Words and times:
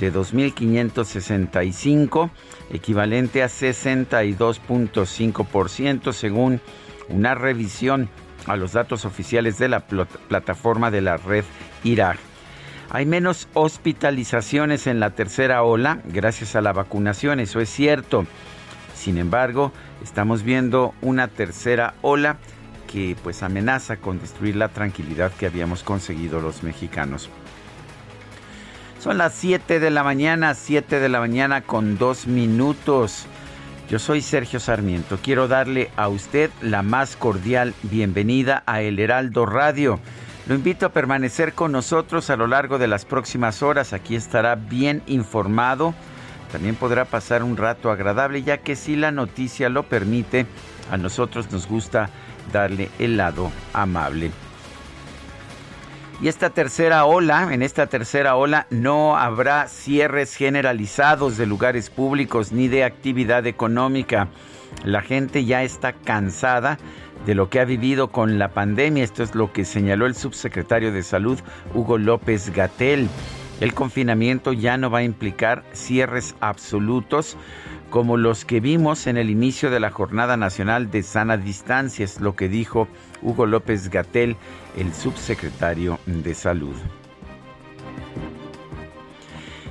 de 0.00 0.12
2.565, 0.12 2.30
equivalente 2.70 3.44
a 3.44 3.46
62.5% 3.46 6.12
según 6.12 6.60
una 7.08 7.36
revisión 7.36 8.08
a 8.46 8.56
los 8.56 8.72
datos 8.72 9.04
oficiales 9.04 9.58
de 9.58 9.68
la 9.68 9.78
plataforma 9.80 10.90
de 10.90 11.02
la 11.02 11.18
red 11.18 11.44
IRAG. 11.84 12.16
Hay 12.88 13.04
menos 13.06 13.46
hospitalizaciones 13.54 14.88
en 14.88 14.98
la 14.98 15.10
tercera 15.10 15.62
ola 15.62 16.00
gracias 16.06 16.56
a 16.56 16.60
la 16.60 16.72
vacunación, 16.72 17.38
eso 17.38 17.60
es 17.60 17.68
cierto. 17.68 18.26
Sin 18.94 19.18
embargo, 19.18 19.70
estamos 20.02 20.42
viendo 20.42 20.92
una 21.00 21.28
tercera 21.28 21.94
ola 22.02 22.38
que 22.90 23.16
pues 23.22 23.44
amenaza 23.44 23.98
con 23.98 24.18
destruir 24.18 24.56
la 24.56 24.68
tranquilidad 24.68 25.30
que 25.32 25.46
habíamos 25.46 25.84
conseguido 25.84 26.40
los 26.40 26.64
mexicanos. 26.64 27.30
Son 29.00 29.16
las 29.16 29.32
7 29.32 29.80
de 29.80 29.88
la 29.88 30.04
mañana, 30.04 30.52
7 30.52 31.00
de 31.00 31.08
la 31.08 31.20
mañana 31.20 31.62
con 31.62 31.96
2 31.96 32.26
minutos. 32.26 33.24
Yo 33.88 33.98
soy 33.98 34.20
Sergio 34.20 34.60
Sarmiento. 34.60 35.18
Quiero 35.22 35.48
darle 35.48 35.90
a 35.96 36.08
usted 36.08 36.50
la 36.60 36.82
más 36.82 37.16
cordial 37.16 37.72
bienvenida 37.82 38.62
a 38.66 38.82
El 38.82 38.98
Heraldo 38.98 39.46
Radio. 39.46 39.98
Lo 40.46 40.54
invito 40.54 40.84
a 40.84 40.92
permanecer 40.92 41.54
con 41.54 41.72
nosotros 41.72 42.28
a 42.28 42.36
lo 42.36 42.46
largo 42.46 42.76
de 42.76 42.88
las 42.88 43.06
próximas 43.06 43.62
horas. 43.62 43.94
Aquí 43.94 44.16
estará 44.16 44.54
bien 44.54 45.02
informado. 45.06 45.94
También 46.52 46.74
podrá 46.74 47.06
pasar 47.06 47.42
un 47.42 47.56
rato 47.56 47.90
agradable, 47.90 48.42
ya 48.42 48.58
que 48.58 48.76
si 48.76 48.96
la 48.96 49.12
noticia 49.12 49.70
lo 49.70 49.84
permite, 49.84 50.44
a 50.90 50.98
nosotros 50.98 51.50
nos 51.50 51.66
gusta 51.66 52.10
darle 52.52 52.90
el 52.98 53.16
lado 53.16 53.50
amable. 53.72 54.30
Y 56.22 56.28
esta 56.28 56.50
tercera 56.50 57.06
ola, 57.06 57.48
en 57.50 57.62
esta 57.62 57.86
tercera 57.86 58.36
ola 58.36 58.66
no 58.68 59.16
habrá 59.16 59.68
cierres 59.68 60.34
generalizados 60.34 61.38
de 61.38 61.46
lugares 61.46 61.88
públicos 61.88 62.52
ni 62.52 62.68
de 62.68 62.84
actividad 62.84 63.46
económica. 63.46 64.28
La 64.84 65.00
gente 65.00 65.46
ya 65.46 65.62
está 65.62 65.94
cansada 65.94 66.76
de 67.24 67.34
lo 67.34 67.48
que 67.48 67.58
ha 67.58 67.64
vivido 67.64 68.08
con 68.08 68.38
la 68.38 68.48
pandemia. 68.48 69.02
Esto 69.02 69.22
es 69.22 69.34
lo 69.34 69.50
que 69.54 69.64
señaló 69.64 70.04
el 70.04 70.14
subsecretario 70.14 70.92
de 70.92 71.02
Salud, 71.02 71.38
Hugo 71.74 71.96
López 71.96 72.50
Gatel. 72.50 73.08
El 73.62 73.72
confinamiento 73.72 74.52
ya 74.52 74.76
no 74.76 74.90
va 74.90 74.98
a 74.98 75.04
implicar 75.04 75.64
cierres 75.72 76.34
absolutos 76.40 77.38
como 77.88 78.16
los 78.16 78.44
que 78.44 78.60
vimos 78.60 79.06
en 79.06 79.16
el 79.16 79.30
inicio 79.30 79.70
de 79.70 79.80
la 79.80 79.90
Jornada 79.90 80.36
Nacional 80.36 80.90
de 80.90 81.02
Sana 81.02 81.36
Distancia, 81.36 82.04
es 82.04 82.20
lo 82.20 82.36
que 82.36 82.48
dijo 82.48 82.88
Hugo 83.22 83.46
López 83.46 83.90
Gatel, 83.90 84.36
el 84.76 84.92
subsecretario 84.92 85.98
de 86.06 86.34
Salud. 86.34 86.74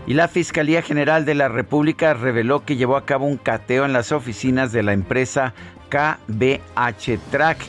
Y 0.10 0.16
la 0.16 0.28
Fiscalía 0.28 0.82
General 0.82 1.24
de 1.24 1.36
la 1.36 1.50
República 1.50 2.16
reveló 2.16 2.66
que 2.66 2.78
llevó 2.78 2.98
a 2.98 3.06
cabo 3.06 3.28
un 3.28 3.38
cateo 3.38 3.86
en 3.86 3.94
las 3.94 4.12
oficinas 4.12 4.72
de 4.72 4.82
la 4.82 4.94
empresa 4.94 5.54
KBH 5.90 7.20
Track. 7.30 7.60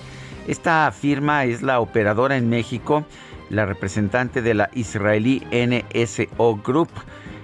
Esta 0.49 0.91
firma 0.91 1.45
es 1.45 1.61
la 1.61 1.81
operadora 1.81 2.39
en 2.39 2.49
México, 2.49 3.05
la 3.51 3.67
representante 3.67 4.41
de 4.41 4.55
la 4.55 4.71
israelí 4.73 5.43
NSO 5.53 6.57
Group. 6.65 6.89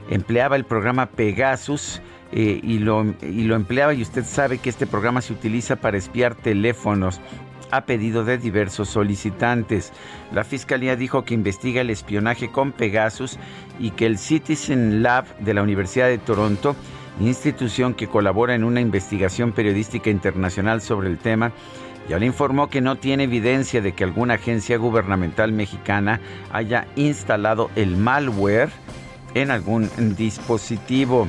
Empleaba 0.09 0.57
el 0.57 0.65
programa 0.65 1.07
Pegasus 1.07 2.01
eh, 2.33 2.61
y, 2.63 2.79
lo, 2.79 3.05
y 3.21 3.43
lo 3.43 3.55
empleaba 3.55 3.93
y 3.93 4.01
usted 4.01 4.25
sabe 4.25 4.59
que 4.59 4.71
este 4.71 4.87
programa 4.87 5.21
se 5.21 5.33
utiliza 5.33 5.77
para 5.77 5.99
espiar 5.99 6.35
teléfonos 6.37 7.21
a 7.71 7.85
pedido 7.85 8.25
de 8.25 8.39
diversos 8.39 8.89
solicitantes. 8.89 9.93
La 10.33 10.45
fiscalía 10.45 10.97
dijo 10.97 11.25
que 11.25 11.35
investiga 11.35 11.81
el 11.81 11.91
espionaje 11.91 12.51
con 12.51 12.73
Pegasus 12.73 13.39
y 13.79 13.91
que 13.91 14.07
el 14.07 14.19
Citizen 14.19 15.03
Lab 15.03 15.25
de 15.39 15.55
la 15.55 15.63
Universidad 15.63 16.09
de 16.09 16.19
Toronto, 16.19 16.77
institución 17.21 17.95
que 17.95 18.09
colabora 18.09 18.55
en 18.55 18.65
una 18.65 18.81
investigación 18.81 19.53
periodística 19.53 20.11
internacional 20.11 20.83
sobre 20.83 21.09
el 21.09 21.19
tema, 21.19 21.53
ya 22.09 22.19
le 22.19 22.27
informó 22.27 22.69
que 22.69 22.81
no 22.81 22.97
tiene 22.97 23.25
evidencia 23.25 23.81
de 23.81 23.93
que 23.93 24.05
alguna 24.05 24.35
agencia 24.35 24.77
gubernamental 24.77 25.53
mexicana 25.53 26.21
haya 26.53 26.87
instalado 26.95 27.71
el 27.75 27.97
malware 27.97 28.71
en 29.35 29.51
algún 29.51 29.91
dispositivo. 30.17 31.29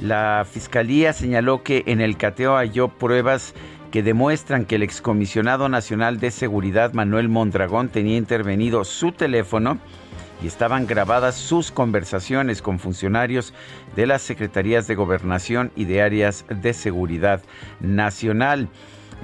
La 0.00 0.46
fiscalía 0.50 1.12
señaló 1.12 1.62
que 1.62 1.82
en 1.86 2.00
el 2.00 2.16
cateo 2.16 2.56
halló 2.56 2.88
pruebas 2.88 3.54
que 3.90 4.02
demuestran 4.02 4.64
que 4.64 4.76
el 4.76 4.82
excomisionado 4.82 5.68
nacional 5.68 6.20
de 6.20 6.30
seguridad 6.30 6.92
Manuel 6.92 7.28
Mondragón 7.28 7.88
tenía 7.88 8.16
intervenido 8.16 8.84
su 8.84 9.12
teléfono 9.12 9.78
y 10.42 10.46
estaban 10.46 10.86
grabadas 10.86 11.34
sus 11.34 11.70
conversaciones 11.70 12.62
con 12.62 12.78
funcionarios 12.78 13.52
de 13.96 14.06
las 14.06 14.22
Secretarías 14.22 14.86
de 14.86 14.94
Gobernación 14.94 15.70
y 15.76 15.84
de 15.84 16.02
áreas 16.02 16.46
de 16.48 16.72
seguridad 16.72 17.42
nacional. 17.80 18.68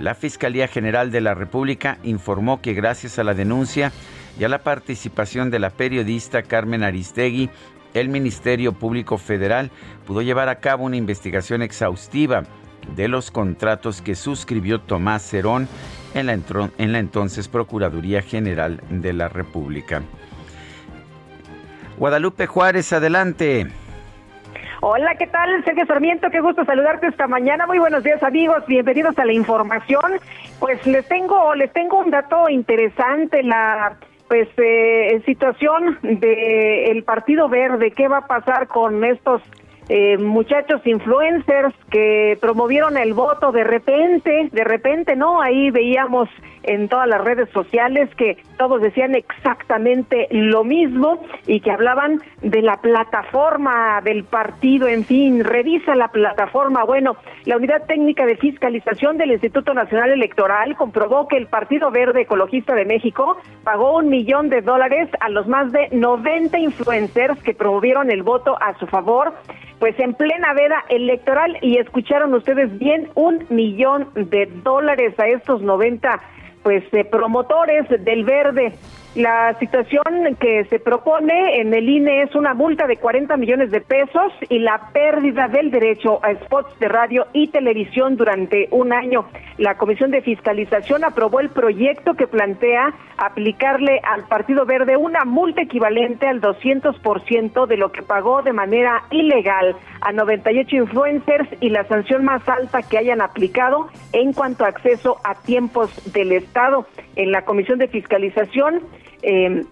La 0.01 0.15
Fiscalía 0.15 0.69
General 0.69 1.11
de 1.11 1.23
la 1.23 1.35
República 1.35 1.99
informó 2.03 2.61
que 2.61 2.75
gracias 2.75 3.19
a 3.19 3.25
la 3.25 3.35
denuncia 3.35 3.93
y 4.39 4.45
a 4.45 4.49
la 4.49 4.59
participación 4.59 5.51
de 5.51 5.61
la 5.61 5.71
periodista 5.71 6.43
Carmen 6.43 6.83
Aristegui, 6.83 7.49
el 7.95 8.11
Ministerio 8.11 8.73
Público 8.73 9.17
Federal 9.17 9.71
pudo 10.07 10.21
llevar 10.21 10.51
a 10.51 10.61
cabo 10.61 10.85
una 10.85 10.97
investigación 10.97 11.63
exhaustiva 11.63 12.43
de 12.95 13.09
los 13.09 13.31
contratos 13.31 14.03
que 14.03 14.15
suscribió 14.15 14.81
Tomás 14.81 15.23
Cerón 15.23 15.69
en 16.15 16.27
la, 16.27 16.33
en 16.79 16.93
la 16.93 16.99
entonces 16.99 17.49
Procuraduría 17.49 18.23
General 18.23 18.81
de 18.89 19.13
la 19.13 19.29
República. 19.29 20.03
Guadalupe 21.99 22.47
Juárez, 22.47 22.93
adelante. 22.93 23.67
Hola, 24.83 25.15
¿qué 25.17 25.27
tal? 25.27 25.65
Sergio 25.65 25.87
Sarmiento, 25.87 26.29
qué 26.31 26.41
gusto 26.41 26.65
saludarte 26.65 27.07
esta 27.07 27.27
mañana. 27.27 27.67
Muy 27.67 27.79
buenos 27.79 28.05
días, 28.05 28.23
amigos. 28.23 28.63
Bienvenidos 28.67 29.19
a 29.19 29.25
la 29.25 29.33
información. 29.33 30.21
Pues 30.61 30.87
les 30.87 31.09
tengo 31.09 31.55
les 31.55 31.73
tengo 31.73 31.99
un 31.99 32.11
dato 32.11 32.49
interesante, 32.49 33.43
la 33.43 33.97
pues 34.29 34.49
eh, 34.59 35.23
situación 35.25 35.99
de 36.03 36.91
el 36.91 37.05
Partido 37.05 37.49
Verde, 37.49 37.93
qué 37.93 38.09
va 38.09 38.19
a 38.19 38.27
pasar 38.27 38.69
con 38.69 39.05
estos 39.05 39.41
eh, 39.89 40.19
muchachos 40.19 40.81
influencers 40.85 41.75
que 41.91 42.37
promovieron 42.41 42.97
el 42.97 43.15
voto 43.15 43.53
de 43.53 43.65
repente, 43.65 44.49
de 44.51 44.65
repente, 44.65 45.15
¿no? 45.15 45.41
Ahí 45.41 45.71
veíamos 45.71 46.29
en 46.65 46.89
todas 46.89 47.09
las 47.09 47.23
redes 47.23 47.49
sociales 47.51 48.11
que 48.17 48.37
todos 48.59 48.83
decían 48.83 49.15
exactamente 49.15 50.27
lo 50.31 50.65
mismo 50.65 51.23
y 51.47 51.61
que 51.61 51.71
hablaban 51.71 52.21
de 52.43 52.63
la 52.63 52.79
plataforma 52.79 54.01
del 54.03 54.25
partido, 54.25 54.89
en 54.89 55.05
fin, 55.05 55.45
revisa 55.45 55.95
la 55.95 56.09
plataforma. 56.09 56.85
Bueno, 56.85 57.17
la 57.45 57.57
Unidad 57.57 57.87
Técnica 57.87 58.27
de 58.27 58.37
Fiscalización 58.37 59.17
del 59.17 59.33
Instituto 59.33 59.73
Nacional 59.73 60.11
Electoral 60.11 60.77
comprobó 60.77 61.29
que 61.29 61.37
el 61.37 61.47
Partido 61.47 61.93
Verde 61.93 62.23
Ecologista 62.23 62.75
de 62.75 62.85
México 62.85 63.37
pagó 63.63 63.99
un 63.99 64.09
millón 64.09 64.49
de 64.49 64.63
dólares 64.63 65.09
a 65.21 65.29
los 65.29 65.47
más 65.47 65.71
de 65.71 65.89
90 65.93 66.59
influencers 66.59 67.41
que 67.43 67.55
promovieron 67.55 68.11
el 68.11 68.25
voto 68.25 68.57
a 68.61 68.77
su 68.79 68.87
favor 68.89 69.35
pues 69.79 69.99
en 69.99 70.15
plena 70.15 70.55
veda 70.55 70.85
electoral 70.89 71.59
y 71.61 71.79
escucharon 71.79 72.35
ustedes 72.35 72.79
bien 72.79 73.09
un 73.15 73.45
millón 73.51 74.09
de 74.15 74.47
dólares 74.63 75.19
a 75.19 75.27
estos 75.29 75.63
90 75.63 76.21
pues 76.63 76.83
eh, 76.93 77.05
promotores 77.05 77.89
del 78.05 78.25
verde 78.25 78.73
la 79.17 79.59
situación 79.59 80.37
que 80.39 80.67
se 80.67 80.79
propone 80.79 81.59
en 81.61 81.73
el 81.73 81.89
INE 81.89 82.23
es 82.23 82.35
una 82.35 82.53
multa 82.53 82.87
de 82.87 82.99
40 82.99 83.35
millones 83.39 83.71
de 83.71 83.81
pesos 83.81 84.31
y 84.51 84.59
la 84.59 84.91
pérdida 84.93 85.49
del 85.49 85.71
derecho 85.71 86.21
a 86.23 86.35
spots 86.35 86.79
de 86.79 86.89
radio 86.89 87.27
y 87.33 87.49
televisión 87.49 88.17
durante 88.17 88.69
un 88.73 88.93
año. 88.93 89.25
La 89.57 89.79
Comisión 89.79 90.11
de 90.11 90.21
Fiscalización 90.21 91.03
aprobó 91.03 91.41
el 91.41 91.49
proyecto 91.49 92.13
que 92.13 92.27
plantea 92.27 92.95
aplicarle 93.17 94.01
al 94.03 94.25
Partido 94.25 94.67
Verde 94.67 94.99
una 94.99 95.25
multa 95.25 95.63
equivalente 95.63 96.27
al 96.27 96.43
200% 96.43 97.67
de 97.67 97.77
lo 97.79 97.91
que 97.93 98.03
pagó 98.03 98.43
de 98.43 98.53
manera 98.53 99.05
ilegal 99.11 99.77
a 100.03 100.13
98 100.13 100.77
influencers 100.77 101.49
y 101.63 101.71
la 101.71 101.85
sanción 101.85 102.23
más 102.23 102.47
alta 102.47 102.83
que 102.83 102.99
hayan 102.99 103.23
aplicado 103.23 103.89
en 104.13 104.35
cuanto 104.35 104.67
a 104.67 104.69
acceso 104.69 105.17
a 105.25 105.35
tiempos 105.35 105.91
del 106.13 106.33
Estado. 106.33 106.87
En 107.15 107.33
la 107.33 107.47
Comisión 107.47 107.79
de 107.79 107.89
Fiscalización 107.89 108.83
eh, 109.23 109.65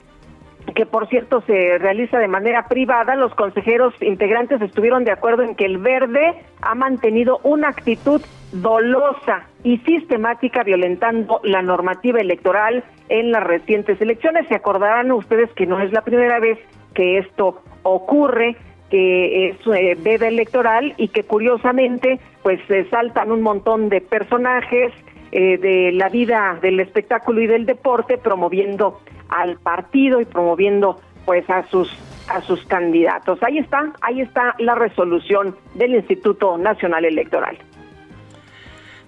que 0.75 0.87
por 0.87 1.09
cierto 1.09 1.43
se 1.43 1.79
realiza 1.79 2.19
de 2.19 2.29
manera 2.29 2.69
privada, 2.69 3.15
los 3.17 3.35
consejeros 3.35 3.95
integrantes 4.01 4.61
estuvieron 4.63 5.05
de 5.05 5.13
acuerdo 5.13 5.43
en 5.43 5.55
que 5.55 5.67
el 5.67 5.79
verde 5.79 6.35
ha 6.63 6.75
mantenido 6.75 7.41
una 7.43 7.69
actitud 7.69 8.23
dolosa 8.53 9.47
y 9.63 9.79
sistemática 9.79 10.63
violentando 10.63 11.41
la 11.45 11.63
normativa 11.63 12.21
electoral 12.21 12.85
en 13.09 13.31
las 13.31 13.45
recientes 13.45 14.01
elecciones. 14.01 14.47
Se 14.49 14.55
acordarán 14.55 15.13
ustedes 15.13 15.51
que 15.53 15.67
no 15.67 15.81
es 15.81 15.93
la 15.93 16.03
primera 16.03 16.41
vez 16.41 16.59
que 16.95 17.19
esto 17.19 17.63
ocurre 17.83 18.57
que 18.91 19.49
es 19.49 19.57
eh, 19.67 19.97
veda 19.99 20.29
electoral 20.29 20.95
y 20.97 21.09
que 21.09 21.25
curiosamente 21.25 22.21
pues 22.43 22.61
se 22.69 22.89
saltan 22.91 23.33
un 23.33 23.43
montón 23.43 23.89
de 23.89 24.01
personajes 24.01 24.93
eh, 25.37 25.59
de 25.59 25.91
la 25.91 26.09
vida 26.11 26.61
del 26.63 26.79
espectáculo 26.79 27.41
y 27.41 27.49
del 27.49 27.67
deporte 27.67 28.19
promoviendo 28.19 29.01
al 29.29 29.57
partido 29.57 30.21
y 30.21 30.25
promoviendo 30.25 31.01
pues 31.25 31.51
a 31.51 31.67
sus 31.67 31.91
a 32.29 32.41
sus 32.41 32.65
candidatos. 32.67 33.43
Ahí 33.43 33.59
está, 33.59 33.93
ahí 34.01 34.21
está 34.21 34.55
la 34.61 34.77
resolución 34.77 35.57
del 35.75 35.97
Instituto 35.97 36.57
Nacional 36.57 37.05
Electoral. 37.05 37.59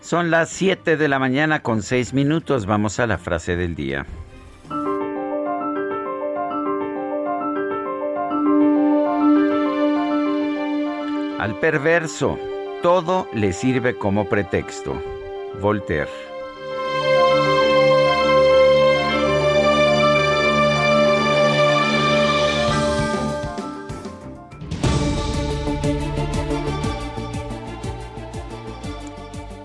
Son 0.00 0.32
las 0.32 0.48
7 0.48 0.96
de 0.96 1.06
la 1.06 1.20
mañana 1.20 1.62
con 1.62 1.80
6 1.80 2.12
minutos. 2.12 2.66
Vamos 2.66 2.98
a 2.98 3.06
la 3.06 3.18
frase 3.18 3.54
del 3.54 3.76
día. 3.76 4.04
Al 11.38 11.54
perverso, 11.60 12.36
todo 12.82 13.28
le 13.32 13.52
sirve 13.52 13.96
como 13.96 14.28
pretexto. 14.28 15.00
Voltaire. 15.60 16.08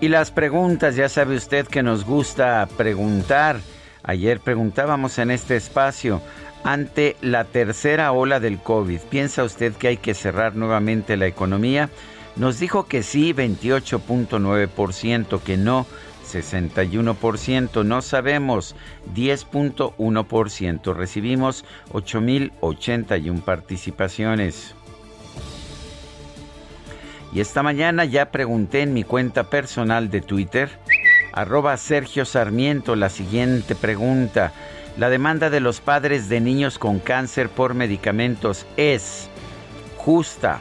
Y 0.02 0.08
las 0.08 0.32
preguntas, 0.32 0.96
ya 0.96 1.08
sabe 1.08 1.36
usted 1.36 1.68
que 1.68 1.84
nos 1.84 2.04
gusta 2.04 2.68
preguntar. 2.76 3.60
Ayer 4.02 4.40
preguntábamos 4.40 5.16
en 5.18 5.30
este 5.30 5.54
espacio, 5.54 6.20
ante 6.64 7.16
la 7.20 7.44
tercera 7.44 8.10
ola 8.10 8.40
del 8.40 8.58
COVID, 8.58 8.98
¿piensa 9.02 9.44
usted 9.44 9.74
que 9.74 9.86
hay 9.86 9.96
que 9.98 10.14
cerrar 10.14 10.56
nuevamente 10.56 11.16
la 11.16 11.28
economía? 11.28 11.88
Nos 12.36 12.58
dijo 12.58 12.86
que 12.86 13.02
sí, 13.02 13.34
28.9%, 13.34 15.42
que 15.42 15.58
no, 15.58 15.86
61%, 16.26 17.84
no 17.84 18.00
sabemos, 18.00 18.74
10.1%. 19.14 20.94
Recibimos 20.94 21.66
8.081 21.92 23.42
participaciones. 23.42 24.74
Y 27.34 27.40
esta 27.40 27.62
mañana 27.62 28.04
ya 28.04 28.30
pregunté 28.30 28.82
en 28.82 28.92
mi 28.92 29.04
cuenta 29.04 29.44
personal 29.44 30.10
de 30.10 30.20
Twitter, 30.20 30.70
arroba 31.32 31.76
Sergio 31.76 32.24
Sarmiento, 32.24 32.96
la 32.96 33.08
siguiente 33.08 33.74
pregunta. 33.74 34.52
La 34.98 35.08
demanda 35.08 35.48
de 35.48 35.60
los 35.60 35.80
padres 35.80 36.28
de 36.28 36.40
niños 36.40 36.78
con 36.78 36.98
cáncer 36.98 37.48
por 37.48 37.72
medicamentos 37.72 38.66
es 38.76 39.30
justa. 39.96 40.60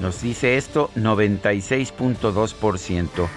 Nos 0.00 0.22
dice 0.22 0.56
esto 0.56 0.90
96.2%. 0.96 3.28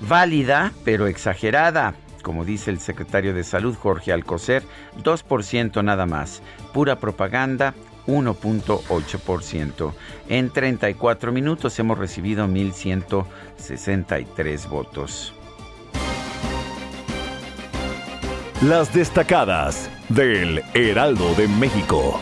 Válida, 0.00 0.72
pero 0.84 1.06
exagerada. 1.06 1.94
Como 2.22 2.44
dice 2.44 2.70
el 2.70 2.78
secretario 2.78 3.32
de 3.34 3.44
Salud 3.44 3.76
Jorge 3.76 4.12
Alcocer, 4.12 4.62
2% 5.02 5.82
nada 5.82 6.06
más. 6.06 6.40
Pura 6.72 7.00
propaganda, 7.00 7.74
1.8%. 8.06 9.92
En 10.28 10.50
34 10.50 11.32
minutos 11.32 11.76
hemos 11.78 11.98
recibido 11.98 12.46
1.163 12.46 14.68
votos. 14.68 15.34
Las 18.62 18.92
destacadas 18.94 19.90
del 20.08 20.62
Heraldo 20.74 21.34
de 21.34 21.48
México. 21.48 22.20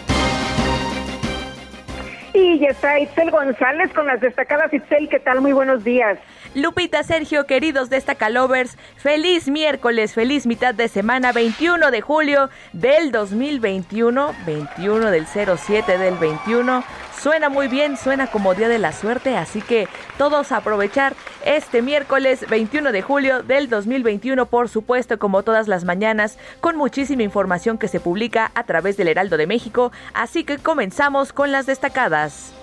Y 2.33 2.61
ya 2.61 2.69
está 2.69 2.99
Itzel 2.99 3.31
González 3.31 3.93
con 3.93 4.07
las 4.07 4.21
destacadas. 4.21 4.73
Itzel, 4.73 5.09
¿qué 5.09 5.19
tal? 5.19 5.41
Muy 5.41 5.53
buenos 5.53 5.83
días. 5.83 6.19
Lupita, 6.55 7.03
Sergio, 7.03 7.47
queridos 7.47 7.91
Destacalovers, 7.91 8.77
feliz 8.97 9.49
miércoles, 9.49 10.15
feliz 10.15 10.47
mitad 10.47 10.75
de 10.75 10.89
semana, 10.89 11.33
21 11.33 11.91
de 11.91 12.01
julio 12.01 12.51
del 12.73 13.13
2021, 13.13 14.35
21 14.47 15.11
del 15.11 15.27
07 15.27 15.99
del 15.99 16.15
21. 16.17 16.85
Suena 17.21 17.50
muy 17.50 17.69
bien, 17.69 17.99
suena 17.99 18.29
como 18.29 18.55
Día 18.55 18.71
de 18.71 18.79
la 18.79 18.93
Suerte, 18.93 19.37
así 19.37 19.61
que 19.61 19.89
todos 20.17 20.53
aprovechar 20.53 21.15
este 21.45 21.83
miércoles 21.83 22.47
21 22.49 22.93
de 22.93 23.03
julio 23.03 23.43
del 23.43 23.69
2021, 23.69 24.47
por 24.47 24.71
supuesto, 24.71 25.19
como 25.19 25.43
todas 25.43 25.69
las 25.69 25.85
mañanas, 25.85 26.39
con 26.62 26.77
muchísima 26.77 27.23
información 27.23 27.77
que 27.77 27.89
se 27.89 28.00
publica 28.00 28.50
a 28.55 28.65
través 28.65 28.97
del 28.97 29.09
Heraldo 29.09 29.37
de 29.37 29.47
México, 29.47 29.93
así 30.15 30.45
que 30.45 30.57
comenzamos 30.57 31.35
con 31.35 31.53
las 31.53 31.67
destacadas. 31.67 32.55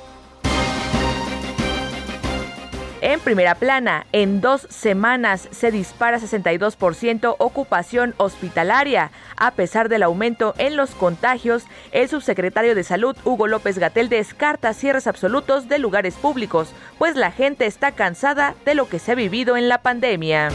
En 3.01 3.19
primera 3.19 3.53
plana, 3.53 4.07
en 4.11 4.41
dos 4.41 4.65
semanas 4.69 5.47
se 5.51 5.69
dispara 5.69 6.19
62% 6.19 7.35
ocupación 7.37 8.15
hospitalaria. 8.17 9.11
A 9.35 9.51
pesar 9.51 9.87
del 9.87 10.01
aumento 10.01 10.55
en 10.57 10.75
los 10.75 10.95
contagios, 10.95 11.65
el 11.91 12.09
subsecretario 12.09 12.73
de 12.73 12.83
Salud, 12.83 13.15
Hugo 13.23 13.45
López 13.45 13.77
Gatel, 13.77 14.09
descarta 14.09 14.73
cierres 14.73 15.05
absolutos 15.05 15.69
de 15.69 15.77
lugares 15.77 16.15
públicos, 16.15 16.73
pues 16.97 17.15
la 17.15 17.31
gente 17.31 17.67
está 17.67 17.91
cansada 17.91 18.55
de 18.65 18.73
lo 18.73 18.89
que 18.89 18.97
se 18.97 19.11
ha 19.11 19.15
vivido 19.15 19.57
en 19.57 19.69
la 19.69 19.83
pandemia. 19.83 20.49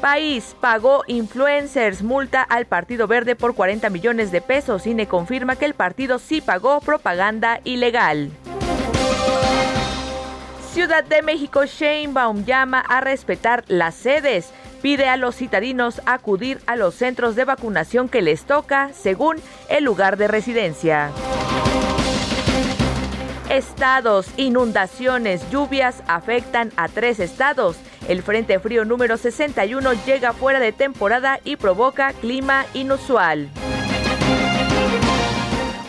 País 0.00 0.56
pagó 0.60 1.02
influencers 1.08 2.02
multa 2.02 2.42
al 2.42 2.64
Partido 2.64 3.06
Verde 3.06 3.36
por 3.36 3.54
40 3.54 3.90
millones 3.90 4.30
de 4.30 4.40
pesos. 4.40 4.82
Cine 4.82 5.08
confirma 5.08 5.56
que 5.56 5.64
el 5.64 5.74
partido 5.74 6.18
sí 6.18 6.40
pagó 6.40 6.80
propaganda 6.80 7.60
ilegal. 7.64 8.30
Ciudad 10.76 11.04
de 11.04 11.22
México, 11.22 11.64
Sheinbaum 11.64 12.44
llama 12.44 12.80
a 12.80 13.00
respetar 13.00 13.64
las 13.66 13.94
sedes. 13.94 14.52
pide 14.82 15.08
a 15.08 15.16
los 15.16 15.34
citadinos 15.34 16.02
acudir 16.04 16.60
a 16.66 16.76
los 16.76 16.94
centros 16.94 17.34
de 17.34 17.46
vacunación 17.46 18.10
que 18.10 18.20
les 18.20 18.44
toca 18.44 18.90
según 18.92 19.38
el 19.70 19.84
lugar 19.84 20.18
de 20.18 20.28
residencia. 20.28 21.12
Estados, 23.48 24.26
inundaciones, 24.36 25.50
lluvias 25.50 26.02
afectan 26.08 26.70
a 26.76 26.88
tres 26.88 27.20
estados. 27.20 27.78
El 28.06 28.22
Frente 28.22 28.58
Frío 28.58 28.84
número 28.84 29.16
61 29.16 29.94
llega 30.04 30.34
fuera 30.34 30.60
de 30.60 30.72
temporada 30.72 31.40
y 31.42 31.56
provoca 31.56 32.12
clima 32.12 32.66
inusual. 32.74 33.48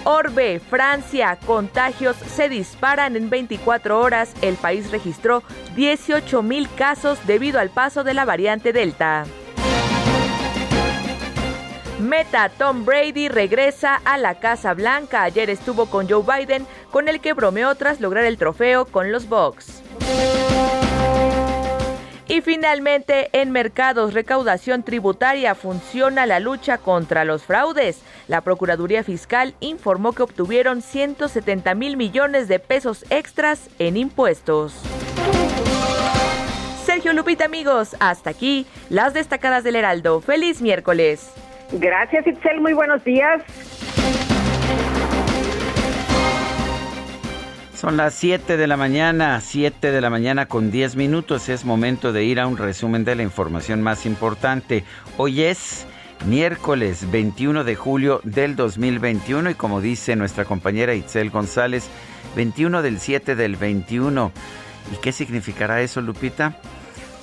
Orbe, 0.09 0.61
Francia, 0.61 1.37
contagios 1.45 2.15
se 2.15 2.47
disparan 2.47 3.17
en 3.17 3.29
24 3.29 3.99
horas. 3.99 4.33
El 4.41 4.55
país 4.55 4.89
registró 4.89 5.43
18 5.75 6.41
mil 6.43 6.69
casos 6.75 7.19
debido 7.27 7.59
al 7.59 7.71
paso 7.71 8.05
de 8.05 8.13
la 8.13 8.23
variante 8.23 8.71
Delta. 8.71 9.25
Meta 11.99 12.47
Tom 12.47 12.85
Brady 12.85 13.27
regresa 13.27 13.95
a 14.05 14.17
la 14.17 14.35
Casa 14.39 14.73
Blanca. 14.73 15.23
Ayer 15.23 15.49
estuvo 15.49 15.87
con 15.87 16.07
Joe 16.07 16.23
Biden, 16.23 16.65
con 16.89 17.09
el 17.09 17.19
que 17.19 17.33
bromeó 17.33 17.75
tras 17.75 17.99
lograr 17.99 18.23
el 18.23 18.37
trofeo 18.37 18.85
con 18.85 19.11
los 19.11 19.27
Bucks. 19.27 19.83
Y 22.29 22.41
finalmente, 22.41 23.29
en 23.31 23.51
mercados, 23.51 24.13
recaudación 24.13 24.83
tributaria 24.83 25.55
funciona 25.55 26.25
la 26.25 26.41
lucha 26.41 26.77
contra 26.77 27.23
los 27.23 27.43
fraudes. 27.43 28.01
La 28.27 28.41
Procuraduría 28.41 29.03
Fiscal 29.03 29.53
informó 29.61 30.11
que 30.11 30.23
obtuvieron 30.23 30.81
170 30.81 31.73
mil 31.75 31.95
millones 31.95 32.49
de 32.49 32.59
pesos 32.59 33.05
extras 33.09 33.69
en 33.79 33.95
impuestos. 33.95 34.73
Sergio 36.85 37.13
Lupita, 37.13 37.45
amigos, 37.45 37.95
hasta 37.99 38.29
aquí 38.29 38.65
las 38.89 39.13
destacadas 39.13 39.63
del 39.63 39.77
Heraldo. 39.77 40.19
Feliz 40.19 40.61
miércoles. 40.61 41.31
Gracias, 41.71 42.27
Itzel. 42.27 42.59
Muy 42.59 42.73
buenos 42.73 43.03
días. 43.05 43.41
Son 47.77 47.95
las 47.95 48.15
7 48.15 48.57
de 48.57 48.65
la 48.65 48.75
mañana, 48.75 49.39
7 49.39 49.91
de 49.91 50.01
la 50.01 50.09
mañana 50.09 50.47
con 50.47 50.71
10 50.71 50.95
minutos. 50.95 51.47
Es 51.47 51.63
momento 51.63 52.11
de 52.11 52.23
ir 52.23 52.39
a 52.39 52.47
un 52.47 52.57
resumen 52.57 53.05
de 53.05 53.13
la 53.13 53.21
información 53.21 53.83
más 53.83 54.07
importante. 54.07 54.83
Hoy 55.15 55.43
es 55.43 55.85
miércoles 56.25 57.11
21 57.11 57.63
de 57.63 57.75
julio 57.75 58.19
del 58.23 58.55
2021 58.55 59.51
y 59.51 59.53
como 59.53 59.79
dice 59.79 60.15
nuestra 60.15 60.43
compañera 60.43 60.95
Itzel 60.95 61.29
González, 61.29 61.87
21 62.35 62.81
del 62.81 62.99
7 62.99 63.35
del 63.35 63.57
21. 63.57 64.31
¿Y 64.91 64.95
qué 64.95 65.11
significará 65.11 65.79
eso, 65.79 66.01
Lupita? 66.01 66.55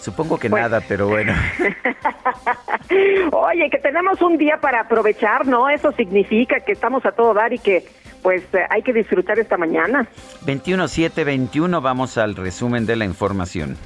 Supongo 0.01 0.39
que 0.39 0.49
pues 0.49 0.63
nada, 0.63 0.81
pero 0.87 1.09
bueno. 1.09 1.33
Oye, 3.33 3.71
que 3.71 3.79
tenemos 3.79 4.23
un 4.23 4.39
día 4.39 4.59
para 4.61 4.83
aprovechar, 4.83 5.49
¿no? 5.49 5.69
Eso 5.69 5.91
significa 5.91 6.61
que 6.61 6.71
estamos 6.71 7.05
a 7.07 7.11
todo 7.11 7.35
dar 7.35 7.53
y 7.53 7.59
que 7.59 8.04
pues 8.25 8.43
eh, 8.55 8.65
hay 8.71 8.83
que 8.83 8.95
disfrutar 8.95 9.39
esta 9.39 9.59
mañana. 9.59 10.09
21-7-21, 10.47 11.83
vamos 11.83 12.17
al 12.17 12.35
resumen 12.35 12.87
de 12.87 12.97
la 12.97 13.05
información. 13.05 13.77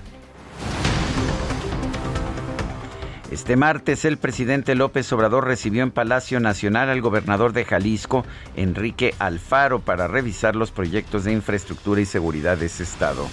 Este 3.32 3.56
martes 3.56 4.04
el 4.04 4.16
presidente 4.16 4.76
López 4.76 5.12
Obrador 5.12 5.44
recibió 5.44 5.82
en 5.82 5.90
Palacio 5.90 6.38
Nacional 6.38 6.88
al 6.88 7.00
gobernador 7.00 7.52
de 7.52 7.64
Jalisco, 7.64 8.24
Enrique 8.54 9.12
Alfaro, 9.18 9.80
para 9.80 10.06
revisar 10.06 10.54
los 10.54 10.70
proyectos 10.70 11.24
de 11.24 11.32
infraestructura 11.32 12.00
y 12.00 12.06
seguridad 12.06 12.56
de 12.56 12.66
ese 12.66 12.84
estado. 12.84 13.26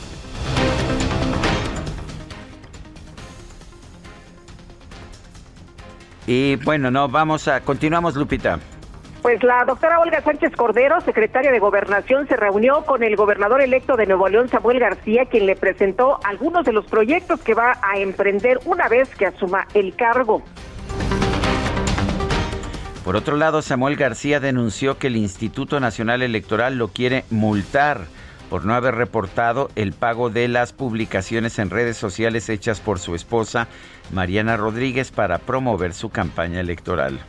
Y 6.26 6.56
bueno, 6.58 6.90
no, 6.90 7.08
vamos 7.08 7.48
a, 7.48 7.62
continuamos 7.62 8.16
Lupita. 8.16 8.60
Pues 9.26 9.42
la 9.42 9.66
doctora 9.66 10.00
Olga 10.02 10.22
Sánchez 10.22 10.52
Cordero, 10.56 11.02
secretaria 11.02 11.52
de 11.52 11.58
Gobernación, 11.58 12.28
se 12.28 12.36
reunió 12.36 12.86
con 12.86 13.02
el 13.02 13.16
gobernador 13.16 13.60
electo 13.60 13.98
de 13.98 14.06
Nuevo 14.06 14.30
León, 14.30 14.50
Samuel 14.50 14.80
García, 14.80 15.26
quien 15.26 15.48
le 15.48 15.56
presentó 15.56 16.20
algunos 16.24 16.64
de 16.64 16.74
los 16.74 16.86
proyectos 16.86 17.42
que 17.42 17.56
va 17.56 17.80
a 17.82 17.98
emprender 17.98 18.60
una 18.66 18.88
vez 18.88 19.10
que 19.16 19.26
asuma 19.26 19.68
el 19.74 19.96
cargo. 19.96 20.44
Por 23.04 23.16
otro 23.16 23.36
lado, 23.36 23.64
Samuel 23.64 23.96
García 23.96 24.40
denunció 24.40 25.00
que 25.00 25.08
el 25.08 25.16
Instituto 25.18 25.80
Nacional 25.80 26.22
Electoral 26.22 26.78
lo 26.78 26.90
quiere 26.90 27.26
multar 27.32 28.02
por 28.52 28.64
no 28.64 28.76
haber 28.76 28.94
reportado 28.94 29.72
el 29.76 29.94
pago 29.94 30.30
de 30.30 30.48
las 30.48 30.72
publicaciones 30.72 31.58
en 31.58 31.72
redes 31.72 31.98
sociales 31.98 32.48
hechas 32.48 32.80
por 32.80 33.00
su 33.00 33.16
esposa, 33.16 33.70
Mariana 34.14 34.56
Rodríguez, 34.56 35.10
para 35.10 35.40
promover 35.40 35.96
su 35.96 36.12
campaña 36.12 36.60
electoral. 36.60 37.20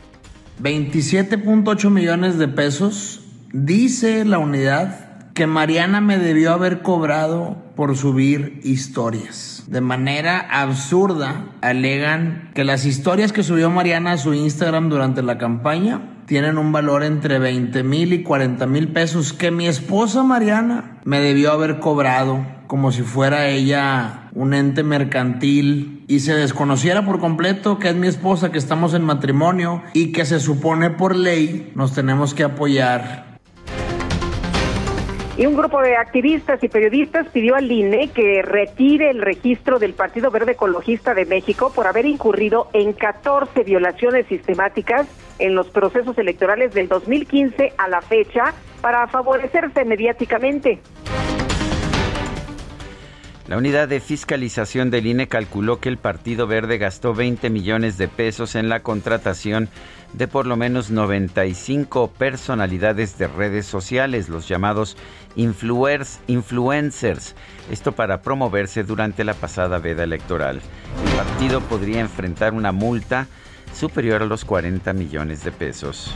27.8 0.61 1.91
millones 1.91 2.39
de 2.39 2.47
pesos, 2.47 3.21
dice 3.53 4.25
la 4.25 4.39
unidad 4.39 5.31
que 5.35 5.45
Mariana 5.45 6.01
me 6.01 6.17
debió 6.17 6.51
haber 6.51 6.81
cobrado 6.81 7.57
por 7.75 7.95
subir 7.95 8.59
historias. 8.63 9.65
De 9.67 9.81
manera 9.81 10.39
absurda, 10.39 11.45
alegan 11.61 12.49
que 12.55 12.63
las 12.63 12.85
historias 12.85 13.31
que 13.31 13.43
subió 13.43 13.69
Mariana 13.69 14.13
a 14.13 14.17
su 14.17 14.33
Instagram 14.33 14.89
durante 14.89 15.21
la 15.21 15.37
campaña 15.37 16.23
tienen 16.25 16.57
un 16.57 16.71
valor 16.71 17.03
entre 17.03 17.37
20 17.37 17.83
mil 17.83 18.13
y 18.13 18.23
40 18.23 18.65
mil 18.65 18.87
pesos 18.87 19.33
que 19.33 19.51
mi 19.51 19.67
esposa 19.67 20.23
Mariana 20.23 20.99
me 21.05 21.19
debió 21.19 21.51
haber 21.51 21.79
cobrado 21.79 22.56
como 22.67 22.91
si 22.91 23.01
fuera 23.01 23.47
ella 23.47 24.29
un 24.33 24.53
ente 24.53 24.83
mercantil 24.83 26.03
y 26.07 26.19
se 26.19 26.35
desconociera 26.35 27.05
por 27.05 27.19
completo 27.19 27.79
que 27.79 27.89
es 27.89 27.95
mi 27.95 28.07
esposa, 28.07 28.51
que 28.51 28.57
estamos 28.57 28.93
en 28.93 29.03
matrimonio 29.03 29.83
y 29.93 30.11
que 30.11 30.25
se 30.25 30.39
supone 30.39 30.89
por 30.89 31.15
ley 31.15 31.71
nos 31.75 31.93
tenemos 31.93 32.33
que 32.33 32.43
apoyar 32.43 33.27
y 35.37 35.45
un 35.45 35.55
grupo 35.55 35.81
de 35.81 35.95
activistas 35.95 36.63
y 36.63 36.67
periodistas 36.67 37.27
pidió 37.27 37.55
al 37.55 37.71
INE 37.71 38.09
que 38.09 38.41
retire 38.41 39.11
el 39.11 39.21
registro 39.21 39.77
del 39.77 39.93
Partido 39.93 40.31
Verde 40.31 40.53
Ecologista 40.53 41.13
de 41.13 41.25
México 41.25 41.71
por 41.73 41.85
haber 41.85 42.07
incurrido 42.07 42.69
en 42.73 42.93
14 42.93 43.63
violaciones 43.63 44.25
sistemáticas 44.25 45.05
en 45.37 45.53
los 45.53 45.69
procesos 45.69 46.17
electorales 46.17 46.73
del 46.73 46.87
2015 46.87 47.73
a 47.77 47.87
la 47.87 48.01
fecha 48.01 48.55
para 48.81 49.07
favorecerse 49.07 49.85
mediáticamente. 49.85 50.79
La 53.47 53.55
unidad 53.57 53.87
de 53.87 54.01
fiscalización 54.01 54.91
del 54.91 55.05
INE 55.05 55.29
calculó 55.29 55.79
que 55.79 55.87
el 55.87 55.97
Partido 55.97 56.47
Verde 56.47 56.77
gastó 56.77 57.13
20 57.13 57.49
millones 57.49 57.97
de 57.97 58.09
pesos 58.09 58.55
en 58.55 58.67
la 58.67 58.81
contratación 58.81 59.69
de 60.11 60.27
por 60.27 60.45
lo 60.45 60.57
menos 60.57 60.91
95 60.91 62.11
personalidades 62.11 63.17
de 63.17 63.27
redes 63.27 63.65
sociales, 63.65 64.27
los 64.27 64.49
llamados 64.49 64.97
influencers, 65.37 67.35
esto 67.71 67.93
para 67.93 68.21
promoverse 68.21 68.83
durante 68.83 69.23
la 69.23 69.33
pasada 69.33 69.79
veda 69.79 70.03
electoral. 70.03 70.59
El 71.05 71.15
partido 71.15 71.61
podría 71.61 72.01
enfrentar 72.01 72.53
una 72.53 72.73
multa 72.73 73.27
superior 73.73 74.23
a 74.23 74.25
los 74.25 74.43
40 74.43 74.91
millones 74.91 75.45
de 75.45 75.53
pesos. 75.53 76.13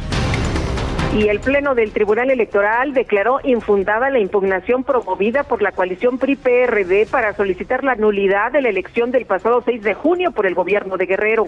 Y 1.13 1.27
el 1.27 1.41
Pleno 1.41 1.75
del 1.75 1.91
Tribunal 1.91 2.32
Electoral 2.32 2.94
declaró 2.94 3.39
infundada 3.44 4.10
la 4.10 4.20
impugnación 4.20 4.86
promovida 4.86 5.44
por 5.44 5.62
la 5.62 5.74
coalición 5.74 6.18
PRI-PRD 6.18 7.06
para 7.06 7.36
solicitar 7.36 7.84
la 7.84 7.96
nulidad 7.96 8.53
de 8.53 8.62
la 8.62 8.70
elección 8.70 9.12
del 9.12 9.25
pasado 9.25 9.62
6 9.65 9.84
de 9.84 9.94
junio 9.94 10.32
por 10.32 10.46
el 10.46 10.56
gobierno 10.56 10.96
de 10.96 11.06
Guerrero. 11.08 11.48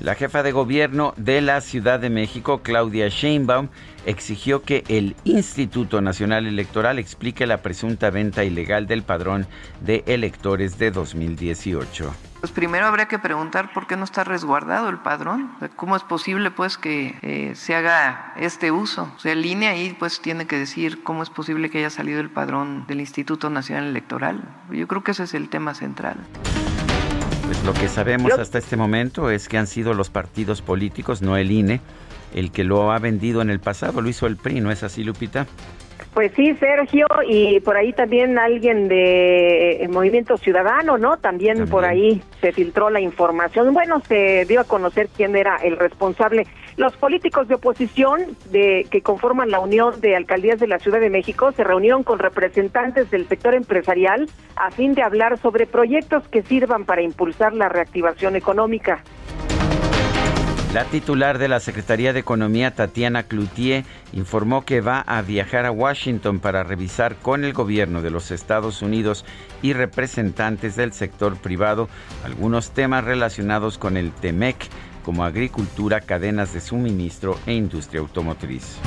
La 0.00 0.14
jefa 0.14 0.42
de 0.42 0.52
gobierno 0.52 1.12
de 1.18 1.42
la 1.42 1.60
Ciudad 1.60 2.00
de 2.00 2.08
México, 2.08 2.60
Claudia 2.62 3.08
Sheinbaum, 3.08 3.68
exigió 4.06 4.62
que 4.62 4.82
el 4.88 5.14
Instituto 5.24 6.00
Nacional 6.00 6.46
Electoral 6.46 6.98
explique 6.98 7.46
la 7.46 7.58
presunta 7.58 8.08
venta 8.08 8.44
ilegal 8.44 8.86
del 8.86 9.02
padrón 9.02 9.46
de 9.82 10.02
electores 10.06 10.78
de 10.78 10.90
2018. 10.90 12.33
Pues 12.44 12.52
primero 12.52 12.84
habría 12.84 13.08
que 13.08 13.18
preguntar 13.18 13.72
por 13.72 13.86
qué 13.86 13.96
no 13.96 14.04
está 14.04 14.22
resguardado 14.22 14.90
el 14.90 14.98
padrón, 14.98 15.52
cómo 15.76 15.96
es 15.96 16.02
posible 16.02 16.50
pues 16.50 16.76
que 16.76 17.16
eh, 17.22 17.54
se 17.54 17.74
haga 17.74 18.34
este 18.36 18.70
uso. 18.70 19.10
O 19.16 19.18
sea, 19.18 19.32
el 19.32 19.46
INE 19.46 19.68
ahí 19.68 19.96
pues 19.98 20.20
tiene 20.20 20.46
que 20.46 20.58
decir 20.58 21.02
cómo 21.02 21.22
es 21.22 21.30
posible 21.30 21.70
que 21.70 21.78
haya 21.78 21.88
salido 21.88 22.20
el 22.20 22.28
padrón 22.28 22.86
del 22.86 23.00
Instituto 23.00 23.48
Nacional 23.48 23.86
Electoral. 23.86 24.44
Yo 24.70 24.86
creo 24.86 25.02
que 25.02 25.12
ese 25.12 25.22
es 25.22 25.32
el 25.32 25.48
tema 25.48 25.72
central. 25.72 26.18
Pues 27.46 27.64
lo 27.64 27.72
que 27.72 27.88
sabemos 27.88 28.30
hasta 28.34 28.58
este 28.58 28.76
momento 28.76 29.30
es 29.30 29.48
que 29.48 29.56
han 29.56 29.66
sido 29.66 29.94
los 29.94 30.10
partidos 30.10 30.60
políticos, 30.60 31.22
no 31.22 31.38
el 31.38 31.50
INE, 31.50 31.80
el 32.34 32.52
que 32.52 32.62
lo 32.62 32.92
ha 32.92 32.98
vendido 32.98 33.40
en 33.40 33.48
el 33.48 33.60
pasado, 33.60 34.02
lo 34.02 34.08
hizo 34.10 34.26
el 34.26 34.36
PRI, 34.36 34.60
¿no 34.60 34.70
es 34.70 34.82
así, 34.82 35.02
Lupita? 35.02 35.46
Pues 36.14 36.30
sí, 36.36 36.54
Sergio, 36.54 37.08
y 37.28 37.58
por 37.58 37.76
ahí 37.76 37.92
también 37.92 38.38
alguien 38.38 38.86
de 38.86 39.82
eh, 39.82 39.88
Movimiento 39.88 40.36
Ciudadano, 40.36 40.96
¿no? 40.96 41.16
También, 41.16 41.66
por 41.66 41.84
ahí 41.84 42.22
se 42.40 42.52
filtró 42.52 42.88
la 42.88 43.00
información. 43.00 43.74
Bueno, 43.74 44.00
se 44.06 44.44
dio 44.44 44.60
a 44.60 44.64
conocer 44.64 45.08
quién 45.08 45.34
era 45.34 45.56
el 45.56 45.76
responsable. 45.76 46.46
Los 46.76 46.96
políticos 46.96 47.48
de 47.48 47.56
oposición 47.56 48.36
de 48.50 48.86
que 48.92 49.02
conforman 49.02 49.50
la 49.50 49.58
Unión 49.58 50.00
de 50.00 50.14
Alcaldías 50.14 50.60
de 50.60 50.68
la 50.68 50.78
Ciudad 50.78 51.00
de 51.00 51.10
México 51.10 51.50
se 51.50 51.64
reunieron 51.64 52.04
con 52.04 52.20
representantes 52.20 53.10
del 53.10 53.26
sector 53.26 53.54
empresarial 53.54 54.28
a 54.54 54.70
fin 54.70 54.94
de 54.94 55.02
hablar 55.02 55.38
sobre 55.38 55.66
proyectos 55.66 56.28
que 56.28 56.42
sirvan 56.42 56.84
para 56.84 57.02
impulsar 57.02 57.54
la 57.54 57.68
reactivación 57.68 58.36
económica. 58.36 59.02
La 60.74 60.82
titular 60.82 61.38
de 61.38 61.46
la 61.46 61.60
Secretaría 61.60 62.12
de 62.12 62.18
Economía, 62.18 62.74
Tatiana 62.74 63.22
Cloutier, 63.22 63.84
informó 64.12 64.64
que 64.64 64.80
va 64.80 65.02
a 65.02 65.22
viajar 65.22 65.66
a 65.66 65.70
Washington 65.70 66.40
para 66.40 66.64
revisar 66.64 67.14
con 67.14 67.44
el 67.44 67.52
gobierno 67.52 68.02
de 68.02 68.10
los 68.10 68.32
Estados 68.32 68.82
Unidos 68.82 69.24
y 69.62 69.72
representantes 69.72 70.74
del 70.74 70.92
sector 70.92 71.36
privado 71.36 71.88
algunos 72.24 72.72
temas 72.72 73.04
relacionados 73.04 73.78
con 73.78 73.96
el 73.96 74.10
TEMEC, 74.10 74.56
como 75.04 75.24
agricultura, 75.24 76.00
cadenas 76.00 76.52
de 76.52 76.60
suministro 76.60 77.38
e 77.46 77.52
industria 77.52 78.00
automotriz. 78.00 78.80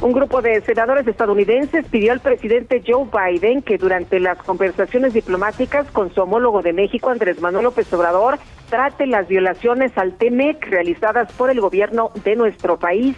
Un 0.00 0.12
grupo 0.12 0.42
de 0.42 0.60
senadores 0.62 1.06
estadounidenses 1.06 1.86
pidió 1.86 2.10
al 2.10 2.18
presidente 2.18 2.82
Joe 2.84 3.06
Biden 3.12 3.62
que 3.62 3.78
durante 3.78 4.18
las 4.18 4.38
conversaciones 4.38 5.14
diplomáticas 5.14 5.88
con 5.92 6.12
su 6.12 6.20
homólogo 6.20 6.62
de 6.62 6.72
México, 6.72 7.10
Andrés 7.10 7.40
Manuel 7.40 7.66
López 7.66 7.92
Obrador, 7.92 8.40
trate 8.68 9.06
las 9.06 9.28
violaciones 9.28 9.96
al 9.96 10.16
TEMEC 10.16 10.66
realizadas 10.66 11.32
por 11.32 11.50
el 11.50 11.60
gobierno 11.60 12.10
de 12.24 12.36
nuestro 12.36 12.78
país. 12.78 13.16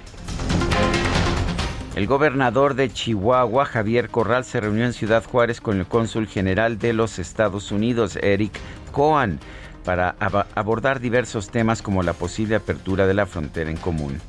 El 1.97 2.07
gobernador 2.07 2.75
de 2.75 2.91
Chihuahua, 2.91 3.65
Javier 3.65 4.09
Corral, 4.09 4.45
se 4.45 4.61
reunió 4.61 4.85
en 4.85 4.93
Ciudad 4.93 5.25
Juárez 5.25 5.61
con 5.61 5.79
el 5.79 5.87
cónsul 5.87 6.29
general 6.29 6.79
de 6.79 6.93
los 6.93 7.19
Estados 7.19 7.73
Unidos, 7.73 8.17
Eric 8.23 8.53
Cohen, 8.93 9.41
para 9.85 10.15
abordar 10.55 11.01
diversos 11.01 11.51
temas 11.51 11.83
como 11.83 12.03
la 12.03 12.13
posible 12.13 12.55
apertura 12.55 13.07
de 13.07 13.15
la 13.15 13.27
frontera 13.27 13.71
en 13.71 13.79
común. 13.79 14.21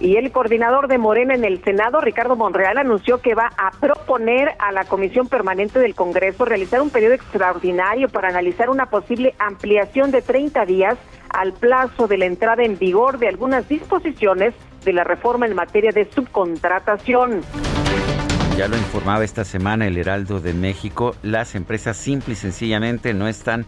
Y 0.00 0.16
el 0.16 0.30
coordinador 0.30 0.86
de 0.86 0.96
Morena 0.96 1.34
en 1.34 1.44
el 1.44 1.62
Senado, 1.64 2.00
Ricardo 2.00 2.36
Monreal, 2.36 2.78
anunció 2.78 3.18
que 3.18 3.34
va 3.34 3.50
a 3.56 3.72
proponer 3.72 4.54
a 4.60 4.70
la 4.70 4.84
Comisión 4.84 5.26
Permanente 5.26 5.80
del 5.80 5.96
Congreso 5.96 6.44
realizar 6.44 6.80
un 6.80 6.90
periodo 6.90 7.14
extraordinario 7.14 8.08
para 8.08 8.28
analizar 8.28 8.70
una 8.70 8.86
posible 8.86 9.34
ampliación 9.38 10.12
de 10.12 10.22
30 10.22 10.64
días 10.66 10.96
al 11.30 11.52
plazo 11.52 12.06
de 12.06 12.18
la 12.18 12.26
entrada 12.26 12.62
en 12.62 12.78
vigor 12.78 13.18
de 13.18 13.28
algunas 13.28 13.68
disposiciones 13.68 14.54
de 14.84 14.92
la 14.92 15.02
reforma 15.02 15.46
en 15.46 15.54
materia 15.54 15.90
de 15.90 16.04
subcontratación. 16.12 17.42
Ya 18.58 18.66
lo 18.66 18.76
informaba 18.76 19.22
esta 19.22 19.44
semana 19.44 19.86
el 19.86 19.96
Heraldo 19.98 20.40
de 20.40 20.52
México, 20.52 21.14
las 21.22 21.54
empresas 21.54 21.96
simple 21.96 22.32
y 22.32 22.36
sencillamente 22.36 23.14
no 23.14 23.28
están 23.28 23.66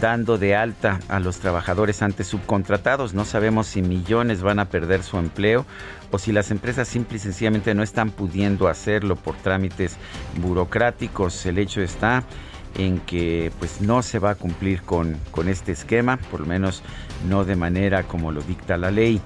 dando 0.00 0.38
de 0.38 0.56
alta 0.56 0.98
a 1.06 1.20
los 1.20 1.38
trabajadores 1.38 2.02
antes 2.02 2.26
subcontratados. 2.26 3.14
No 3.14 3.24
sabemos 3.26 3.68
si 3.68 3.80
millones 3.80 4.42
van 4.42 4.58
a 4.58 4.64
perder 4.64 5.04
su 5.04 5.18
empleo 5.18 5.64
o 6.10 6.18
si 6.18 6.32
las 6.32 6.50
empresas 6.50 6.88
simple 6.88 7.18
y 7.18 7.20
sencillamente 7.20 7.76
no 7.76 7.84
están 7.84 8.10
pudiendo 8.10 8.66
hacerlo 8.66 9.14
por 9.14 9.36
trámites 9.36 9.98
burocráticos. 10.42 11.46
El 11.46 11.58
hecho 11.58 11.80
está 11.80 12.24
en 12.76 12.98
que 12.98 13.52
pues 13.60 13.82
no 13.82 14.02
se 14.02 14.18
va 14.18 14.30
a 14.30 14.34
cumplir 14.34 14.82
con, 14.82 15.16
con 15.30 15.48
este 15.48 15.70
esquema, 15.70 16.16
por 16.16 16.40
lo 16.40 16.46
menos 16.46 16.82
no 17.28 17.44
de 17.44 17.54
manera 17.54 18.02
como 18.02 18.32
lo 18.32 18.42
dicta 18.42 18.76
la 18.76 18.90
ley. 18.90 19.22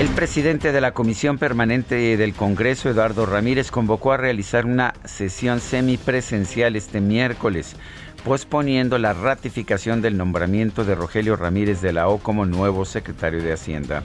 El 0.00 0.08
presidente 0.08 0.72
de 0.72 0.80
la 0.80 0.92
Comisión 0.92 1.36
Permanente 1.36 2.16
del 2.16 2.32
Congreso, 2.32 2.88
Eduardo 2.88 3.26
Ramírez, 3.26 3.70
convocó 3.70 4.12
a 4.12 4.16
realizar 4.16 4.64
una 4.64 4.94
sesión 5.04 5.60
semipresencial 5.60 6.74
este 6.74 7.02
miércoles, 7.02 7.76
posponiendo 8.24 8.96
la 8.96 9.12
ratificación 9.12 10.00
del 10.00 10.16
nombramiento 10.16 10.84
de 10.84 10.94
Rogelio 10.94 11.36
Ramírez 11.36 11.82
de 11.82 11.92
la 11.92 12.08
O 12.08 12.16
como 12.16 12.46
nuevo 12.46 12.86
secretario 12.86 13.42
de 13.42 13.52
Hacienda. 13.52 14.02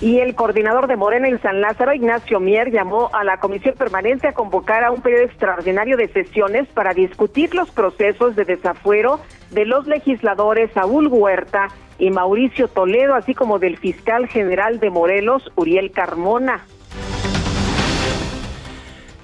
Y 0.00 0.20
el 0.20 0.36
coordinador 0.36 0.86
de 0.86 0.94
Morena 0.94 1.26
en 1.26 1.42
San 1.42 1.60
Lázaro, 1.60 1.92
Ignacio 1.92 2.38
Mier, 2.38 2.70
llamó 2.70 3.10
a 3.12 3.24
la 3.24 3.40
Comisión 3.40 3.74
Permanente 3.76 4.28
a 4.28 4.34
convocar 4.34 4.84
a 4.84 4.92
un 4.92 5.02
periodo 5.02 5.24
extraordinario 5.24 5.96
de 5.96 6.06
sesiones 6.12 6.68
para 6.68 6.94
discutir 6.94 7.56
los 7.56 7.72
procesos 7.72 8.36
de 8.36 8.44
desafuero 8.44 9.18
de 9.50 9.64
los 9.64 9.88
legisladores 9.88 10.70
Saúl 10.74 11.08
Huerta 11.08 11.70
y 11.98 12.10
Mauricio 12.10 12.68
Toledo, 12.68 13.14
así 13.14 13.34
como 13.34 13.58
del 13.58 13.76
fiscal 13.76 14.28
general 14.28 14.80
de 14.80 14.90
Morelos, 14.90 15.50
Uriel 15.56 15.90
Carmona. 15.90 16.64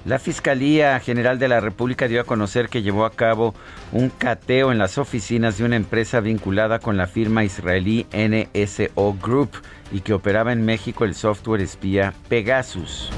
La 0.05 0.19
Fiscalía 0.19 0.99
General 0.99 1.39
de 1.39 1.47
la 1.47 1.59
República 1.59 2.07
dio 2.07 2.21
a 2.21 2.25
conocer 2.25 2.69
que 2.69 2.83
llevó 2.83 3.05
a 3.05 3.11
cabo 3.11 3.55
un 3.91 4.09
cateo 4.09 4.71
en 4.71 4.77
las 4.77 4.99
oficinas 4.99 5.57
de 5.57 5.63
una 5.63 5.77
empresa 5.77 6.19
vinculada 6.19 6.77
con 6.77 6.95
la 6.95 7.07
firma 7.07 7.43
israelí 7.43 8.05
NSO 8.13 9.15
Group 9.19 9.49
y 9.91 10.01
que 10.01 10.13
operaba 10.13 10.53
en 10.53 10.63
México 10.63 11.05
el 11.05 11.15
software 11.15 11.61
espía 11.61 12.13
Pegasus. 12.29 13.11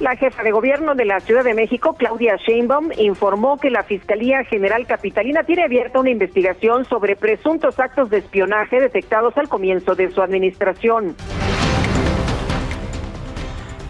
La 0.00 0.16
jefa 0.16 0.42
de 0.42 0.50
gobierno 0.50 0.94
de 0.94 1.04
la 1.04 1.20
Ciudad 1.20 1.44
de 1.44 1.52
México, 1.52 1.94
Claudia 1.94 2.36
Sheinbaum, 2.36 2.88
informó 2.96 3.58
que 3.58 3.68
la 3.68 3.82
Fiscalía 3.82 4.44
General 4.44 4.86
Capitalina 4.86 5.44
tiene 5.44 5.62
abierta 5.64 6.00
una 6.00 6.08
investigación 6.08 6.86
sobre 6.86 7.16
presuntos 7.16 7.78
actos 7.78 8.08
de 8.08 8.16
espionaje 8.16 8.80
detectados 8.80 9.36
al 9.36 9.50
comienzo 9.50 9.94
de 9.94 10.10
su 10.10 10.22
administración. 10.22 11.16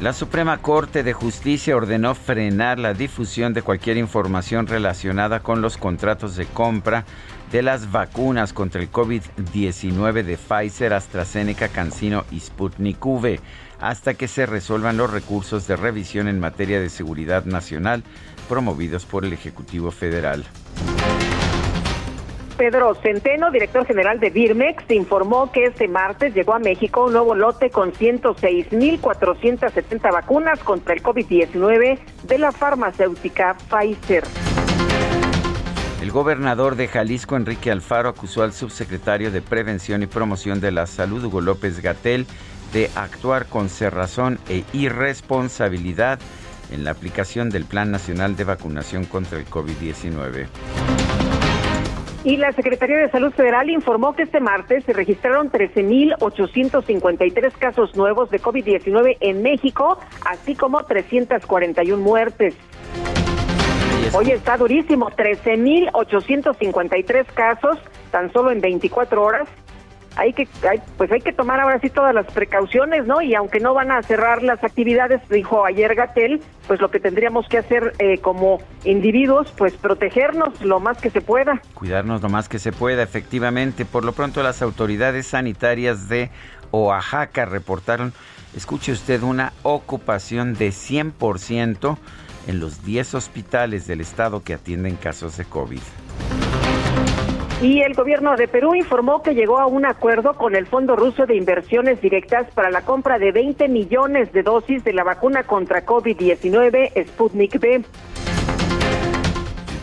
La 0.00 0.12
Suprema 0.12 0.58
Corte 0.58 1.04
de 1.04 1.12
Justicia 1.12 1.76
ordenó 1.76 2.16
frenar 2.16 2.80
la 2.80 2.92
difusión 2.92 3.54
de 3.54 3.62
cualquier 3.62 3.96
información 3.96 4.66
relacionada 4.66 5.40
con 5.40 5.62
los 5.62 5.76
contratos 5.76 6.34
de 6.34 6.46
compra 6.46 7.04
de 7.52 7.62
las 7.62 7.92
vacunas 7.92 8.52
contra 8.52 8.80
el 8.80 8.90
COVID-19 8.90 10.24
de 10.24 10.36
Pfizer, 10.36 10.92
AstraZeneca, 10.92 11.68
CanSino 11.68 12.24
y 12.32 12.40
Sputnik 12.40 13.04
V 13.04 13.38
hasta 13.80 14.14
que 14.14 14.28
se 14.28 14.46
resuelvan 14.46 14.96
los 14.96 15.10
recursos 15.10 15.66
de 15.66 15.74
revisión 15.76 16.28
en 16.28 16.38
materia 16.38 16.80
de 16.80 16.88
seguridad 16.88 17.44
nacional 17.44 18.04
promovidos 18.48 19.06
por 19.06 19.24
el 19.24 19.32
Ejecutivo 19.32 19.90
Federal. 19.90 20.44
Pedro 22.56 22.94
Centeno, 22.94 23.50
director 23.50 23.84
general 23.86 24.20
de 24.20 24.28
Birmex, 24.28 24.84
informó 24.90 25.50
que 25.50 25.64
este 25.64 25.88
martes 25.88 26.34
llegó 26.34 26.52
a 26.52 26.58
México 26.58 27.06
un 27.06 27.14
nuevo 27.14 27.34
lote 27.34 27.70
con 27.70 27.92
106.470 27.92 30.12
vacunas 30.12 30.58
contra 30.58 30.92
el 30.92 31.02
COVID-19 31.02 31.98
de 32.24 32.38
la 32.38 32.52
farmacéutica 32.52 33.56
Pfizer. 33.70 34.24
El 36.02 36.10
gobernador 36.10 36.76
de 36.76 36.88
Jalisco, 36.88 37.36
Enrique 37.36 37.70
Alfaro, 37.70 38.10
acusó 38.10 38.42
al 38.42 38.52
subsecretario 38.52 39.30
de 39.30 39.40
Prevención 39.40 40.02
y 40.02 40.06
Promoción 40.06 40.60
de 40.60 40.70
la 40.70 40.86
Salud, 40.86 41.24
Hugo 41.24 41.40
López 41.40 41.80
Gatel, 41.80 42.26
de 42.72 42.88
actuar 42.94 43.46
con 43.46 43.68
cerrazón 43.68 44.38
e 44.48 44.62
irresponsabilidad 44.72 46.20
en 46.70 46.84
la 46.84 46.92
aplicación 46.92 47.50
del 47.50 47.64
Plan 47.64 47.90
Nacional 47.90 48.36
de 48.36 48.44
Vacunación 48.44 49.04
contra 49.04 49.36
el 49.38 49.46
COVID-19. 49.46 50.46
Y 52.22 52.36
la 52.36 52.52
Secretaría 52.52 52.98
de 52.98 53.10
Salud 53.10 53.32
Federal 53.32 53.70
informó 53.70 54.14
que 54.14 54.24
este 54.24 54.40
martes 54.40 54.84
se 54.84 54.92
registraron 54.92 55.50
13.853 55.50 57.52
casos 57.52 57.96
nuevos 57.96 58.28
de 58.30 58.38
COVID-19 58.40 59.16
en 59.20 59.40
México, 59.42 59.98
así 60.26 60.54
como 60.54 60.84
341 60.84 62.02
muertes. 62.02 62.54
Hoy 64.12 64.32
está 64.32 64.58
durísimo, 64.58 65.08
13.853 65.10 67.26
casos 67.32 67.78
tan 68.10 68.32
solo 68.32 68.50
en 68.50 68.60
24 68.60 69.22
horas 69.22 69.48
hay 70.16 70.32
que 70.32 70.48
pues 70.96 71.10
hay 71.12 71.20
que 71.20 71.32
tomar 71.32 71.60
ahora 71.60 71.78
sí 71.80 71.88
todas 71.88 72.14
las 72.14 72.26
precauciones, 72.26 73.06
¿no? 73.06 73.22
Y 73.22 73.34
aunque 73.34 73.60
no 73.60 73.74
van 73.74 73.90
a 73.90 74.02
cerrar 74.02 74.42
las 74.42 74.62
actividades, 74.64 75.20
dijo 75.28 75.64
ayer 75.64 75.94
Gatel, 75.94 76.40
pues 76.66 76.80
lo 76.80 76.90
que 76.90 77.00
tendríamos 77.00 77.48
que 77.48 77.58
hacer 77.58 77.92
eh, 77.98 78.18
como 78.18 78.60
individuos, 78.84 79.52
pues 79.56 79.74
protegernos 79.74 80.60
lo 80.62 80.80
más 80.80 81.00
que 81.00 81.10
se 81.10 81.20
pueda. 81.20 81.60
Cuidarnos 81.74 82.22
lo 82.22 82.28
más 82.28 82.48
que 82.48 82.58
se 82.58 82.72
pueda, 82.72 83.02
efectivamente. 83.02 83.84
Por 83.84 84.04
lo 84.04 84.12
pronto 84.12 84.42
las 84.42 84.62
autoridades 84.62 85.28
sanitarias 85.28 86.08
de 86.08 86.30
Oaxaca 86.72 87.44
reportaron, 87.44 88.12
escuche 88.56 88.92
usted, 88.92 89.22
una 89.22 89.52
ocupación 89.62 90.54
de 90.54 90.68
100% 90.68 91.96
en 92.46 92.60
los 92.60 92.84
10 92.84 93.14
hospitales 93.14 93.86
del 93.86 94.00
estado 94.00 94.42
que 94.42 94.54
atienden 94.54 94.96
casos 94.96 95.36
de 95.36 95.44
COVID. 95.44 95.80
Y 97.62 97.82
el 97.82 97.92
gobierno 97.92 98.36
de 98.36 98.48
Perú 98.48 98.74
informó 98.74 99.22
que 99.22 99.34
llegó 99.34 99.58
a 99.58 99.66
un 99.66 99.84
acuerdo 99.84 100.32
con 100.32 100.56
el 100.56 100.66
Fondo 100.66 100.96
Ruso 100.96 101.26
de 101.26 101.36
Inversiones 101.36 102.00
Directas 102.00 102.46
para 102.54 102.70
la 102.70 102.86
compra 102.86 103.18
de 103.18 103.32
20 103.32 103.68
millones 103.68 104.32
de 104.32 104.42
dosis 104.42 104.82
de 104.82 104.94
la 104.94 105.04
vacuna 105.04 105.42
contra 105.42 105.84
COVID-19 105.84 107.06
Sputnik 107.06 107.56
V. 107.56 107.84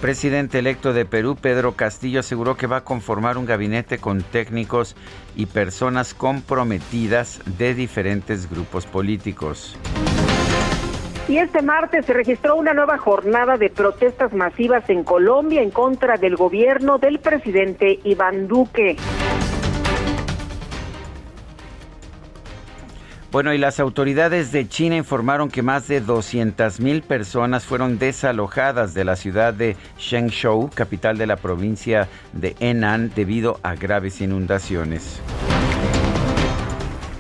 presidente 0.02 0.58
electo 0.58 0.92
de 0.92 1.06
Perú, 1.06 1.38
Pedro 1.40 1.74
Castillo, 1.74 2.22
aseguró 2.22 2.58
que 2.58 2.66
va 2.66 2.78
a 2.78 2.84
conformar 2.84 3.38
un 3.38 3.46
gabinete 3.46 4.00
con 4.00 4.24
técnicos 4.24 4.96
y 5.36 5.46
personas 5.46 6.16
comprometidas 6.16 7.42
de 7.60 7.76
diferentes 7.76 8.50
grupos 8.50 8.88
políticos. 8.88 9.78
Y 11.28 11.40
este 11.40 11.62
martes 11.62 12.06
se 12.06 12.14
registró 12.14 12.56
una 12.56 12.74
nueva 12.74 12.98
jornada 12.98 13.58
de 13.58 13.70
protestas 13.70 14.34
masivas 14.34 14.90
en 14.90 15.04
Colombia 15.04 15.62
en 15.62 15.72
contra 15.72 16.16
del 16.16 16.38
gobierno 16.38 17.00
del 17.00 17.20
presidente 17.20 18.00
Iván 18.06 18.48
Duque. 18.48 18.96
Bueno, 23.30 23.54
y 23.54 23.58
las 23.58 23.82
autoridades 23.82 24.54
de 24.54 24.70
China 24.70 24.96
informaron 24.96 25.50
que 25.50 25.62
más 25.62 25.90
de 25.90 26.02
200.000 26.02 27.04
personas 27.04 27.66
fueron 27.66 28.00
desalojadas 28.00 28.94
de 28.94 29.04
la 29.04 29.18
ciudad 29.18 29.54
de 29.54 29.76
Shenzhou, 30.00 30.70
capital 30.74 31.18
de 31.18 31.28
la 31.28 31.36
provincia 31.36 32.08
de 32.32 32.56
Henan, 32.62 33.12
debido 33.14 33.60
a 33.64 33.76
graves 33.76 34.22
inundaciones. 34.22 35.22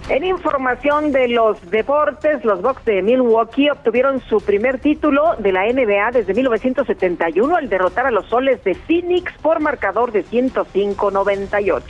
En 0.09 0.23
información 0.23 1.11
de 1.11 1.27
los 1.27 1.59
deportes, 1.69 2.45
los 2.45 2.61
Bucks 2.61 2.85
de 2.85 3.01
Milwaukee 3.01 3.69
obtuvieron 3.69 4.21
su 4.21 4.39
primer 4.39 4.79
título 4.79 5.35
de 5.37 5.51
la 5.51 5.65
NBA 5.65 6.11
desde 6.13 6.33
1971 6.33 7.53
al 7.57 7.67
derrotar 7.67 8.05
a 8.05 8.11
los 8.11 8.25
Soles 8.27 8.63
de 8.63 8.73
Phoenix 8.73 9.33
por 9.41 9.59
marcador 9.59 10.13
de 10.13 10.23
105-98. 10.23 11.83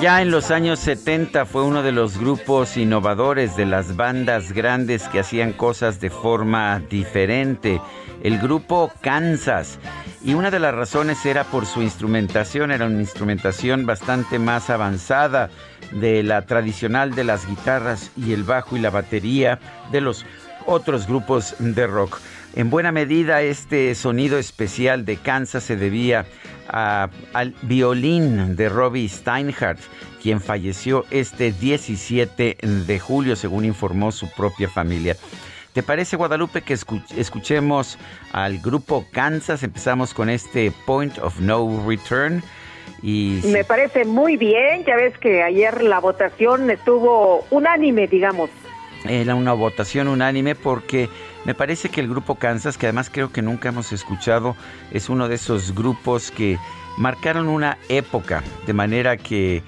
Ya 0.00 0.22
en 0.22 0.30
los 0.30 0.50
años 0.50 0.78
70 0.78 1.44
fue 1.44 1.62
uno 1.62 1.82
de 1.82 1.92
los 1.92 2.16
grupos 2.16 2.78
innovadores 2.78 3.54
de 3.54 3.66
las 3.66 3.96
bandas 3.96 4.52
grandes 4.52 5.06
que 5.08 5.20
hacían 5.20 5.52
cosas 5.52 6.00
de 6.00 6.08
forma 6.08 6.80
diferente, 6.88 7.82
el 8.22 8.38
grupo 8.38 8.90
Kansas. 9.02 9.78
Y 10.24 10.32
una 10.32 10.50
de 10.50 10.58
las 10.58 10.74
razones 10.74 11.26
era 11.26 11.44
por 11.44 11.66
su 11.66 11.82
instrumentación, 11.82 12.70
era 12.70 12.86
una 12.86 12.98
instrumentación 12.98 13.84
bastante 13.84 14.38
más 14.38 14.70
avanzada 14.70 15.50
de 15.92 16.22
la 16.22 16.46
tradicional 16.46 17.14
de 17.14 17.24
las 17.24 17.46
guitarras 17.46 18.10
y 18.16 18.32
el 18.32 18.44
bajo 18.44 18.78
y 18.78 18.80
la 18.80 18.88
batería 18.88 19.58
de 19.92 20.00
los 20.00 20.24
otros 20.64 21.06
grupos 21.08 21.56
de 21.58 21.86
rock. 21.86 22.18
En 22.56 22.68
buena 22.68 22.90
medida 22.90 23.42
este 23.42 23.94
sonido 23.94 24.38
especial 24.38 25.04
de 25.04 25.16
Kansas 25.16 25.62
se 25.62 25.76
debía 25.76 26.26
al 26.68 27.54
violín 27.62 28.56
de 28.56 28.68
Robbie 28.68 29.08
Steinhardt, 29.08 29.80
quien 30.22 30.40
falleció 30.40 31.04
este 31.10 31.52
17 31.52 32.58
de 32.60 32.98
julio, 32.98 33.36
según 33.36 33.64
informó 33.64 34.12
su 34.12 34.28
propia 34.32 34.68
familia. 34.68 35.16
¿Te 35.72 35.84
parece, 35.84 36.16
Guadalupe, 36.16 36.62
que 36.62 36.76
escuchemos 37.16 37.98
al 38.32 38.58
grupo 38.58 39.06
Kansas? 39.12 39.62
Empezamos 39.62 40.12
con 40.12 40.28
este 40.28 40.72
Point 40.84 41.18
of 41.18 41.38
No 41.38 41.84
Return. 41.86 42.42
Y... 43.02 43.40
Me 43.44 43.64
parece 43.64 44.04
muy 44.04 44.36
bien, 44.36 44.84
ya 44.84 44.96
ves 44.96 45.16
que 45.18 45.42
ayer 45.42 45.82
la 45.82 46.00
votación 46.00 46.68
estuvo 46.70 47.46
unánime, 47.50 48.08
digamos. 48.08 48.50
Era 49.08 49.34
una 49.34 49.52
votación 49.54 50.08
unánime 50.08 50.54
porque 50.54 51.08
me 51.44 51.54
parece 51.54 51.88
que 51.88 52.00
el 52.00 52.08
grupo 52.08 52.34
Kansas, 52.34 52.76
que 52.76 52.86
además 52.86 53.10
creo 53.10 53.32
que 53.32 53.42
nunca 53.42 53.70
hemos 53.70 53.92
escuchado, 53.92 54.56
es 54.90 55.08
uno 55.08 55.28
de 55.28 55.36
esos 55.36 55.74
grupos 55.74 56.30
que 56.30 56.58
marcaron 56.96 57.48
una 57.48 57.78
época, 57.88 58.42
de 58.66 58.72
manera 58.72 59.16
que 59.16 59.62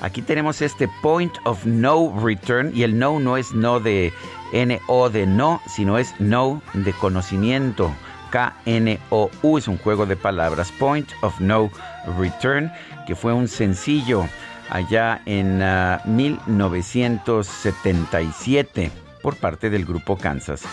aquí 0.00 0.22
tenemos 0.22 0.62
este 0.62 0.88
point 1.02 1.34
of 1.44 1.64
no 1.66 2.14
return 2.22 2.72
y 2.74 2.82
el 2.82 2.98
no 2.98 3.20
no 3.20 3.36
es 3.36 3.52
no 3.52 3.80
de 3.80 4.12
N-O 4.52 5.10
de 5.10 5.26
no, 5.26 5.60
sino 5.66 5.98
es 5.98 6.14
no 6.18 6.62
de 6.72 6.94
conocimiento. 6.94 7.92
K-N-O-U 8.30 9.58
es 9.58 9.68
un 9.68 9.76
juego 9.78 10.06
de 10.06 10.16
palabras. 10.16 10.72
Point 10.72 11.08
of 11.22 11.38
No 11.40 11.70
Return, 12.18 12.72
que 13.06 13.14
fue 13.14 13.32
un 13.32 13.46
sencillo 13.48 14.28
allá 14.70 15.22
en 15.24 15.62
1977 16.04 18.90
ah, 18.92 18.98
por 19.22 19.36
parte 19.36 19.70
del 19.70 19.86
grupo 19.86 20.16
Kansas. 20.16 20.64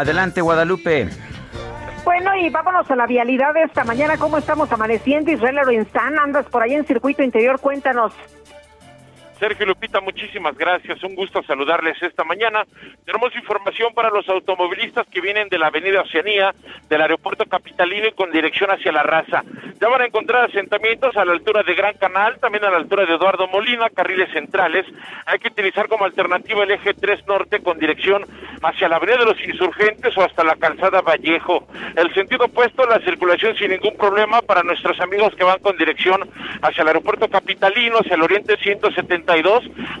Adelante, 0.00 0.40
Guadalupe. 0.40 1.10
Bueno, 2.06 2.34
y 2.34 2.48
vámonos 2.48 2.90
a 2.90 2.96
la 2.96 3.06
vialidad 3.06 3.52
de 3.52 3.64
esta 3.64 3.84
mañana. 3.84 4.16
¿Cómo 4.16 4.38
estamos 4.38 4.72
amaneciendo? 4.72 5.30
Israel 5.30 5.56
Lorenzán, 5.56 6.18
andas 6.18 6.46
por 6.46 6.62
ahí 6.62 6.72
en 6.72 6.86
circuito 6.86 7.22
interior. 7.22 7.60
Cuéntanos. 7.60 8.14
Sergio 9.40 9.64
Lupita, 9.64 10.02
muchísimas 10.02 10.54
gracias. 10.54 11.02
Un 11.02 11.14
gusto 11.14 11.42
saludarles 11.42 12.00
esta 12.02 12.24
mañana. 12.24 12.62
Tenemos 13.06 13.34
información 13.34 13.94
para 13.94 14.10
los 14.10 14.28
automovilistas 14.28 15.06
que 15.06 15.22
vienen 15.22 15.48
de 15.48 15.58
la 15.58 15.68
Avenida 15.68 16.02
Oceanía, 16.02 16.54
del 16.90 17.00
aeropuerto 17.00 17.46
capitalino 17.46 18.06
y 18.06 18.12
con 18.12 18.30
dirección 18.30 18.70
hacia 18.70 18.92
la 18.92 19.02
raza. 19.02 19.42
Ya 19.80 19.88
van 19.88 20.02
a 20.02 20.04
encontrar 20.04 20.44
asentamientos 20.44 21.16
a 21.16 21.24
la 21.24 21.32
altura 21.32 21.62
de 21.62 21.74
Gran 21.74 21.94
Canal, 21.94 22.38
también 22.38 22.66
a 22.66 22.70
la 22.70 22.76
altura 22.76 23.06
de 23.06 23.14
Eduardo 23.14 23.48
Molina, 23.48 23.88
carriles 23.88 24.30
centrales. 24.30 24.84
Hay 25.24 25.38
que 25.38 25.48
utilizar 25.48 25.88
como 25.88 26.04
alternativa 26.04 26.62
el 26.64 26.72
eje 26.72 26.92
3 26.92 27.26
norte 27.26 27.62
con 27.62 27.78
dirección 27.78 28.26
hacia 28.62 28.90
la 28.90 28.96
Avenida 28.96 29.20
de 29.20 29.24
los 29.24 29.40
Insurgentes 29.40 30.18
o 30.18 30.22
hasta 30.22 30.44
la 30.44 30.56
calzada 30.56 31.00
Vallejo. 31.00 31.66
El 31.96 32.12
sentido 32.12 32.44
opuesto, 32.44 32.84
la 32.84 33.00
circulación 33.00 33.56
sin 33.56 33.70
ningún 33.70 33.96
problema 33.96 34.42
para 34.42 34.62
nuestros 34.62 35.00
amigos 35.00 35.34
que 35.34 35.44
van 35.44 35.60
con 35.60 35.78
dirección 35.78 36.28
hacia 36.60 36.82
el 36.82 36.88
aeropuerto 36.88 37.26
capitalino, 37.30 38.00
hacia 38.00 38.16
el 38.16 38.22
oriente 38.22 38.58
170 38.58 39.29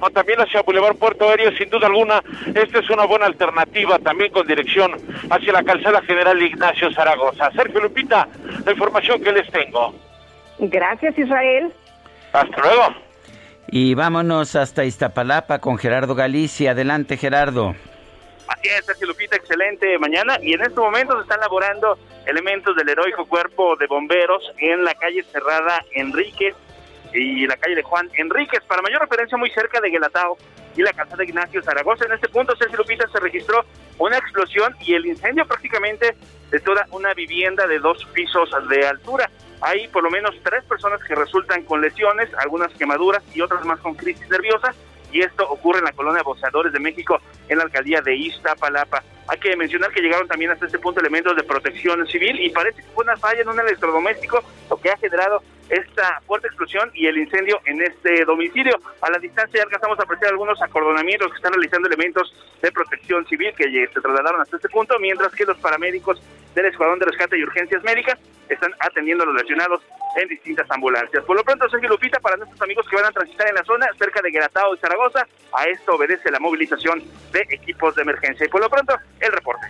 o 0.00 0.10
también 0.10 0.40
hacia 0.40 0.62
Boulevard 0.62 0.96
Puerto 0.96 1.28
Aéreo, 1.28 1.52
sin 1.56 1.70
duda 1.70 1.86
alguna, 1.86 2.22
esta 2.54 2.78
es 2.78 2.90
una 2.90 3.04
buena 3.04 3.26
alternativa 3.26 3.98
también 3.98 4.32
con 4.32 4.46
dirección 4.46 4.96
hacia 5.30 5.52
la 5.52 5.62
calzada 5.62 6.02
general 6.02 6.42
Ignacio 6.42 6.92
Zaragoza. 6.92 7.50
Sergio 7.52 7.80
Lupita, 7.80 8.28
la 8.64 8.72
información 8.72 9.22
que 9.22 9.32
les 9.32 9.50
tengo. 9.50 9.94
Gracias, 10.58 11.18
Israel. 11.18 11.72
Hasta 12.32 12.60
luego. 12.60 12.94
Y 13.68 13.94
vámonos 13.94 14.56
hasta 14.56 14.84
Iztapalapa 14.84 15.60
con 15.60 15.78
Gerardo 15.78 16.14
Galicia. 16.14 16.72
Adelante, 16.72 17.16
Gerardo. 17.16 17.74
Así 18.48 18.68
es, 18.68 18.84
Sergio 18.84 19.06
Lupita, 19.06 19.36
excelente 19.36 19.96
mañana. 19.98 20.36
Y 20.42 20.54
en 20.54 20.60
estos 20.62 20.84
momentos 20.84 21.16
se 21.16 21.22
están 21.22 21.38
elaborando 21.38 21.96
elementos 22.26 22.74
del 22.76 22.88
heroico 22.88 23.26
cuerpo 23.26 23.76
de 23.76 23.86
bomberos 23.86 24.42
en 24.58 24.84
la 24.84 24.94
calle 24.94 25.22
cerrada 25.22 25.84
Enríquez 25.92 26.54
y 27.12 27.46
la 27.46 27.56
calle 27.56 27.74
de 27.76 27.82
Juan 27.82 28.10
Enríquez. 28.14 28.60
Para 28.64 28.82
mayor 28.82 29.00
referencia, 29.00 29.36
muy 29.36 29.50
cerca 29.50 29.80
de 29.80 29.90
Guelatao 29.90 30.36
y 30.76 30.82
la 30.82 30.92
calzada 30.92 31.18
de 31.18 31.24
Ignacio 31.24 31.62
Zaragoza. 31.62 32.04
En 32.06 32.12
este 32.12 32.28
punto, 32.28 32.54
Sergio 32.56 32.78
Lupita, 32.78 33.08
se 33.08 33.20
registró 33.20 33.64
una 33.98 34.18
explosión 34.18 34.74
y 34.80 34.94
el 34.94 35.06
incendio 35.06 35.46
prácticamente 35.46 36.16
de 36.50 36.60
toda 36.60 36.86
una 36.90 37.14
vivienda 37.14 37.66
de 37.66 37.78
dos 37.78 38.04
pisos 38.12 38.50
de 38.68 38.86
altura. 38.86 39.30
Hay 39.60 39.88
por 39.88 40.02
lo 40.02 40.10
menos 40.10 40.34
tres 40.42 40.64
personas 40.64 41.02
que 41.04 41.14
resultan 41.14 41.64
con 41.64 41.80
lesiones, 41.80 42.30
algunas 42.38 42.72
quemaduras 42.74 43.22
y 43.34 43.40
otras 43.40 43.64
más 43.64 43.78
con 43.80 43.94
crisis 43.94 44.28
nerviosa. 44.28 44.74
Y 45.12 45.22
esto 45.22 45.44
ocurre 45.50 45.80
en 45.80 45.86
la 45.86 45.92
colonia 45.92 46.22
Boceadores 46.22 46.72
de 46.72 46.78
México, 46.78 47.20
en 47.48 47.58
la 47.58 47.64
alcaldía 47.64 48.00
de 48.00 48.14
Iztapalapa. 48.14 49.02
Hay 49.26 49.38
que 49.38 49.56
mencionar 49.56 49.90
que 49.90 50.00
llegaron 50.00 50.28
también 50.28 50.52
hasta 50.52 50.66
este 50.66 50.78
punto 50.78 51.00
elementos 51.00 51.36
de 51.36 51.42
protección 51.42 52.06
civil 52.06 52.40
y 52.40 52.50
parece 52.50 52.82
que 52.82 52.88
fue 52.90 53.04
una 53.04 53.16
falla 53.16 53.42
en 53.42 53.48
un 53.48 53.58
electrodoméstico, 53.58 54.42
lo 54.68 54.76
que 54.76 54.90
ha 54.90 54.96
generado 54.98 55.42
esta 55.70 56.20
fuerte 56.26 56.48
explosión 56.48 56.90
y 56.94 57.06
el 57.06 57.18
incendio 57.18 57.60
en 57.64 57.80
este 57.80 58.24
domicilio. 58.24 58.76
A 59.00 59.10
la 59.10 59.18
distancia 59.18 59.62
alcanzamos 59.62 59.98
a 59.98 60.02
apreciar 60.02 60.32
algunos 60.32 60.60
acordonamientos 60.60 61.30
que 61.30 61.36
están 61.36 61.52
realizando 61.52 61.88
elementos 61.88 62.34
de 62.60 62.72
protección 62.72 63.24
civil 63.26 63.54
que 63.56 63.64
se 63.64 64.00
trasladaron 64.00 64.40
hasta 64.40 64.56
este 64.56 64.68
punto, 64.68 64.98
mientras 64.98 65.32
que 65.32 65.44
los 65.44 65.56
paramédicos 65.58 66.20
del 66.54 66.66
Escuadrón 66.66 66.98
de 66.98 67.06
Rescate 67.06 67.38
y 67.38 67.44
Urgencias 67.44 67.82
Médicas 67.84 68.18
están 68.48 68.72
atendiendo 68.80 69.22
a 69.22 69.26
los 69.28 69.36
lesionados 69.36 69.80
en 70.20 70.28
distintas 70.28 70.68
ambulancias. 70.70 71.24
Por 71.24 71.36
lo 71.36 71.44
pronto, 71.44 71.68
Sergio 71.68 71.88
Lupita, 71.88 72.18
para 72.18 72.36
nuestros 72.36 72.60
amigos 72.62 72.86
que 72.88 72.96
van 72.96 73.04
a 73.04 73.12
transitar 73.12 73.48
en 73.48 73.54
la 73.54 73.64
zona 73.64 73.86
cerca 73.96 74.20
de 74.20 74.30
Gueratao 74.30 74.74
y 74.74 74.78
Zaragoza, 74.78 75.24
a 75.56 75.64
esto 75.64 75.94
obedece 75.94 76.30
la 76.32 76.40
movilización 76.40 77.02
de 77.32 77.46
equipos 77.50 77.94
de 77.94 78.02
emergencia. 78.02 78.46
Y 78.46 78.48
por 78.48 78.60
lo 78.60 78.68
pronto, 78.68 78.96
el 79.20 79.32
reporte. 79.32 79.68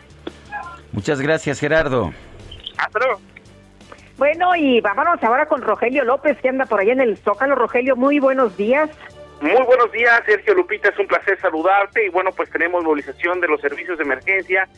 Muchas 0.92 1.20
gracias, 1.20 1.60
Gerardo. 1.60 2.12
Hasta 2.78 2.98
luego. 2.98 3.20
Bueno, 4.20 4.54
y 4.54 4.82
vámonos 4.82 5.22
ahora 5.24 5.46
con 5.46 5.62
Rogelio 5.62 6.04
López, 6.04 6.36
que 6.42 6.50
anda 6.50 6.66
por 6.66 6.78
allá 6.78 6.92
en 6.92 7.00
el 7.00 7.16
Zócalo. 7.16 7.54
Rogelio, 7.54 7.96
muy 7.96 8.18
buenos 8.18 8.54
días. 8.54 8.90
Muy 9.40 9.62
buenos 9.62 9.90
días, 9.92 10.22
Sergio 10.26 10.52
Lupita, 10.52 10.90
es 10.90 10.98
un 10.98 11.06
placer 11.06 11.40
saludarte 11.40 12.04
y 12.04 12.10
bueno, 12.10 12.30
pues 12.30 12.50
tenemos 12.50 12.84
movilización 12.84 13.40
de 13.40 13.48
los 13.48 13.62
servicios 13.62 13.96
de 13.96 14.04
emergencia. 14.04 14.68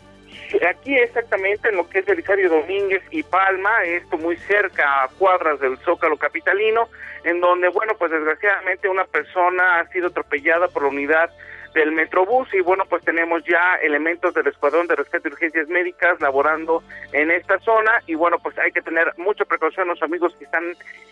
Aquí 0.71 0.95
exactamente 0.95 1.71
en 1.71 1.75
lo 1.75 1.89
que 1.89 1.99
es 1.99 2.07
Belisario 2.07 2.49
Domínguez 2.51 3.03
y 3.11 3.25
Palma, 3.25 3.83
esto 3.83 4.17
muy 4.17 4.37
cerca 4.37 5.03
a 5.03 5.09
cuadras 5.09 5.59
del 5.59 5.77
Zócalo 5.79 6.17
Capitalino, 6.17 6.89
en 7.25 7.41
donde, 7.41 7.69
bueno, 7.71 7.95
pues 7.99 8.13
desgraciadamente 8.13 8.89
una 8.89 9.07
persona 9.07 9.81
ha 9.81 9.89
sido 9.89 10.07
atropellada 10.07 10.69
por 10.69 10.85
la 10.85 10.91
unidad 10.91 11.31
del 11.75 11.93
Metrobús 11.93 12.53
y 12.55 12.61
bueno, 12.61 12.85
pues 12.89 13.05
tenemos 13.05 13.43
ya 13.45 13.77
elementos 13.83 14.35
del 14.35 14.47
Escuadrón 14.47 14.87
de 14.87 14.97
Rescate 14.97 15.29
de 15.29 15.35
Urgencias 15.35 15.69
Médicas 15.69 16.21
laborando 16.21 16.83
en 17.13 17.31
esta 17.31 17.59
zona 17.61 18.03
y 18.07 18.15
bueno, 18.15 18.39
pues 18.39 18.59
hay 18.59 18.73
que 18.73 18.83
tener 18.83 19.13
mucha 19.17 19.45
precaución 19.45 19.89
los 19.89 20.03
amigos 20.03 20.35
que 20.39 20.45
están 20.45 20.65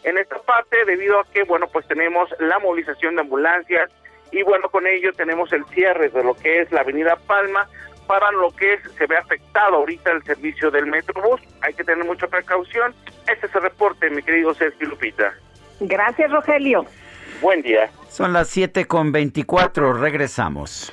en 0.04 0.18
esta 0.18 0.38
parte 0.38 0.84
debido 0.84 1.20
a 1.20 1.24
que 1.32 1.44
bueno, 1.44 1.66
pues 1.68 1.86
tenemos 1.86 2.28
la 2.38 2.58
movilización 2.58 3.14
de 3.14 3.22
ambulancias 3.22 3.90
y 4.32 4.42
bueno, 4.42 4.68
con 4.68 4.86
ello 4.86 5.12
tenemos 5.12 5.52
el 5.52 5.64
cierre 5.66 6.08
de 6.08 6.22
lo 6.22 6.34
que 6.34 6.60
es 6.60 6.70
la 6.70 6.80
Avenida 6.80 7.16
Palma 7.26 7.68
para 8.06 8.32
lo 8.32 8.50
que 8.50 8.74
es, 8.74 8.80
se 8.98 9.06
ve 9.06 9.16
afectado 9.16 9.76
ahorita 9.76 10.10
el 10.10 10.24
servicio 10.24 10.70
del 10.70 10.86
Metrobús. 10.86 11.40
Hay 11.60 11.74
que 11.74 11.84
tener 11.84 12.04
mucha 12.04 12.26
precaución. 12.26 12.92
Este 13.32 13.46
es 13.46 13.54
el 13.54 13.62
reporte, 13.62 14.10
mi 14.10 14.20
querido 14.20 14.52
Sergio 14.54 14.88
Lupita. 14.88 15.32
Gracias, 15.78 16.30
Rogelio. 16.30 16.86
Buen 17.40 17.62
día. 17.62 17.90
Son 18.10 18.32
las 18.32 18.48
7 18.48 18.86
con 18.86 19.12
24, 19.12 19.94
regresamos. 19.94 20.92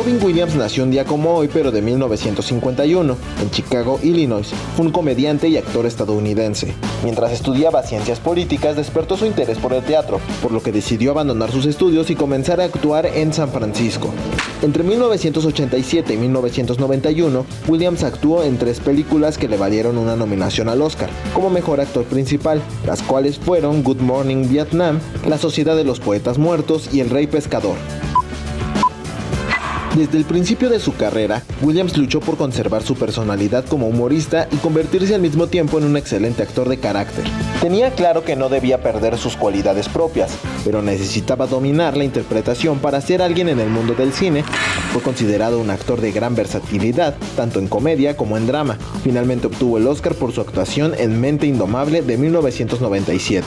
Robin 0.00 0.18
Williams 0.22 0.54
nació 0.54 0.84
un 0.84 0.90
día 0.90 1.04
como 1.04 1.34
hoy, 1.34 1.50
pero 1.52 1.70
de 1.70 1.82
1951, 1.82 3.16
en 3.42 3.50
Chicago, 3.50 4.00
Illinois. 4.02 4.50
Fue 4.74 4.86
un 4.86 4.92
comediante 4.92 5.46
y 5.48 5.58
actor 5.58 5.84
estadounidense. 5.84 6.72
Mientras 7.04 7.32
estudiaba 7.32 7.82
ciencias 7.82 8.18
políticas, 8.18 8.76
despertó 8.76 9.18
su 9.18 9.26
interés 9.26 9.58
por 9.58 9.74
el 9.74 9.82
teatro, 9.82 10.18
por 10.42 10.52
lo 10.52 10.62
que 10.62 10.72
decidió 10.72 11.10
abandonar 11.10 11.52
sus 11.52 11.66
estudios 11.66 12.08
y 12.08 12.14
comenzar 12.14 12.62
a 12.62 12.64
actuar 12.64 13.04
en 13.04 13.34
San 13.34 13.50
Francisco. 13.50 14.08
Entre 14.62 14.84
1987 14.84 16.14
y 16.14 16.16
1991, 16.16 17.44
Williams 17.68 18.02
actuó 18.02 18.42
en 18.42 18.56
tres 18.56 18.80
películas 18.80 19.36
que 19.36 19.48
le 19.48 19.58
valieron 19.58 19.98
una 19.98 20.16
nominación 20.16 20.70
al 20.70 20.80
Oscar 20.80 21.10
como 21.34 21.50
mejor 21.50 21.78
actor 21.78 22.04
principal, 22.04 22.62
las 22.86 23.02
cuales 23.02 23.38
fueron 23.38 23.82
Good 23.82 24.00
Morning 24.00 24.48
Vietnam, 24.48 24.98
La 25.28 25.36
Sociedad 25.36 25.76
de 25.76 25.84
los 25.84 26.00
Poetas 26.00 26.38
Muertos 26.38 26.88
y 26.90 27.00
El 27.00 27.10
Rey 27.10 27.26
Pescador. 27.26 27.76
Desde 29.96 30.18
el 30.18 30.24
principio 30.24 30.70
de 30.70 30.78
su 30.78 30.94
carrera, 30.94 31.42
Williams 31.62 31.98
luchó 31.98 32.20
por 32.20 32.36
conservar 32.36 32.84
su 32.84 32.94
personalidad 32.94 33.64
como 33.64 33.88
humorista 33.88 34.46
y 34.52 34.56
convertirse 34.58 35.16
al 35.16 35.20
mismo 35.20 35.48
tiempo 35.48 35.78
en 35.78 35.84
un 35.84 35.96
excelente 35.96 36.44
actor 36.44 36.68
de 36.68 36.78
carácter. 36.78 37.24
Tenía 37.60 37.90
claro 37.90 38.22
que 38.22 38.36
no 38.36 38.48
debía 38.48 38.84
perder 38.84 39.18
sus 39.18 39.36
cualidades 39.36 39.88
propias, 39.88 40.30
pero 40.64 40.80
necesitaba 40.80 41.48
dominar 41.48 41.96
la 41.96 42.04
interpretación 42.04 42.78
para 42.78 43.00
ser 43.00 43.20
alguien 43.20 43.48
en 43.48 43.58
el 43.58 43.68
mundo 43.68 43.94
del 43.94 44.12
cine. 44.12 44.44
Fue 44.92 45.02
considerado 45.02 45.58
un 45.58 45.70
actor 45.70 46.00
de 46.00 46.12
gran 46.12 46.36
versatilidad, 46.36 47.16
tanto 47.36 47.58
en 47.58 47.66
comedia 47.66 48.16
como 48.16 48.36
en 48.36 48.46
drama. 48.46 48.78
Finalmente 49.02 49.48
obtuvo 49.48 49.76
el 49.76 49.88
Oscar 49.88 50.14
por 50.14 50.30
su 50.30 50.40
actuación 50.40 50.94
en 50.98 51.20
Mente 51.20 51.48
Indomable 51.48 52.02
de 52.02 52.16
1997. 52.16 53.44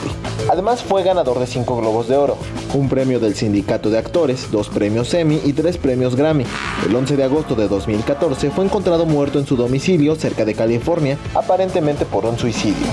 Además 0.50 0.82
fue 0.82 1.02
ganador 1.02 1.38
de 1.38 1.46
5 1.46 1.78
Globos 1.78 2.06
de 2.08 2.16
Oro, 2.18 2.36
un 2.74 2.90
premio 2.90 3.18
del 3.18 3.34
Sindicato 3.34 3.88
de 3.88 3.98
Actores, 3.98 4.50
dos 4.50 4.68
premios 4.68 5.14
Emmy 5.14 5.40
y 5.42 5.54
tres 5.54 5.78
premios 5.78 6.16
Grammy. 6.16 6.33
El 6.42 6.94
11 6.94 7.16
de 7.16 7.24
agosto 7.24 7.54
de 7.54 7.68
2014 7.68 8.50
fue 8.50 8.64
encontrado 8.64 9.06
muerto 9.06 9.38
en 9.38 9.46
su 9.46 9.56
domicilio 9.56 10.16
cerca 10.16 10.44
de 10.44 10.54
California, 10.54 11.16
aparentemente 11.34 12.04
por 12.04 12.24
un 12.24 12.38
suicidio. 12.38 12.86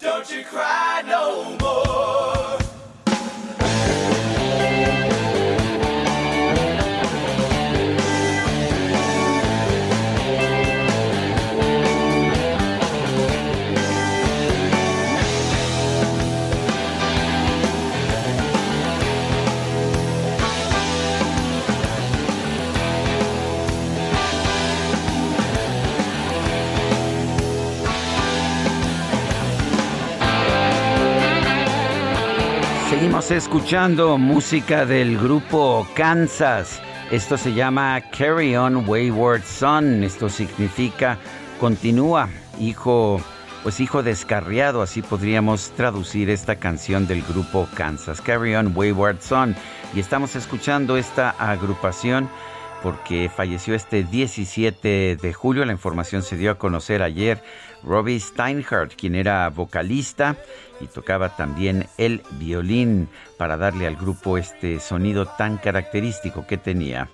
Don't 0.00 0.30
you 0.30 0.42
cry 0.44 1.02
no 1.06 1.58
more. 1.60 2.39
Escuchando 33.30 34.18
música 34.18 34.84
del 34.84 35.16
grupo 35.16 35.86
Kansas. 35.94 36.82
Esto 37.12 37.36
se 37.36 37.54
llama 37.54 38.02
Carry 38.10 38.56
On 38.56 38.88
Wayward 38.88 39.44
Son. 39.44 40.02
Esto 40.02 40.28
significa 40.28 41.16
continúa, 41.60 42.28
hijo, 42.58 43.20
pues 43.62 43.78
hijo 43.78 44.02
descarriado, 44.02 44.82
así 44.82 45.00
podríamos 45.00 45.70
traducir 45.70 46.28
esta 46.28 46.56
canción 46.56 47.06
del 47.06 47.22
grupo 47.22 47.68
Kansas. 47.76 48.20
Carry 48.20 48.56
On 48.56 48.72
Wayward 48.76 49.20
Son. 49.20 49.54
Y 49.94 50.00
estamos 50.00 50.34
escuchando 50.34 50.96
esta 50.96 51.30
agrupación 51.30 52.28
porque 52.82 53.30
falleció 53.34 53.76
este 53.76 54.02
17 54.02 55.16
de 55.16 55.32
julio. 55.32 55.64
La 55.64 55.72
información 55.72 56.24
se 56.24 56.36
dio 56.36 56.50
a 56.50 56.58
conocer 56.58 57.00
ayer. 57.00 57.42
Robbie 57.82 58.20
Steinhardt, 58.20 58.94
quien 58.94 59.14
era 59.14 59.48
vocalista 59.48 60.36
y 60.80 60.86
tocaba 60.86 61.36
también 61.36 61.86
el 61.98 62.22
violín 62.32 63.08
para 63.36 63.56
darle 63.56 63.86
al 63.86 63.96
grupo 63.96 64.38
este 64.38 64.80
sonido 64.80 65.26
tan 65.26 65.58
característico 65.58 66.46
que 66.46 66.56
tenía. 66.56 67.08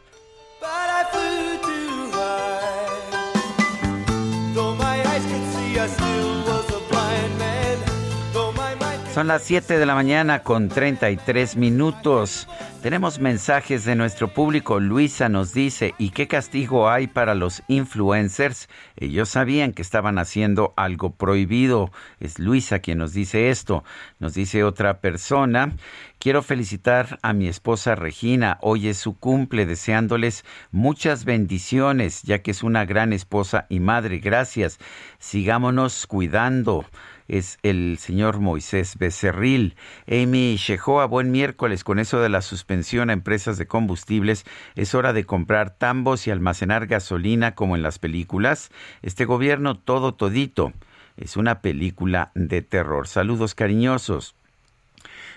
Son 9.17 9.29
las 9.29 9.45
7 9.45 9.79
de 9.79 9.87
la 9.87 9.95
mañana 9.95 10.43
con 10.43 10.69
33 10.69 11.57
minutos. 11.57 12.47
Tenemos 12.83 13.19
mensajes 13.19 13.87
de 13.87 13.95
nuestro 13.95 14.29
público. 14.29 14.79
Luisa 14.79 15.31
nos 15.31 15.55
dice, 15.55 15.95
¿y 15.97 16.11
qué 16.11 16.29
castigo 16.29 16.91
hay 16.91 17.07
para 17.07 17.35
los 17.35 17.63
influencers? 17.67 18.69
Ellos 18.95 19.31
sabían 19.31 19.73
que 19.73 19.81
estaban 19.81 20.19
haciendo 20.19 20.75
algo 20.77 21.15
prohibido. 21.15 21.91
Es 22.21 22.39
Luisa 22.39 22.81
quien 22.81 22.99
nos 22.99 23.15
dice 23.15 23.49
esto. 23.49 23.85
Nos 24.19 24.35
dice 24.35 24.65
otra 24.65 25.01
persona, 25.01 25.73
quiero 26.19 26.43
felicitar 26.43 27.19
a 27.23 27.33
mi 27.33 27.49
esposa 27.49 27.95
Regina. 27.95 28.59
Hoy 28.61 28.89
es 28.89 28.99
su 28.99 29.19
cumple, 29.19 29.65
deseándoles 29.65 30.45
muchas 30.73 31.25
bendiciones, 31.25 32.23
ya 32.23 32.41
que 32.41 32.51
es 32.51 32.63
una 32.63 32.85
gran 32.85 33.15
esposa 33.15 33.65
y 33.71 33.81
madre. 33.81 34.19
Gracias. 34.19 34.79
Sigámonos 35.19 36.07
cuidando 36.07 36.85
es 37.29 37.59
el 37.63 37.99
señor 37.99 38.41
Moisés 38.41 38.97
Becerril. 38.99 39.77
Amy 40.07 40.57
Shehoa, 40.57 41.07
buen 41.07 41.31
miércoles. 41.31 41.85
Con 41.85 41.99
eso 41.99 42.21
de 42.21 42.29
la 42.29 42.43
suspensión 42.43 43.11
a 43.11 43.13
empresas 43.13 43.59
de 43.59 43.67
combustibles, 43.67 44.45
es 44.75 44.95
hora 44.95 45.13
de 45.13 45.25
comprar 45.25 45.71
tambos 45.71 46.27
y 46.27 46.31
almacenar 46.31 46.87
gasolina 46.87 47.55
como 47.55 47.77
en 47.77 47.83
las 47.83 47.99
películas. 47.99 48.71
Este 49.03 49.25
gobierno 49.25 49.79
todo 49.79 50.15
todito. 50.15 50.73
Es 51.17 51.37
una 51.37 51.61
película 51.61 52.31
de 52.35 52.63
terror. 52.63 53.09
Saludos 53.09 53.55
cariñosos. 53.55 54.35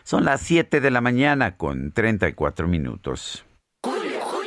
Son 0.04 0.26
las 0.26 0.42
7 0.42 0.82
de 0.82 0.92
la 0.92 1.02
mañana 1.02 1.56
con 1.56 1.92
34 1.92 2.68
minutos. 2.68 3.46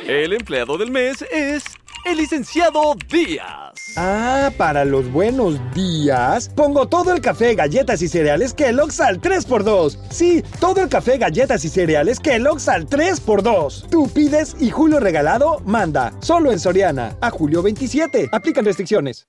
El 0.07 0.33
empleado 0.33 0.77
del 0.77 0.91
mes 0.91 1.21
es 1.31 1.72
el 2.05 2.17
licenciado 2.17 2.95
Díaz. 3.09 3.93
Ah, 3.97 4.51
para 4.57 4.85
los 4.85 5.11
buenos 5.11 5.59
días, 5.73 6.49
pongo 6.49 6.87
todo 6.87 7.13
el 7.13 7.21
café, 7.21 7.55
galletas 7.55 8.01
y 8.01 8.07
cereales 8.07 8.53
Kellogg's 8.53 8.99
al 8.99 9.21
3x2. 9.21 9.97
Sí, 10.09 10.43
todo 10.59 10.81
el 10.81 10.89
café, 10.89 11.17
galletas 11.17 11.63
y 11.65 11.69
cereales 11.69 12.19
Kellogg's 12.19 12.67
al 12.67 12.87
3x2. 12.87 13.89
Tú 13.89 14.09
pides 14.09 14.55
y 14.59 14.69
Julio 14.69 14.99
Regalado 14.99 15.61
manda. 15.65 16.13
Solo 16.19 16.51
en 16.51 16.59
Soriana. 16.59 17.15
A 17.21 17.29
julio 17.29 17.61
27. 17.61 18.29
Aplican 18.31 18.65
restricciones. 18.65 19.27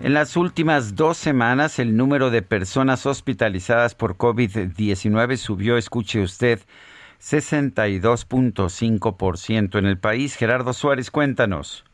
En 0.00 0.14
las 0.14 0.34
últimas 0.38 0.96
dos 0.96 1.18
semanas, 1.18 1.78
el 1.78 1.94
número 1.94 2.30
de 2.30 2.40
personas 2.40 3.04
hospitalizadas 3.04 3.94
por 3.94 4.16
COVID-19 4.16 5.36
subió, 5.36 5.76
escuche 5.76 6.22
usted, 6.22 6.60
62.5% 7.20 9.78
en 9.78 9.86
el 9.86 9.98
país. 9.98 10.36
Gerardo 10.36 10.72
Suárez, 10.72 11.10
cuéntanos. 11.10 11.84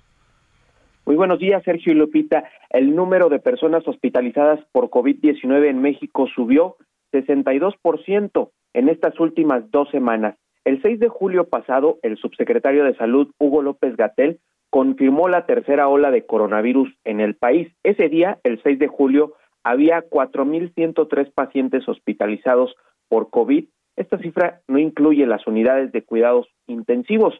Muy 1.05 1.17
buenos 1.17 1.39
días, 1.39 1.62
Sergio 1.65 1.93
y 1.93 1.97
Lupita. 1.97 2.45
El 2.71 2.97
número 2.97 3.29
de 3.29 3.39
personas 3.39 3.87
hospitalizadas 3.87 4.61
por 4.73 4.91
COVID-19 4.91 5.69
en 5.69 5.81
México 5.81 6.27
subió 6.35 6.77
62% 7.12 8.51
en 8.75 8.89
estas 8.89 9.21
últimas 9.21 9.71
dos 9.71 9.89
semanas. 9.91 10.37
El 10.65 10.83
6 10.83 10.99
de 10.99 11.09
julio 11.09 11.49
pasado, 11.49 11.99
el 12.03 12.17
subsecretario 12.17 12.83
de 12.85 12.97
Salud, 12.97 13.31
Hugo 13.39 13.62
López 13.62 13.97
Gatel, 13.97 14.41
confirmó 14.71 15.29
la 15.29 15.47
tercera 15.47 15.87
ola 15.89 16.11
de 16.11 16.27
coronavirus 16.27 16.93
en 17.05 17.21
el 17.21 17.37
país. 17.37 17.69
Ese 17.85 18.09
día, 18.09 18.41
el 18.43 18.61
6 18.62 18.79
de 18.79 18.89
julio, 18.89 19.35
había 19.62 20.03
4.103 20.03 21.33
pacientes 21.33 21.89
hospitalizados 21.89 22.75
por 23.09 23.31
COVID. 23.31 23.67
Esta 23.97 24.19
cifra 24.19 24.61
no 24.69 24.79
incluye 24.79 25.27
las 25.27 25.47
unidades 25.47 25.91
de 25.91 26.05
cuidados 26.05 26.47
intensivos, 26.67 27.35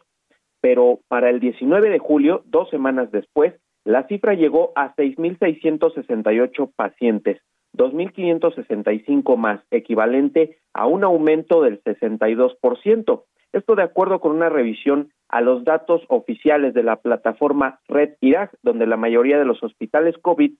pero 0.59 0.99
para 1.07 1.29
el 1.29 1.39
19 1.39 1.89
de 1.89 1.99
julio, 1.99 2.43
dos 2.45 2.69
semanas 2.69 3.11
después, 3.11 3.53
la 3.85 4.07
cifra 4.07 4.33
llegó 4.33 4.73
a 4.75 4.95
6.668 4.95 6.71
pacientes, 6.75 7.39
2.565 7.77 9.37
más, 9.37 9.61
equivalente 9.71 10.57
a 10.73 10.87
un 10.87 11.03
aumento 11.03 11.61
del 11.61 11.81
62%. 11.83 13.23
Esto 13.53 13.75
de 13.75 13.83
acuerdo 13.83 14.19
con 14.19 14.33
una 14.35 14.49
revisión 14.49 15.13
a 15.29 15.41
los 15.41 15.63
datos 15.63 16.01
oficiales 16.09 16.73
de 16.73 16.83
la 16.83 16.97
plataforma 16.97 17.79
Red 17.87 18.15
Irak, 18.19 18.53
donde 18.61 18.87
la 18.87 18.97
mayoría 18.97 19.37
de 19.37 19.45
los 19.45 19.63
hospitales 19.63 20.17
COVID 20.21 20.53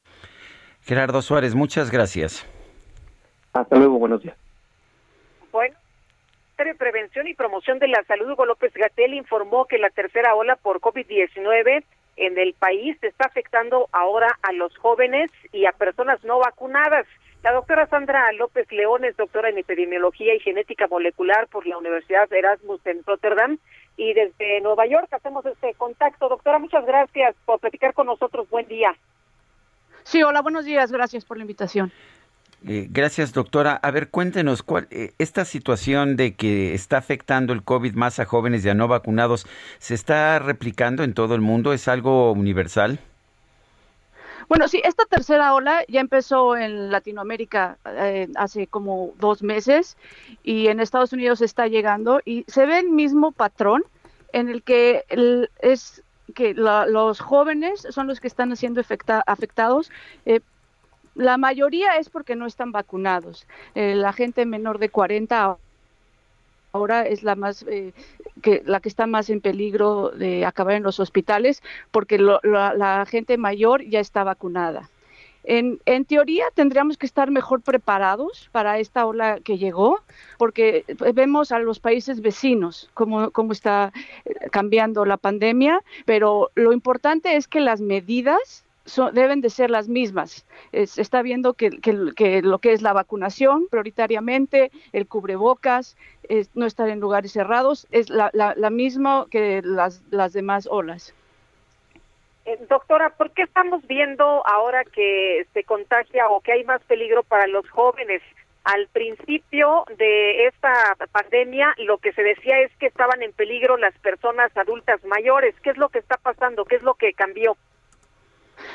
Gerardo 0.81 1.21
Suárez, 1.21 1.53
muchas 1.55 1.91
gracias. 1.91 2.47
Hasta 3.53 3.77
luego, 3.77 3.99
buenos 3.99 4.21
días. 4.21 4.44
De 6.63 6.73
Prevención 6.73 7.27
y 7.27 7.33
Promoción 7.33 7.79
de 7.79 7.89
la 7.89 8.01
Salud, 8.05 8.31
Hugo 8.31 8.45
López 8.45 8.73
Gatel, 8.73 9.13
informó 9.13 9.65
que 9.65 9.77
la 9.77 9.89
tercera 9.89 10.35
ola 10.35 10.55
por 10.55 10.79
COVID-19 10.79 11.83
en 12.15 12.37
el 12.37 12.53
país 12.53 12.97
está 13.01 13.25
afectando 13.25 13.89
ahora 13.91 14.39
a 14.41 14.53
los 14.53 14.75
jóvenes 14.77 15.29
y 15.51 15.65
a 15.65 15.73
personas 15.73 16.23
no 16.23 16.39
vacunadas. 16.39 17.05
La 17.43 17.51
doctora 17.51 17.87
Sandra 17.87 18.31
López 18.31 18.71
León 18.71 19.03
es 19.03 19.17
doctora 19.17 19.49
en 19.49 19.57
epidemiología 19.57 20.33
y 20.33 20.39
genética 20.39 20.87
molecular 20.87 21.47
por 21.47 21.67
la 21.67 21.77
Universidad 21.77 22.31
Erasmus 22.31 22.79
en 22.85 23.03
Rotterdam 23.03 23.57
y 23.97 24.13
desde 24.13 24.61
Nueva 24.61 24.87
York 24.87 25.09
hacemos 25.11 25.45
este 25.45 25.73
contacto. 25.73 26.29
Doctora, 26.29 26.57
muchas 26.57 26.85
gracias 26.85 27.35
por 27.45 27.59
platicar 27.59 27.93
con 27.93 28.07
nosotros. 28.07 28.49
Buen 28.49 28.67
día. 28.67 28.95
Sí, 30.03 30.23
hola, 30.23 30.41
buenos 30.41 30.63
días. 30.63 30.91
Gracias 30.91 31.25
por 31.25 31.37
la 31.37 31.43
invitación. 31.43 31.91
Eh, 32.67 32.87
gracias, 32.89 33.33
doctora. 33.33 33.75
A 33.75 33.91
ver, 33.91 34.09
cuéntenos, 34.09 34.63
¿cuál, 34.63 34.87
eh, 34.89 35.13
¿esta 35.19 35.45
situación 35.45 36.15
de 36.15 36.35
que 36.35 36.73
está 36.73 36.97
afectando 36.97 37.53
el 37.53 37.63
COVID 37.63 37.93
más 37.93 38.19
a 38.19 38.25
jóvenes 38.25 38.65
y 38.65 38.69
a 38.69 38.73
no 38.73 38.87
vacunados, 38.87 39.45
¿se 39.79 39.93
está 39.93 40.39
replicando 40.39 41.03
en 41.03 41.13
todo 41.13 41.35
el 41.35 41.41
mundo? 41.41 41.73
¿Es 41.73 41.87
algo 41.87 42.31
universal? 42.31 42.99
Bueno, 44.47 44.67
sí, 44.67 44.81
esta 44.83 45.05
tercera 45.05 45.53
ola 45.53 45.83
ya 45.87 46.01
empezó 46.01 46.55
en 46.55 46.91
Latinoamérica 46.91 47.77
eh, 47.85 48.27
hace 48.35 48.67
como 48.67 49.13
dos 49.19 49.41
meses 49.41 49.97
y 50.43 50.67
en 50.67 50.79
Estados 50.79 51.13
Unidos 51.13 51.41
está 51.41 51.67
llegando 51.67 52.21
y 52.25 52.45
se 52.47 52.65
ve 52.65 52.79
el 52.79 52.89
mismo 52.89 53.31
patrón 53.31 53.83
en 54.33 54.49
el 54.49 54.61
que 54.61 55.03
el, 55.09 55.49
es 55.59 56.03
que 56.35 56.53
los 56.53 57.19
jóvenes 57.19 57.87
son 57.89 58.07
los 58.07 58.19
que 58.19 58.27
están 58.27 58.55
siendo 58.55 58.81
afecta, 58.81 59.23
afectados 59.25 59.91
eh, 60.25 60.41
la 61.15 61.37
mayoría 61.37 61.97
es 61.97 62.09
porque 62.09 62.35
no 62.35 62.45
están 62.45 62.71
vacunados. 62.71 63.47
Eh, 63.73 63.95
la 63.95 64.13
gente 64.13 64.45
menor 64.45 64.77
de 64.79 64.89
40 64.89 65.57
ahora 66.73 67.07
es 67.07 67.23
la 67.23 67.35
más 67.35 67.63
eh, 67.69 67.93
que 68.41 68.61
la 68.65 68.81
que 68.81 68.89
está 68.89 69.07
más 69.07 69.29
en 69.29 69.39
peligro 69.39 70.11
de 70.11 70.45
acabar 70.45 70.75
en 70.75 70.83
los 70.83 70.99
hospitales 70.99 71.63
porque 71.91 72.17
lo, 72.17 72.41
la, 72.43 72.73
la, 72.73 73.05
gente 73.05 73.37
mayor 73.37 73.81
ya 73.83 74.01
está 74.01 74.25
vacunada. 74.25 74.89
En, 75.47 75.79
teoría 76.05 76.45
tendríamos 76.53 76.97
que 76.97 77.05
estar 77.05 77.29
mejor 77.29 77.61
preparados 77.61 78.49
para 78.51 78.79
esta 78.79 79.05
ola 79.05 79.39
que 79.43 79.59
llegó, 79.59 80.01
porque 80.39 80.85
vemos 81.13 81.51
a 81.51 81.59
los 81.59 81.79
países 81.79 82.19
vecinos 82.21 82.89
cómo, 82.95 83.29
cómo 83.29 83.51
está 83.51 83.93
cambiando 84.51 85.05
la 85.05 85.17
pandemia, 85.17 85.81
pero 86.05 86.49
lo 86.55 86.73
importante 86.73 87.35
es 87.35 87.47
que 87.47 87.59
las 87.59 87.79
medidas 87.79 88.64
son- 88.85 89.13
deben 89.13 89.41
de 89.41 89.49
ser 89.49 89.69
las 89.69 89.87
mismas. 89.87 90.45
Se 90.71 91.01
está 91.01 91.21
viendo 91.21 91.53
que, 91.53 91.69
que- 91.69 92.11
que 92.15 92.41
lo 92.41 92.59
que 92.59 92.73
es 92.73 92.81
la 92.81 92.93
vacunación 92.93 93.67
prioritariamente, 93.69 94.71
el 94.93 95.07
cubrebocas, 95.07 95.97
es 96.29 96.49
no 96.55 96.65
estar 96.65 96.89
en 96.89 96.99
lugares 96.99 97.31
cerrados, 97.31 97.87
es 97.91 98.09
la, 98.09 98.29
la, 98.33 98.53
la 98.55 98.69
misma 98.69 99.25
que 99.29 99.61
las, 99.63 100.01
las 100.11 100.33
demás 100.33 100.67
olas. 100.69 101.13
Eh, 102.45 102.59
doctora, 102.69 103.09
¿por 103.09 103.31
qué 103.31 103.41
estamos 103.41 103.85
viendo 103.87 104.45
ahora 104.47 104.83
que 104.83 105.47
se 105.53 105.63
contagia 105.63 106.27
o 106.29 106.41
que 106.41 106.51
hay 106.51 106.63
más 106.63 106.81
peligro 106.83 107.23
para 107.23 107.47
los 107.47 107.67
jóvenes? 107.69 108.21
Al 108.63 108.87
principio 108.87 109.85
de 109.97 110.47
esta 110.47 110.95
pandemia, 111.11 111.73
lo 111.77 111.97
que 111.99 112.13
se 112.13 112.23
decía 112.23 112.59
es 112.61 112.71
que 112.77 112.87
estaban 112.87 113.21
en 113.21 113.31
peligro 113.31 113.77
las 113.77 113.95
personas 113.99 114.55
adultas 114.57 115.03
mayores. 115.05 115.53
¿Qué 115.61 115.69
es 115.71 115.77
lo 115.77 115.89
que 115.89 115.99
está 115.99 116.17
pasando? 116.17 116.65
¿Qué 116.65 116.75
es 116.75 116.81
lo 116.83 116.95
que 116.95 117.13
cambió? 117.13 117.57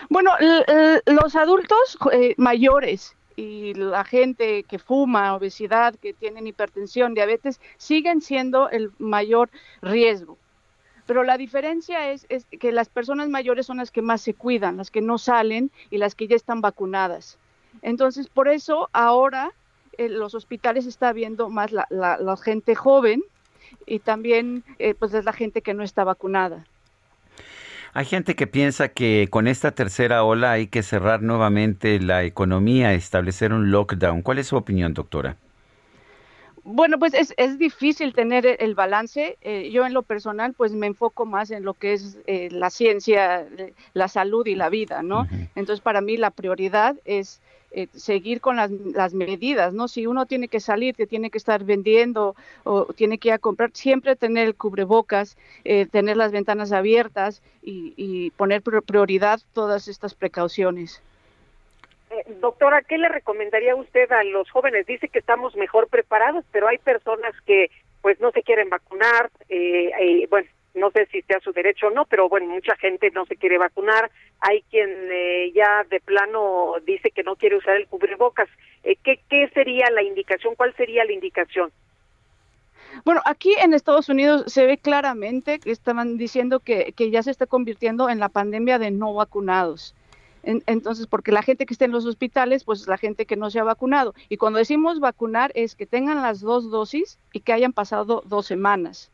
Bueno, 0.09 0.33
los 1.07 1.37
adultos 1.37 1.99
eh, 2.13 2.35
mayores 2.39 3.17
y 3.37 3.75
la 3.75 4.05
gente 4.05 4.65
que 4.65 4.79
fuma, 4.79 5.35
obesidad, 5.35 5.95
que 5.97 6.15
tienen 6.15 6.47
hipertensión, 6.47 7.15
diabetes, 7.15 7.61
siguen 7.79 8.21
siendo 8.21 8.71
el 8.71 8.93
mayor 8.99 9.51
riesgo. 9.81 10.41
Pero 11.07 11.25
la 11.25 11.39
diferencia 11.39 12.13
es, 12.13 12.27
que 12.61 12.73
las 12.73 12.91
personas 12.91 13.29
mayores 13.31 13.67
son 13.67 13.79
las 13.79 13.93
que 13.93 14.03
más 14.03 14.23
se 14.23 14.35
cuidan, 14.37 14.79
las 14.79 14.91
que 14.93 15.03
no 15.03 15.19
salen 15.19 15.73
y 15.91 15.99
las 15.99 16.17
que 16.17 16.29
ya 16.29 16.37
están 16.37 16.63
vacunadas. 16.63 17.41
Entonces, 17.83 18.29
por 18.31 18.49
eso 18.49 18.91
ahora 18.95 19.55
en 19.93 20.19
los 20.19 20.35
hospitales 20.37 20.87
está 20.87 21.13
viendo 21.15 21.51
más 21.51 21.73
la, 21.73 21.87
la- 21.91 22.19
la 22.19 22.37
gente 22.39 22.75
joven 22.77 23.23
y 23.87 24.01
también 24.01 24.65
eh, 24.79 24.95
pues 24.97 25.15
es 25.15 25.25
la 25.27 25.35
gente 25.35 25.63
que 25.63 25.75
no 25.75 25.85
está 25.85 26.05
vacunada. 26.05 26.70
Hay 27.93 28.05
gente 28.05 28.35
que 28.37 28.47
piensa 28.49 28.89
que 28.89 29.29
con 29.31 29.47
esta 29.47 29.73
tercera 29.73 30.25
ola 30.25 30.53
hay 30.53 30.67
que 30.67 30.83
cerrar 30.83 31.23
nuevamente 31.23 32.01
la 32.01 32.25
economía, 32.25 32.95
establecer 32.95 33.53
un 33.53 33.71
lockdown. 33.71 34.23
¿Cuál 34.23 34.39
es 34.39 34.49
su 34.49 34.57
opinión, 34.57 34.95
doctora? 34.95 35.37
Bueno, 36.63 36.99
pues 36.99 37.15
es, 37.15 37.33
es 37.39 37.59
difícil 37.59 38.13
tener 38.15 38.45
e- 38.47 38.57
el 38.61 38.75
balance. 38.75 39.39
Eh, 39.41 39.71
yo 39.73 39.87
en 39.87 39.95
lo 39.95 40.03
personal, 40.03 40.53
pues 40.55 40.73
me 40.73 40.87
enfoco 40.87 41.25
más 41.27 41.51
en 41.51 41.65
lo 41.65 41.75
que 41.75 41.95
es 41.95 42.19
eh, 42.27 42.49
la 42.51 42.71
ciencia, 42.71 43.41
eh, 43.41 43.75
la 43.95 44.09
salud 44.09 44.47
y 44.47 44.55
la 44.55 44.69
vida, 44.69 45.03
¿no? 45.03 45.27
Entonces, 45.55 45.81
para 45.81 46.01
mí 46.01 46.17
la 46.17 46.31
prioridad 46.31 46.97
es 47.05 47.41
eh, 47.73 47.87
seguir 47.95 48.41
con 48.41 48.57
las, 48.57 48.71
las 48.71 49.15
medidas, 49.15 49.73
¿no? 49.73 49.89
Si 49.89 50.07
uno 50.07 50.27
tiene 50.27 50.49
que 50.49 50.61
salir, 50.61 50.95
que 50.95 51.07
tiene 51.07 51.31
que 51.31 51.39
estar 51.39 51.65
vendiendo 51.65 52.35
o 52.65 52.87
tiene 52.93 53.19
que 53.19 53.29
ir 53.29 53.35
a 53.35 53.39
comprar, 53.39 53.71
siempre 53.75 54.17
tener 54.17 54.47
el 54.47 54.55
cubrebocas, 54.55 55.37
eh, 55.65 55.87
tener 55.87 56.17
las 56.17 56.33
ventanas 56.33 56.73
abiertas 56.73 57.43
y, 57.63 57.95
y 57.97 58.31
poner 58.31 58.63
pri- 58.63 58.81
prioridad 58.81 59.41
todas 59.53 59.89
estas 59.89 60.15
precauciones. 60.15 61.03
Eh, 62.11 62.35
doctora, 62.41 62.83
¿qué 62.83 62.99
le 62.99 63.09
recomendaría 63.09 63.77
usted 63.77 64.11
a 64.11 64.25
los 64.25 64.51
jóvenes? 64.51 64.87
Dice 64.87 65.09
que 65.09 65.21
estamos 65.21 65.55
mejor 65.55 65.87
preparados, 65.89 66.45
pero 66.51 66.67
hay 66.67 66.79
personas 66.79 67.35
que 67.47 67.71
pues 68.03 68.19
no 68.21 68.33
se 68.33 68.43
quieren 68.43 68.69
vacunar, 68.71 69.31
eh, 69.49 69.91
eh, 70.01 70.27
bueno, 70.29 70.49
no 70.75 70.91
sé 70.91 71.07
si 71.07 71.23
sea 71.23 71.41
su 71.41 71.53
derecho 71.53 71.89
o 71.89 71.91
no, 71.91 72.05
pero 72.05 72.29
bueno, 72.29 72.47
mucha 72.47 72.77
gente 72.77 73.11
no 73.11 73.27
se 73.27 73.37
quiere 73.37 73.59
vacunar, 73.59 74.11
hay 74.41 74.63
quien 74.71 74.89
eh, 75.11 75.53
ya 75.55 75.85
de 75.91 76.01
plano 76.01 76.75
dice 76.87 77.11
que 77.11 77.23
no 77.23 77.37
quiere 77.37 77.57
usar 77.57 77.77
el 77.77 77.87
cubrebocas. 77.87 78.49
Eh, 78.85 78.97
¿qué, 79.03 79.21
¿Qué 79.29 79.49
sería 79.55 79.91
la 79.91 80.03
indicación? 80.03 80.55
¿Cuál 80.55 80.75
sería 80.77 81.05
la 81.05 81.13
indicación? 81.13 81.71
Bueno, 83.05 83.21
aquí 83.25 83.55
en 83.63 83.73
Estados 83.73 84.09
Unidos 84.09 84.45
se 84.53 84.67
ve 84.67 84.77
claramente 84.79 85.59
que 85.61 85.71
estaban 85.71 86.17
diciendo 86.17 86.61
que, 86.61 86.93
que 86.97 87.11
ya 87.11 87.23
se 87.23 87.31
está 87.31 87.47
convirtiendo 87.47 88.09
en 88.09 88.19
la 88.19 88.29
pandemia 88.29 88.79
de 88.79 88.91
no 88.91 89.15
vacunados. 89.15 89.95
En- 90.43 90.63
entonces, 90.67 91.07
porque 91.07 91.33
la 91.33 91.43
gente 91.43 91.67
que 91.67 91.75
está 91.75 91.85
en 91.85 91.93
los 91.93 92.07
hospitales, 92.07 92.65
pues 92.65 92.81
es 92.81 92.89
la 92.89 92.97
gente 92.99 93.27
que 93.27 93.37
no 93.37 93.51
se 93.51 93.61
ha 93.61 93.65
vacunado. 93.65 94.15
Y 94.29 94.39
cuando 94.39 94.59
decimos 94.59 94.99
vacunar 94.99 95.53
es 95.55 95.75
que 95.75 95.87
tengan 95.87 96.23
las 96.23 96.41
dos 96.41 96.71
dosis 96.71 97.19
y 97.33 97.41
que 97.41 97.53
hayan 97.53 97.73
pasado 97.73 98.23
dos 98.27 98.47
semanas. 98.47 99.11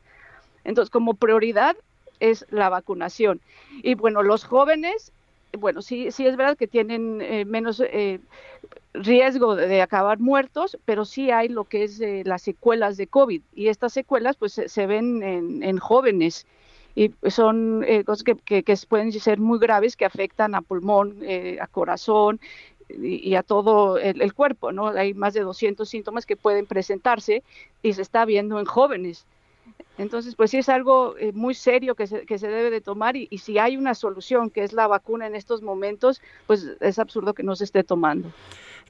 Entonces, 0.67 0.91
como 0.91 1.15
prioridad 1.15 1.77
es 2.21 2.45
la 2.51 2.69
vacunación. 2.69 3.41
Y 3.83 3.95
bueno, 3.95 4.23
los 4.23 4.45
jóvenes, 4.45 5.13
bueno, 5.53 5.81
sí, 5.81 6.11
sí 6.11 6.27
es 6.27 6.37
verdad 6.37 6.57
que 6.57 6.67
tienen 6.67 7.21
eh, 7.21 7.45
menos 7.45 7.81
eh, 7.81 8.21
riesgo 8.93 9.55
de, 9.55 9.81
acabar 9.81 10.19
muertos, 10.19 10.77
pero 10.85 11.05
sí 11.05 11.31
hay 11.31 11.49
lo 11.49 11.65
que 11.65 11.85
es 11.85 12.01
eh, 12.01 12.23
las 12.25 12.43
secuelas 12.43 12.97
de 12.97 13.07
COVID. 13.07 13.43
Y 13.55 13.69
estas 13.69 13.93
secuelas 13.93 14.37
pues 14.37 14.61
se, 14.67 14.87
ven 14.87 15.23
en, 15.23 15.63
en 15.63 15.79
jóvenes 15.79 16.47
y 16.97 17.13
son 17.29 17.85
eh, 17.87 18.05
cosas 18.05 18.25
que, 18.25 18.77
pueden 18.89 19.13
ser 19.13 19.39
muy 19.39 19.59
graves 19.59 19.97
que 19.97 20.05
afectan 20.05 20.55
a 20.55 20.63
pulmón, 20.63 21.21
a 21.61 21.67
corazón 21.67 22.41
y, 22.89 23.17
y 23.17 23.35
a 23.37 23.43
todo 23.43 23.99
el, 23.99 24.23
el 24.23 24.33
cuerpo, 24.33 24.73
¿no? 24.73 24.89
Hay 24.89 25.13
más 25.13 25.35
de 25.35 25.41
200 25.41 25.87
síntomas 25.87 26.27
que 26.27 26.37
pueden 26.37 26.67
presentarse 26.67 27.45
y 27.83 27.93
se 27.93 28.03
está 28.03 28.25
viendo 28.25 28.59
en 28.59 28.65
jóvenes. 28.65 29.27
Entonces, 29.99 30.35
pues 30.35 30.51
sí 30.51 30.59
es 30.59 30.69
algo 30.69 31.17
eh, 31.17 31.33
muy 31.33 31.55
serio 31.55 31.95
que 31.95 32.07
se, 32.07 32.27
que 32.27 32.39
se 32.39 32.49
debe 32.49 32.71
de 32.71 32.81
tomar 32.81 33.17
y, 33.17 33.27
si 33.39 33.59
hay 33.59 33.77
una 33.77 33.95
solución 33.95 34.51
que 34.51 34.63
es 34.63 34.73
la 34.73 34.87
vacuna 34.87 35.27
en 35.27 35.35
estos 35.35 35.63
momentos, 35.63 36.21
pues 36.47 36.77
es 36.81 36.99
absurdo 36.99 37.35
que 37.35 37.43
no 37.43 37.57
se 37.57 37.65
esté 37.65 37.83
tomando. 37.83 38.31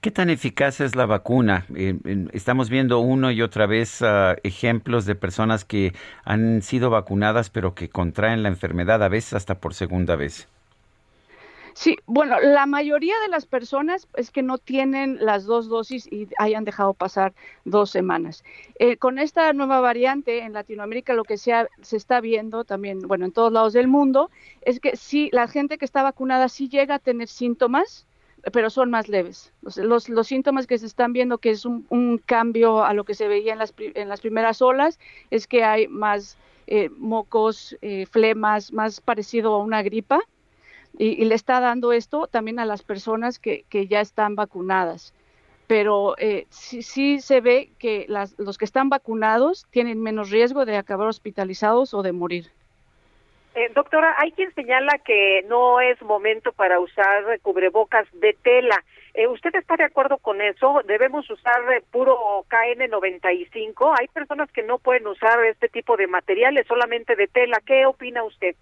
¿Qué 0.00 0.10
tan 0.10 0.30
eficaz 0.30 0.80
es 0.80 0.94
la 0.94 1.06
vacuna? 1.06 1.64
Eh, 1.74 1.96
estamos 2.32 2.68
viendo 2.70 2.98
uno 2.98 3.30
y 3.30 3.40
otra 3.40 3.66
vez 3.66 4.02
ah, 4.02 4.36
ejemplos 4.42 5.06
de 5.06 5.14
personas 5.14 5.64
que 5.64 5.94
han 6.24 6.60
sido 6.62 6.90
vacunadas 6.90 7.50
pero 7.50 7.74
que 7.74 7.88
contraen 7.88 8.42
la 8.42 8.48
enfermedad 8.48 9.02
a 9.02 9.08
veces 9.08 9.34
hasta 9.34 9.58
por 9.58 9.74
segunda 9.74 10.16
vez. 10.16 10.48
Sí, 11.76 11.98
bueno, 12.06 12.40
la 12.40 12.64
mayoría 12.64 13.14
de 13.20 13.28
las 13.28 13.44
personas 13.44 14.08
es 14.16 14.30
que 14.30 14.42
no 14.42 14.56
tienen 14.56 15.18
las 15.22 15.44
dos 15.44 15.68
dosis 15.68 16.06
y 16.10 16.26
hayan 16.38 16.64
dejado 16.64 16.94
pasar 16.94 17.34
dos 17.66 17.90
semanas. 17.90 18.44
Eh, 18.78 18.96
con 18.96 19.18
esta 19.18 19.52
nueva 19.52 19.80
variante 19.80 20.38
en 20.38 20.54
Latinoamérica 20.54 21.12
lo 21.12 21.22
que 21.24 21.36
se, 21.36 21.52
ha- 21.52 21.68
se 21.82 21.98
está 21.98 22.22
viendo 22.22 22.64
también, 22.64 23.00
bueno, 23.00 23.26
en 23.26 23.32
todos 23.32 23.52
lados 23.52 23.74
del 23.74 23.88
mundo, 23.88 24.30
es 24.62 24.80
que 24.80 24.96
sí, 24.96 25.28
la 25.32 25.48
gente 25.48 25.76
que 25.76 25.84
está 25.84 26.02
vacunada 26.02 26.48
sí 26.48 26.68
llega 26.70 26.94
a 26.94 26.98
tener 26.98 27.28
síntomas, 27.28 28.06
pero 28.54 28.70
son 28.70 28.90
más 28.90 29.08
leves. 29.10 29.52
Los, 29.60 30.08
los, 30.08 30.26
síntomas 30.26 30.66
que 30.66 30.78
se 30.78 30.86
están 30.86 31.12
viendo, 31.12 31.36
que 31.38 31.50
es 31.50 31.66
un, 31.66 31.84
un 31.90 32.16
cambio 32.18 32.84
a 32.84 32.94
lo 32.94 33.04
que 33.04 33.12
se 33.14 33.28
veía 33.28 33.52
en 33.52 33.58
las, 33.58 33.74
en 33.76 34.08
las 34.08 34.22
primeras 34.22 34.62
olas, 34.62 34.98
es 35.30 35.46
que 35.46 35.62
hay 35.62 35.88
más 35.88 36.38
eh, 36.68 36.88
mocos, 36.96 37.76
eh, 37.82 38.06
flemas, 38.06 38.72
más 38.72 39.02
parecido 39.02 39.54
a 39.54 39.58
una 39.62 39.82
gripa 39.82 40.20
y, 40.98 41.24
le 41.24 41.34
está 41.34 41.60
dando 41.60 41.92
esto 41.92 42.26
también 42.26 42.58
a 42.58 42.64
las 42.64 42.82
personas 42.82 43.38
que, 43.38 43.64
que 43.68 43.86
ya 43.86 44.00
están 44.00 44.34
vacunadas. 44.34 45.14
Pero 45.66 46.14
eh, 46.18 46.46
sí, 46.50 46.82
sí 46.82 47.20
se 47.20 47.40
ve 47.40 47.70
que 47.78 48.06
las, 48.08 48.38
los 48.38 48.56
que 48.56 48.64
están 48.64 48.88
vacunados 48.88 49.66
tienen 49.70 50.00
menos 50.00 50.30
riesgo 50.30 50.64
de 50.64 50.76
acabar 50.76 51.08
hospitalizados 51.08 51.92
o 51.92 52.02
de 52.02 52.12
morir. 52.12 52.50
Eh, 53.56 53.70
doctora, 53.74 54.14
hay 54.18 54.32
quien 54.32 54.52
señala 54.54 54.98
que 54.98 55.42
no 55.48 55.80
es 55.80 56.00
momento 56.02 56.52
para 56.52 56.78
usar 56.78 57.40
cubrebocas 57.40 58.06
de 58.12 58.34
tela. 58.42 58.84
Eh, 59.14 59.26
¿Usted 59.28 59.54
está 59.54 59.76
de 59.76 59.84
acuerdo 59.84 60.18
con 60.18 60.42
eso? 60.42 60.82
¿Debemos 60.84 61.28
usar 61.30 61.72
eh, 61.72 61.82
puro 61.90 62.44
KN95? 62.50 63.94
Hay 63.98 64.08
personas 64.08 64.52
que 64.52 64.62
no 64.62 64.78
pueden 64.78 65.06
usar 65.06 65.42
este 65.46 65.70
tipo 65.70 65.96
de 65.96 66.06
materiales, 66.06 66.66
solamente 66.66 67.16
de 67.16 67.28
tela. 67.28 67.62
¿Qué 67.64 67.86
opina 67.86 68.24
usted? 68.24 68.54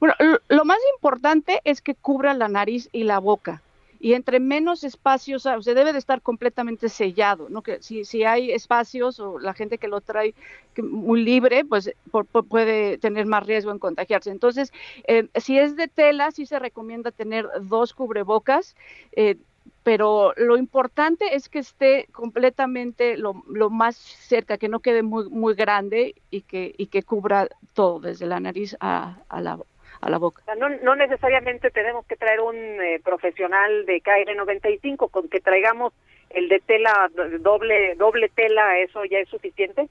Bueno, 0.00 0.14
lo, 0.48 0.64
más 0.64 0.78
importante 0.94 1.60
es 1.64 1.80
que 1.82 1.94
cubra 1.94 2.34
la 2.34 2.48
nariz 2.48 2.88
y 2.92 3.04
la 3.04 3.18
boca. 3.18 3.62
Y 3.98 4.12
entre 4.12 4.40
menos 4.40 4.84
espacios, 4.84 5.46
o 5.46 5.62
sea, 5.62 5.74
debe 5.74 5.92
de 5.92 5.98
estar 5.98 6.20
completamente 6.20 6.88
sellado, 6.90 7.48
¿no? 7.48 7.62
Que 7.62 7.82
si, 7.82 8.04
si 8.04 8.24
hay 8.24 8.50
espacios 8.52 9.18
o 9.20 9.38
la 9.38 9.54
gente 9.54 9.78
que 9.78 9.88
lo 9.88 10.02
trae 10.02 10.34
muy 10.82 11.22
libre, 11.24 11.64
pues 11.64 11.90
por- 12.10 12.26
puede 12.26 12.98
tener 12.98 13.24
más 13.26 13.46
riesgo 13.46 13.70
en 13.72 13.78
contagiarse. 13.78 14.30
Entonces, 14.30 14.70
eh, 15.08 15.28
si 15.36 15.58
es 15.58 15.76
de 15.76 15.88
tela, 15.88 16.30
sí 16.30 16.44
se 16.46 16.58
recomienda 16.58 17.10
tener 17.10 17.48
dos 17.62 17.94
cubrebocas, 17.94 18.76
eh, 19.12 19.36
pero 19.82 20.32
lo 20.36 20.56
importante 20.58 21.34
es 21.34 21.48
que 21.48 21.58
esté 21.60 22.08
completamente 22.12 23.16
lo, 23.16 23.42
lo 23.48 23.70
más 23.70 23.96
cerca, 23.96 24.58
que 24.58 24.68
no 24.68 24.80
quede 24.80 25.02
muy, 25.02 25.28
muy 25.30 25.54
grande 25.54 26.14
y 26.30 26.42
que, 26.42 26.74
y 26.76 26.86
que 26.88 27.02
cubra 27.02 27.48
todo, 27.72 28.00
desde 28.00 28.26
la 28.26 28.40
nariz 28.40 28.76
a, 28.80 29.18
a 29.28 29.40
la, 29.40 29.58
a 30.06 30.10
la 30.10 30.18
boca. 30.18 30.42
No, 30.56 30.68
no 30.68 30.94
necesariamente 30.94 31.70
tenemos 31.70 32.06
que 32.06 32.16
traer 32.16 32.40
un 32.40 32.54
eh, 32.56 33.00
profesional 33.04 33.84
de 33.86 34.00
KN95, 34.02 35.10
con 35.10 35.28
que 35.28 35.40
traigamos 35.40 35.92
el 36.30 36.48
de 36.48 36.60
tela 36.60 37.10
doble 37.40 37.94
doble 37.96 38.28
tela, 38.28 38.78
¿eso 38.78 39.04
ya 39.04 39.18
es 39.18 39.28
suficiente? 39.28 39.88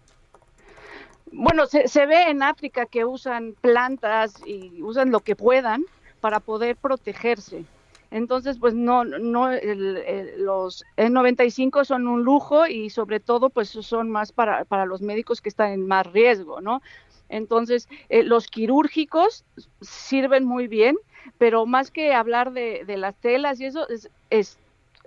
Bueno, 1.32 1.66
se, 1.66 1.88
se 1.88 2.06
ve 2.06 2.30
en 2.30 2.44
África 2.44 2.86
que 2.86 3.04
usan 3.04 3.56
plantas 3.60 4.42
y 4.46 4.82
usan 4.82 5.12
lo 5.12 5.20
que 5.20 5.36
puedan 5.36 5.84
para 6.22 6.40
poder 6.40 6.78
protegerse. 6.78 7.66
Entonces, 8.12 8.58
pues 8.60 8.74
no, 8.74 9.04
no, 9.04 9.52
el- 9.52 9.98
el- 9.98 10.46
los 10.46 10.86
N95 10.96 11.84
son 11.84 12.08
un 12.08 12.24
lujo 12.24 12.66
y 12.68 12.90
sobre 12.90 13.20
todo, 13.20 13.50
pues 13.50 13.70
son 13.70 14.10
más 14.10 14.32
para, 14.32 14.64
para 14.64 14.86
los 14.86 15.02
médicos 15.02 15.42
que 15.42 15.50
están 15.50 15.72
en 15.72 15.88
más 15.88 16.08
riesgo, 16.14 16.62
¿no? 16.62 16.82
Entonces, 17.30 17.88
eh, 18.10 18.24
los 18.24 18.48
quirúrgicos 18.48 19.44
sirven 19.82 20.46
muy 20.46 20.68
bien, 20.68 20.96
pero 21.38 21.66
más 21.66 21.92
que 21.92 22.14
hablar 22.14 22.52
de, 22.52 22.84
las 22.98 23.16
telas 23.16 23.60
y 23.60 23.66
eso, 23.66 23.88
es, 23.90 24.10
es 24.30 24.58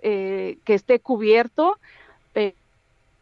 eh, 0.02 0.58
que 0.64 0.74
esté 0.74 1.00
cubierto, 1.00 1.78
eh, 2.34 2.54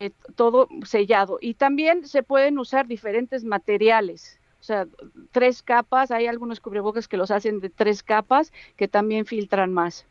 eh, 0.01 0.11
todo 0.35 0.69
sellado. 0.85 1.39
Y 1.41 1.55
también 1.55 2.07
se 2.07 2.23
pueden 2.23 2.59
usar 2.59 2.87
diferentes 2.87 3.45
materiales. 3.45 4.39
O 4.61 4.65
sea, 4.67 4.87
tres 5.31 5.63
capas, 5.63 6.11
hay 6.11 6.27
algunos 6.27 6.61
cubrebocas 6.61 7.09
que 7.09 7.17
los 7.17 7.31
hacen 7.31 7.61
de 7.61 7.71
tres 7.71 8.03
capas 8.03 8.53
que 8.77 8.89
también 8.89 9.27
filtran 9.27 9.73
más. 9.73 10.07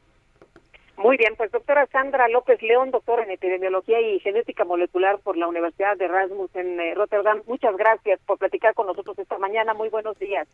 Muy 0.97 1.17
bien, 1.17 1.35
pues 1.35 1.51
doctora 1.51 1.85
Sandra 1.87 2.27
López 2.29 2.61
León, 2.61 2.91
doctora 2.91 3.23
en 3.23 3.31
epidemiología 3.31 3.99
y 3.99 4.19
genética 4.21 4.63
molecular 4.63 5.19
por 5.19 5.35
la 5.37 5.47
Universidad 5.47 5.97
de 5.97 6.05
Erasmus 6.05 6.55
en 6.55 6.79
eh, 6.79 6.93
Rotterdam, 6.95 7.41
muchas 7.47 7.75
gracias 7.75 8.19
por 8.25 8.37
platicar 8.37 8.73
con 8.73 8.87
nosotros 8.87 9.19
esta 9.19 9.37
mañana. 9.37 9.73
Muy 9.73 9.89
buenos 9.89 10.17
días. 10.19 10.47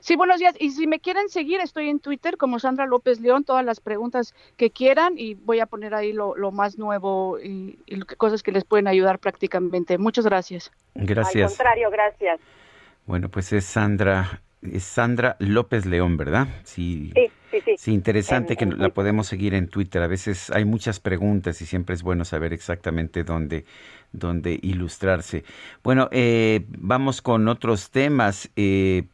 Sí, 0.00 0.16
buenos 0.16 0.38
días. 0.38 0.54
Y 0.58 0.70
si 0.70 0.86
me 0.86 1.00
quieren 1.00 1.28
seguir, 1.28 1.60
estoy 1.60 1.88
en 1.88 1.98
Twitter 1.98 2.36
como 2.36 2.58
Sandra 2.58 2.86
López 2.86 3.20
León, 3.20 3.44
todas 3.44 3.64
las 3.64 3.80
preguntas 3.80 4.34
que 4.56 4.70
quieran 4.70 5.14
y 5.16 5.34
voy 5.34 5.60
a 5.60 5.66
poner 5.66 5.94
ahí 5.94 6.12
lo, 6.12 6.36
lo 6.36 6.52
más 6.52 6.78
nuevo 6.78 7.38
y, 7.40 7.78
y 7.86 8.00
cosas 8.00 8.42
que 8.42 8.52
les 8.52 8.64
pueden 8.64 8.86
ayudar 8.86 9.18
prácticamente. 9.18 9.98
Muchas 9.98 10.24
gracias. 10.24 10.70
Al 10.94 11.06
Gracias. 11.06 11.56
contrario, 11.56 11.90
gracias. 11.90 12.40
Bueno, 13.06 13.28
pues 13.28 13.52
es 13.52 13.64
Sandra, 13.64 14.42
es 14.62 14.84
Sandra 14.84 15.36
López 15.38 15.86
León, 15.86 16.16
¿verdad? 16.16 16.46
Sí. 16.64 17.10
Sí, 17.14 17.30
sí, 17.50 17.60
sí. 17.64 17.74
Sí, 17.78 17.92
interesante 17.92 18.54
En- 18.54 18.56
que 18.58 18.64
en 18.64 18.78
la 18.78 18.90
podemos 18.90 19.26
seguir 19.26 19.54
en 19.54 19.68
Twitter. 19.68 20.02
A 20.02 20.06
veces 20.06 20.50
hay 20.50 20.64
muchas 20.64 21.00
preguntas 21.00 21.60
y 21.62 21.66
siempre 21.66 21.94
es 21.94 22.02
bueno 22.02 22.24
saber 22.24 22.52
exactamente 22.52 23.24
dónde, 23.24 23.64
dónde 24.12 24.58
ilustrarse. 24.62 25.44
Bueno, 25.82 26.08
eh, 26.12 26.64
vamos 26.68 27.22
con 27.22 27.48
otros 27.48 27.90
temas. 27.90 28.50
Eh, 28.56 29.04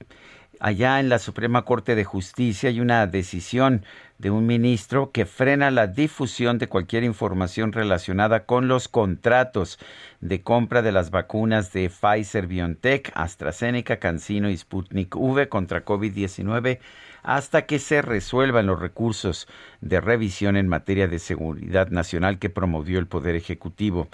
allá 0.60 1.00
en 1.00 1.08
la 1.08 1.18
Suprema 1.18 1.64
Corte 1.64 1.94
de 1.94 2.04
Justicia 2.04 2.70
hay 2.70 2.80
una 2.80 3.06
decisión 3.06 3.84
de 4.18 4.30
un 4.30 4.46
ministro 4.46 5.10
que 5.10 5.26
frena 5.26 5.70
la 5.72 5.88
difusión 5.88 6.58
de 6.58 6.68
cualquier 6.68 7.02
información 7.02 7.72
relacionada 7.72 8.46
con 8.46 8.68
los 8.68 8.86
contratos 8.88 9.78
de 10.20 10.42
compra 10.42 10.80
de 10.82 10.92
las 10.92 11.10
vacunas 11.10 11.72
de 11.72 11.90
Pfizer, 11.90 12.46
BioNTech, 12.46 13.10
AstraZeneca, 13.14 13.98
CanSino 13.98 14.48
y 14.48 14.56
Sputnik 14.56 15.16
V 15.16 15.48
contra 15.48 15.84
COVID-19 15.84 16.78
hasta 17.24 17.62
que 17.62 17.78
se 17.78 18.02
resuelvan 18.02 18.66
los 18.66 18.78
recursos 18.78 19.48
de 19.80 20.00
revisión 20.00 20.56
en 20.56 20.68
materia 20.68 21.08
de 21.08 21.18
seguridad 21.18 21.88
nacional 21.88 22.38
que 22.38 22.50
promovió 22.50 22.98
el 22.98 23.06
Poder 23.06 23.34
Ejecutivo. 23.34 24.08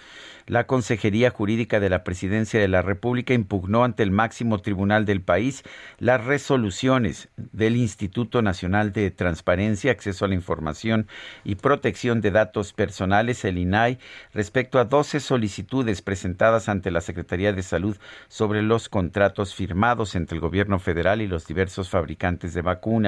La 0.46 0.66
Consejería 0.66 1.30
Jurídica 1.30 1.80
de 1.80 1.90
la 1.90 2.02
Presidencia 2.04 2.60
de 2.60 2.68
la 2.68 2.82
República 2.82 3.34
impugnó 3.34 3.84
ante 3.84 4.04
el 4.04 4.10
máximo 4.10 4.58
tribunal 4.58 5.06
del 5.06 5.22
país 5.22 5.64
las 5.98 6.24
resoluciones 6.24 7.28
del 7.36 7.76
Instituto 7.76 8.42
Nacional 8.42 8.92
de 8.92 9.10
Transparencia, 9.10 9.92
Acceso 9.92 10.24
a 10.24 10.28
la 10.28 10.34
Información 10.34 11.08
y 11.44 11.56
Protección 11.56 12.20
de 12.20 12.30
Datos 12.30 12.72
Personales, 12.72 13.44
el 13.44 13.58
INAI, 13.58 13.98
respecto 14.32 14.78
a 14.78 14.84
12 14.84 15.18
solicitudes 15.18 16.00
presentadas 16.00 16.68
ante 16.68 16.90
la 16.92 17.00
Secretaría 17.00 17.52
de 17.52 17.62
Salud 17.62 17.96
sobre 18.28 18.62
los 18.62 18.88
contratos 18.88 19.54
firmados 19.54 20.14
entre 20.14 20.36
el 20.36 20.40
gobierno 20.40 20.78
federal 20.78 21.20
y 21.22 21.26
los 21.26 21.46
diversos 21.46 21.90
fabricantes 21.90 22.54
de 22.54 22.62
vacunas. 22.62 22.99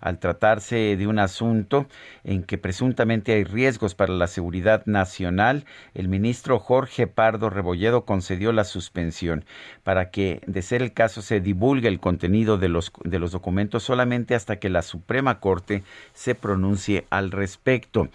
Al 0.00 0.18
tratarse 0.18 0.96
de 0.96 1.06
un 1.06 1.18
asunto 1.18 1.86
en 2.24 2.42
que 2.42 2.58
presuntamente 2.58 3.34
hay 3.34 3.44
riesgos 3.44 3.94
para 3.94 4.14
la 4.14 4.26
seguridad 4.26 4.86
nacional, 4.86 5.66
el 5.94 6.08
ministro 6.08 6.58
Jorge 6.58 7.06
Pardo 7.06 7.50
Rebolledo 7.50 8.04
concedió 8.04 8.52
la 8.52 8.64
suspensión 8.64 9.44
para 9.84 10.10
que, 10.10 10.40
de 10.46 10.62
ser 10.62 10.82
el 10.82 10.92
caso, 10.92 11.22
se 11.22 11.40
divulgue 11.40 11.88
el 11.88 12.00
contenido 12.00 12.56
de 12.56 12.68
los, 12.68 12.92
de 13.04 13.18
los 13.18 13.32
documentos 13.32 13.82
solamente 13.82 14.34
hasta 14.34 14.56
que 14.56 14.70
la 14.70 14.82
Suprema 14.82 15.40
Corte 15.40 15.82
se 16.14 16.34
pronuncie 16.34 17.06
al 17.10 17.30
respecto. 17.30 18.08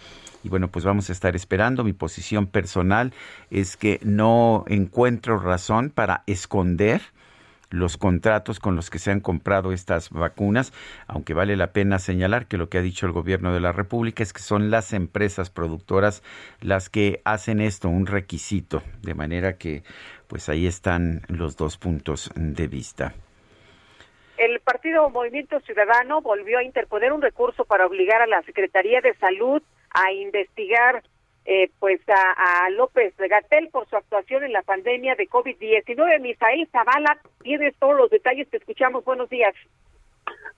Y 0.43 0.49
bueno, 0.49 0.67
pues 0.67 0.85
vamos 0.85 1.09
a 1.09 1.13
estar 1.13 1.35
esperando. 1.35 1.83
Mi 1.83 1.93
posición 1.93 2.47
personal 2.47 3.13
es 3.49 3.77
que 3.77 3.99
no 4.03 4.63
encuentro 4.67 5.39
razón 5.39 5.89
para 5.89 6.23
esconder 6.27 7.01
los 7.69 7.97
contratos 7.97 8.59
con 8.59 8.75
los 8.75 8.89
que 8.89 8.99
se 8.99 9.11
han 9.11 9.19
comprado 9.19 9.71
estas 9.71 10.09
vacunas, 10.09 10.73
aunque 11.07 11.33
vale 11.33 11.55
la 11.55 11.73
pena 11.73 11.99
señalar 11.99 12.47
que 12.47 12.57
lo 12.57 12.69
que 12.69 12.77
ha 12.77 12.81
dicho 12.81 13.05
el 13.05 13.11
gobierno 13.11 13.53
de 13.53 13.59
la 13.59 13.71
República 13.71 14.23
es 14.23 14.33
que 14.33 14.41
son 14.41 14.71
las 14.71 14.93
empresas 14.93 15.49
productoras 15.49 16.23
las 16.61 16.89
que 16.89 17.21
hacen 17.25 17.59
esto 17.59 17.89
un 17.89 18.05
requisito, 18.05 18.83
de 19.01 19.13
manera 19.13 19.57
que 19.57 19.83
pues 20.27 20.49
ahí 20.49 20.67
están 20.67 21.21
los 21.27 21.55
dos 21.55 21.77
puntos 21.77 22.31
de 22.35 22.67
vista. 22.67 23.13
El 24.37 24.59
partido 24.59 25.09
Movimiento 25.09 25.59
Ciudadano 25.61 26.21
volvió 26.21 26.57
a 26.57 26.63
interponer 26.63 27.13
un 27.13 27.21
recurso 27.21 27.63
para 27.63 27.85
obligar 27.85 28.21
a 28.21 28.27
la 28.27 28.41
Secretaría 28.43 28.99
de 28.99 29.13
Salud 29.15 29.61
a 29.91 30.11
investigar 30.11 31.03
eh, 31.45 31.69
pues 31.79 32.01
a, 32.07 32.69
López 32.71 33.13
Gatel 33.17 33.69
por 33.69 33.87
su 33.87 33.95
actuación 33.95 34.43
en 34.43 34.53
la 34.53 34.63
pandemia 34.63 35.15
de 35.15 35.27
COVID-19. 35.27 36.19
Misael 36.21 36.67
Zavala, 36.71 37.19
tienes 37.43 37.75
todos 37.77 37.95
los 37.95 38.09
detalles, 38.09 38.49
te 38.49 38.57
escuchamos. 38.57 39.05
Buenos 39.05 39.29
días. 39.29 39.53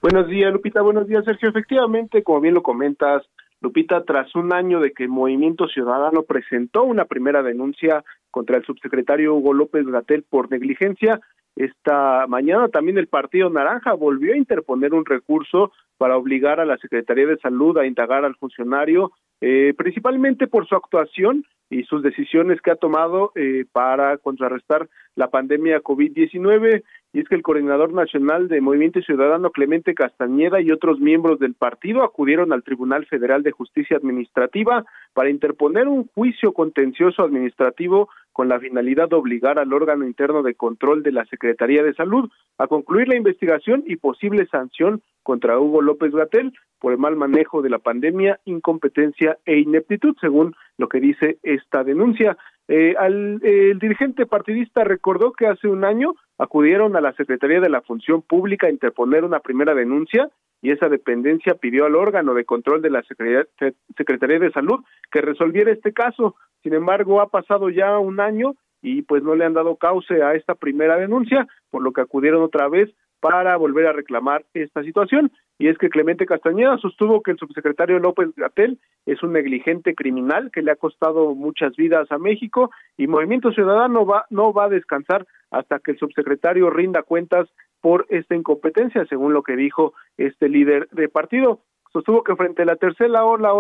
Buenos 0.02 0.28
días, 0.28 0.52
Lupita. 0.54 0.82
Buenos 0.82 1.08
días, 1.08 1.26
Sergio. 1.26 1.50
Efectivamente, 1.50 2.24
como 2.24 2.42
bien 2.42 2.54
lo 2.54 2.64
comentas, 2.64 3.24
Lupita, 3.60 4.04
tras 4.04 4.34
un 4.36 4.54
año 4.54 4.80
de 4.80 4.92
que 4.92 5.08
Movimiento 5.08 5.68
Ciudadano 5.68 6.24
presentó 6.24 6.84
una 6.84 7.06
primera 7.06 7.44
denuncia 7.44 8.04
contra 8.32 8.58
el 8.58 8.66
subsecretario 8.66 9.34
Hugo 9.36 9.54
López 9.54 9.86
Gatel 9.86 10.24
por 10.24 10.50
negligencia, 10.52 11.20
esta 11.58 12.28
mañana 12.28 12.70
también 12.70 13.00
el 13.00 13.08
Partido 13.08 13.50
Naranja 13.50 13.94
volvió 13.94 14.34
a 14.34 14.38
interponer 14.38 14.94
un 14.94 15.06
recurso 15.06 15.72
para 15.98 16.16
obligar 16.16 16.60
a 16.60 16.66
la 16.66 16.78
Secretaría 16.78 17.26
de 17.26 17.38
Salud 17.38 17.76
a 17.80 17.88
indagar 17.88 18.26
al 18.26 18.36
funcionario, 18.36 19.12
eh, 19.42 19.74
principalmente 19.78 20.48
por 20.48 20.68
su 20.68 20.76
actuación 20.76 21.46
y 21.70 21.84
sus 21.84 22.02
decisiones 22.02 22.62
que 22.62 22.72
ha 22.72 22.76
tomado 22.76 23.32
eh, 23.36 23.66
para 23.72 24.18
contrarrestar 24.18 24.88
la 25.16 25.30
pandemia 25.30 25.82
COVID-19. 25.82 26.84
Y 27.14 27.22
es 27.22 27.30
que 27.30 27.36
el 27.36 27.42
coordinador 27.42 27.94
nacional 27.94 28.48
de 28.48 28.62
Movimiento 28.62 29.02
Ciudadano, 29.02 29.52
Clemente 29.52 29.94
Castañeda, 29.94 30.62
y 30.62 30.72
otros 30.72 31.00
miembros 31.00 31.40
del 31.40 31.54
partido 31.54 32.04
acudieron 32.04 32.52
al 32.52 32.64
Tribunal 32.64 33.06
Federal 33.06 33.44
de 33.44 33.52
Justicia 33.52 33.98
Administrativa 33.98 34.86
para 35.14 35.30
interponer 35.30 35.88
un 35.88 36.08
juicio 36.08 36.54
contencioso 36.54 37.24
administrativo 37.24 38.10
con 38.34 38.50
la 38.50 38.60
finalidad 38.60 39.10
de 39.10 39.16
obligar 39.16 39.58
al 39.58 39.74
órgano 39.74 40.06
interno 40.06 40.44
de 40.44 40.54
control 40.54 41.02
de 41.02 41.12
la 41.12 41.26
Secretaría 41.26 41.82
de 41.82 41.96
Salud 41.96 42.30
a 42.58 42.68
concluir 42.68 43.08
la 43.08 43.16
investigación 43.16 43.84
y 43.88 43.96
posible 43.96 44.46
sanción 44.48 45.02
contra 45.24 45.60
Hugo 45.60 45.82
López 45.82 46.14
Gatel 46.14 46.54
por 46.80 46.92
el 46.92 47.00
mal 47.00 47.16
manejo 47.16 47.62
de 47.62 47.70
la 47.70 47.80
pandemia, 47.80 48.40
incompetencia 48.46 49.38
e 49.46 49.58
ineptitud, 49.58 50.16
según 50.22 50.56
lo 50.78 50.88
que 50.88 51.00
dice 51.00 51.40
esta 51.42 51.84
denuncia. 51.84 52.38
Eh, 52.68 52.96
al, 53.00 53.40
el 53.44 53.80
dirigente 53.80 54.26
partidista 54.26 54.84
recordó 54.84 55.32
que 55.32 55.48
hace 55.48 55.68
un 55.68 55.84
año 55.84 56.14
acudieron 56.38 56.96
a 56.96 57.02
la 57.02 57.14
Secretaría 57.14 57.60
de 57.60 57.70
la 57.70 57.82
Función 57.82 58.22
Pública 58.22 58.68
a 58.68 58.72
interponer 58.72 59.24
una 59.24 59.40
primera 59.40 59.74
denuncia 59.74 60.30
y 60.62 60.72
esa 60.72 60.90
dependencia 60.90 61.56
pidió 61.56 61.86
al 61.86 61.96
órgano 61.96 62.34
de 62.34 62.46
control 62.46 62.82
de 62.82 62.90
la 62.90 63.04
Secretaría, 63.04 64.40
de 64.40 64.52
Salud 64.52 64.84
que 65.12 65.22
resolviera 65.22 65.72
este 65.72 65.94
caso. 65.94 66.36
Sin 66.64 66.74
embargo, 66.74 67.22
ha 67.22 67.28
pasado 67.28 67.70
ya 67.70 67.98
un 68.00 68.20
año 68.20 68.56
y 68.82 69.04
pues 69.04 69.24
no 69.24 69.36
le 69.36 69.46
han 69.46 69.54
dado 69.54 69.76
cauce 69.76 70.22
a 70.24 70.34
esta 70.34 70.56
primera 70.56 70.98
denuncia, 70.98 71.48
por 71.70 71.82
lo 71.82 71.92
que 71.92 72.02
acudieron 72.02 72.44
otra 72.44 72.68
vez 72.70 72.90
para 73.20 73.58
volver 73.58 73.88
a 73.88 73.94
reclamar 73.94 74.46
esta 74.54 74.84
situación. 74.84 75.32
Y 75.60 75.70
es 75.70 75.78
que 75.78 75.90
Clemente 75.90 76.26
Castañeda 76.26 76.78
sostuvo 76.78 77.22
que 77.22 77.32
el 77.32 77.38
subsecretario 77.38 78.00
López 78.00 78.30
Gatel 78.36 78.80
es 79.06 79.24
un 79.24 79.34
negligente 79.34 79.96
criminal 79.96 80.52
que 80.52 80.62
le 80.62 80.72
ha 80.72 80.76
costado 80.76 81.34
muchas 81.34 81.76
vidas 81.76 82.12
a 82.12 82.20
México 82.20 82.70
y 82.96 83.08
Movimiento 83.08 83.52
Ciudadano 83.52 84.06
va, 84.06 84.26
no 84.30 84.54
va 84.54 84.66
a 84.66 84.70
descansar 84.70 85.26
hasta 85.50 85.80
que 85.80 85.92
el 85.92 85.98
subsecretario 85.98 86.70
rinda 86.70 87.02
cuentas 87.04 87.50
por 87.82 88.06
esta 88.10 88.36
incompetencia, 88.36 89.06
según 89.06 89.34
lo 89.34 89.44
que 89.44 89.56
dijo 89.56 89.94
este 90.18 90.50
líder 90.50 90.88
de 90.90 91.10
partido. 91.10 91.62
Sostuvo 91.94 92.24
que 92.24 92.36
frente 92.36 92.64
a 92.64 92.66
la 92.66 92.76
tercera 92.76 93.24
ola, 93.24 93.52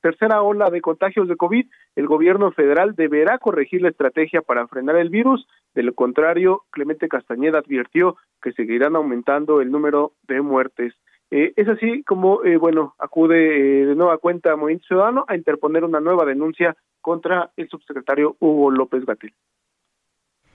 tercera 0.00 0.42
ola 0.42 0.70
de 0.70 0.80
contagios 0.80 1.28
de 1.28 1.36
COVID, 1.36 1.66
el 1.96 2.06
gobierno 2.06 2.50
federal 2.52 2.94
deberá 2.94 3.38
corregir 3.38 3.82
la 3.82 3.88
estrategia 3.88 4.42
para 4.42 4.66
frenar 4.66 4.96
el 4.96 5.10
virus. 5.10 5.46
De 5.74 5.82
lo 5.82 5.94
contrario, 5.94 6.64
Clemente 6.70 7.08
Castañeda 7.08 7.58
advirtió 7.58 8.16
que 8.42 8.52
seguirán 8.52 8.96
aumentando 8.96 9.60
el 9.60 9.70
número 9.70 10.12
de 10.26 10.40
muertes. 10.40 10.94
Eh, 11.30 11.52
es 11.56 11.68
así 11.68 12.02
como, 12.04 12.42
eh, 12.44 12.56
bueno, 12.56 12.94
acude 12.98 13.82
eh, 13.82 13.86
de 13.86 13.94
nueva 13.94 14.18
cuenta 14.18 14.56
Movimiento 14.56 14.86
Ciudadano 14.86 15.24
a 15.28 15.36
interponer 15.36 15.84
una 15.84 16.00
nueva 16.00 16.24
denuncia 16.24 16.74
contra 17.00 17.50
el 17.56 17.68
subsecretario 17.68 18.36
Hugo 18.40 18.70
López 18.70 19.04
Gatel. 19.04 19.32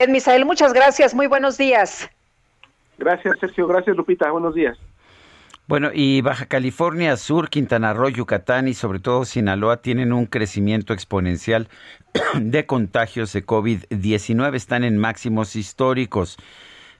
Misael, 0.10 0.46
muchas 0.46 0.74
gracias. 0.74 1.16
Muy 1.16 1.28
buenos 1.28 1.58
días. 1.58 2.10
Gracias, 2.98 3.40
Sergio. 3.40 3.68
Gracias, 3.68 3.96
Lupita. 3.96 4.30
Buenos 4.32 4.54
días. 4.54 4.78
Bueno, 5.66 5.92
y 5.94 6.20
Baja 6.20 6.48
California 6.48 7.16
Sur, 7.16 7.50
Quintana 7.50 7.94
Roo, 7.94 8.10
Yucatán 8.10 8.68
y 8.68 8.74
sobre 8.74 9.00
todo 9.00 9.24
Sinaloa 9.24 9.82
tienen 9.82 10.12
un 10.12 10.26
crecimiento 10.26 10.92
exponencial 10.92 11.70
de 12.36 12.66
contagios 12.66 13.32
de 13.32 13.46
COVID-19. 13.46 14.56
Están 14.56 14.84
en 14.84 14.98
máximos 14.98 15.56
históricos. 15.56 16.38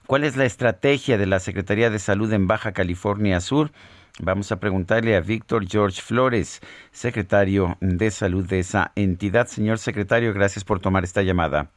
¿Cuál 0.06 0.24
es 0.24 0.36
la 0.36 0.46
estrategia 0.46 1.18
de 1.18 1.26
la 1.26 1.40
Secretaría 1.40 1.90
de 1.90 1.98
Salud 1.98 2.32
en 2.32 2.46
Baja 2.46 2.72
California 2.72 3.38
Sur? 3.40 3.70
Vamos 4.18 4.50
a 4.50 4.60
preguntarle 4.60 5.14
a 5.14 5.20
Víctor 5.20 5.66
George 5.68 6.00
Flores, 6.00 6.62
secretario 6.90 7.76
de 7.80 8.10
salud 8.10 8.46
de 8.46 8.60
esa 8.60 8.92
entidad. 8.94 9.46
Señor 9.46 9.78
secretario, 9.78 10.32
gracias 10.32 10.64
por 10.64 10.80
tomar 10.80 11.04
esta 11.04 11.20
llamada. 11.20 11.68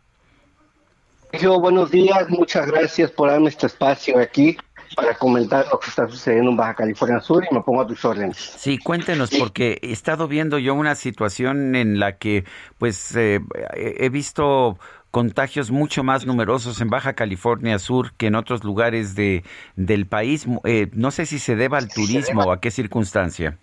Sergio, 1.31 1.59
buenos 1.59 1.91
días, 1.91 2.29
muchas 2.29 2.67
gracias 2.67 3.11
por 3.11 3.29
darme 3.29 3.49
este 3.49 3.67
espacio 3.67 4.17
aquí 4.19 4.57
para 4.95 5.15
comentar 5.15 5.65
lo 5.71 5.79
que 5.79 5.89
está 5.89 6.07
sucediendo 6.07 6.51
en 6.51 6.57
Baja 6.57 6.75
California 6.75 7.19
Sur 7.19 7.43
y 7.49 7.53
me 7.53 7.61
pongo 7.61 7.81
a 7.81 7.88
tus 7.88 8.03
órdenes. 8.05 8.38
Sí, 8.38 8.77
cuéntenos, 8.77 9.29
porque 9.38 9.79
he 9.81 9.91
estado 9.91 10.27
viendo 10.27 10.57
yo 10.57 10.73
una 10.73 10.95
situación 10.95 11.75
en 11.75 11.99
la 11.99 12.17
que, 12.17 12.45
pues, 12.77 13.15
eh, 13.15 13.39
he 13.75 14.09
visto 14.09 14.77
contagios 15.11 15.71
mucho 15.71 16.03
más 16.03 16.25
numerosos 16.25 16.79
en 16.81 16.89
Baja 16.89 17.13
California 17.13 17.79
Sur 17.79 18.13
que 18.13 18.27
en 18.27 18.35
otros 18.35 18.63
lugares 18.63 19.15
de, 19.15 19.43
del 19.75 20.05
país. 20.05 20.45
Eh, 20.63 20.89
no 20.93 21.11
sé 21.11 21.25
si 21.25 21.39
se 21.39 21.55
deba 21.55 21.77
al 21.77 21.89
turismo 21.89 22.43
o 22.43 22.51
a 22.51 22.59
qué 22.59 22.71
circunstancia. 22.71 23.57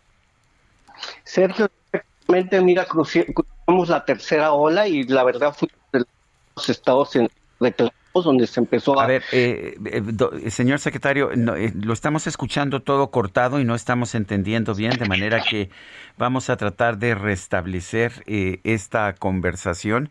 Sergio, 1.23 1.71
realmente, 1.93 2.61
mira, 2.61 2.85
cruzamos 2.87 3.89
la 3.89 4.05
tercera 4.05 4.53
ola 4.53 4.89
y 4.89 5.05
la 5.05 5.25
verdad 5.25 5.55
fue 5.57 5.69
de 5.93 6.05
los 6.57 6.69
estados 6.69 7.15
en 7.17 7.29
reclamos 7.61 7.95
donde 8.23 8.47
se 8.47 8.61
empezó 8.61 8.99
a... 8.99 9.05
A 9.05 9.07
ver, 9.07 9.23
eh, 9.33 9.77
eh, 9.85 10.51
señor 10.51 10.79
secretario, 10.79 11.31
lo 11.35 11.93
estamos 11.93 12.27
escuchando 12.27 12.81
todo 12.81 13.11
cortado 13.11 13.61
y 13.61 13.65
no 13.65 13.75
estamos 13.75 14.15
entendiendo 14.15 14.75
bien, 14.75 14.93
de 14.97 15.07
manera 15.07 15.43
que 15.43 15.71
vamos 16.17 16.51
a 16.51 16.57
tratar 16.57 16.99
de 16.99 17.15
restablecer 17.15 18.23
esta 18.27 19.15
conversación. 19.15 20.11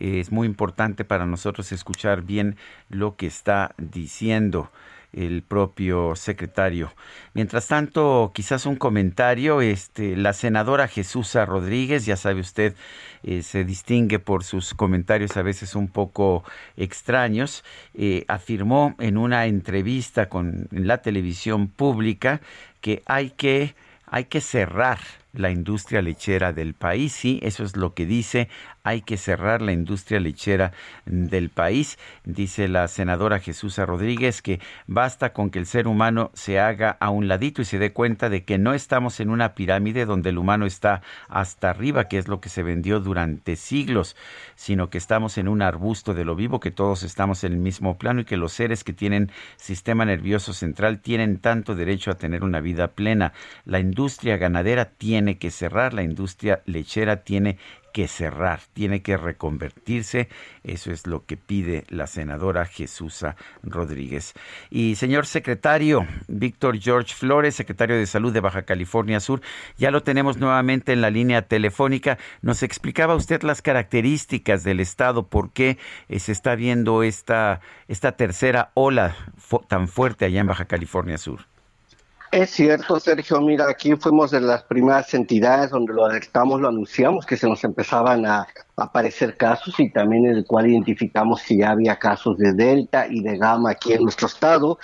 Es 0.00 0.32
muy 0.32 0.46
importante 0.46 1.04
para 1.04 1.26
nosotros 1.26 1.70
escuchar 1.70 2.22
bien 2.22 2.56
lo 2.88 3.14
que 3.14 3.26
está 3.26 3.74
diciendo 3.78 4.70
el 5.14 5.42
propio 5.42 6.16
secretario. 6.16 6.92
Mientras 7.34 7.68
tanto, 7.68 8.32
quizás 8.34 8.66
un 8.66 8.76
comentario, 8.76 9.60
este, 9.60 10.16
la 10.16 10.32
senadora 10.32 10.88
Jesús 10.88 11.34
Rodríguez, 11.34 12.06
ya 12.06 12.16
sabe 12.16 12.40
usted, 12.40 12.74
eh, 13.22 13.42
se 13.42 13.64
distingue 13.64 14.18
por 14.18 14.44
sus 14.44 14.74
comentarios 14.74 15.36
a 15.36 15.42
veces 15.42 15.74
un 15.74 15.88
poco 15.88 16.44
extraños, 16.76 17.64
eh, 17.94 18.24
afirmó 18.28 18.94
en 18.98 19.16
una 19.16 19.46
entrevista 19.46 20.28
con 20.28 20.68
la 20.70 20.98
televisión 20.98 21.68
pública 21.68 22.40
que 22.80 23.02
hay 23.06 23.30
que, 23.30 23.74
hay 24.06 24.24
que 24.26 24.40
cerrar 24.40 24.98
la 25.32 25.50
industria 25.50 26.02
lechera 26.02 26.52
del 26.52 26.74
país. 26.74 27.12
Sí, 27.12 27.40
eso 27.42 27.64
es 27.64 27.76
lo 27.76 27.94
que 27.94 28.06
dice 28.06 28.48
hay 28.84 29.00
que 29.00 29.16
cerrar 29.16 29.62
la 29.62 29.72
industria 29.72 30.20
lechera 30.20 30.72
del 31.06 31.48
país. 31.48 31.98
Dice 32.24 32.68
la 32.68 32.86
senadora 32.86 33.40
Jesús 33.40 33.78
Rodríguez 33.78 34.42
que 34.42 34.60
basta 34.86 35.32
con 35.32 35.50
que 35.50 35.58
el 35.58 35.66
ser 35.66 35.88
humano 35.88 36.30
se 36.34 36.60
haga 36.60 36.98
a 37.00 37.08
un 37.08 37.26
ladito 37.26 37.62
y 37.62 37.64
se 37.64 37.78
dé 37.78 37.92
cuenta 37.94 38.28
de 38.28 38.44
que 38.44 38.58
no 38.58 38.74
estamos 38.74 39.20
en 39.20 39.30
una 39.30 39.54
pirámide 39.54 40.04
donde 40.04 40.28
el 40.30 40.38
humano 40.38 40.66
está 40.66 41.00
hasta 41.28 41.70
arriba, 41.70 42.08
que 42.08 42.18
es 42.18 42.28
lo 42.28 42.40
que 42.40 42.50
se 42.50 42.62
vendió 42.62 43.00
durante 43.00 43.56
siglos, 43.56 44.16
sino 44.54 44.90
que 44.90 44.98
estamos 44.98 45.38
en 45.38 45.48
un 45.48 45.62
arbusto 45.62 46.12
de 46.12 46.26
lo 46.26 46.36
vivo, 46.36 46.60
que 46.60 46.70
todos 46.70 47.04
estamos 47.04 47.42
en 47.42 47.52
el 47.52 47.58
mismo 47.58 47.96
plano 47.96 48.20
y 48.20 48.24
que 48.26 48.36
los 48.36 48.52
seres 48.52 48.84
que 48.84 48.92
tienen 48.92 49.30
sistema 49.56 50.04
nervioso 50.04 50.52
central 50.52 51.00
tienen 51.00 51.38
tanto 51.38 51.74
derecho 51.74 52.10
a 52.10 52.18
tener 52.18 52.44
una 52.44 52.60
vida 52.60 52.88
plena. 52.88 53.32
La 53.64 53.80
industria 53.80 54.36
ganadera 54.36 54.84
tiene 54.84 55.38
que 55.38 55.50
cerrar, 55.50 55.94
la 55.94 56.02
industria 56.02 56.60
lechera 56.66 57.24
tiene 57.24 57.56
que 57.94 58.08
cerrar, 58.08 58.60
tiene 58.72 59.02
que 59.02 59.16
reconvertirse. 59.16 60.28
Eso 60.64 60.90
es 60.90 61.06
lo 61.06 61.24
que 61.26 61.36
pide 61.36 61.84
la 61.88 62.08
senadora 62.08 62.66
Jesús 62.66 63.24
Rodríguez. 63.62 64.34
Y 64.68 64.96
señor 64.96 65.26
secretario, 65.26 66.04
Víctor 66.26 66.80
George 66.80 67.14
Flores, 67.14 67.54
secretario 67.54 67.96
de 67.96 68.06
Salud 68.06 68.32
de 68.32 68.40
Baja 68.40 68.64
California 68.64 69.20
Sur, 69.20 69.42
ya 69.78 69.92
lo 69.92 70.02
tenemos 70.02 70.38
nuevamente 70.38 70.92
en 70.92 71.02
la 71.02 71.10
línea 71.10 71.42
telefónica. 71.42 72.18
Nos 72.42 72.64
explicaba 72.64 73.14
usted 73.14 73.42
las 73.42 73.62
características 73.62 74.64
del 74.64 74.80
estado, 74.80 75.28
por 75.28 75.52
qué 75.52 75.78
eh, 76.08 76.18
se 76.18 76.32
está 76.32 76.56
viendo 76.56 77.04
esta, 77.04 77.60
esta 77.86 78.16
tercera 78.16 78.72
ola 78.74 79.14
tan 79.68 79.86
fuerte 79.86 80.24
allá 80.24 80.40
en 80.40 80.48
Baja 80.48 80.64
California 80.64 81.16
Sur. 81.16 81.53
Es 82.34 82.50
cierto, 82.50 82.98
Sergio. 82.98 83.40
Mira, 83.40 83.70
aquí 83.70 83.94
fuimos 83.94 84.32
de 84.32 84.40
las 84.40 84.64
primeras 84.64 85.14
entidades 85.14 85.70
donde 85.70 85.92
lo 85.92 86.04
alertamos, 86.04 86.60
lo 86.60 86.68
anunciamos, 86.68 87.24
que 87.26 87.36
se 87.36 87.48
nos 87.48 87.62
empezaban 87.62 88.26
a 88.26 88.48
aparecer 88.76 89.36
casos 89.36 89.78
y 89.78 89.90
también 89.90 90.26
en 90.26 90.36
el 90.36 90.44
cual 90.44 90.66
identificamos 90.66 91.42
si 91.42 91.58
ya 91.58 91.70
había 91.70 91.96
casos 91.98 92.36
de 92.38 92.52
Delta 92.52 93.06
y 93.08 93.22
de 93.22 93.38
Gamma 93.38 93.70
aquí 93.70 93.92
en 93.92 94.02
nuestro 94.02 94.26
estado. 94.26 94.78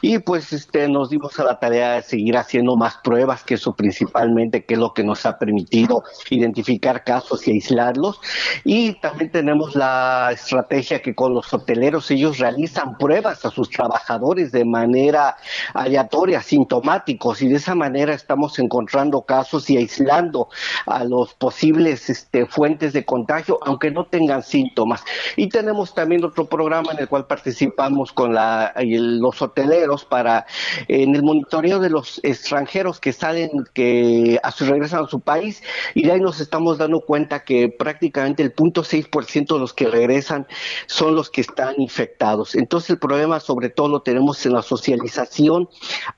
Y 0.00 0.18
pues 0.18 0.52
este, 0.52 0.88
nos 0.88 1.10
dimos 1.10 1.38
a 1.40 1.44
la 1.44 1.58
tarea 1.58 1.94
de 1.94 2.02
seguir 2.02 2.36
haciendo 2.36 2.76
más 2.76 2.98
pruebas, 3.02 3.42
que 3.42 3.54
eso 3.54 3.74
principalmente, 3.74 4.64
que 4.64 4.74
es 4.74 4.80
lo 4.80 4.94
que 4.94 5.02
nos 5.02 5.26
ha 5.26 5.38
permitido 5.38 6.04
identificar 6.30 7.02
casos 7.04 7.46
y 7.48 7.52
aislarlos. 7.52 8.20
Y 8.64 9.00
también 9.00 9.30
tenemos 9.30 9.74
la 9.74 10.30
estrategia 10.32 11.02
que 11.02 11.14
con 11.14 11.34
los 11.34 11.52
hoteleros 11.52 12.10
ellos 12.10 12.38
realizan 12.38 12.96
pruebas 12.96 13.44
a 13.44 13.50
sus 13.50 13.70
trabajadores 13.70 14.52
de 14.52 14.64
manera 14.64 15.36
aleatoria, 15.74 16.42
sintomáticos, 16.42 17.42
y 17.42 17.48
de 17.48 17.56
esa 17.56 17.74
manera 17.74 18.14
estamos 18.14 18.58
encontrando 18.58 19.22
casos 19.22 19.68
y 19.70 19.76
aislando 19.76 20.48
a 20.86 21.04
los 21.04 21.34
posibles 21.34 22.08
este, 22.08 22.46
fuentes 22.46 22.92
de 22.92 23.04
contagio 23.04 23.31
aunque 23.64 23.90
no 23.90 24.06
tengan 24.06 24.42
síntomas. 24.42 25.04
Y 25.36 25.48
tenemos 25.48 25.94
también 25.94 26.24
otro 26.24 26.46
programa 26.46 26.92
en 26.92 27.00
el 27.00 27.08
cual 27.08 27.26
participamos 27.26 28.12
con 28.12 28.34
la, 28.34 28.72
los 28.76 29.40
hoteleros 29.40 30.04
para 30.04 30.46
en 30.88 31.14
el 31.14 31.22
monitoreo 31.22 31.78
de 31.78 31.90
los 31.90 32.20
extranjeros 32.22 33.00
que 33.00 33.12
salen, 33.12 33.50
que 33.74 34.38
a 34.42 34.50
su 34.50 34.64
regresan 34.64 35.04
a 35.04 35.08
su 35.08 35.20
país, 35.20 35.62
y 35.94 36.04
de 36.04 36.12
ahí 36.12 36.20
nos 36.20 36.40
estamos 36.40 36.78
dando 36.78 37.00
cuenta 37.00 37.44
que 37.44 37.68
prácticamente 37.68 38.42
el 38.42 38.52
punto 38.52 38.82
de 38.82 39.58
los 39.58 39.72
que 39.72 39.86
regresan 39.86 40.46
son 40.86 41.14
los 41.14 41.30
que 41.30 41.40
están 41.40 41.74
infectados. 41.78 42.54
Entonces 42.54 42.90
el 42.90 42.98
problema 42.98 43.40
sobre 43.40 43.68
todo 43.68 43.88
lo 43.88 44.02
tenemos 44.02 44.44
en 44.46 44.52
la 44.52 44.62
socialización 44.62 45.68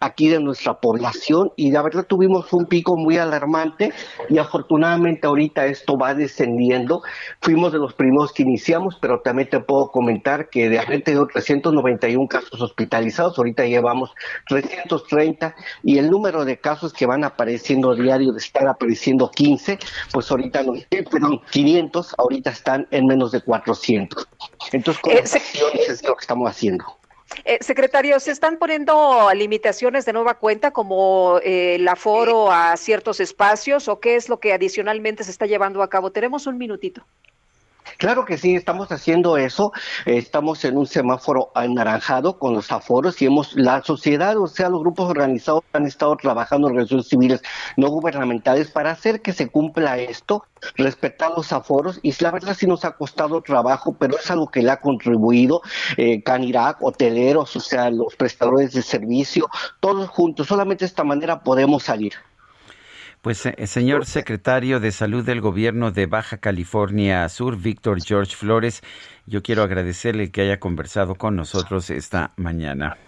aquí 0.01 0.29
de 0.29 0.41
nuestra 0.41 0.81
población 0.81 1.53
y 1.57 1.71
la 1.71 1.83
verdad 1.83 2.07
tuvimos 2.07 2.53
un 2.53 2.67
pico 2.67 2.97
muy 2.97 3.19
alarmante 3.19 3.93
y 4.29 4.39
afortunadamente 4.39 5.27
ahorita 5.27 5.67
esto 5.67 5.97
va 5.97 6.15
descendiendo 6.15 7.03
Fuimos 7.41 7.73
de 7.73 7.79
los 7.79 7.95
primeros 7.95 8.33
que 8.33 8.43
iniciamos, 8.43 8.97
pero 9.01 9.21
también 9.21 9.49
te 9.49 9.61
puedo 9.61 9.91
comentar 9.91 10.49
que 10.49 10.69
de 10.69 10.79
haber 10.79 11.03
tenido 11.03 11.27
391 11.27 12.29
casos 12.29 12.61
hospitalizados, 12.61 13.39
ahorita 13.39 13.65
llevamos 13.65 14.11
330 14.49 15.55
y 15.83 15.99
el 15.99 16.11
número 16.11 16.45
de 16.45 16.59
casos 16.59 16.93
que 16.93 17.07
van 17.07 17.25
apareciendo 17.25 17.95
diario 17.95 18.33
de 18.33 18.39
estar 18.39 18.67
apareciendo 18.67 19.31
15, 19.31 19.79
pues 20.13 20.31
ahorita 20.31 20.63
no, 20.63 20.75
eh, 20.75 21.05
perdón, 21.11 21.41
500, 21.51 22.15
ahorita 22.19 22.51
están 22.51 22.87
en 22.91 23.07
menos 23.07 23.33
de 23.33 23.41
400. 23.41 24.29
Entonces, 24.73 25.03
con 25.03 25.13
eh, 25.13 25.23
es 25.25 26.03
lo 26.05 26.15
que 26.15 26.21
estamos 26.21 26.51
haciendo. 26.51 26.85
Eh, 27.45 27.59
secretario, 27.61 28.19
¿se 28.21 28.31
están 28.31 28.59
poniendo 28.59 29.29
limitaciones 29.35 30.05
de 30.05 30.13
nueva 30.13 30.35
cuenta 30.35 30.71
como 30.71 31.39
eh, 31.43 31.77
el 31.77 31.89
aforo 31.89 32.51
a 32.51 32.77
ciertos 32.77 33.21
espacios 33.21 33.89
o 33.89 34.01
qué 34.01 34.17
es 34.17 34.29
lo 34.29 34.41
que 34.41 34.53
adicionalmente 34.53 35.25
se 35.25 35.31
está 35.31 35.47
llevando 35.47 35.83
a 35.83 35.91
cabo? 35.91 36.13
Tenemos 36.13 36.47
un 36.47 36.59
minutito. 36.59 37.05
Claro 37.99 38.25
que 38.25 38.39
sí, 38.39 38.55
estamos 38.55 38.91
haciendo 38.91 39.37
eso. 39.37 39.73
Estamos 40.07 40.65
en 40.65 40.77
un 40.77 40.87
semáforo 40.87 41.51
anaranjado 41.55 42.39
con 42.39 42.55
los 42.55 42.73
aforos 42.73 43.21
y 43.23 43.27
hemos, 43.27 43.55
la 43.55 43.83
sociedad, 43.83 44.37
o 44.39 44.47
sea, 44.47 44.69
los 44.69 44.81
grupos 44.81 45.11
organizados 45.11 45.63
han 45.73 45.87
estado 45.87 46.17
trabajando 46.17 46.67
organizaciones 46.67 47.09
civiles 47.09 47.43
no 47.77 47.89
gubernamentales 47.89 48.71
para 48.71 48.91
hacer 48.91 49.23
que 49.23 49.33
se 49.33 49.49
cumpla 49.49 49.99
esto, 49.99 50.45
respetar 50.77 51.33
los 51.37 51.53
aforos 51.53 52.01
y 52.03 52.15
la 52.21 52.31
verdad 52.31 52.57
sí 52.59 52.67
nos 52.67 52.85
ha 52.85 52.93
costado 52.93 53.43
trabajo, 53.43 53.97
pero 53.99 54.17
es 54.17 54.31
algo 54.31 54.49
que 54.49 54.63
le 54.63 54.71
ha 54.71 54.81
contribuido 54.81 55.63
eh, 55.97 56.23
Canirac, 56.23 56.83
hoteleros, 56.83 57.57
o 57.57 57.61
sea, 57.61 57.91
los 57.91 58.17
prestadores 58.17 58.73
de 58.73 58.83
servicio, 58.83 59.49
todos 59.81 60.09
juntos. 60.09 60.47
Solamente 60.47 60.85
de 60.85 60.89
esta 60.89 61.05
manera 61.05 61.43
podemos 61.43 61.83
salir. 61.85 62.15
Pues, 63.25 63.47
eh, 63.47 63.67
señor 63.67 64.05
secretario 64.05 64.81
de 64.81 64.93
Salud 64.93 65.25
del 65.25 65.41
Gobierno 65.41 65.91
de 65.91 66.05
Baja 66.05 66.37
California 66.37 67.27
Sur, 67.31 67.57
Víctor 67.57 68.05
George 68.05 68.37
Flores, 68.37 68.83
yo 69.25 69.43
quiero 69.43 69.63
agradecerle 69.63 70.31
que 70.31 70.43
haya 70.43 70.61
conversado 70.61 71.15
con 71.15 71.35
nosotros 71.35 71.89
esta 71.89 72.33
mañana. 72.37 72.99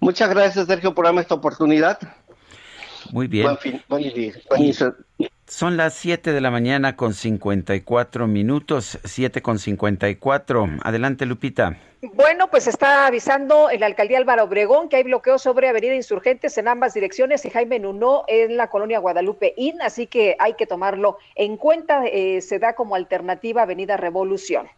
Muchas 0.00 0.28
gracias, 0.30 0.66
Sergio, 0.66 0.96
por 0.96 1.04
darme 1.04 1.20
esta 1.20 1.36
oportunidad. 1.36 1.96
Muy 3.12 3.28
bien. 3.28 3.44
Buen 3.44 3.58
fin, 3.58 3.82
buen 3.88 4.02
día. 4.12 4.32
Son 5.46 5.76
las 5.76 5.94
7 5.94 6.32
de 6.32 6.40
la 6.40 6.50
mañana 6.50 6.96
con 6.96 7.14
54 7.14 8.26
minutos, 8.26 8.98
7 9.04 9.42
con 9.42 9.60
54. 9.60 10.68
Adelante, 10.82 11.24
Lupita. 11.24 11.78
Bueno, 12.12 12.50
pues 12.50 12.66
está 12.66 13.06
avisando 13.06 13.70
en 13.70 13.80
la 13.80 13.86
alcaldía 13.86 14.18
Álvaro 14.18 14.44
Obregón 14.44 14.90
que 14.90 14.96
hay 14.96 15.04
bloqueo 15.04 15.38
sobre 15.38 15.68
Avenida 15.68 15.94
Insurgentes 15.94 16.58
en 16.58 16.68
ambas 16.68 16.92
direcciones 16.92 17.44
y 17.46 17.50
Jaime 17.50 17.78
Nuno 17.78 18.24
en 18.28 18.58
la 18.58 18.68
colonia 18.68 18.98
Guadalupe 18.98 19.54
Inn, 19.56 19.80
así 19.80 20.06
que 20.06 20.36
hay 20.38 20.52
que 20.52 20.66
tomarlo 20.66 21.16
en 21.34 21.56
cuenta. 21.56 22.04
Eh, 22.06 22.42
se 22.42 22.58
da 22.58 22.74
como 22.74 22.94
alternativa 22.94 23.62
Avenida 23.62 23.96
Revolución. 23.96 24.68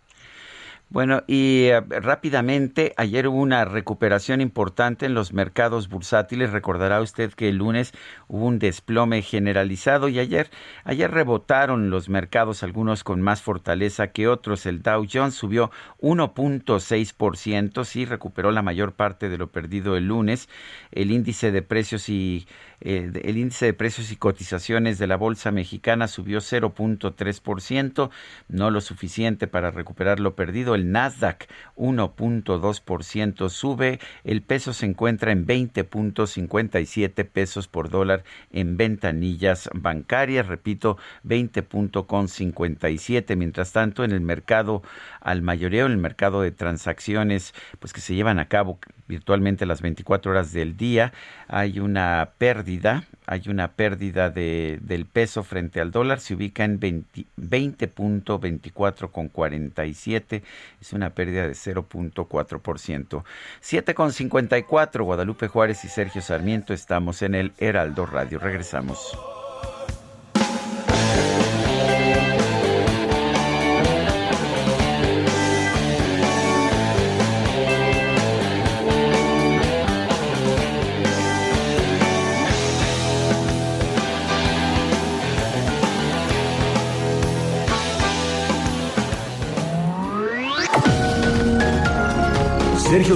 Bueno, 0.89 1.25
y 1.27 1.65
eh, 1.65 1.81
rápidamente, 1.81 2.95
ayer 2.97 3.27
hubo 3.27 3.39
una 3.39 3.65
recuperación 3.65 4.41
importante 4.41 5.07
en 5.07 5.15
los 5.15 5.33
mercados 5.33 5.89
bursátiles. 5.89 6.53
Recordará 6.53 7.01
usted 7.01 7.33
que 7.33 7.49
el 7.49 7.57
lunes 7.57 7.93
hubo 8.29 8.47
un 8.47 8.61
desplome 8.61 9.21
generalizado 9.23 10.09
y 10.09 10.21
ayer, 10.21 10.49
ayer 10.85 11.11
rebotaron 11.11 11.91
los 11.91 12.09
mercados, 12.09 12.63
algunos 12.63 13.03
con 13.03 13.21
más 13.21 13.43
fortaleza 13.43 14.13
que 14.13 14.29
otros. 14.29 14.65
El 14.65 14.83
Dow 14.83 15.05
Jones 15.13 15.35
subió 15.35 15.73
1.6%, 16.01 17.85
sí 17.85 18.05
recuperó 18.05 18.53
la 18.53 18.63
mayor 18.63 18.93
parte 18.93 19.29
de 19.29 19.39
lo 19.39 19.49
perdido 19.51 19.97
el 19.97 20.07
lunes. 20.07 20.49
El 20.93 21.11
índice 21.11 21.51
de 21.51 21.63
precios 21.63 22.09
y 22.09 22.47
eh, 22.81 23.11
el 23.25 23.39
índice 23.39 23.67
de 23.67 23.75
precios 23.75 24.13
y 24.13 24.17
cotizaciones 24.17 24.99
de 24.99 25.09
la 25.09 25.17
bolsa 25.17 25.51
mexicana 25.51 26.07
subió 26.07 26.39
0.3%, 26.39 28.11
no 28.49 28.71
lo 28.71 28.81
suficiente 28.81 29.49
para 29.49 29.73
recuperar 29.73 30.21
lo 30.21 30.37
perdido. 30.37 30.76
El 30.77 30.93
Nasdaq 30.93 31.49
1.2% 31.77 33.49
sube, 33.49 33.99
el 34.25 34.43
peso 34.43 34.73
se 34.73 34.87
encuentra 34.87 35.33
en 35.33 35.45
20.57 35.47 37.29
pesos 37.29 37.67
por 37.69 37.91
dólar 37.91 38.25
en 38.53 38.77
ventanillas 38.77 39.69
bancarias, 39.75 40.47
repito, 40.47 40.97
20.57. 41.25 43.37
Mientras 43.37 43.73
tanto, 43.73 44.05
en 44.05 44.13
el 44.13 44.21
mercado 44.21 44.85
al 45.21 45.43
mayoreo, 45.43 45.87
en 45.87 45.93
el 45.93 45.99
mercado 45.99 46.43
de 46.43 46.53
transacciones, 46.53 47.55
pues 47.79 47.93
que 47.93 48.01
se 48.01 48.15
llevan 48.15 48.39
a 48.39 48.49
cabo 48.49 48.79
virtualmente 49.09 49.67
las 49.67 49.83
24 49.83 50.31
horas 50.31 50.53
del 50.53 50.77
día, 50.77 51.13
hay 51.49 51.81
una 51.81 52.31
pérdida, 52.39 53.03
hay 53.27 53.43
una 53.49 53.73
pérdida 53.73 54.31
de, 54.31 54.79
del 54.83 55.05
peso 55.05 55.43
frente 55.43 55.81
al 55.81 55.91
dólar, 55.91 56.21
se 56.21 56.35
ubica 56.35 56.65
en 56.65 56.81
20.24 56.81 59.11
con 59.11 59.29
47, 59.29 60.43
es 60.81 60.93
una 60.93 61.11
pérdida 61.11 61.47
de 61.47 61.53
0.4%. 61.53 63.25
7 63.61 63.95
con 63.95 64.13
54, 64.13 65.05
Guadalupe 65.05 65.49
Juárez 65.49 65.85
y 65.85 65.89
Sergio 65.89 66.23
Sarmiento, 66.23 66.73
estamos 66.73 67.21
en 67.23 67.35
el 67.35 67.53
Heraldo 67.59 68.07
Radio, 68.07 68.39
regresamos. 68.39 69.36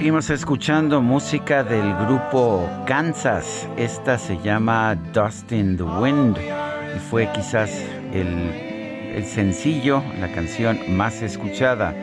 Seguimos 0.00 0.30
escuchando 0.30 1.02
música 1.02 1.62
del 1.62 1.94
grupo 2.06 2.66
Kansas. 2.86 3.68
Esta 3.76 4.16
se 4.16 4.38
llama 4.38 4.94
Dust 5.12 5.52
in 5.52 5.76
the 5.76 5.82
Wind 5.82 6.38
y 6.38 6.98
fue 7.10 7.30
quizás 7.34 7.70
el, 8.14 8.50
el 9.14 9.26
sencillo, 9.26 10.02
la 10.18 10.32
canción 10.32 10.78
más 10.96 11.20
escuchada 11.20 11.94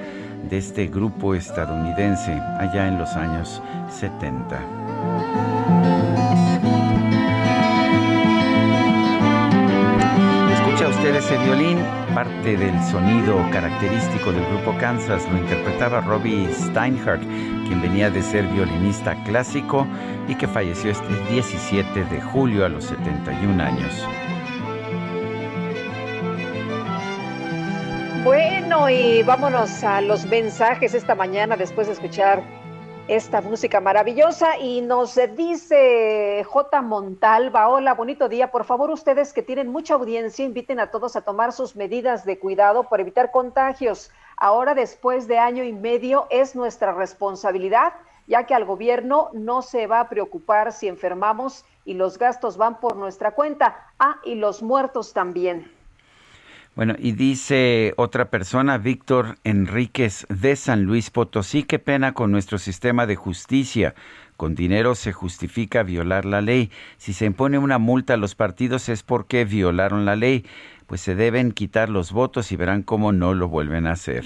de 0.47 0.59
este 0.59 0.85
grupo 0.85 1.33
estadounidense 1.33 2.33
allá 2.33 2.87
en 2.87 2.99
los 2.99 3.15
años 3.15 3.63
70. 3.89 4.86
Ese 11.27 11.37
violín, 11.39 11.77
parte 12.15 12.55
del 12.55 12.81
sonido 12.85 13.35
característico 13.51 14.31
del 14.31 14.45
grupo 14.45 14.73
Kansas, 14.79 15.27
lo 15.29 15.37
interpretaba 15.37 15.99
Robbie 15.99 16.47
Steinhardt, 16.53 17.21
quien 17.67 17.81
venía 17.81 18.09
de 18.09 18.21
ser 18.21 18.45
violinista 18.47 19.13
clásico 19.25 19.85
y 20.29 20.35
que 20.35 20.47
falleció 20.47 20.91
este 20.91 21.13
17 21.29 22.05
de 22.05 22.21
julio 22.21 22.65
a 22.65 22.69
los 22.69 22.85
71 22.85 23.61
años. 23.61 24.07
Bueno, 28.23 28.89
y 28.89 29.21
vámonos 29.23 29.83
a 29.83 29.99
los 29.99 30.25
mensajes 30.27 30.93
esta 30.93 31.13
mañana 31.13 31.57
después 31.57 31.87
de 31.87 31.93
escuchar 31.93 32.41
esta 33.07 33.41
música 33.41 33.79
maravillosa. 33.79 34.57
Y 34.57 34.81
nos 34.81 35.19
dice 35.35 36.43
J. 36.45 36.81
Montalva, 36.81 37.69
hola, 37.69 37.93
bonito 37.93 38.27
día. 38.29 38.51
Por 38.51 38.65
favor, 38.65 38.91
ustedes 38.91 39.33
que 39.33 39.41
tienen 39.41 39.69
mucha 39.69 39.93
audiencia, 39.93 40.45
inviten 40.45 40.79
a 40.79 40.91
todos 40.91 41.15
a 41.15 41.21
tomar 41.21 41.53
sus 41.53 41.75
medidas 41.75 42.25
de 42.25 42.39
cuidado 42.39 42.83
por 42.83 42.99
evitar 42.99 43.31
contagios. 43.31 44.11
Ahora, 44.35 44.75
después 44.75 45.27
de 45.27 45.37
año 45.37 45.63
y 45.63 45.73
medio, 45.73 46.27
es 46.29 46.55
nuestra 46.55 46.91
responsabilidad, 46.93 47.93
ya 48.27 48.45
que 48.45 48.53
al 48.53 48.65
gobierno 48.65 49.29
no 49.33 49.61
se 49.61 49.87
va 49.87 50.01
a 50.01 50.09
preocupar 50.09 50.73
si 50.73 50.87
enfermamos 50.87 51.65
y 51.85 51.93
los 51.93 52.17
gastos 52.17 52.57
van 52.57 52.79
por 52.79 52.97
nuestra 52.97 53.31
cuenta. 53.31 53.91
Ah, 53.99 54.17
y 54.23 54.35
los 54.35 54.61
muertos 54.61 55.13
también. 55.13 55.76
Bueno, 56.77 56.93
y 56.99 57.13
dice 57.13 57.95
otra 57.97 58.25
persona, 58.25 58.77
Víctor 58.77 59.39
Enríquez 59.43 60.27
de 60.29 60.55
San 60.55 60.83
Luis 60.83 61.09
Potosí, 61.09 61.63
qué 61.63 61.79
pena 61.79 62.13
con 62.13 62.31
nuestro 62.31 62.59
sistema 62.59 63.07
de 63.07 63.15
justicia. 63.15 63.95
Con 64.37 64.53
dinero 64.53 64.93
se 64.93 65.11
justifica 65.11 65.81
violar 65.81 66.25
la 66.25 66.39
ley. 66.39 66.69
Si 66.99 67.13
se 67.13 67.25
impone 67.25 67.57
una 67.57 67.79
multa 67.79 68.13
a 68.13 68.17
los 68.17 68.35
partidos 68.35 68.89
es 68.89 69.01
porque 69.01 69.43
violaron 69.43 70.05
la 70.05 70.15
ley. 70.15 70.45
Pues 70.85 71.01
se 71.01 71.15
deben 71.15 71.51
quitar 71.51 71.89
los 71.89 72.11
votos 72.11 72.51
y 72.51 72.57
verán 72.57 72.83
cómo 72.83 73.11
no 73.11 73.33
lo 73.33 73.47
vuelven 73.47 73.87
a 73.87 73.93
hacer. 73.93 74.25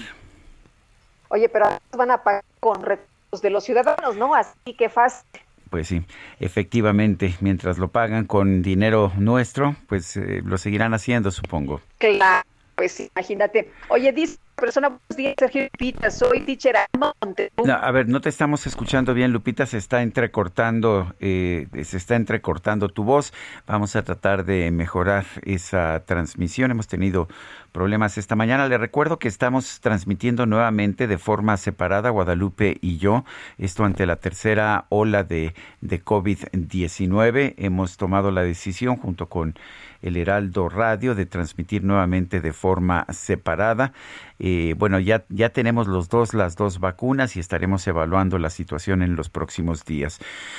Oye, 1.28 1.48
pero 1.48 1.70
van 1.96 2.10
a 2.10 2.22
pagar 2.22 2.44
con 2.60 2.82
recursos 2.82 3.40
de 3.40 3.48
los 3.48 3.64
ciudadanos, 3.64 4.16
¿no? 4.16 4.34
Así 4.34 4.74
que 4.76 4.90
fácil. 4.90 5.40
Pues 5.72 5.88
sí, 5.88 6.02
efectivamente, 6.38 7.34
mientras 7.40 7.78
lo 7.78 7.88
pagan 7.88 8.26
con 8.26 8.60
dinero 8.60 9.10
nuestro, 9.16 9.74
pues 9.86 10.18
eh, 10.18 10.42
lo 10.44 10.58
seguirán 10.58 10.92
haciendo, 10.92 11.30
supongo. 11.30 11.80
Claro, 11.96 12.46
pues 12.74 13.00
imagínate. 13.00 13.70
Oye, 13.88 14.12
dice 14.12 14.38
persona. 14.62 14.88
Buenos 14.88 15.16
días, 15.16 15.34
Sergio 15.38 15.62
Lupita. 15.64 16.10
Soy 16.10 16.40
teacher. 16.42 16.76
No, 16.96 17.72
a 17.72 17.90
ver, 17.90 18.08
no 18.08 18.20
te 18.20 18.28
estamos 18.28 18.66
escuchando 18.66 19.12
bien, 19.12 19.32
Lupita. 19.32 19.66
Se 19.66 19.76
está 19.76 20.02
entrecortando, 20.02 21.14
eh, 21.18 21.66
se 21.82 21.96
está 21.96 22.14
entrecortando 22.14 22.88
tu 22.88 23.02
voz. 23.02 23.32
Vamos 23.66 23.96
a 23.96 24.02
tratar 24.02 24.44
de 24.44 24.70
mejorar 24.70 25.24
esa 25.44 26.04
transmisión. 26.06 26.70
Hemos 26.70 26.86
tenido 26.86 27.28
problemas 27.72 28.18
esta 28.18 28.36
mañana. 28.36 28.68
Le 28.68 28.78
recuerdo 28.78 29.18
que 29.18 29.26
estamos 29.26 29.80
transmitiendo 29.80 30.46
nuevamente 30.46 31.08
de 31.08 31.18
forma 31.18 31.56
separada, 31.56 32.10
Guadalupe 32.10 32.78
y 32.80 32.98
yo, 32.98 33.24
esto 33.58 33.84
ante 33.84 34.06
la 34.06 34.16
tercera 34.16 34.86
ola 34.90 35.24
de, 35.24 35.54
de 35.80 36.04
COVID-19. 36.04 37.54
Hemos 37.56 37.96
tomado 37.96 38.30
la 38.30 38.42
decisión 38.42 38.96
junto 38.96 39.28
con 39.28 39.54
el 40.02 40.16
Heraldo 40.16 40.68
Radio 40.68 41.14
de 41.14 41.26
transmitir 41.26 41.84
nuevamente 41.84 42.40
de 42.40 42.52
forma 42.52 43.06
separada. 43.10 43.92
Eh, 44.38 44.74
bueno, 44.76 44.98
ya, 44.98 45.24
ya 45.28 45.50
tenemos 45.50 45.86
los 45.86 46.08
dos, 46.08 46.34
las 46.34 46.56
dos 46.56 46.80
vacunas 46.80 47.36
y 47.36 47.40
estaremos 47.40 47.86
evaluando 47.86 48.38
la 48.38 48.50
situación 48.50 49.02
en 49.02 49.16
los 49.16 49.30
próximos 49.30 49.84
días. 49.84 50.18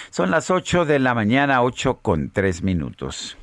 Son 0.10 0.32
las 0.32 0.50
8 0.50 0.86
de 0.86 1.00
la 1.00 1.14
mañana, 1.14 1.62
8 1.62 2.00
con 2.02 2.30
3 2.30 2.64
minutos. 2.64 3.38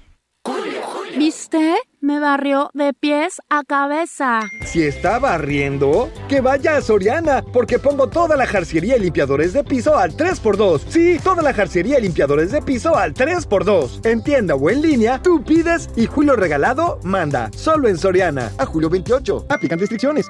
¿Viste? 1.17 1.77
Me 2.03 2.19
barrió 2.19 2.71
de 2.73 2.95
pies 2.95 3.43
a 3.51 3.63
cabeza. 3.63 4.41
Si 4.65 4.83
está 4.83 5.19
barriendo, 5.19 6.11
que 6.31 6.41
vaya 6.41 6.79
a 6.79 6.81
Soriana, 6.81 7.45
porque 7.53 7.79
pongo 7.79 8.09
toda 8.09 8.37
la 8.37 8.47
jarcería 8.47 8.97
y 8.97 9.01
limpiadores 9.01 9.53
de 9.53 9.65
piso 9.65 9.99
al 9.99 10.17
3x2. 10.17 10.81
Sí, 10.89 11.19
toda 11.23 11.43
la 11.43 11.53
jarcería 11.53 11.99
y 11.99 12.03
limpiadores 12.03 12.53
de 12.53 12.63
piso 12.63 12.97
al 12.97 13.13
3x2. 13.13 14.07
En 14.07 14.25
tienda 14.25 14.55
o 14.55 14.71
en 14.71 14.81
línea, 14.81 15.21
tú 15.21 15.45
pides 15.45 15.91
y 15.95 16.07
Julio 16.07 16.37
Regalado 16.37 17.01
manda. 17.05 17.51
Solo 17.55 17.87
en 17.87 17.99
Soriana. 17.99 18.51
A 18.57 18.65
julio 18.65 18.89
28. 18.89 19.45
Aplican 19.51 19.79
restricciones. 19.79 20.27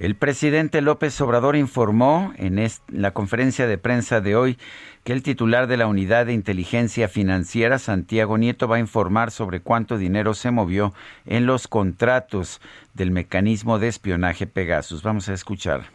El 0.00 0.14
presidente 0.14 0.80
López 0.80 1.20
Obrador 1.20 1.56
informó 1.56 2.32
en 2.36 2.58
la 2.88 3.12
conferencia 3.12 3.66
de 3.66 3.76
prensa 3.76 4.22
de 4.22 4.34
hoy 4.34 4.58
que 5.04 5.12
el 5.12 5.22
titular 5.22 5.66
de 5.66 5.76
la 5.76 5.86
Unidad 5.86 6.26
de 6.26 6.32
Inteligencia 6.32 7.08
Financiera, 7.08 7.78
Santiago 7.78 8.36
Nieto, 8.36 8.68
va 8.68 8.76
a 8.76 8.80
informar 8.80 9.30
sobre 9.30 9.60
cuánto 9.60 9.96
dinero 9.96 10.34
se 10.34 10.50
movió 10.50 10.92
en 11.24 11.46
los 11.46 11.68
contratos 11.68 12.60
del 12.94 13.10
mecanismo 13.10 13.78
de 13.78 13.88
espionaje 13.88 14.46
Pegasus. 14.46 15.02
Vamos 15.02 15.28
a 15.28 15.32
escuchar. 15.32 15.86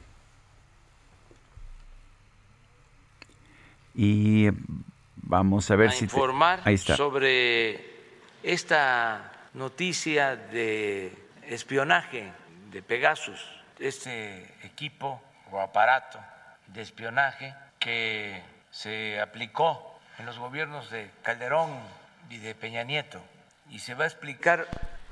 Y 3.94 4.50
vamos 5.16 5.70
a 5.70 5.76
ver 5.76 5.90
a 5.90 5.92
si... 5.92 6.06
informar 6.06 6.62
Ahí 6.66 6.74
está. 6.74 6.98
sobre 6.98 7.80
esta 8.44 9.32
noticia 9.54 10.36
de 10.36 11.14
espionaje 11.48 12.32
de 12.72 12.82
Pegasus, 12.82 13.40
este 13.80 14.44
equipo 14.66 15.22
o 15.52 15.62
aparato 15.62 16.20
de 16.68 16.82
espionaje 16.82 17.54
que 17.80 18.42
se 18.76 19.22
aplicó 19.22 19.98
en 20.20 20.26
los 20.26 20.38
gobiernos 20.38 20.92
de 20.92 21.10
Calderón 21.22 21.80
y 22.30 22.38
de 22.38 22.54
Peña 22.56 22.84
Nieto 22.84 23.22
y 23.72 23.80
se 23.80 23.94
va 23.94 24.04
a 24.04 24.08
explicar 24.08 24.68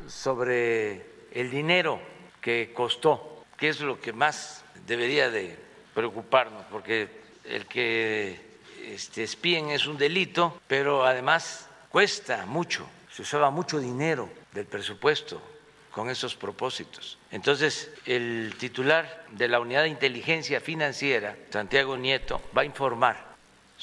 sobre 0.08 1.06
el 1.32 1.50
dinero 1.50 2.02
que 2.42 2.74
costó, 2.74 3.46
que 3.58 3.70
es 3.70 3.80
lo 3.80 4.02
que 4.02 4.12
más 4.12 4.66
debería 4.86 5.30
de 5.30 5.58
preocuparnos, 5.94 6.66
porque 6.70 7.08
el 7.46 7.66
que 7.66 8.60
este, 8.84 9.24
espíen 9.24 9.70
es 9.70 9.88
un 9.88 9.98
delito, 9.98 10.60
pero 10.68 11.06
además 11.06 11.70
cuesta 11.88 12.46
mucho, 12.46 12.86
se 13.10 13.22
usaba 13.22 13.50
mucho 13.50 13.80
dinero 13.80 14.30
del 14.52 14.66
presupuesto 14.66 15.42
con 15.90 16.10
esos 16.10 16.36
propósitos. 16.36 17.18
Entonces, 17.32 17.92
el 18.06 18.56
titular 18.58 19.26
de 19.32 19.48
la 19.48 19.62
Unidad 19.62 19.84
de 19.84 19.90
Inteligencia 19.90 20.60
Financiera, 20.60 21.38
Santiago 21.50 21.96
Nieto, 21.96 22.42
va 22.56 22.64
a 22.64 22.66
informar 22.66 23.33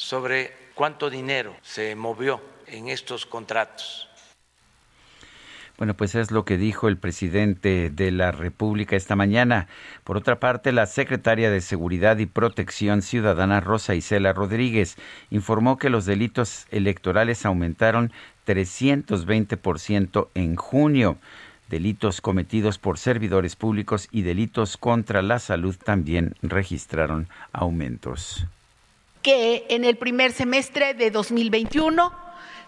sobre 0.00 0.52
cuánto 0.74 1.10
dinero 1.10 1.54
se 1.60 1.94
movió 1.94 2.40
en 2.66 2.88
estos 2.88 3.26
contratos. 3.26 4.08
Bueno, 5.76 5.94
pues 5.94 6.14
es 6.14 6.30
lo 6.30 6.44
que 6.44 6.56
dijo 6.56 6.88
el 6.88 6.96
presidente 6.96 7.90
de 7.90 8.10
la 8.10 8.32
República 8.32 8.96
esta 8.96 9.14
mañana. 9.14 9.68
Por 10.04 10.16
otra 10.16 10.40
parte, 10.40 10.72
la 10.72 10.86
secretaria 10.86 11.50
de 11.50 11.60
Seguridad 11.60 12.16
y 12.18 12.26
Protección 12.26 13.02
Ciudadana, 13.02 13.60
Rosa 13.60 13.94
Isela 13.94 14.32
Rodríguez, 14.32 14.96
informó 15.30 15.76
que 15.76 15.90
los 15.90 16.06
delitos 16.06 16.66
electorales 16.70 17.44
aumentaron 17.44 18.10
320% 18.46 20.28
en 20.34 20.56
junio. 20.56 21.18
Delitos 21.68 22.20
cometidos 22.20 22.78
por 22.78 22.98
servidores 22.98 23.54
públicos 23.54 24.08
y 24.10 24.22
delitos 24.22 24.76
contra 24.76 25.22
la 25.22 25.38
salud 25.38 25.76
también 25.76 26.34
registraron 26.42 27.28
aumentos 27.52 28.46
que 29.22 29.66
en 29.68 29.84
el 29.84 29.96
primer 29.96 30.32
semestre 30.32 30.94
de 30.94 31.10
2021 31.10 32.12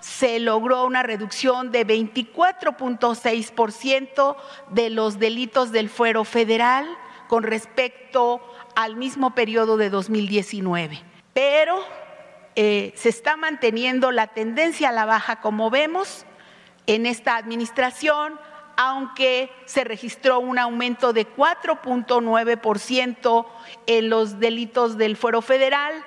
se 0.01 0.41
logró 0.41 0.85
una 0.85 1.05
reducción 1.05 1.71
de 1.71 1.87
24.6% 1.87 4.37
de 4.71 4.91
los 4.91 5.19
delitos 5.19 5.73
del 5.73 5.89
fuero 5.89 6.25
federal 6.25 6.87
con 7.29 7.45
respecto 7.45 8.43
al 8.75 8.97
mismo 8.97 9.35
periodo 9.35 9.77
de 9.77 9.91
2019. 9.91 11.01
Pero 11.33 11.79
eh, 12.57 12.93
se 12.97 13.09
está 13.09 13.37
manteniendo 13.37 14.11
la 14.11 14.27
tendencia 14.27 14.89
a 14.91 14.93
la 14.93 15.07
baja, 15.07 15.41
como 15.41 15.71
vemos, 15.71 16.27
en 16.87 17.07
esta 17.07 17.37
administración, 17.37 18.41
aunque 18.77 19.53
se 19.67 19.85
registró 19.85 20.41
un 20.41 20.59
aumento 20.59 21.13
de 21.13 21.29
4.9% 21.29 23.47
en 23.87 24.11
los 24.11 24.41
delitos 24.41 24.99
del 24.99 25.17
fuero 25.17 25.43
federal 25.43 26.05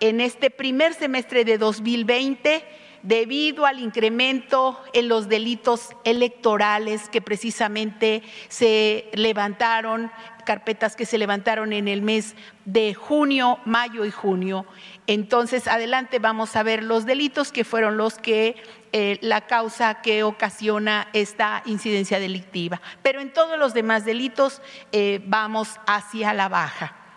en 0.00 0.20
este 0.20 0.50
primer 0.50 0.94
semestre 0.94 1.44
de 1.44 1.58
2020 1.58 2.64
debido 3.02 3.66
al 3.66 3.80
incremento 3.80 4.82
en 4.92 5.08
los 5.08 5.28
delitos 5.28 5.90
electorales 6.04 7.08
que 7.08 7.22
precisamente 7.22 8.22
se 8.48 9.08
levantaron, 9.12 10.10
carpetas 10.44 10.96
que 10.96 11.06
se 11.06 11.18
levantaron 11.18 11.72
en 11.72 11.88
el 11.88 12.02
mes 12.02 12.34
de 12.64 12.94
junio, 12.94 13.58
mayo 13.64 14.04
y 14.04 14.10
junio. 14.10 14.66
Entonces, 15.06 15.68
adelante 15.68 16.18
vamos 16.18 16.56
a 16.56 16.62
ver 16.62 16.82
los 16.82 17.06
delitos 17.06 17.52
que 17.52 17.64
fueron 17.64 17.96
los 17.96 18.18
que 18.18 18.56
eh, 18.92 19.18
la 19.20 19.42
causa 19.42 20.00
que 20.00 20.22
ocasiona 20.22 21.08
esta 21.12 21.62
incidencia 21.66 22.18
delictiva. 22.18 22.80
Pero 23.02 23.20
en 23.20 23.32
todos 23.32 23.58
los 23.58 23.74
demás 23.74 24.04
delitos 24.04 24.62
eh, 24.92 25.20
vamos 25.26 25.78
hacia 25.86 26.32
la 26.32 26.48
baja. 26.48 27.07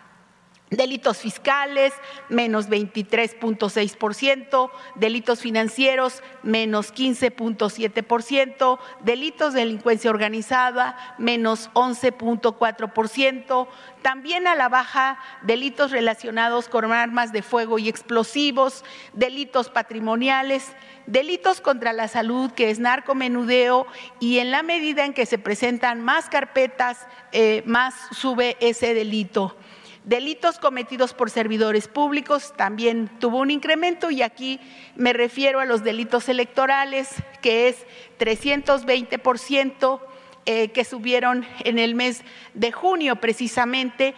Delitos 0.72 1.18
fiscales, 1.18 1.92
menos 2.30 2.70
23.6%, 2.70 4.70
delitos 4.94 5.40
financieros, 5.40 6.22
menos 6.42 6.94
15.7%, 6.94 8.78
delitos 9.04 9.52
de 9.52 9.60
delincuencia 9.60 10.10
organizada, 10.10 10.96
menos 11.18 11.68
11.4%, 11.74 13.68
también 14.00 14.46
a 14.46 14.54
la 14.54 14.70
baja 14.70 15.18
delitos 15.42 15.90
relacionados 15.90 16.70
con 16.70 16.90
armas 16.90 17.32
de 17.32 17.42
fuego 17.42 17.78
y 17.78 17.90
explosivos, 17.90 18.82
delitos 19.12 19.68
patrimoniales, 19.68 20.72
delitos 21.06 21.60
contra 21.60 21.92
la 21.92 22.08
salud, 22.08 22.50
que 22.50 22.70
es 22.70 22.78
narcomenudeo, 22.78 23.86
y 24.20 24.38
en 24.38 24.50
la 24.50 24.62
medida 24.62 25.04
en 25.04 25.12
que 25.12 25.26
se 25.26 25.36
presentan 25.36 26.00
más 26.00 26.30
carpetas, 26.30 27.06
eh, 27.32 27.62
más 27.66 27.94
sube 28.12 28.56
ese 28.60 28.94
delito. 28.94 29.54
Delitos 30.04 30.58
cometidos 30.58 31.14
por 31.14 31.30
servidores 31.30 31.86
públicos 31.86 32.52
también 32.56 33.08
tuvo 33.20 33.38
un 33.38 33.52
incremento 33.52 34.10
y 34.10 34.22
aquí 34.22 34.58
me 34.96 35.12
refiero 35.12 35.60
a 35.60 35.64
los 35.64 35.84
delitos 35.84 36.28
electorales, 36.28 37.22
que 37.40 37.68
es 37.68 37.86
320% 38.18 40.00
eh, 40.44 40.72
que 40.72 40.84
subieron 40.84 41.44
en 41.64 41.78
el 41.78 41.94
mes 41.94 42.24
de 42.54 42.72
junio 42.72 43.16
precisamente. 43.16 44.16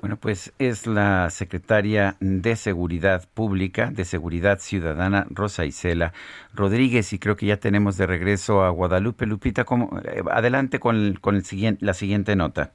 Bueno, 0.00 0.16
pues 0.16 0.54
es 0.58 0.86
la 0.86 1.28
secretaria 1.28 2.16
de 2.20 2.56
Seguridad 2.56 3.28
Pública, 3.34 3.90
de 3.90 4.06
Seguridad 4.06 4.58
Ciudadana, 4.58 5.26
Rosa 5.28 5.66
Isela 5.66 6.14
Rodríguez, 6.54 7.12
y 7.12 7.18
creo 7.18 7.36
que 7.36 7.44
ya 7.44 7.58
tenemos 7.58 7.98
de 7.98 8.06
regreso 8.06 8.64
a 8.64 8.70
Guadalupe. 8.70 9.26
Lupita, 9.26 9.64
¿cómo? 9.64 10.00
Eh, 10.02 10.22
adelante 10.30 10.80
con, 10.80 11.18
con 11.20 11.36
el 11.36 11.44
siguiente, 11.44 11.84
la 11.84 11.92
siguiente 11.92 12.34
nota. 12.36 12.72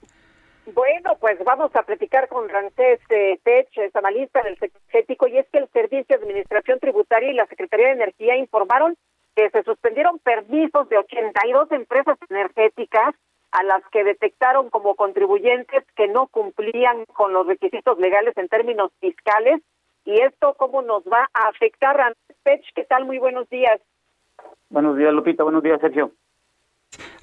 Bueno, 1.05 1.19
pues 1.19 1.37
vamos 1.45 1.69
a 1.75 1.83
platicar 1.83 2.27
con 2.29 2.49
Rancés 2.49 2.99
eh, 3.09 3.39
Tech, 3.43 3.67
analista 3.93 4.41
del 4.41 4.57
energético, 4.59 5.27
y 5.27 5.37
es 5.37 5.47
que 5.49 5.59
el 5.59 5.67
Servicio 5.67 6.17
de 6.17 6.23
Administración 6.23 6.79
Tributaria 6.79 7.29
y 7.29 7.35
la 7.35 7.45
Secretaría 7.45 7.89
de 7.89 7.93
Energía 7.93 8.35
informaron 8.37 8.97
que 9.35 9.51
se 9.51 9.61
suspendieron 9.61 10.17
permisos 10.17 10.89
de 10.89 10.97
82 10.97 11.71
empresas 11.73 12.17
energéticas 12.27 13.13
a 13.51 13.63
las 13.63 13.83
que 13.91 14.03
detectaron 14.03 14.71
como 14.71 14.95
contribuyentes 14.95 15.83
que 15.95 16.07
no 16.07 16.25
cumplían 16.25 17.05
con 17.05 17.33
los 17.33 17.45
requisitos 17.45 17.99
legales 17.99 18.35
en 18.37 18.47
términos 18.47 18.91
fiscales. 18.99 19.61
¿Y 20.05 20.19
esto 20.21 20.55
cómo 20.57 20.81
nos 20.81 21.03
va 21.03 21.29
a 21.35 21.49
afectar? 21.49 21.95
Rancés 21.95 22.35
Tech, 22.41 22.63
¿qué 22.73 22.83
tal? 22.83 23.05
Muy 23.05 23.19
buenos 23.19 23.47
días. 23.49 23.79
Buenos 24.69 24.97
días, 24.97 25.13
Lupita. 25.13 25.43
Buenos 25.43 25.61
días, 25.61 25.79
Sergio. 25.81 26.13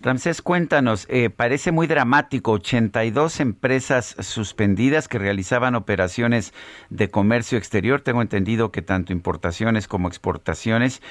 Ramsés, 0.02 0.42
cuéntanos, 0.42 1.06
eh, 1.08 1.30
parece 1.30 1.70
muy 1.70 1.86
dramático, 1.86 2.50
82 2.50 3.38
empresas 3.38 4.16
suspendidas 4.18 5.06
que 5.06 5.20
realizaban 5.20 5.76
operaciones 5.76 6.52
de 6.90 7.08
comercio 7.08 7.56
exterior, 7.56 8.00
tengo 8.00 8.20
entendido 8.20 8.72
que 8.72 8.82
tanto 8.82 9.12
importaciones 9.12 9.86
como 9.86 10.08
exportaciones. 10.08 11.02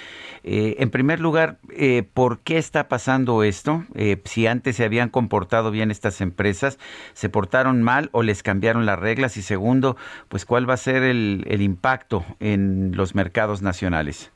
Eh, 0.44 0.76
en 0.80 0.90
primer 0.90 1.22
lugar, 1.22 1.58
eh, 1.70 2.04
¿por 2.04 2.40
qué 2.40 2.58
está 2.58 2.90
pasando 2.90 3.44
esto? 3.44 3.86
si 4.26 4.48
antes 4.48 4.76
se 4.76 4.84
habían 4.84 5.10
comportado 5.10 5.72
bien 5.72 5.90
estas 5.90 6.20
empresas, 6.20 6.78
¿se 7.14 7.30
portaron 7.30 7.82
mal 7.84 8.10
o 8.12 8.24
les 8.24 8.44
cambiaron 8.44 8.86
las 8.86 9.00
reglas? 9.00 9.38
Y 9.38 9.42
segundo, 9.42 9.96
pues 10.28 10.46
¿cuál 10.46 10.70
va 10.70 10.74
a 10.74 10.78
ser 10.78 11.04
el 11.04 11.62
impacto 11.62 12.26
en 12.40 12.92
los 12.96 13.16
mercados 13.16 13.62
nacionales? 13.62 14.32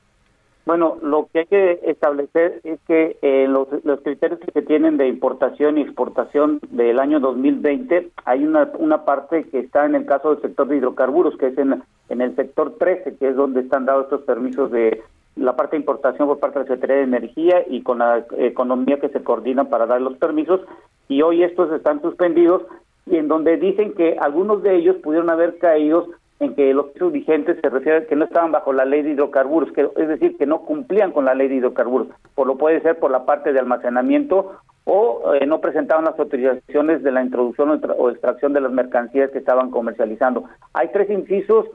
Bueno, 0.66 0.98
lo 1.04 1.28
que 1.32 1.40
hay 1.40 1.46
que 1.46 1.80
establecer 1.84 2.60
es 2.64 2.80
que 2.88 3.18
eh, 3.22 3.48
los, 3.48 3.68
los, 3.84 4.02
criterios 4.02 4.40
que 4.40 4.52
se 4.52 4.64
tienen 4.64 4.98
de 4.98 5.08
importación 5.08 5.78
y 5.78 5.82
exportación 5.82 6.60
del 6.72 7.00
año 7.00 7.20
2020, 7.20 8.10
hay 8.26 8.44
una, 8.44 8.72
una 8.80 9.06
parte 9.06 9.44
que 9.44 9.60
está 9.60 9.86
en 9.86 9.94
el 9.94 10.08
caso 10.08 10.32
del 10.32 10.42
sector 10.42 10.68
de 10.68 10.78
hidrocarburos, 10.78 11.38
que 11.38 11.48
es 11.48 11.58
en, 11.60 11.84
en 12.10 12.22
el 12.22 12.36
sector 12.36 12.78
13, 12.80 13.18
que 13.18 13.30
es 13.30 13.36
donde 13.36 13.62
están 13.62 13.86
dados 13.86 14.06
estos 14.06 14.22
permisos 14.22 14.72
de 14.72 15.04
la 15.36 15.56
parte 15.56 15.76
de 15.76 15.82
importación 15.82 16.28
por 16.28 16.40
parte 16.40 16.58
de 16.58 16.66
la 16.66 16.68
Secretaría 16.70 16.96
de 16.96 17.04
Energía 17.04 17.64
y 17.68 17.84
con 17.84 18.00
la 18.00 18.26
economía 18.38 19.00
que 19.00 19.10
se 19.10 19.24
coordina 19.24 19.66
para 19.66 19.86
dar 19.86 20.02
los 20.02 20.18
permisos, 20.18 20.62
y 21.08 21.22
hoy 21.22 21.44
estos 21.44 21.72
están 21.74 22.02
suspendidos, 22.02 22.64
y 23.06 23.18
en 23.18 23.28
donde 23.28 23.58
dicen 23.58 23.94
que 23.94 24.18
algunos 24.20 24.64
de 24.64 24.78
ellos 24.78 24.96
pudieron 25.04 25.30
haber 25.30 25.60
caído 25.60 26.08
en 26.40 26.54
que 26.56 26.74
los 26.74 26.92
vigentes 27.12 27.58
se 27.62 27.70
refiere 27.70 28.08
que 28.08 28.16
no 28.16 28.26
estaban 28.26 28.52
bajo 28.52 28.74
la 28.74 28.86
ley 28.86 29.02
de 29.04 29.12
hidrocarburos, 29.12 29.72
que, 29.72 29.88
es 29.96 30.08
decir, 30.08 30.38
que 30.38 30.46
no 30.46 30.62
cumplían 30.62 31.12
con 31.12 31.26
la 31.26 31.34
ley 31.34 31.48
de 31.48 31.56
hidrocarburos, 31.56 32.08
por 32.34 32.48
lo 32.48 32.58
puede 32.58 32.82
ser 32.82 33.00
por 33.00 33.12
la 33.12 33.26
parte 33.26 33.54
de 33.54 33.60
almacenamiento 33.60 34.60
o 34.84 35.34
eh, 35.34 35.46
no 35.46 35.62
presentaban 35.62 36.06
las 36.06 36.20
autorizaciones 36.20 37.04
de 37.04 37.12
la 37.12 37.24
introducción 37.24 37.82
o 37.98 38.10
extracción 38.10 38.54
de 38.54 38.62
las 38.62 38.72
mercancías 38.72 39.32
que 39.32 39.40
estaban 39.40 39.72
comercializando. 39.72 40.44
Hay 40.74 40.90
tres 40.90 41.10
incisos, 41.10 41.66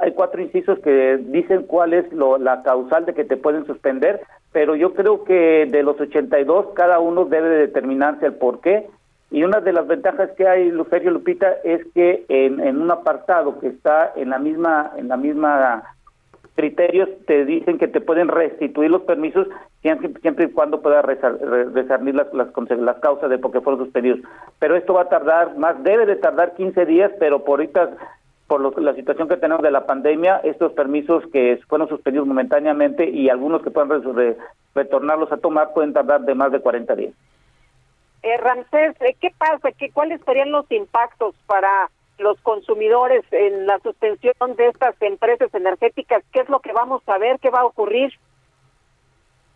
hay 0.00 0.12
cuatro 0.12 0.40
incisos 0.40 0.78
que 0.80 1.16
dicen 1.16 1.64
cuál 1.66 1.94
es 1.94 2.10
lo, 2.12 2.38
la 2.38 2.62
causal 2.62 3.06
de 3.06 3.14
que 3.14 3.24
te 3.24 3.36
pueden 3.36 3.66
suspender, 3.66 4.20
pero 4.52 4.76
yo 4.76 4.94
creo 4.94 5.24
que 5.24 5.66
de 5.68 5.82
los 5.82 6.00
82 6.00 6.68
cada 6.74 7.00
uno 7.00 7.24
debe 7.24 7.48
determinarse 7.48 8.26
el 8.26 8.34
por 8.34 8.60
qué 8.60 8.86
y 9.30 9.44
una 9.44 9.60
de 9.60 9.72
las 9.72 9.86
ventajas 9.86 10.30
que 10.36 10.48
hay, 10.48 10.70
Luferio 10.70 11.10
Lupita, 11.10 11.54
es 11.62 11.86
que 11.94 12.24
en, 12.28 12.60
un 12.80 12.90
apartado 12.90 13.60
que 13.60 13.68
está 13.68 14.12
en 14.16 14.30
la 14.30 14.38
misma, 14.38 14.92
en 14.96 15.08
la 15.08 15.16
misma 15.16 15.84
criterios, 16.56 17.08
te 17.26 17.44
dicen 17.44 17.78
que 17.78 17.88
te 17.88 18.00
pueden 18.00 18.28
restituir 18.28 18.90
los 18.90 19.02
permisos 19.02 19.46
siempre, 19.82 20.10
siempre 20.20 20.46
y 20.46 20.50
cuando 20.50 20.82
puedas 20.82 21.04
resarcir 21.04 22.14
las, 22.14 22.34
las, 22.34 22.78
las 22.80 22.96
causas 22.98 23.30
de 23.30 23.38
por 23.38 23.52
qué 23.52 23.60
fueron 23.60 23.84
suspendidos. 23.84 24.20
Pero 24.58 24.76
esto 24.76 24.94
va 24.94 25.02
a 25.02 25.08
tardar 25.08 25.56
más, 25.56 25.82
debe 25.84 26.06
de 26.06 26.16
tardar 26.16 26.54
15 26.54 26.84
días, 26.86 27.12
pero 27.18 27.44
por 27.44 27.60
ahorita 27.60 27.90
por 28.50 28.82
la 28.82 28.94
situación 28.94 29.28
que 29.28 29.36
tenemos 29.36 29.62
de 29.62 29.70
la 29.70 29.86
pandemia, 29.86 30.38
estos 30.38 30.72
permisos 30.72 31.22
que 31.32 31.60
fueron 31.68 31.88
suspendidos 31.88 32.26
momentáneamente 32.26 33.08
y 33.08 33.28
algunos 33.28 33.62
que 33.62 33.70
puedan 33.70 34.02
retornarlos 34.74 35.30
a 35.30 35.36
tomar 35.36 35.72
pueden 35.72 35.92
tardar 35.92 36.22
de 36.22 36.34
más 36.34 36.50
de 36.50 36.58
40 36.58 36.96
días. 36.96 37.14
Eh, 38.22 38.36
eh, 38.72 39.16
¿qué 39.20 39.32
pasa? 39.38 39.72
¿Qué, 39.72 39.90
¿Cuáles 39.90 40.20
serían 40.24 40.50
los 40.50 40.70
impactos 40.70 41.34
para 41.46 41.90
los 42.18 42.38
consumidores 42.42 43.24
en 43.30 43.66
la 43.66 43.78
suspensión 43.78 44.34
de 44.56 44.68
estas 44.68 45.00
empresas 45.00 45.52
energéticas? 45.54 46.22
¿Qué 46.32 46.40
es 46.40 46.48
lo 46.48 46.60
que 46.60 46.72
vamos 46.72 47.02
a 47.06 47.18
ver? 47.18 47.38
¿Qué 47.40 47.50
va 47.50 47.60
a 47.60 47.66
ocurrir? 47.66 48.12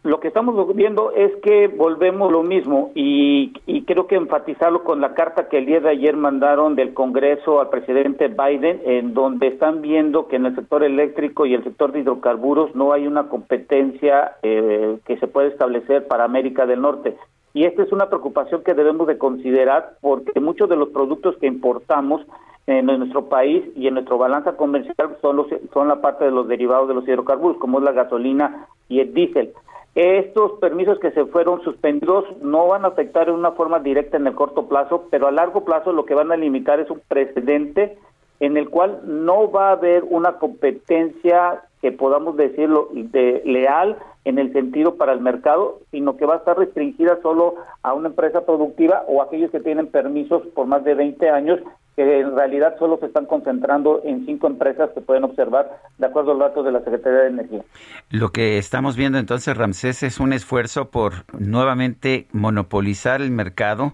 Lo 0.03 0.21
que 0.21 0.29
estamos 0.29 0.77
viendo 0.77 1.13
es 1.13 1.35
que 1.37 1.67
volvemos 1.69 2.31
lo 2.31 2.43
mismo 2.43 2.93
y, 2.95 3.55
y, 3.65 3.85
creo 3.85 4.07
que 4.07 4.17
enfatizarlo 4.17 4.85
con 4.85 5.01
la 5.01 5.15
carta 5.15 5.49
que 5.49 5.57
el 5.57 5.65
día 5.65 5.81
de 5.81 5.89
ayer 5.89 6.15
mandaron 6.15 6.77
del 6.77 6.93
Congreso 6.93 7.59
al 7.59 7.71
presidente 7.71 8.29
Biden, 8.29 8.83
en 8.85 9.15
donde 9.15 9.47
están 9.47 9.81
viendo 9.81 10.29
que 10.29 10.37
en 10.37 10.45
el 10.45 10.55
sector 10.57 10.85
eléctrico 10.85 11.47
y 11.47 11.55
el 11.55 11.65
sector 11.65 11.93
de 11.93 12.01
hidrocarburos 12.01 12.75
no 12.75 12.93
hay 12.93 13.07
una 13.07 13.31
competencia 13.31 14.37
eh, 14.43 14.99
que 15.07 15.17
se 15.17 15.27
puede 15.27 15.49
establecer 15.49 16.07
para 16.07 16.25
América 16.25 16.67
del 16.67 16.83
Norte. 16.83 17.17
Y 17.55 17.65
esta 17.65 17.85
es 17.85 17.93
una 17.93 18.09
preocupación 18.09 18.63
que 18.65 18.75
debemos 18.75 19.07
de 19.07 19.17
considerar 19.17 19.95
porque 20.01 20.41
muchos 20.41 20.69
de 20.69 20.77
los 20.77 20.89
productos 20.91 21.37
que 21.39 21.47
importamos 21.47 22.21
en 22.67 22.87
nuestro 22.87 23.29
país 23.29 23.65
y 23.77 23.87
en 23.87 23.95
nuestra 23.95 24.17
balanza 24.17 24.57
comercial 24.57 25.17
son, 25.23 25.37
los, 25.37 25.47
son 25.73 25.89
la 25.89 26.01
parte 26.01 26.25
de 26.25 26.31
los 26.31 26.49
derivados 26.49 26.89
de 26.89 26.95
los 26.95 27.07
hidrocarburos, 27.07 27.59
como 27.59 27.79
es 27.79 27.85
la 27.85 27.93
gasolina 27.93 28.67
y 28.89 29.01
el 29.01 29.15
diésel. 29.15 29.53
Estos 29.95 30.59
permisos 30.59 30.99
que 30.99 31.13
se 31.13 31.25
fueron 31.27 31.63
suspendidos 31.63 32.25
no 32.43 32.67
van 32.67 32.85
a 32.85 32.89
afectar 32.89 33.29
en 33.29 33.37
una 33.37 33.53
forma 33.53 33.79
directa 33.79 34.17
en 34.17 34.27
el 34.27 34.35
corto 34.35 34.67
plazo, 34.67 35.07
pero 35.11 35.29
a 35.29 35.33
largo 35.33 35.65
plazo 35.65 35.93
lo 35.93 36.05
que 36.05 36.15
van 36.15 36.33
a 36.33 36.37
limitar 36.37 36.81
es 36.81 36.91
un 36.91 37.01
precedente 37.07 37.97
en 38.41 38.57
el 38.57 38.69
cual 38.69 39.03
no 39.05 39.53
va 39.53 39.69
a 39.69 39.73
haber 39.73 40.03
una 40.03 40.39
competencia 40.39 41.63
que 41.85 41.93
podamos 41.93 42.39
decirlo 42.39 42.89
de 42.95 43.43
leal 43.45 43.99
en 44.25 44.39
el 44.39 44.55
sentido 44.55 44.95
para 44.95 45.13
el 45.13 45.21
mercado, 45.21 45.81
sino 45.91 46.17
que 46.17 46.25
va 46.25 46.37
a 46.37 46.39
estar 46.39 46.57
restringida 46.57 47.19
solo 47.21 47.57
a 47.83 47.93
una 47.93 48.09
empresa 48.09 48.47
productiva 48.47 49.05
o 49.07 49.21
aquellos 49.21 49.51
que 49.51 49.61
tienen 49.61 49.89
permisos 49.89 50.47
por 50.55 50.67
más 50.67 50.83
de 50.83 50.95
20 50.95 51.29
años, 51.29 51.61
que 51.95 52.21
en 52.21 52.35
realidad 52.35 52.77
solo 52.79 52.97
se 53.01 53.05
están 53.05 53.27
concentrando 53.27 54.01
en 54.03 54.25
cinco 54.25 54.47
empresas 54.47 54.89
que 54.95 55.03
pueden 55.03 55.25
observar 55.25 55.79
de 55.99 56.07
acuerdo 56.07 56.31
a 56.31 56.35
los 56.37 56.49
datos 56.49 56.65
de 56.65 56.73
la 56.73 56.81
Secretaría 56.81 57.19
de 57.19 57.29
Energía. 57.29 57.63
Lo 58.09 58.31
que 58.31 58.57
estamos 58.57 58.97
viendo 58.97 59.19
entonces, 59.19 59.55
Ramsés, 59.55 60.03
es 60.05 60.21
un 60.21 60.33
esfuerzo 60.33 60.91
por 60.91 61.13
nuevamente 61.39 62.29
monopolizar 62.33 63.21
el 63.21 63.31
mercado 63.31 63.93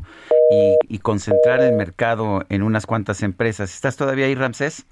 y, 0.53 0.95
y 0.95 0.99
concentrar 1.01 1.61
el 1.61 1.75
mercado 1.75 2.45
en 2.51 2.63
unas 2.63 2.87
cuantas 2.87 3.25
empresas. 3.25 3.75
¿Estás 3.75 3.97
todavía 3.97 4.27
ahí, 4.27 4.37
Ramsés? 4.37 4.87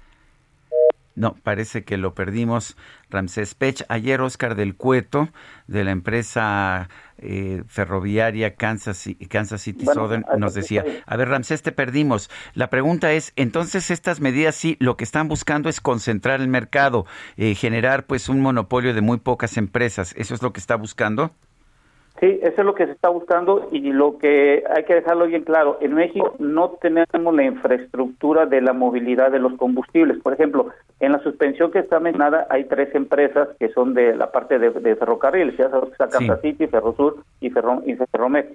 No, 1.19 1.35
parece 1.43 1.83
que 1.83 1.97
lo 1.97 2.13
perdimos. 2.13 2.77
Ramsés 3.09 3.53
Pech. 3.53 3.83
Ayer 3.89 4.21
Oscar 4.21 4.55
del 4.55 4.77
Cueto, 4.77 5.27
de 5.67 5.83
la 5.83 5.91
empresa 5.91 6.87
eh, 7.17 7.63
ferroviaria 7.67 8.55
Kansas, 8.55 9.09
Kansas 9.27 9.61
City 9.61 9.85
Southern, 9.85 10.23
nos 10.37 10.53
decía, 10.53 10.85
a 11.05 11.17
ver 11.17 11.27
Ramsés, 11.27 11.61
te 11.61 11.73
perdimos. 11.73 12.29
La 12.53 12.69
pregunta 12.69 13.11
es, 13.11 13.33
entonces 13.35 13.91
estas 13.91 14.21
medidas 14.21 14.55
sí, 14.55 14.77
lo 14.79 14.95
que 14.95 15.03
están 15.03 15.27
buscando 15.27 15.67
es 15.67 15.81
concentrar 15.81 16.39
el 16.39 16.47
mercado, 16.47 17.05
eh, 17.35 17.53
generar 17.53 18.05
pues 18.05 18.29
un 18.29 18.39
monopolio 18.39 18.93
de 18.93 19.01
muy 19.01 19.17
pocas 19.17 19.57
empresas. 19.57 20.13
¿Eso 20.15 20.33
es 20.33 20.41
lo 20.41 20.53
que 20.53 20.61
está 20.61 20.77
buscando? 20.77 21.35
Sí, 22.19 22.37
eso 22.41 22.55
es 22.57 22.65
lo 22.65 22.75
que 22.75 22.85
se 22.85 22.91
está 22.91 23.07
buscando 23.09 23.69
y 23.71 23.93
lo 23.93 24.17
que 24.17 24.63
hay 24.75 24.83
que 24.83 24.95
dejarlo 24.95 25.25
bien 25.27 25.43
claro. 25.43 25.77
En 25.79 25.93
México 25.93 26.35
no 26.37 26.71
tenemos 26.81 27.33
la 27.33 27.43
infraestructura 27.43 28.45
de 28.45 28.59
la 28.61 28.73
movilidad 28.73 29.31
de 29.31 29.39
los 29.39 29.53
combustibles. 29.53 30.17
Por 30.21 30.33
ejemplo, 30.33 30.67
en 30.99 31.13
la 31.13 31.19
suspensión 31.19 31.71
que 31.71 31.79
está 31.79 32.01
mencionada 32.01 32.45
hay 32.49 32.65
tres 32.65 32.93
empresas 32.93 33.47
que 33.57 33.69
son 33.69 33.93
de 33.93 34.15
la 34.15 34.31
parte 34.31 34.59
de, 34.59 34.71
de 34.71 34.95
ferrocarriles, 34.97 35.55
ya 35.55 35.69
sabes 35.69 35.91
está 35.91 36.09
Kansas 36.09 36.41
City, 36.41 36.67
Ferrosur 36.67 37.23
y, 37.39 37.49
Ferro, 37.51 37.81
y 37.85 37.95
Ferromex. 37.95 38.49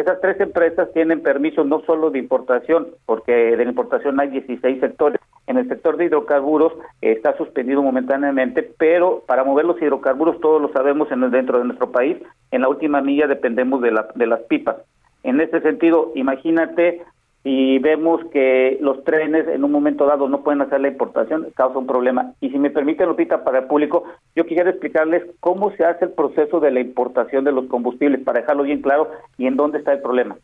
Esas 0.00 0.18
tres 0.22 0.40
empresas 0.40 0.90
tienen 0.94 1.20
permiso 1.20 1.62
no 1.62 1.82
solo 1.82 2.10
de 2.10 2.18
importación, 2.18 2.86
porque 3.04 3.32
de 3.32 3.62
la 3.62 3.68
importación 3.70 4.18
hay 4.18 4.28
16 4.28 4.80
sectores. 4.80 5.20
En 5.46 5.58
el 5.58 5.68
sector 5.68 5.98
de 5.98 6.06
hidrocarburos 6.06 6.72
eh, 7.02 7.12
está 7.12 7.36
suspendido 7.36 7.82
momentáneamente, 7.82 8.62
pero 8.78 9.22
para 9.26 9.44
mover 9.44 9.66
los 9.66 9.76
hidrocarburos, 9.76 10.40
todos 10.40 10.62
lo 10.62 10.72
sabemos 10.72 11.12
en 11.12 11.22
el, 11.22 11.30
dentro 11.30 11.58
de 11.58 11.66
nuestro 11.66 11.92
país, 11.92 12.16
en 12.50 12.62
la 12.62 12.70
última 12.70 13.02
milla 13.02 13.26
dependemos 13.26 13.82
de, 13.82 13.90
la, 13.90 14.08
de 14.14 14.26
las 14.26 14.40
pipas. 14.44 14.76
En 15.22 15.38
este 15.38 15.60
sentido, 15.60 16.12
imagínate 16.14 17.02
y 17.42 17.78
vemos 17.78 18.20
que 18.32 18.76
los 18.80 19.02
trenes 19.04 19.48
en 19.48 19.64
un 19.64 19.72
momento 19.72 20.04
dado 20.04 20.28
no 20.28 20.42
pueden 20.42 20.60
hacer 20.60 20.80
la 20.80 20.88
importación, 20.88 21.46
causa 21.54 21.78
un 21.78 21.86
problema. 21.86 22.34
Y 22.40 22.50
si 22.50 22.58
me 22.58 22.70
permite, 22.70 23.06
Lupita, 23.06 23.44
para 23.44 23.60
el 23.60 23.64
público, 23.64 24.04
yo 24.36 24.44
quisiera 24.44 24.70
explicarles 24.70 25.24
cómo 25.40 25.70
se 25.72 25.84
hace 25.84 26.04
el 26.04 26.12
proceso 26.12 26.60
de 26.60 26.70
la 26.70 26.80
importación 26.80 27.44
de 27.44 27.52
los 27.52 27.66
combustibles, 27.66 28.20
para 28.22 28.40
dejarlo 28.40 28.64
bien 28.64 28.82
claro 28.82 29.08
y 29.38 29.46
en 29.46 29.56
dónde 29.56 29.78
está 29.78 29.92
el 29.92 30.02
problema. 30.02 30.36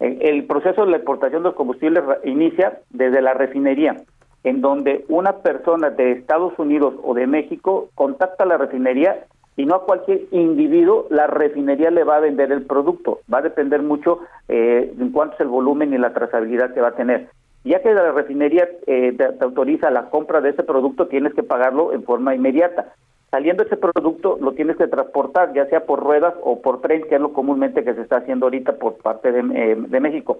El 0.00 0.44
proceso 0.44 0.84
de 0.84 0.90
la 0.90 0.98
importación 0.98 1.42
de 1.42 1.50
los 1.50 1.56
combustibles 1.56 2.02
inicia 2.24 2.80
desde 2.90 3.22
la 3.22 3.34
refinería, 3.34 3.96
en 4.42 4.60
donde 4.60 5.04
una 5.08 5.38
persona 5.38 5.90
de 5.90 6.12
Estados 6.12 6.58
Unidos 6.58 6.94
o 7.04 7.14
de 7.14 7.28
México 7.28 7.90
contacta 7.94 8.42
a 8.42 8.46
la 8.48 8.58
refinería 8.58 9.24
y 9.56 9.66
no 9.66 9.76
a 9.76 9.84
cualquier 9.84 10.22
individuo 10.32 11.06
la 11.10 11.26
refinería 11.26 11.90
le 11.90 12.04
va 12.04 12.16
a 12.16 12.20
vender 12.20 12.50
el 12.50 12.62
producto. 12.62 13.20
Va 13.32 13.38
a 13.38 13.42
depender 13.42 13.82
mucho 13.82 14.20
eh, 14.48 14.92
en 14.98 15.10
cuánto 15.10 15.34
es 15.34 15.40
el 15.40 15.48
volumen 15.48 15.94
y 15.94 15.98
la 15.98 16.12
trazabilidad 16.12 16.74
que 16.74 16.80
va 16.80 16.88
a 16.88 16.96
tener. 16.96 17.28
Ya 17.64 17.80
que 17.80 17.94
la 17.94 18.12
refinería 18.12 18.68
eh, 18.86 19.14
te, 19.16 19.44
autoriza 19.44 19.90
la 19.90 20.10
compra 20.10 20.40
de 20.40 20.50
ese 20.50 20.64
producto, 20.64 21.06
tienes 21.06 21.34
que 21.34 21.42
pagarlo 21.42 21.92
en 21.92 22.02
forma 22.02 22.34
inmediata. 22.34 22.92
Saliendo 23.30 23.62
ese 23.62 23.76
producto, 23.76 24.38
lo 24.40 24.52
tienes 24.52 24.76
que 24.76 24.86
transportar, 24.86 25.54
ya 25.54 25.66
sea 25.66 25.86
por 25.86 26.00
ruedas 26.00 26.34
o 26.42 26.60
por 26.60 26.80
tren, 26.80 27.02
que 27.08 27.14
es 27.14 27.20
lo 27.20 27.32
comúnmente 27.32 27.82
que 27.82 27.94
se 27.94 28.02
está 28.02 28.18
haciendo 28.18 28.46
ahorita 28.46 28.74
por 28.74 28.96
parte 28.98 29.32
de, 29.32 29.40
eh, 29.54 29.76
de 29.76 30.00
México. 30.00 30.38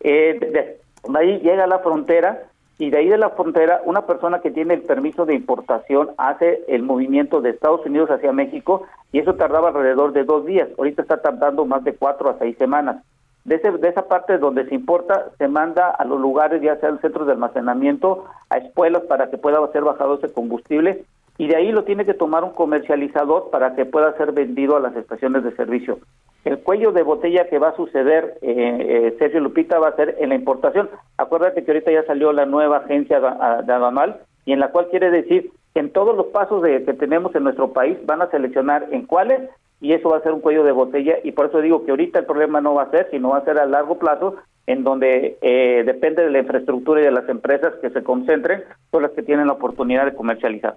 Eh, 0.00 0.78
ahí 1.14 1.38
llega 1.40 1.66
la 1.66 1.78
frontera 1.78 2.44
y 2.78 2.90
de 2.90 2.98
ahí 2.98 3.08
de 3.08 3.18
la 3.18 3.30
frontera 3.30 3.82
una 3.84 4.06
persona 4.06 4.40
que 4.40 4.52
tiene 4.52 4.74
el 4.74 4.82
permiso 4.82 5.26
de 5.26 5.34
importación 5.34 6.10
hace 6.16 6.64
el 6.68 6.82
movimiento 6.82 7.40
de 7.40 7.50
Estados 7.50 7.84
Unidos 7.84 8.10
hacia 8.10 8.32
México 8.32 8.84
y 9.12 9.18
eso 9.18 9.34
tardaba 9.34 9.68
alrededor 9.68 10.12
de 10.12 10.24
dos 10.24 10.46
días. 10.46 10.68
Ahorita 10.78 11.02
está 11.02 11.20
tardando 11.20 11.64
más 11.64 11.82
de 11.84 11.94
cuatro 11.94 12.30
a 12.30 12.38
seis 12.38 12.56
semanas. 12.56 13.02
De, 13.44 13.56
ese, 13.56 13.72
de 13.72 13.88
esa 13.88 14.06
parte 14.06 14.38
donde 14.38 14.66
se 14.68 14.74
importa, 14.74 15.30
se 15.38 15.48
manda 15.48 15.90
a 15.90 16.04
los 16.04 16.20
lugares, 16.20 16.62
ya 16.62 16.76
sean 16.76 17.00
centros 17.00 17.26
de 17.26 17.32
almacenamiento, 17.32 18.26
a 18.50 18.58
escuelas 18.58 19.02
para 19.04 19.30
que 19.30 19.38
pueda 19.38 19.66
ser 19.72 19.82
bajado 19.82 20.14
ese 20.14 20.32
combustible 20.32 21.04
y 21.38 21.46
de 21.46 21.56
ahí 21.56 21.72
lo 21.72 21.84
tiene 21.84 22.04
que 22.04 22.14
tomar 22.14 22.44
un 22.44 22.50
comercializador 22.50 23.50
para 23.50 23.74
que 23.74 23.86
pueda 23.86 24.16
ser 24.16 24.32
vendido 24.32 24.76
a 24.76 24.80
las 24.80 24.94
estaciones 24.96 25.44
de 25.44 25.54
servicio. 25.54 25.98
El 26.44 26.58
cuello 26.60 26.92
de 26.92 27.02
botella 27.02 27.48
que 27.48 27.58
va 27.58 27.70
a 27.70 27.76
suceder, 27.76 28.38
eh, 28.42 28.76
eh, 28.80 29.16
Sergio 29.18 29.40
Lupita, 29.40 29.78
va 29.78 29.88
a 29.88 29.96
ser 29.96 30.16
en 30.18 30.30
la 30.30 30.34
importación. 30.34 30.88
Acuérdate 31.16 31.64
que 31.64 31.70
ahorita 31.70 31.92
ya 31.92 32.04
salió 32.04 32.32
la 32.32 32.46
nueva 32.46 32.78
agencia 32.78 33.20
de 33.20 33.72
aduanal 33.72 34.20
y 34.44 34.52
en 34.52 34.60
la 34.60 34.70
cual 34.70 34.88
quiere 34.88 35.10
decir 35.10 35.50
que 35.74 35.80
en 35.80 35.90
todos 35.90 36.16
los 36.16 36.26
pasos 36.26 36.62
de, 36.62 36.84
que 36.84 36.94
tenemos 36.94 37.34
en 37.34 37.44
nuestro 37.44 37.72
país 37.72 37.98
van 38.06 38.22
a 38.22 38.30
seleccionar 38.30 38.88
en 38.92 39.04
cuáles 39.04 39.50
y 39.80 39.92
eso 39.92 40.08
va 40.10 40.18
a 40.18 40.22
ser 40.22 40.32
un 40.32 40.40
cuello 40.40 40.64
de 40.64 40.72
botella 40.72 41.16
y 41.22 41.32
por 41.32 41.46
eso 41.46 41.60
digo 41.60 41.84
que 41.84 41.90
ahorita 41.90 42.20
el 42.20 42.26
problema 42.26 42.60
no 42.60 42.74
va 42.74 42.84
a 42.84 42.90
ser, 42.90 43.08
sino 43.10 43.30
va 43.30 43.38
a 43.38 43.44
ser 43.44 43.58
a 43.58 43.66
largo 43.66 43.98
plazo 43.98 44.36
en 44.66 44.84
donde 44.84 45.38
eh, 45.40 45.82
depende 45.84 46.22
de 46.22 46.30
la 46.30 46.40
infraestructura 46.40 47.00
y 47.00 47.04
de 47.04 47.10
las 47.10 47.28
empresas 47.28 47.74
que 47.80 47.90
se 47.90 48.02
concentren, 48.02 48.64
son 48.90 49.02
las 49.02 49.12
que 49.12 49.22
tienen 49.22 49.46
la 49.46 49.54
oportunidad 49.54 50.04
de 50.04 50.14
comercializar. 50.14 50.76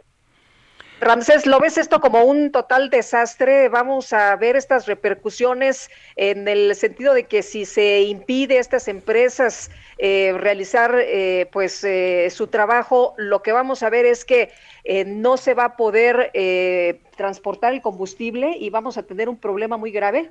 Ramsés, 1.01 1.47
¿lo 1.47 1.59
ves 1.59 1.79
esto 1.79 1.99
como 1.99 2.23
un 2.25 2.51
total 2.51 2.91
desastre? 2.91 3.69
Vamos 3.69 4.13
a 4.13 4.35
ver 4.35 4.55
estas 4.55 4.85
repercusiones 4.85 5.89
en 6.15 6.47
el 6.47 6.75
sentido 6.75 7.15
de 7.15 7.23
que 7.23 7.41
si 7.41 7.65
se 7.65 8.03
impide 8.03 8.57
a 8.57 8.61
estas 8.61 8.87
empresas 8.87 9.71
eh, 9.97 10.31
realizar 10.37 10.95
eh, 10.99 11.49
pues 11.51 11.83
eh, 11.83 12.27
su 12.29 12.45
trabajo, 12.47 13.15
lo 13.17 13.41
que 13.41 13.51
vamos 13.51 13.81
a 13.81 13.89
ver 13.89 14.05
es 14.05 14.25
que 14.25 14.51
no 15.07 15.37
se 15.37 15.55
va 15.55 15.65
a 15.65 15.75
poder 15.75 16.31
transportar 17.17 17.73
el 17.73 17.81
combustible 17.81 18.55
y 18.59 18.69
vamos 18.69 18.99
a 18.99 19.03
tener 19.03 19.27
un 19.27 19.37
problema 19.37 19.77
muy 19.77 19.91
grave. 19.91 20.29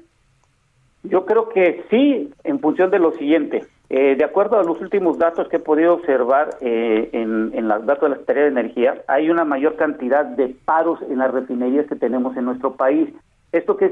Yo 1.03 1.27
creo 1.27 1.49
que 1.49 1.85
sí, 1.91 2.33
en 2.45 2.61
función 2.61 2.93
de 2.93 2.99
lo 3.01 3.11
siguiente. 3.17 3.67
Eh, 3.93 4.15
de 4.15 4.25
acuerdo 4.25 4.57
a 4.57 4.63
los 4.63 4.81
últimos 4.81 5.19
datos 5.19 5.49
que 5.49 5.57
he 5.57 5.61
podido 5.61 5.95
observar 5.95 6.51
eh, 6.61 7.11
en, 7.13 7.51
los 7.67 7.85
datos 7.85 8.03
de 8.03 8.09
la 8.11 8.15
Secretaría 8.19 8.43
de 8.45 8.49
Energía, 8.51 9.03
hay 9.09 9.31
una 9.31 9.45
mayor 9.45 9.75
cantidad 9.75 10.25
de 10.25 10.55
paros 10.65 11.01
en 11.11 11.19
las 11.19 11.33
refinerías 11.33 11.89
que 11.89 11.97
tenemos 11.97 12.37
en 12.37 12.45
nuestro 12.45 12.77
país. 12.77 13.09
¿Esto 13.51 13.77
qué 13.77 13.91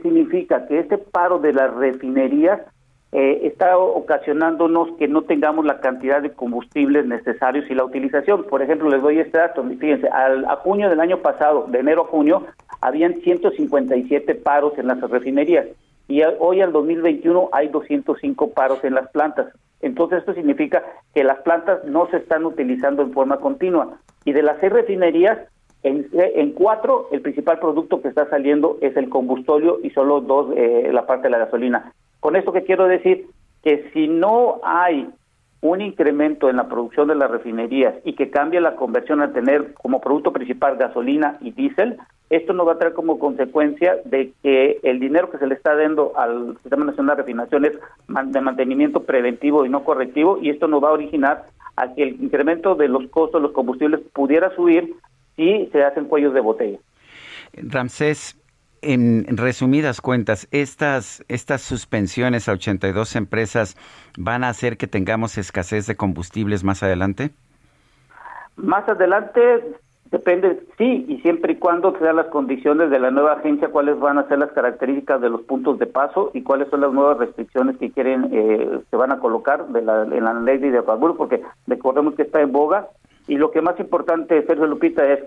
significa? 0.00 0.68
Que 0.68 0.78
este 0.78 0.96
paro 0.96 1.40
de 1.40 1.52
las 1.52 1.74
refinerías 1.74 2.60
eh, 3.10 3.40
está 3.48 3.76
ocasionándonos 3.76 4.96
que 4.96 5.08
no 5.08 5.22
tengamos 5.22 5.64
la 5.64 5.80
cantidad 5.80 6.22
de 6.22 6.30
combustibles 6.30 7.04
necesarios 7.04 7.68
y 7.68 7.74
la 7.74 7.84
utilización. 7.84 8.44
Por 8.44 8.62
ejemplo, 8.62 8.88
les 8.90 9.02
doy 9.02 9.18
este 9.18 9.38
dato. 9.38 9.64
Fíjense, 9.64 10.06
al, 10.06 10.44
a 10.44 10.54
junio 10.54 10.88
del 10.88 11.00
año 11.00 11.18
pasado, 11.18 11.66
de 11.68 11.80
enero 11.80 12.02
a 12.02 12.06
junio, 12.06 12.46
habían 12.80 13.20
157 13.22 14.36
paros 14.36 14.78
en 14.78 14.86
las 14.86 15.00
refinerías 15.00 15.66
y 16.10 16.22
hoy 16.40 16.60
al 16.60 16.72
2021 16.72 17.50
hay 17.52 17.68
205 17.68 18.50
paros 18.50 18.82
en 18.82 18.94
las 18.94 19.08
plantas. 19.10 19.46
Entonces 19.80 20.18
esto 20.18 20.34
significa 20.34 20.82
que 21.14 21.22
las 21.22 21.38
plantas 21.42 21.84
no 21.84 22.08
se 22.10 22.16
están 22.16 22.44
utilizando 22.44 23.02
en 23.02 23.12
forma 23.12 23.36
continua. 23.36 24.00
Y 24.24 24.32
de 24.32 24.42
las 24.42 24.58
seis 24.58 24.72
refinerías, 24.72 25.38
en, 25.84 26.52
cuatro 26.52 27.06
el 27.12 27.22
principal 27.22 27.60
producto 27.60 28.02
que 28.02 28.08
está 28.08 28.28
saliendo 28.28 28.76
es 28.80 28.96
el 28.96 29.08
combustóleo 29.08 29.78
y 29.84 29.90
solo 29.90 30.20
dos 30.20 30.52
eh, 30.56 30.90
la 30.92 31.06
parte 31.06 31.28
de 31.28 31.30
la 31.30 31.38
gasolina. 31.38 31.92
Con 32.18 32.34
esto 32.34 32.52
que 32.52 32.64
quiero 32.64 32.88
decir 32.88 33.26
que 33.62 33.88
si 33.92 34.08
no 34.08 34.60
hay 34.64 35.08
un 35.62 35.80
incremento 35.80 36.48
en 36.48 36.56
la 36.56 36.68
producción 36.68 37.08
de 37.08 37.14
las 37.14 37.30
refinerías 37.30 37.94
y 38.04 38.14
que 38.14 38.30
cambie 38.30 38.60
la 38.60 38.76
conversión 38.76 39.20
a 39.20 39.32
tener 39.32 39.74
como 39.74 40.00
producto 40.00 40.32
principal 40.32 40.76
gasolina 40.76 41.36
y 41.40 41.50
diésel, 41.50 41.98
esto 42.30 42.52
nos 42.52 42.66
va 42.66 42.72
a 42.72 42.78
traer 42.78 42.94
como 42.94 43.18
consecuencia 43.18 43.96
de 44.04 44.32
que 44.42 44.78
el 44.82 45.00
dinero 45.00 45.30
que 45.30 45.38
se 45.38 45.46
le 45.46 45.54
está 45.54 45.74
dando 45.74 46.12
al 46.16 46.56
Sistema 46.62 46.84
Nacional 46.84 47.16
de 47.16 47.22
Refinación 47.22 47.64
es 47.64 47.72
de 48.26 48.40
mantenimiento 48.40 49.02
preventivo 49.02 49.66
y 49.66 49.68
no 49.68 49.84
correctivo 49.84 50.38
y 50.40 50.48
esto 50.50 50.66
nos 50.66 50.82
va 50.82 50.88
a 50.90 50.92
originar 50.92 51.44
a 51.76 51.92
que 51.92 52.04
el 52.04 52.22
incremento 52.22 52.74
de 52.74 52.88
los 52.88 53.08
costos 53.10 53.40
de 53.40 53.48
los 53.48 53.52
combustibles 53.52 54.00
pudiera 54.12 54.54
subir 54.54 54.94
si 55.36 55.68
se 55.72 55.82
hacen 55.82 56.06
cuellos 56.06 56.32
de 56.32 56.40
botella. 56.40 56.78
Ramsés, 57.52 58.36
en 58.82 59.36
resumidas 59.36 60.00
cuentas, 60.00 60.48
estas, 60.50 61.24
estas 61.28 61.62
suspensiones 61.62 62.48
a 62.48 62.52
82 62.52 63.16
empresas 63.16 63.76
van 64.16 64.44
a 64.44 64.48
hacer 64.48 64.76
que 64.76 64.86
tengamos 64.86 65.38
escasez 65.38 65.86
de 65.86 65.96
combustibles 65.96 66.64
más 66.64 66.82
adelante? 66.82 67.30
Más 68.56 68.88
adelante 68.88 69.40
Depende, 70.10 70.60
sí, 70.76 71.04
y 71.06 71.18
siempre 71.20 71.52
y 71.52 71.56
cuando 71.56 71.96
sean 72.00 72.16
las 72.16 72.26
condiciones 72.26 72.90
de 72.90 72.98
la 72.98 73.12
nueva 73.12 73.34
agencia, 73.34 73.68
cuáles 73.68 73.96
van 74.00 74.18
a 74.18 74.26
ser 74.26 74.40
las 74.40 74.50
características 74.50 75.20
de 75.20 75.30
los 75.30 75.42
puntos 75.42 75.78
de 75.78 75.86
paso 75.86 76.32
y 76.34 76.42
cuáles 76.42 76.68
son 76.68 76.80
las 76.80 76.92
nuevas 76.92 77.18
restricciones 77.18 77.76
que 77.76 77.92
quieren, 77.92 78.28
eh, 78.32 78.80
se 78.90 78.96
van 78.96 79.12
a 79.12 79.20
colocar 79.20 79.68
de 79.68 79.82
la, 79.82 80.02
en 80.02 80.24
la 80.24 80.34
ley 80.34 80.58
de 80.58 80.66
hidrocarburos, 80.66 81.16
porque 81.16 81.40
recordemos 81.68 82.14
que 82.14 82.22
está 82.22 82.40
en 82.40 82.50
boga. 82.50 82.88
Y 83.28 83.36
lo 83.36 83.52
que 83.52 83.62
más 83.62 83.78
importante, 83.78 84.44
Sergio 84.46 84.66
Lupita, 84.66 85.06
es 85.06 85.20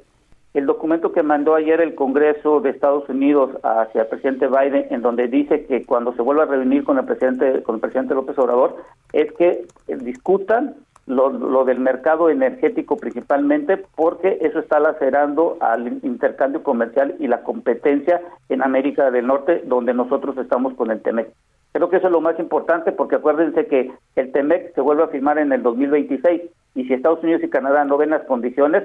el 0.53 0.67
documento 0.67 1.11
que 1.11 1.23
mandó 1.23 1.55
ayer 1.55 1.81
el 1.81 1.95
Congreso 1.95 2.61
de 2.61 2.69
Estados 2.69 3.09
Unidos 3.09 3.51
hacia 3.63 4.01
el 4.01 4.07
presidente 4.07 4.47
Biden, 4.47 4.85
en 4.91 5.01
donde 5.01 5.27
dice 5.27 5.65
que 5.65 5.83
cuando 5.83 6.13
se 6.13 6.21
vuelva 6.21 6.43
a 6.43 6.47
reunir 6.47 6.83
con 6.83 6.99
el 6.99 7.05
presidente, 7.05 7.63
con 7.63 7.75
el 7.75 7.81
presidente 7.81 8.13
López 8.13 8.37
Obrador, 8.37 8.77
es 9.13 9.31
que 9.33 9.65
discutan 9.87 10.75
lo, 11.07 11.31
lo, 11.31 11.65
del 11.65 11.79
mercado 11.79 12.29
energético 12.29 12.97
principalmente 12.97 13.77
porque 13.77 14.37
eso 14.41 14.59
está 14.59 14.79
lacerando 14.79 15.57
al 15.59 15.99
intercambio 16.03 16.63
comercial 16.63 17.15
y 17.19 17.27
la 17.27 17.43
competencia 17.43 18.21
en 18.47 18.61
América 18.61 19.11
del 19.11 19.27
Norte 19.27 19.63
donde 19.65 19.93
nosotros 19.93 20.37
estamos 20.37 20.75
con 20.75 20.91
el 20.91 21.01
TEMEC. 21.01 21.27
Creo 21.73 21.89
que 21.89 21.97
eso 21.97 22.07
es 22.07 22.13
lo 22.13 22.21
más 22.21 22.39
importante 22.39 22.91
porque 22.91 23.15
acuérdense 23.15 23.65
que 23.65 23.91
el 24.15 24.31
TEMEC 24.31 24.75
se 24.75 24.81
vuelve 24.81 25.03
a 25.03 25.07
firmar 25.07 25.39
en 25.39 25.51
el 25.51 25.63
2026 25.63 26.43
y 26.75 26.85
si 26.85 26.93
Estados 26.93 27.23
Unidos 27.23 27.43
y 27.43 27.49
Canadá 27.49 27.83
no 27.83 27.97
ven 27.97 28.11
las 28.11 28.23
condiciones, 28.25 28.83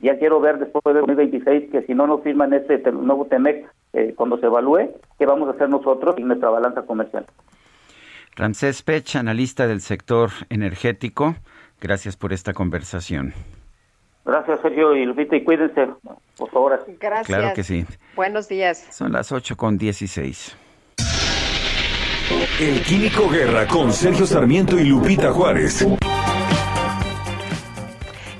ya 0.00 0.18
quiero 0.18 0.40
ver 0.40 0.58
después 0.58 0.82
del 0.84 1.06
2026 1.06 1.70
que 1.70 1.82
si 1.82 1.94
no 1.94 2.06
nos 2.06 2.22
firman 2.22 2.52
este 2.52 2.78
nuevo 2.92 3.26
TEMEC 3.26 3.66
eh, 3.92 4.14
cuando 4.16 4.38
se 4.38 4.46
evalúe, 4.46 4.90
¿qué 5.18 5.26
vamos 5.26 5.48
a 5.48 5.52
hacer 5.52 5.68
nosotros 5.68 6.16
en 6.18 6.28
nuestra 6.28 6.50
balanza 6.50 6.82
comercial? 6.82 7.26
Ramsés 8.36 8.82
Pech, 8.82 9.16
analista 9.16 9.66
del 9.66 9.80
sector 9.80 10.30
energético. 10.50 11.34
Gracias 11.80 12.16
por 12.16 12.32
esta 12.32 12.52
conversación. 12.52 13.32
Gracias, 14.26 14.60
Sergio 14.60 14.94
y 14.94 15.06
Lupita, 15.06 15.36
y 15.36 15.44
cuídense, 15.44 15.88
por 16.36 16.50
favor. 16.50 16.84
Gracias. 17.00 17.26
Claro 17.26 17.54
que 17.54 17.62
sí. 17.62 17.86
Buenos 18.16 18.48
días. 18.48 18.88
Son 18.90 19.12
las 19.12 19.30
8 19.32 19.56
con 19.56 19.78
16. 19.78 20.56
El 22.60 22.82
Químico 22.82 23.28
Guerra 23.30 23.66
con 23.68 23.92
Sergio 23.92 24.26
Sarmiento 24.26 24.78
y 24.78 24.84
Lupita 24.84 25.32
Juárez. 25.32 25.86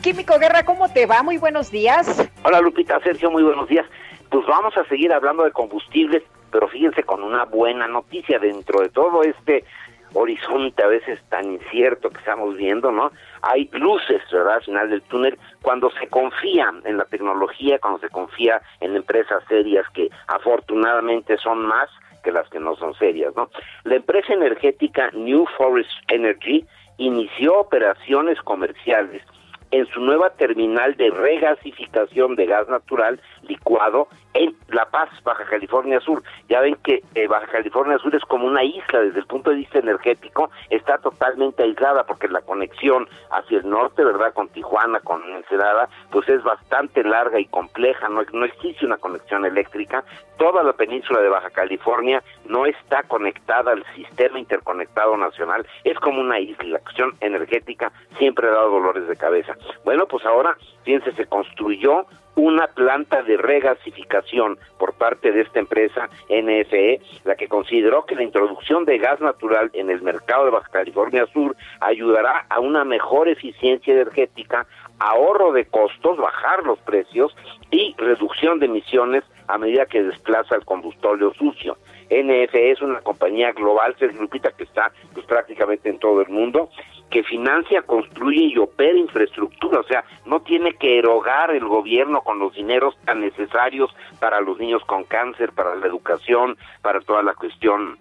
Químico 0.07 0.39
Guerra, 0.39 0.63
¿cómo 0.65 0.89
te 0.89 1.05
va? 1.05 1.25
Muy 1.25 1.37
buenos 1.37 1.73
días. 1.73 2.31
Hola, 2.45 2.61
Lupita, 2.61 3.01
Sergio, 3.01 3.29
muy 3.29 3.43
buenos 3.43 3.69
días. 3.69 3.85
Pues 4.31 4.47
vamos 4.47 4.77
a 4.77 4.85
seguir 4.85 5.13
hablando 5.13 5.43
de 5.43 5.51
combustibles, 5.51 6.23
pero 6.53 6.69
fíjense 6.69 7.03
con 7.03 7.25
una 7.25 7.45
buena 7.45 7.89
noticia 7.89 8.39
dentro 8.39 8.83
de 8.83 8.89
todo 8.91 9.25
este 9.25 9.65
horizonte 10.13 10.81
a 10.85 10.87
veces 10.87 11.19
tan 11.29 11.55
incierto 11.55 12.11
que 12.11 12.19
estamos 12.19 12.57
viendo, 12.57 12.93
¿no? 12.93 13.11
Hay 13.43 13.69
luces, 13.73 14.23
¿verdad? 14.31 14.55
Al 14.55 14.63
final 14.63 14.91
del 14.91 15.03
túnel, 15.03 15.41
cuando 15.61 15.91
se 15.99 16.07
confía 16.07 16.73
en 16.85 16.99
la 16.99 17.05
tecnología, 17.07 17.81
cuando 17.81 17.99
se 17.99 18.09
confía 18.09 18.63
en 18.79 18.95
empresas 18.95 19.43
serias 19.49 19.89
que 19.93 20.09
afortunadamente 20.29 21.37
son 21.39 21.67
más 21.67 21.91
que 22.23 22.31
las 22.31 22.49
que 22.51 22.61
no 22.61 22.77
son 22.77 22.95
serias, 22.95 23.35
¿no? 23.35 23.51
La 23.83 23.97
empresa 23.97 24.35
energética 24.35 25.11
New 25.15 25.47
Forest 25.59 25.91
Energy 26.07 26.65
inició 26.97 27.59
operaciones 27.59 28.41
comerciales 28.43 29.25
en 29.71 29.87
su 29.87 30.01
nueva 30.01 30.31
terminal 30.31 30.97
de 30.97 31.11
regasificación 31.11 32.37
de 32.37 32.47
gas 32.47 32.69
natural 32.69 33.21
licuado 33.49 34.09
en 34.35 34.55
La 34.69 34.87
Paz, 34.87 35.09
Baja 35.25 35.45
California 35.45 36.01
Sur. 36.01 36.23
Ya 36.49 36.61
ven 36.61 36.77
que 36.83 37.03
eh, 37.15 37.27
Baja 37.27 37.47
California 37.47 37.99
Sur 37.99 38.15
es 38.15 38.25
como 38.25 38.47
una 38.47 38.63
isla 38.63 39.01
desde 39.01 39.21
el 39.21 39.27
punto 39.27 39.51
de 39.51 39.57
vista 39.57 39.79
energético, 39.79 40.51
está 40.71 40.99
totalmente 40.99 41.63
aislada 41.63 42.05
porque 42.05 42.29
la 42.29 42.43
conexión 42.43 43.09
hacia 43.31 43.59
el 43.59 43.69
norte, 43.69 44.05
¿verdad? 44.05 44.33
Con 44.35 44.49
Tijuana, 44.49 45.01
con 45.01 45.23
Ensenada, 45.33 45.89
pues 46.11 46.29
es 46.29 46.43
bastante 46.43 47.03
larga 47.03 47.41
y 47.41 47.47
compleja, 47.47 48.09
no, 48.09 48.23
no 48.33 48.45
existe 48.45 48.85
una 48.85 48.99
conexión 48.99 49.45
eléctrica. 49.45 50.05
Toda 50.39 50.63
la 50.63 50.75
península 50.75 51.21
de 51.21 51.31
Baja 51.31 51.51
California 51.51 52.23
no 52.47 52.67
está 52.67 53.03
conectada 53.05 53.73
al 53.73 53.85
sistema 53.95 54.39
interconectado 54.39 55.17
nacional, 55.17 55.67
es 55.85 55.99
como 56.01 56.21
una 56.21 56.39
isla. 56.39 56.65
La 56.67 56.79
cuestión 56.81 57.15
energética 57.21 57.93
siempre 58.19 58.49
ha 58.49 58.53
dado 58.53 58.71
dolores 58.71 59.07
de 59.09 59.17
cabeza. 59.17 59.55
Bueno, 59.85 60.07
pues 60.07 60.25
ahora, 60.27 60.57
fíjense, 60.85 61.13
se 61.13 61.27
construyó 61.27 62.07
una 62.37 62.69
planta 62.69 63.23
de 63.23 63.37
regasificación 63.37 64.59
por 64.79 64.93
parte 64.95 65.33
de 65.33 65.41
esta 65.41 65.59
empresa 65.59 66.09
NFE, 66.29 67.01
la 67.25 67.35
que 67.35 67.49
consideró 67.49 68.05
que 68.05 68.15
la 68.15 68.23
introducción 68.23 68.85
de 68.85 68.99
gas 68.99 69.21
natural 69.21 69.71
en 69.73 69.91
el 69.91 70.03
mercado 70.03 70.45
de 70.45 70.51
Baja 70.51 70.69
California 70.71 71.27
Sur 71.33 71.57
ayudará 71.81 72.47
a 72.49 72.61
una 72.61 72.85
mejor 72.85 73.29
eficiencia 73.29 73.95
energética, 73.95 74.67
ahorro 74.99 75.53
de 75.53 75.65
costos, 75.67 76.19
bajar 76.19 76.63
los 76.65 76.79
precios 76.81 77.35
y 77.71 77.95
reducción 77.99 78.59
de 78.61 78.67
emisiones 78.67 79.25
a 79.49 79.59
medida 79.59 79.87
que 79.87 80.03
desplaza 80.03 80.57
el 80.57 80.65
combustible 80.65 81.31
sucio. 81.39 81.77
NFE 82.11 82.71
es 82.71 82.83
una 82.83 83.01
compañía 83.01 83.53
global, 83.53 83.95
Sergio 83.99 84.23
Lupita, 84.23 84.53
que 84.53 84.65
está 84.65 84.93
pues, 85.13 85.27
prácticamente 85.27 85.89
en 85.89 85.99
todo 85.99 86.21
el 86.21 86.29
mundo, 86.29 86.71
que 87.11 87.23
financia, 87.23 87.83
construye 87.83 88.47
y 88.47 88.59
opera 88.59 88.97
infraestructura, 88.97 89.81
o 89.81 89.85
sea, 89.85 90.05
no 90.25 90.41
tiene 90.41 90.75
que 90.75 90.99
erogar 90.99 91.51
el 91.51 91.65
gobierno 91.65 92.23
con 92.23 92.39
los 92.39 92.55
dineros 92.55 92.97
tan 93.05 93.21
necesarios 93.21 93.95
para 94.19 94.41
los 94.41 94.59
niños 94.59 94.85
con 94.85 95.05
cáncer, 95.05 95.53
para 95.53 95.75
la 95.77 95.87
educación, 95.87 96.57
para 96.83 97.01
toda 97.01 97.23
la 97.23 97.35
cuestión 97.35 97.99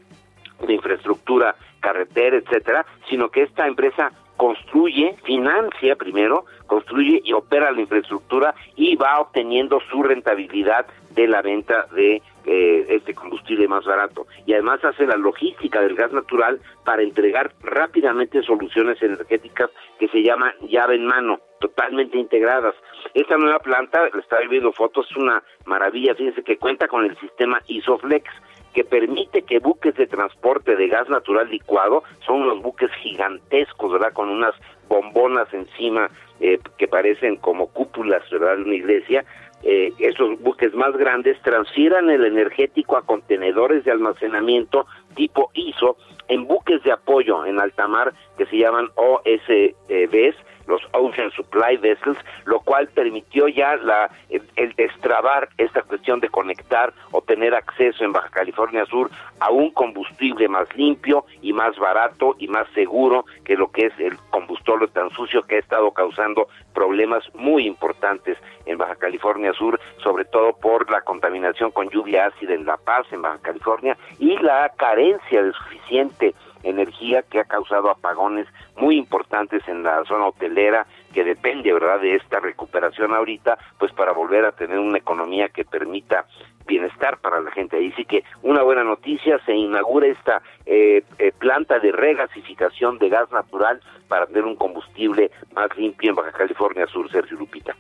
de 0.66 0.74
infraestructura, 0.74 1.56
carretera, 1.80 2.38
etcétera, 2.38 2.86
sino 3.10 3.30
que 3.30 3.44
esta 3.44 3.68
empresa 3.68 4.12
construye, 4.38 5.16
financia 5.24 5.96
primero, 5.96 6.46
construye 6.68 7.22
y 7.24 7.34
opera 7.34 7.72
la 7.72 7.82
infraestructura 7.82 8.56
y 8.76 8.96
va 8.96 9.20
obteniendo 9.20 9.80
su 9.92 10.04
rentabilidad 10.04 10.86
de 11.12 11.28
la 11.28 11.42
venta 11.42 11.86
de 11.96 12.22
eh, 12.46 12.86
este 12.90 13.14
combustible 13.14 13.68
más 13.68 13.86
barato. 13.86 14.28
Y 14.46 14.54
además 14.54 14.84
hace 14.84 15.06
la 15.06 15.18
logística 15.18 15.82
del 15.82 15.96
gas 15.96 16.12
natural 16.12 16.60
para 16.84 17.02
entregar 17.02 17.54
rápidamente 17.62 18.42
soluciones 18.44 19.02
energéticas 19.02 19.70
que 20.00 20.08
se 20.10 20.22
llaman 20.22 20.54
llave 20.70 20.96
en 20.96 21.06
mano, 21.06 21.40
totalmente 21.60 22.18
integradas. 22.18 22.76
Esta 23.14 23.38
nueva 23.38 23.60
planta, 23.60 24.10
le 24.14 24.20
estaba 24.20 24.42
viendo 24.48 24.72
fotos, 24.74 25.08
es 25.10 25.18
una 25.18 25.44
maravilla, 25.66 26.16
fíjense 26.16 26.44
que 26.44 26.58
cuenta 26.58 26.88
con 26.88 27.06
el 27.06 27.18
sistema 27.18 27.62
Isoflex, 27.68 28.30
que 28.74 28.84
permite 28.84 29.44
que 29.44 29.60
buques 29.60 29.96
de 29.96 30.06
transporte 30.06 30.76
de 30.76 30.90
gas 30.90 31.08
natural 31.08 31.50
licuado, 31.50 32.04
son 32.26 32.42
unos 32.42 32.62
buques 32.62 32.92
gigantescos, 33.02 33.94
¿verdad? 33.94 34.12
Con 34.12 34.30
unas 34.30 34.54
bombonas 34.90 35.52
encima 35.54 36.10
eh, 36.42 36.60
que 36.78 36.88
parecen 36.88 37.38
como 37.38 37.68
cúpulas, 37.68 38.30
¿verdad? 38.30 38.58
De 38.58 38.64
una 38.64 38.76
iglesia, 38.76 39.24
eh, 39.68 39.92
esos 39.98 40.40
buques 40.42 40.76
más 40.76 40.96
grandes 40.96 41.42
transfieran 41.42 42.12
el 42.12 42.24
energético 42.24 42.98
a 42.98 43.02
contenedores 43.02 43.84
de 43.84 43.92
almacenamiento 43.92 44.86
tipo 45.16 45.50
ISO 45.56 45.98
en 46.28 46.46
buques 46.46 46.84
de 46.84 46.92
apoyo 46.92 47.44
en 47.46 47.60
alta 47.60 47.88
mar 47.88 48.14
que 48.38 48.46
se 48.46 48.58
llaman 48.58 48.90
OSVs 48.96 50.36
los 50.68 50.82
Ocean 50.94 51.32
Supply 51.32 51.78
Vessels, 51.78 52.18
lo 52.46 52.60
cual 52.62 52.88
permitió 52.88 53.48
ya 53.48 53.76
la, 53.76 54.10
el, 54.30 54.74
destrabar 54.76 55.50
esta 55.58 55.82
cuestión 55.84 56.20
de 56.20 56.30
conectar 56.30 56.94
o 57.12 57.22
tener 57.22 57.54
acceso 57.54 58.04
en 58.04 58.12
Baja 58.12 58.30
California 58.30 58.86
Sur 58.86 59.10
a 59.40 59.52
un 59.52 59.72
combustible 59.72 60.48
más 60.48 60.68
limpio 60.76 61.26
y 61.42 61.54
más 61.54 61.78
barato 61.78 62.36
y 62.40 62.48
más 62.48 62.68
seguro 62.74 63.26
que 63.44 63.56
lo 63.56 63.72
que 63.72 63.88
es 63.88 64.00
el 64.00 64.18
combustible 64.30 64.56
tan 64.94 65.10
sucio 65.12 65.44
que 65.44 65.56
ha 65.56 65.60
estado 65.60 65.92
causando 65.92 66.48
problemas 66.74 67.24
muy 67.36 67.68
importantes 67.68 68.38
en 68.66 68.78
Baja 68.78 68.96
California 68.96 69.54
Sur, 69.54 69.80
sobre 70.04 70.26
todo 70.26 70.54
por 70.54 70.90
la 70.90 71.02
contaminación 71.02 71.72
con 71.72 71.90
lluvia 71.90 72.28
ácida 72.28 72.54
en 72.54 72.66
La 72.66 72.78
Paz, 72.78 73.06
en 73.12 73.22
Baja 73.22 73.40
California, 73.42 73.98
y 74.18 74.38
la 74.38 74.72
carencia 74.78 75.44
de 75.44 75.54
suficiente 75.54 76.34
energía 76.66 77.24
que 77.24 77.40
ha 77.40 77.46
causado 77.46 77.90
apagones 77.90 78.48
muy 78.78 78.98
importantes 78.98 79.62
en 79.68 79.84
la 79.84 80.04
zona 80.06 80.28
hotelera 80.28 80.86
que 81.14 81.24
depende, 81.24 81.72
¿verdad?, 81.72 82.02
de 82.02 82.16
esta 82.16 82.40
recuperación 82.40 83.14
ahorita, 83.14 83.58
pues 83.80 83.92
para 83.94 84.12
volver 84.12 84.46
a 84.46 84.52
tener 84.52 84.80
una 84.80 84.98
economía 84.98 85.50
que 85.50 85.64
permita 85.64 86.26
bienestar 86.66 87.18
para 87.20 87.40
la 87.40 87.52
gente. 87.52 87.78
Ahí 87.78 87.92
sí 87.94 88.06
que 88.06 88.24
una 88.42 88.64
buena 88.64 88.84
noticia, 88.84 89.40
se 89.46 89.54
inaugura 89.54 90.08
esta 90.08 90.42
eh, 90.66 91.04
eh, 91.20 91.32
planta 91.38 91.80
de 91.80 91.92
regasificación 91.92 92.98
de 92.98 93.10
gas 93.10 93.32
natural 93.32 93.80
para 94.08 94.26
tener 94.28 94.44
un 94.44 94.56
combustible 94.56 95.32
más 95.54 95.76
limpio 95.78 96.10
en 96.10 96.16
Baja 96.16 96.32
California 96.32 96.88
Sur, 96.88 97.10
Sergio 97.12 97.38
Lupita. 97.38 97.76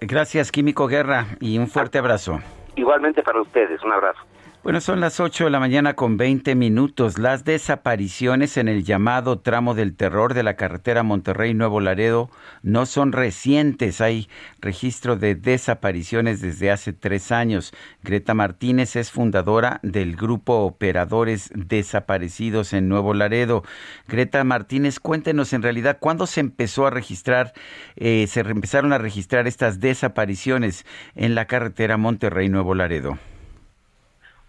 Gracias, 0.00 0.52
Químico 0.52 0.86
Guerra, 0.86 1.26
y 1.40 1.58
un 1.58 1.66
fuerte 1.66 1.98
abrazo. 1.98 2.40
Igualmente 2.80 3.22
para 3.22 3.42
ustedes, 3.42 3.82
un 3.82 3.92
abrazo. 3.92 4.20
Bueno, 4.62 4.82
son 4.82 5.00
las 5.00 5.20
8 5.20 5.44
de 5.44 5.50
la 5.50 5.58
mañana 5.58 5.94
con 5.94 6.18
20 6.18 6.54
minutos. 6.54 7.18
Las 7.18 7.46
desapariciones 7.46 8.58
en 8.58 8.68
el 8.68 8.84
llamado 8.84 9.38
tramo 9.38 9.72
del 9.72 9.96
terror 9.96 10.34
de 10.34 10.42
la 10.42 10.54
carretera 10.56 11.02
Monterrey-Nuevo 11.02 11.80
Laredo 11.80 12.28
no 12.62 12.84
son 12.84 13.12
recientes. 13.12 14.02
Hay 14.02 14.28
registro 14.60 15.16
de 15.16 15.34
desapariciones 15.34 16.42
desde 16.42 16.70
hace 16.70 16.92
tres 16.92 17.32
años. 17.32 17.72
Greta 18.02 18.34
Martínez 18.34 18.96
es 18.96 19.10
fundadora 19.10 19.80
del 19.82 20.14
grupo 20.14 20.58
Operadores 20.58 21.50
Desaparecidos 21.54 22.74
en 22.74 22.86
Nuevo 22.90 23.14
Laredo. 23.14 23.64
Greta 24.08 24.44
Martínez, 24.44 25.00
cuéntenos 25.00 25.54
en 25.54 25.62
realidad 25.62 25.96
cuándo 25.98 26.26
se 26.26 26.40
empezó 26.40 26.86
a 26.86 26.90
registrar, 26.90 27.54
eh, 27.96 28.26
se 28.28 28.40
empezaron 28.40 28.92
a 28.92 28.98
registrar 28.98 29.46
estas 29.46 29.80
desapariciones 29.80 30.84
en 31.14 31.34
la 31.34 31.46
carretera 31.46 31.96
Monterrey-Nuevo 31.96 32.74
Laredo. 32.74 33.16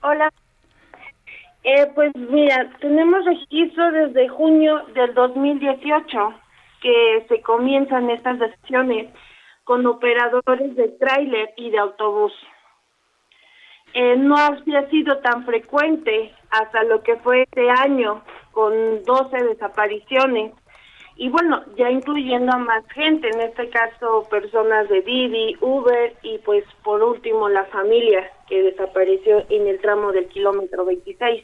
Hola. 0.03 0.31
Eh, 1.63 1.91
pues 1.93 2.11
mira, 2.15 2.71
tenemos 2.79 3.23
registro 3.23 3.91
desde 3.91 4.29
junio 4.29 4.83
del 4.95 5.13
2018 5.13 6.33
que 6.81 7.25
se 7.29 7.41
comienzan 7.41 8.09
estas 8.09 8.39
sesiones 8.39 9.13
con 9.63 9.85
operadores 9.85 10.75
de 10.75 10.87
tráiler 10.99 11.53
y 11.55 11.69
de 11.69 11.77
autobús. 11.77 12.33
Eh, 13.93 14.15
no 14.17 14.35
había 14.37 14.89
sido 14.89 15.19
tan 15.19 15.45
frecuente 15.45 16.33
hasta 16.49 16.83
lo 16.83 17.03
que 17.03 17.17
fue 17.17 17.43
este 17.43 17.69
año 17.69 18.23
con 18.53 19.03
12 19.03 19.37
desapariciones 19.43 20.53
y 21.21 21.29
bueno, 21.29 21.63
ya 21.77 21.87
incluyendo 21.91 22.51
a 22.51 22.57
más 22.57 22.83
gente, 22.95 23.29
en 23.29 23.41
este 23.41 23.69
caso 23.69 24.27
personas 24.31 24.89
de 24.89 25.03
Didi, 25.03 25.55
Uber 25.61 26.15
y 26.23 26.39
pues 26.39 26.63
por 26.83 27.03
último 27.03 27.47
la 27.47 27.63
familia 27.65 28.27
que 28.49 28.63
desapareció 28.63 29.45
en 29.49 29.67
el 29.67 29.79
tramo 29.79 30.11
del 30.13 30.25
kilómetro 30.29 30.83
26. 30.83 31.43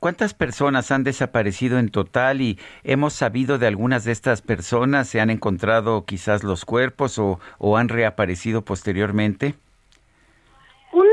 ¿Cuántas 0.00 0.34
personas 0.34 0.90
han 0.90 1.04
desaparecido 1.04 1.78
en 1.78 1.90
total 1.90 2.40
y 2.40 2.58
hemos 2.82 3.12
sabido 3.12 3.56
de 3.56 3.68
algunas 3.68 4.02
de 4.04 4.10
estas 4.10 4.42
personas? 4.42 5.06
¿Se 5.08 5.20
han 5.20 5.30
encontrado 5.30 6.04
quizás 6.04 6.42
los 6.42 6.64
cuerpos 6.64 7.20
o, 7.20 7.38
o 7.58 7.76
han 7.76 7.88
reaparecido 7.88 8.62
posteriormente? 8.62 9.54
Una, 10.92 11.06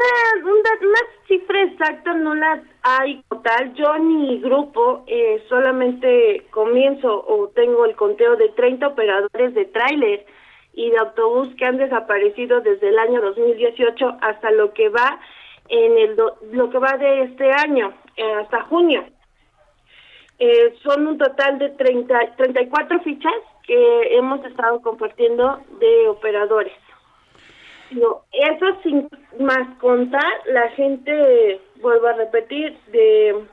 una, 0.43 0.99
cifra 1.27 1.61
exacta 1.61 2.13
no 2.13 2.33
la 2.33 2.63
hay 2.81 3.21
total. 3.29 3.73
Yo 3.75 3.95
en 3.95 4.21
mi 4.21 4.39
grupo 4.39 5.03
eh, 5.07 5.43
solamente 5.49 6.47
comienzo 6.49 7.23
o 7.27 7.49
tengo 7.49 7.85
el 7.85 7.95
conteo 7.95 8.35
de 8.37 8.49
30 8.49 8.87
operadores 8.87 9.53
de 9.53 9.65
tráiler 9.65 10.25
y 10.73 10.89
de 10.89 10.97
autobús 10.97 11.49
que 11.57 11.65
han 11.65 11.77
desaparecido 11.77 12.61
desde 12.61 12.89
el 12.89 12.97
año 12.97 13.21
2018 13.21 14.17
hasta 14.21 14.51
lo 14.51 14.73
que 14.73 14.89
va 14.89 15.19
en 15.69 15.97
el 15.97 16.17
lo 16.51 16.69
que 16.69 16.77
va 16.79 16.97
de 16.97 17.23
este 17.23 17.51
año 17.51 17.93
eh, 18.15 18.33
hasta 18.33 18.63
junio. 18.63 19.05
Eh, 20.39 20.75
son 20.83 21.07
un 21.07 21.17
total 21.17 21.59
de 21.59 21.69
30, 21.69 22.35
34 22.35 22.99
fichas 23.01 23.33
que 23.65 24.17
hemos 24.17 24.43
estado 24.45 24.81
compartiendo 24.81 25.59
de 25.79 26.07
operadores. 26.07 26.73
No, 27.91 28.23
eso 28.33 28.65
sin 28.83 29.09
más 29.39 29.77
contar, 29.79 30.33
la 30.47 30.69
gente, 30.71 31.61
vuelvo 31.81 32.07
a 32.07 32.13
repetir, 32.13 32.77
de 32.87 33.45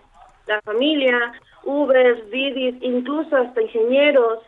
la 0.46 0.60
familia, 0.62 1.32
Uber, 1.62 2.30
Didi, 2.30 2.78
incluso 2.82 3.36
hasta 3.36 3.62
ingenieros, 3.62 4.40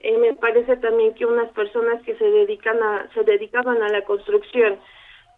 eh, 0.00 0.16
me 0.18 0.34
parece 0.34 0.76
también 0.76 1.14
que 1.14 1.26
unas 1.26 1.50
personas 1.52 2.02
que 2.02 2.16
se 2.16 2.24
dedican 2.24 2.82
a, 2.82 3.08
se 3.14 3.22
dedicaban 3.24 3.82
a 3.82 3.88
la 3.88 4.02
construcción. 4.02 4.78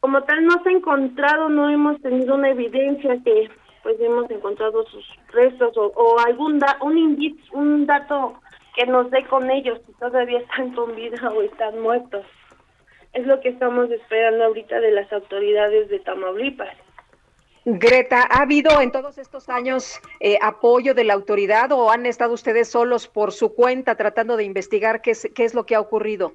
Como 0.00 0.22
tal 0.24 0.44
no 0.44 0.62
se 0.62 0.70
ha 0.70 0.72
encontrado, 0.72 1.48
no 1.48 1.70
hemos 1.70 2.00
tenido 2.02 2.34
una 2.34 2.50
evidencia 2.50 3.16
que 3.24 3.50
pues 3.82 4.00
hemos 4.00 4.30
encontrado 4.30 4.84
sus 4.86 5.04
restos 5.32 5.76
o, 5.76 6.16
algún 6.24 6.58
da, 6.60 6.76
un 6.82 7.18
un 7.52 7.86
dato 7.86 8.34
que 8.76 8.86
nos 8.86 9.10
dé 9.10 9.24
con 9.26 9.50
ellos 9.50 9.80
si 9.86 9.92
todavía 9.94 10.38
están 10.38 10.72
con 10.74 10.94
vida 10.94 11.28
o 11.30 11.42
están 11.42 11.80
muertos 11.80 12.24
es 13.12 13.26
lo 13.26 13.40
que 13.40 13.50
estamos 13.50 13.90
esperando 13.90 14.44
ahorita 14.44 14.80
de 14.80 14.92
las 14.92 15.12
autoridades 15.12 15.88
de 15.88 15.98
Tamaulipas. 16.00 16.76
Greta, 17.64 18.26
¿ha 18.28 18.42
habido 18.42 18.80
en 18.80 18.90
todos 18.90 19.18
estos 19.18 19.48
años 19.48 20.00
eh, 20.18 20.36
apoyo 20.42 20.94
de 20.94 21.04
la 21.04 21.14
autoridad 21.14 21.70
o 21.70 21.92
han 21.92 22.06
estado 22.06 22.34
ustedes 22.34 22.68
solos 22.68 23.06
por 23.06 23.30
su 23.30 23.54
cuenta 23.54 23.94
tratando 23.94 24.36
de 24.36 24.44
investigar 24.44 25.00
qué 25.00 25.12
es, 25.12 25.30
qué 25.34 25.44
es 25.44 25.54
lo 25.54 25.64
que 25.64 25.76
ha 25.76 25.80
ocurrido? 25.80 26.32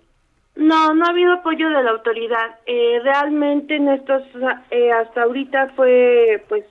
No, 0.56 0.94
no 0.94 1.06
ha 1.06 1.10
habido 1.10 1.34
apoyo 1.34 1.70
de 1.70 1.84
la 1.84 1.92
autoridad. 1.92 2.60
Eh, 2.66 3.00
realmente 3.04 3.76
en 3.76 3.90
estos, 3.90 4.24
eh, 4.72 4.92
hasta 4.92 5.24
ahorita 5.24 5.74
fue 5.76 6.44
pues 6.48 6.64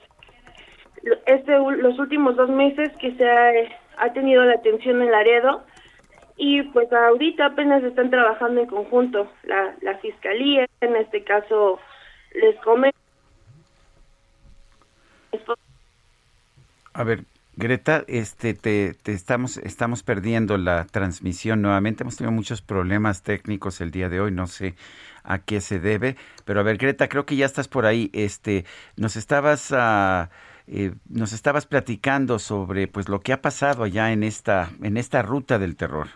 este 1.25 1.57
los 1.57 1.99
últimos 1.99 2.35
dos 2.35 2.49
meses 2.49 2.89
que 2.99 3.15
se 3.15 3.29
ha, 3.29 3.51
ha 3.97 4.11
tenido 4.13 4.43
la 4.43 4.55
atención 4.55 5.01
en 5.01 5.11
Laredo 5.11 5.63
y 6.37 6.63
pues 6.63 6.91
ahorita 6.93 7.47
apenas 7.47 7.83
están 7.83 8.09
trabajando 8.09 8.61
en 8.61 8.67
conjunto 8.67 9.31
la, 9.43 9.75
la 9.81 9.97
fiscalía, 9.97 10.67
en 10.81 10.95
este 10.95 11.23
caso 11.23 11.79
les 12.33 12.55
comento. 12.63 12.97
A 16.93 17.03
ver, 17.03 17.25
Greta, 17.55 18.03
este, 18.07 18.53
te, 18.53 18.93
te, 18.93 19.13
estamos, 19.13 19.57
estamos 19.57 20.03
perdiendo 20.03 20.57
la 20.57 20.85
transmisión 20.85 21.63
nuevamente. 21.63 22.03
Hemos 22.03 22.17
tenido 22.17 22.31
muchos 22.31 22.61
problemas 22.61 23.23
técnicos 23.23 23.81
el 23.81 23.89
día 23.89 24.09
de 24.09 24.19
hoy. 24.21 24.31
No 24.31 24.45
sé 24.45 24.75
a 25.23 25.39
qué 25.39 25.59
se 25.59 25.79
debe, 25.79 26.15
pero 26.45 26.59
a 26.59 26.63
ver, 26.63 26.77
Greta, 26.77 27.09
creo 27.09 27.25
que 27.25 27.35
ya 27.35 27.47
estás 27.47 27.67
por 27.67 27.87
ahí. 27.87 28.11
Este, 28.13 28.65
nos 28.95 29.15
estabas, 29.15 29.71
uh, 29.71 30.27
nos 31.09 31.33
estabas 31.33 31.65
platicando 31.65 32.37
sobre, 32.37 32.87
pues, 32.87 33.09
lo 33.09 33.21
que 33.21 33.33
ha 33.33 33.41
pasado 33.41 33.83
allá 33.83 34.11
en 34.11 34.23
esta, 34.23 34.69
en 34.83 34.95
esta 34.97 35.23
ruta 35.23 35.57
del 35.57 35.75
terror. 35.75 36.07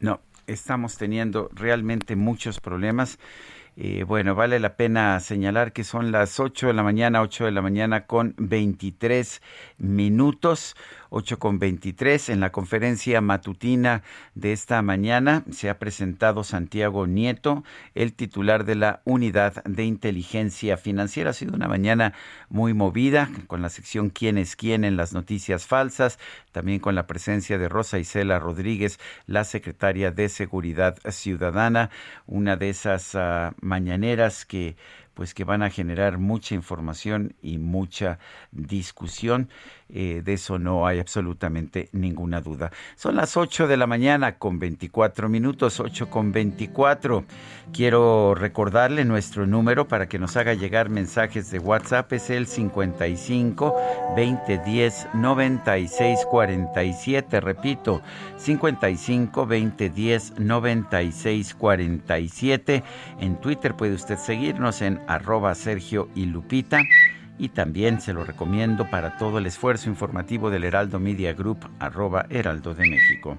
No, 0.00 0.20
estamos 0.48 0.96
teniendo 0.96 1.50
realmente 1.54 2.16
muchos 2.16 2.60
problemas. 2.60 3.18
Eh, 3.76 4.02
bueno, 4.02 4.34
vale 4.34 4.58
la 4.58 4.74
pena 4.74 5.20
señalar 5.20 5.72
que 5.72 5.84
son 5.84 6.10
las 6.10 6.40
8 6.40 6.66
de 6.66 6.72
la 6.72 6.82
mañana, 6.82 7.22
8 7.22 7.44
de 7.44 7.52
la 7.52 7.62
mañana 7.62 8.06
con 8.06 8.34
23 8.36 9.40
minutos. 9.78 10.74
8 11.10 11.38
con 11.38 11.58
23. 11.58 12.28
En 12.30 12.40
la 12.40 12.50
conferencia 12.50 13.20
matutina 13.20 14.02
de 14.34 14.52
esta 14.52 14.80
mañana 14.82 15.44
se 15.50 15.70
ha 15.70 15.78
presentado 15.78 16.44
Santiago 16.44 17.06
Nieto, 17.06 17.64
el 17.94 18.14
titular 18.14 18.64
de 18.64 18.74
la 18.74 19.02
Unidad 19.04 19.62
de 19.64 19.84
Inteligencia 19.84 20.76
Financiera. 20.76 21.30
Ha 21.30 21.34
sido 21.34 21.54
una 21.54 21.68
mañana 21.68 22.14
muy 22.48 22.74
movida 22.74 23.30
con 23.46 23.62
la 23.62 23.68
sección 23.68 24.10
¿Quién 24.10 24.38
es 24.38 24.56
quién? 24.56 24.84
en 24.84 24.96
las 24.96 25.12
noticias 25.12 25.66
falsas, 25.66 26.18
también 26.52 26.80
con 26.80 26.94
la 26.94 27.06
presencia 27.06 27.58
de 27.58 27.68
Rosa 27.68 27.98
Isela 27.98 28.38
Rodríguez, 28.38 28.98
la 29.26 29.44
secretaria 29.44 30.10
de 30.10 30.28
Seguridad 30.28 30.96
Ciudadana, 31.10 31.90
una 32.26 32.56
de 32.56 32.70
esas 32.70 33.14
uh, 33.14 33.54
mañaneras 33.60 34.44
que 34.44 34.76
pues 35.14 35.34
que 35.34 35.42
van 35.42 35.64
a 35.64 35.70
generar 35.70 36.18
mucha 36.18 36.54
información 36.54 37.34
y 37.42 37.58
mucha 37.58 38.20
discusión. 38.52 39.48
Eh, 39.90 40.20
de 40.22 40.34
eso 40.34 40.58
no 40.58 40.86
hay 40.86 40.98
absolutamente 40.98 41.88
ninguna 41.92 42.40
duda. 42.40 42.70
Son 42.96 43.16
las 43.16 43.36
8 43.36 43.66
de 43.66 43.76
la 43.78 43.86
mañana 43.86 44.36
con 44.36 44.58
24 44.58 45.28
minutos, 45.28 45.80
8 45.80 46.10
con 46.10 46.30
24. 46.30 47.24
Quiero 47.72 48.34
recordarle 48.34 49.04
nuestro 49.04 49.46
número 49.46 49.88
para 49.88 50.08
que 50.08 50.18
nos 50.18 50.36
haga 50.36 50.54
llegar 50.54 50.90
mensajes 50.90 51.50
de 51.50 51.58
WhatsApp. 51.58 52.12
Es 52.12 52.28
el 52.28 52.46
55 52.46 53.74
2010 54.16 55.08
96 55.14 56.26
47. 56.30 57.40
Repito, 57.40 58.02
55 58.36 59.40
2010 59.46 60.38
96 60.38 61.54
47. 61.54 62.82
En 63.20 63.40
Twitter 63.40 63.74
puede 63.74 63.94
usted 63.94 64.18
seguirnos 64.18 64.82
en 64.82 65.00
arroba 65.06 65.54
Sergio 65.54 66.08
y 66.14 66.26
Lupita. 66.26 66.82
Y 67.38 67.50
también 67.50 68.00
se 68.00 68.12
lo 68.12 68.24
recomiendo 68.24 68.90
para 68.90 69.16
todo 69.16 69.38
el 69.38 69.46
esfuerzo 69.46 69.88
informativo 69.88 70.50
del 70.50 70.64
Heraldo 70.64 70.98
Media 70.98 71.32
Group, 71.32 71.58
arroba 71.78 72.26
Heraldo 72.28 72.74
de 72.74 72.88
México. 72.88 73.38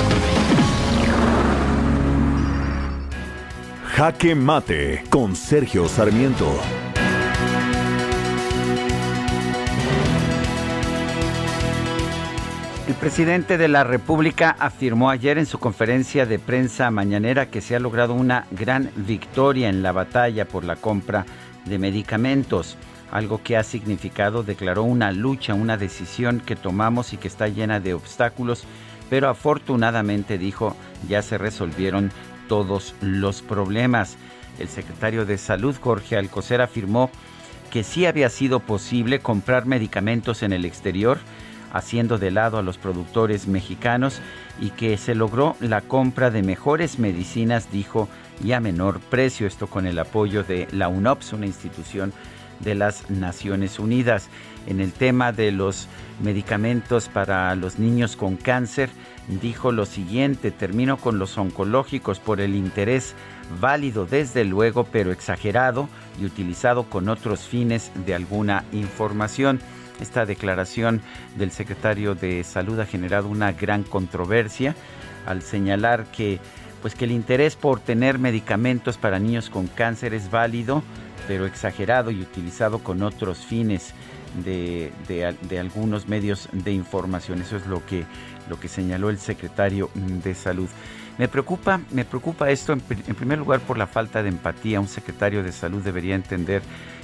Jaque 4.01 4.33
Mate 4.33 5.03
con 5.11 5.35
Sergio 5.35 5.87
Sarmiento. 5.87 6.51
El 12.87 12.95
presidente 12.95 13.59
de 13.59 13.67
la 13.67 13.83
República 13.83 14.55
afirmó 14.57 15.11
ayer 15.11 15.37
en 15.37 15.45
su 15.45 15.59
conferencia 15.59 16.25
de 16.25 16.39
prensa 16.39 16.89
mañanera 16.89 17.51
que 17.51 17.61
se 17.61 17.75
ha 17.75 17.79
logrado 17.79 18.15
una 18.15 18.47
gran 18.49 18.89
victoria 18.95 19.69
en 19.69 19.83
la 19.83 19.91
batalla 19.91 20.47
por 20.47 20.63
la 20.63 20.77
compra 20.77 21.27
de 21.65 21.77
medicamentos, 21.77 22.77
algo 23.11 23.43
que 23.43 23.55
ha 23.55 23.61
significado, 23.61 24.41
declaró, 24.41 24.81
una 24.81 25.11
lucha, 25.11 25.53
una 25.53 25.77
decisión 25.77 26.39
que 26.39 26.55
tomamos 26.55 27.13
y 27.13 27.17
que 27.17 27.27
está 27.27 27.49
llena 27.49 27.79
de 27.79 27.93
obstáculos, 27.93 28.63
pero 29.11 29.29
afortunadamente, 29.29 30.39
dijo, 30.39 30.75
ya 31.07 31.21
se 31.21 31.37
resolvieron 31.37 32.11
todos 32.51 32.95
los 32.99 33.41
problemas. 33.41 34.17
El 34.59 34.67
secretario 34.67 35.25
de 35.25 35.37
Salud, 35.37 35.73
Jorge 35.79 36.17
Alcocer, 36.17 36.59
afirmó 36.59 37.09
que 37.71 37.85
sí 37.85 38.05
había 38.05 38.29
sido 38.29 38.59
posible 38.59 39.19
comprar 39.19 39.65
medicamentos 39.65 40.43
en 40.43 40.51
el 40.51 40.65
exterior, 40.65 41.17
haciendo 41.71 42.17
de 42.17 42.29
lado 42.29 42.57
a 42.57 42.61
los 42.61 42.77
productores 42.77 43.47
mexicanos, 43.47 44.19
y 44.59 44.71
que 44.71 44.97
se 44.97 45.15
logró 45.15 45.55
la 45.61 45.79
compra 45.79 46.29
de 46.29 46.43
mejores 46.43 46.99
medicinas, 46.99 47.71
dijo, 47.71 48.09
y 48.43 48.51
a 48.51 48.59
menor 48.59 48.99
precio, 48.99 49.47
esto 49.47 49.67
con 49.67 49.87
el 49.87 49.97
apoyo 49.97 50.43
de 50.43 50.67
la 50.73 50.89
UNOPS, 50.89 51.31
una 51.31 51.45
institución 51.45 52.11
de 52.59 52.75
las 52.75 53.09
Naciones 53.09 53.79
Unidas. 53.79 54.27
En 54.67 54.81
el 54.81 54.91
tema 54.91 55.31
de 55.31 55.53
los 55.53 55.87
medicamentos 56.21 57.07
para 57.07 57.55
los 57.55 57.79
niños 57.79 58.17
con 58.17 58.35
cáncer, 58.35 58.89
dijo 59.27 59.71
lo 59.71 59.85
siguiente, 59.85 60.51
termino 60.51 60.97
con 60.97 61.19
los 61.19 61.37
oncológicos 61.37 62.19
por 62.19 62.41
el 62.41 62.55
interés 62.55 63.15
válido 63.59 64.05
desde 64.05 64.45
luego, 64.45 64.83
pero 64.85 65.11
exagerado 65.11 65.87
y 66.19 66.25
utilizado 66.25 66.83
con 66.83 67.09
otros 67.09 67.41
fines 67.41 67.91
de 68.05 68.15
alguna 68.15 68.63
información. 68.71 69.59
Esta 69.99 70.25
declaración 70.25 71.01
del 71.37 71.51
secretario 71.51 72.15
de 72.15 72.43
Salud 72.43 72.79
ha 72.79 72.85
generado 72.85 73.27
una 73.27 73.51
gran 73.51 73.83
controversia 73.83 74.75
al 75.25 75.41
señalar 75.41 76.05
que 76.05 76.39
pues 76.81 76.95
que 76.95 77.05
el 77.05 77.11
interés 77.11 77.55
por 77.55 77.79
tener 77.79 78.17
medicamentos 78.17 78.97
para 78.97 79.19
niños 79.19 79.51
con 79.51 79.67
cáncer 79.67 80.15
es 80.15 80.31
válido, 80.31 80.81
pero 81.27 81.45
exagerado 81.45 82.09
y 82.09 82.21
utilizado 82.21 82.79
con 82.79 83.03
otros 83.03 83.37
fines 83.37 83.93
de, 84.43 84.91
de, 85.07 85.35
de 85.47 85.59
algunos 85.59 86.07
medios 86.07 86.49
de 86.51 86.71
información. 86.71 87.41
Eso 87.41 87.57
es 87.57 87.67
lo 87.67 87.85
que 87.85 88.05
lo 88.51 88.59
que 88.59 88.67
señaló 88.67 89.09
el 89.09 89.17
secretario 89.17 89.89
de 89.95 90.35
Salud. 90.35 90.67
Me 91.17 91.27
preocupa, 91.27 91.79
me 91.91 92.03
preocupa 92.05 92.49
esto 92.51 92.73
en, 92.73 92.83
en, 93.07 93.15
primer 93.15 93.39
lugar 93.39 93.61
por 93.61 93.77
la 93.77 93.87
falta 93.87 94.21
de 94.21 94.29
empatía. 94.29 94.79
Un 94.79 94.87
secretario 94.87 95.41
de 95.41 95.51
Salud 95.51 95.81
debería 95.81 96.15
entender 96.15 96.61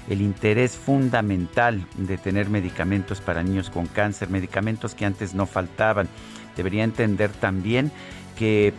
el 0.09 0.21
interés 0.21 0.75
fundamental 0.75 1.85
de 1.95 2.17
tener 2.17 2.49
medicamentos 2.49 3.21
para 3.21 3.43
niños 3.43 3.69
con 3.69 3.87
cáncer, 3.87 4.29
medicamentos 4.29 4.93
que 4.93 5.05
antes 5.05 5.33
no 5.33 5.45
faltaban. 5.45 6.09
Debería 6.57 6.83
entender 6.83 7.31
también 7.31 7.91
que 8.37 8.73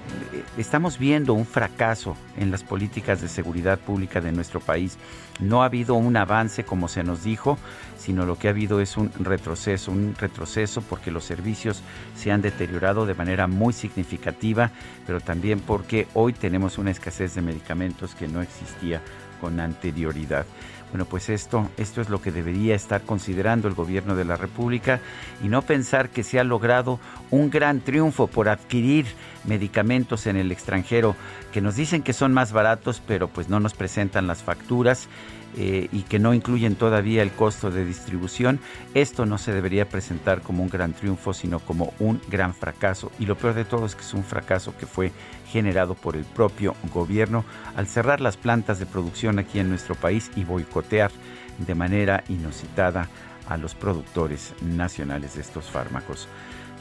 estamos 0.56 0.98
viendo 0.98 1.34
un 1.34 1.44
fracaso 1.44 2.16
en 2.36 2.50
las 2.50 2.62
políticas 2.62 3.20
de 3.20 3.28
seguridad 3.28 3.78
pública 3.78 4.20
de 4.20 4.32
nuestro 4.32 4.60
país. 4.60 4.96
No 5.40 5.62
ha 5.62 5.66
habido 5.66 5.94
un 5.94 6.16
avance 6.16 6.64
como 6.64 6.88
se 6.88 7.02
nos 7.02 7.24
dijo, 7.24 7.58
sino 7.98 8.24
lo 8.24 8.38
que 8.38 8.48
ha 8.48 8.52
habido 8.52 8.80
es 8.80 8.96
un 8.96 9.10
retroceso, 9.18 9.90
un 9.90 10.14
retroceso 10.18 10.80
porque 10.82 11.10
los 11.10 11.24
servicios 11.24 11.82
se 12.16 12.30
han 12.30 12.40
deteriorado 12.40 13.04
de 13.04 13.14
manera 13.14 13.46
muy 13.46 13.72
significativa, 13.72 14.70
pero 15.06 15.20
también 15.20 15.60
porque 15.60 16.06
hoy 16.14 16.32
tenemos 16.32 16.78
una 16.78 16.92
escasez 16.92 17.34
de 17.34 17.42
medicamentos 17.42 18.14
que 18.14 18.28
no 18.28 18.40
existía 18.40 19.02
con 19.40 19.58
anterioridad. 19.60 20.46
Bueno, 20.90 21.04
pues 21.04 21.28
esto, 21.28 21.68
esto 21.76 22.00
es 22.00 22.08
lo 22.08 22.22
que 22.22 22.32
debería 22.32 22.74
estar 22.74 23.02
considerando 23.02 23.68
el 23.68 23.74
gobierno 23.74 24.16
de 24.16 24.24
la 24.24 24.36
República 24.36 25.00
y 25.44 25.48
no 25.48 25.62
pensar 25.62 26.08
que 26.08 26.22
se 26.22 26.40
ha 26.40 26.44
logrado 26.44 26.98
un 27.30 27.50
gran 27.50 27.80
triunfo 27.80 28.26
por 28.26 28.48
adquirir 28.48 29.06
medicamentos 29.44 30.26
en 30.26 30.36
el 30.36 30.50
extranjero 30.50 31.14
que 31.52 31.60
nos 31.60 31.76
dicen 31.76 32.02
que 32.02 32.14
son 32.14 32.32
más 32.32 32.52
baratos, 32.52 33.02
pero 33.06 33.28
pues 33.28 33.48
no 33.50 33.60
nos 33.60 33.74
presentan 33.74 34.26
las 34.26 34.42
facturas 34.42 35.08
eh, 35.56 35.88
y 35.92 36.02
que 36.02 36.18
no 36.18 36.34
incluyen 36.34 36.76
todavía 36.76 37.22
el 37.22 37.30
costo 37.30 37.70
de 37.70 37.84
distribución, 37.84 38.60
esto 38.94 39.26
no 39.26 39.38
se 39.38 39.52
debería 39.52 39.88
presentar 39.88 40.42
como 40.42 40.62
un 40.62 40.68
gran 40.68 40.92
triunfo, 40.92 41.32
sino 41.32 41.58
como 41.60 41.94
un 41.98 42.20
gran 42.28 42.54
fracaso. 42.54 43.10
Y 43.18 43.26
lo 43.26 43.36
peor 43.36 43.54
de 43.54 43.64
todo 43.64 43.86
es 43.86 43.94
que 43.94 44.02
es 44.02 44.14
un 44.14 44.24
fracaso 44.24 44.76
que 44.76 44.86
fue 44.86 45.12
generado 45.50 45.94
por 45.94 46.16
el 46.16 46.24
propio 46.24 46.74
gobierno 46.92 47.44
al 47.76 47.86
cerrar 47.86 48.20
las 48.20 48.36
plantas 48.36 48.78
de 48.78 48.86
producción 48.86 49.38
aquí 49.38 49.58
en 49.58 49.68
nuestro 49.68 49.94
país 49.94 50.30
y 50.36 50.44
boicotear 50.44 51.10
de 51.58 51.74
manera 51.74 52.22
inusitada 52.28 53.08
a 53.48 53.56
los 53.56 53.74
productores 53.74 54.54
nacionales 54.62 55.34
de 55.34 55.40
estos 55.40 55.64
fármacos. 55.66 56.28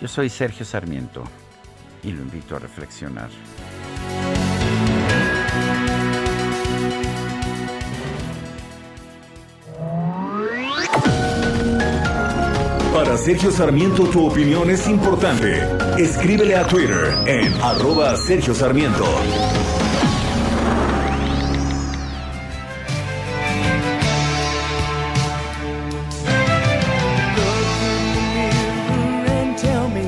Yo 0.01 0.07
soy 0.07 0.29
Sergio 0.29 0.65
Sarmiento 0.65 1.23
y 2.03 2.11
lo 2.11 2.21
invito 2.21 2.55
a 2.55 2.59
reflexionar. 2.59 3.29
Sergio 13.27 13.51
Sarmiento 13.51 14.05
tu 14.05 14.25
opinión 14.25 14.69
es 14.69 14.87
importante. 14.87 15.61
Escríbele 15.97 16.55
a 16.55 16.65
Twitter 16.65 17.13
en 17.25 17.53
arroba 17.61 18.15
Sergio 18.15 18.55
Sarmiento. 18.55 19.03
and 29.27 29.57
tell 29.57 29.89
me 29.89 30.07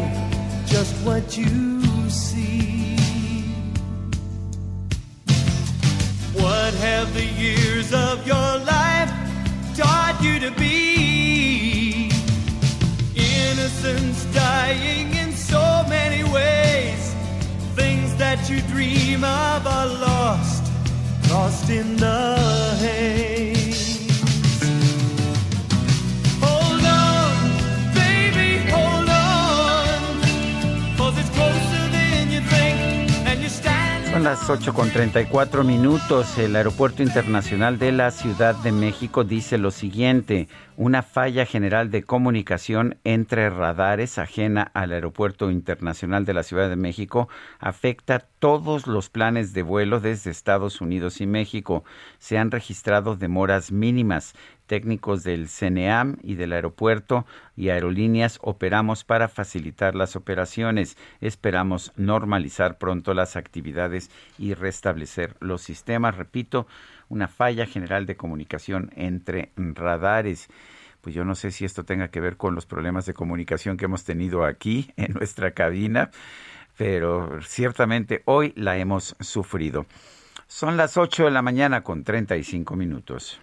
just 0.65 0.95
what 1.03 1.37
you 1.37 1.81
see. 2.09 2.95
What 6.35 6.73
have 6.75 7.13
the 7.13 7.25
years 7.25 7.91
of 7.91 8.25
your 8.25 8.59
life 8.63 9.11
taught 9.75 10.17
you 10.21 10.39
to 10.39 10.51
be? 10.51 10.68
Innocence 13.81 14.25
dying 14.35 15.13
in 15.13 15.31
so 15.31 15.85
many 15.87 16.25
ways. 16.25 17.15
Things 17.75 18.13
that 18.17 18.49
you 18.49 18.59
dream 18.73 19.23
of 19.23 19.65
are 19.65 19.87
lost, 19.87 20.63
lost 21.29 21.69
in 21.69 21.95
the 21.95 22.35
haze. 22.81 23.38
Son 34.19 34.25
las 34.25 34.49
8 34.49 34.73
con 34.73 34.89
34 34.89 35.63
minutos. 35.63 36.37
El 36.37 36.57
Aeropuerto 36.57 37.01
Internacional 37.01 37.79
de 37.79 37.93
la 37.93 38.11
Ciudad 38.11 38.53
de 38.53 38.73
México 38.73 39.23
dice 39.23 39.57
lo 39.57 39.71
siguiente. 39.71 40.49
Una 40.75 41.03
falla 41.03 41.45
general 41.45 41.89
de 41.89 42.03
comunicación 42.03 42.97
entre 43.05 43.49
radares 43.49 44.17
ajena 44.17 44.71
al 44.73 44.91
Aeropuerto 44.91 45.49
Internacional 45.49 46.25
de 46.25 46.33
la 46.33 46.43
Ciudad 46.43 46.67
de 46.67 46.75
México 46.75 47.29
afecta 47.59 48.19
todos 48.19 48.87
los 48.87 49.09
planes 49.09 49.53
de 49.53 49.61
vuelo 49.61 50.01
desde 50.01 50.31
Estados 50.31 50.81
Unidos 50.81 51.21
y 51.21 51.25
México. 51.25 51.85
Se 52.17 52.37
han 52.37 52.51
registrado 52.51 53.15
demoras 53.15 53.71
mínimas. 53.71 54.33
Técnicos 54.69 55.23
del 55.23 55.47
CNEAM 55.47 56.17
y 56.21 56.35
del 56.35 56.53
aeropuerto 56.53 57.25
y 57.57 57.69
aerolíneas 57.69 58.37
operamos 58.43 59.03
para 59.03 59.27
facilitar 59.27 59.95
las 59.95 60.15
operaciones. 60.15 60.95
Esperamos 61.21 61.91
normalizar 61.95 62.77
pronto 62.77 63.15
las 63.15 63.35
actividades 63.35 64.11
y 64.37 64.53
restablecer 64.53 65.35
los 65.39 65.63
sistemas. 65.63 66.17
Repito, 66.17 66.67
una 67.07 67.27
falla 67.27 67.65
general 67.65 68.05
de 68.05 68.15
comunicación 68.15 68.91
entre 68.95 69.49
radares. 69.55 70.49
Pues 71.01 71.15
yo 71.15 71.25
no 71.25 71.33
sé 71.33 71.49
si 71.49 71.65
esto 71.65 71.83
tenga 71.83 72.09
que 72.09 72.21
ver 72.21 72.37
con 72.37 72.53
los 72.53 72.67
problemas 72.67 73.07
de 73.07 73.15
comunicación 73.15 73.75
que 73.75 73.85
hemos 73.85 74.03
tenido 74.03 74.45
aquí 74.45 74.93
en 74.97 75.13
nuestra 75.13 75.49
cabina, 75.49 76.11
pero 76.77 77.41
ciertamente 77.41 78.21
hoy 78.25 78.53
la 78.55 78.77
hemos 78.77 79.15
sufrido. 79.19 79.87
Son 80.45 80.77
las 80.77 80.95
8 80.95 81.25
de 81.25 81.31
la 81.31 81.41
mañana 81.41 81.81
con 81.81 82.03
35 82.03 82.75
minutos. 82.75 83.41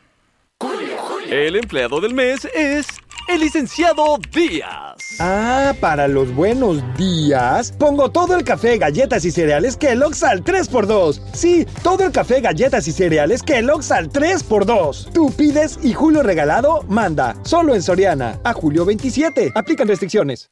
El 1.31 1.57
empleado 1.57 2.01
del 2.01 2.15
mes 2.15 2.47
es 2.55 2.87
el 3.29 3.41
licenciado 3.41 4.17
Díaz. 4.33 5.17
Ah, 5.19 5.75
para 5.81 6.07
los 6.07 6.33
buenos 6.33 6.81
días, 6.97 7.73
pongo 7.73 8.11
todo 8.13 8.37
el 8.37 8.45
café, 8.45 8.79
galletas 8.79 9.25
y 9.25 9.33
cereales 9.33 9.77
Kellogg's 9.77 10.23
al 10.23 10.45
3x2. 10.45 11.21
Sí, 11.33 11.67
todo 11.83 12.05
el 12.05 12.13
café, 12.13 12.41
galletas 12.41 12.87
y 12.87 12.93
cereales 12.93 13.43
Kellogg's 13.43 13.91
al 13.91 14.09
3x2. 14.11 15.13
Tú 15.13 15.33
pides 15.33 15.81
y 15.83 15.95
Julio 15.95 16.23
Regalado 16.23 16.85
manda. 16.89 17.35
Solo 17.43 17.75
en 17.75 17.83
Soriana. 17.83 18.41
A 18.45 18.53
julio 18.53 18.85
27. 18.85 19.51
Aplican 19.57 19.89
restricciones. 19.89 20.51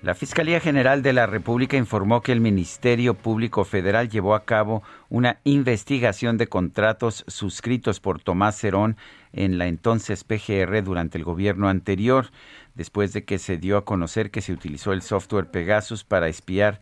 La 0.00 0.14
Fiscalía 0.14 0.60
General 0.60 1.02
de 1.02 1.12
la 1.12 1.26
República 1.26 1.76
informó 1.76 2.22
que 2.22 2.30
el 2.30 2.40
Ministerio 2.40 3.14
Público 3.14 3.64
Federal 3.64 4.08
llevó 4.08 4.36
a 4.36 4.44
cabo 4.44 4.84
una 5.08 5.40
investigación 5.42 6.38
de 6.38 6.46
contratos 6.46 7.24
suscritos 7.26 7.98
por 7.98 8.20
Tomás 8.20 8.56
Cerón 8.56 8.96
en 9.32 9.58
la 9.58 9.66
entonces 9.66 10.22
PGR 10.22 10.84
durante 10.84 11.18
el 11.18 11.24
gobierno 11.24 11.68
anterior, 11.68 12.30
después 12.76 13.12
de 13.12 13.24
que 13.24 13.40
se 13.40 13.56
dio 13.56 13.76
a 13.76 13.84
conocer 13.84 14.30
que 14.30 14.40
se 14.40 14.52
utilizó 14.52 14.92
el 14.92 15.02
software 15.02 15.50
Pegasus 15.50 16.04
para 16.04 16.28
espiar 16.28 16.78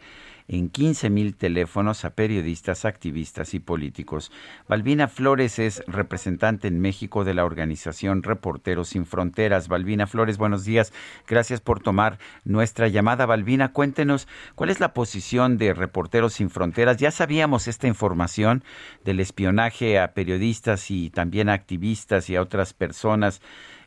en 0.48 0.68
15 0.68 1.10
mil 1.10 1.36
teléfonos 1.36 2.05
a 2.05 2.10
periodistas, 2.10 2.85
activistas 2.85 3.55
y 3.55 3.60
políticos. 3.60 4.31
Balbina 4.68 5.09
Flores 5.09 5.59
es 5.59 5.82
representante 5.86 6.68
en 6.68 6.81
México 6.81 7.24
de 7.24 7.35
la 7.35 7.44
organización 7.44 8.23
Reporteros 8.23 8.89
Sin 8.90 9.06
Fronteras. 9.06 9.68
Balbina 9.68 10.06
Flores, 10.06 10.39
buenos 10.39 10.64
días. 10.64 10.93
Gracias 11.27 11.60
por 11.60 11.81
tomar 11.81 12.18
nuestra 12.44 12.89
llamada. 12.89 13.27
Balbina, 13.27 13.73
cuéntenos 13.73 14.28
cuál 14.55 14.70
es 14.70 14.81
la 14.81 14.93
posición 14.93 15.59
de 15.59 15.74
Reporteros 15.74 16.35
Sin 16.35 16.51
Fronteras. 16.51 16.97
Ya 16.98 17.10
sabíamos 17.10 17.68
esta 17.68 17.86
información 17.86 18.62
del 19.05 19.20
espionaje 19.20 19.98
a 19.98 20.12
periodistas 20.14 20.90
y 20.90 21.10
también 21.10 21.48
a 21.48 21.55
activistas 21.55 22.31
y 22.31 22.36
a 22.36 22.43
otras 22.43 22.73
personas, 22.73 23.40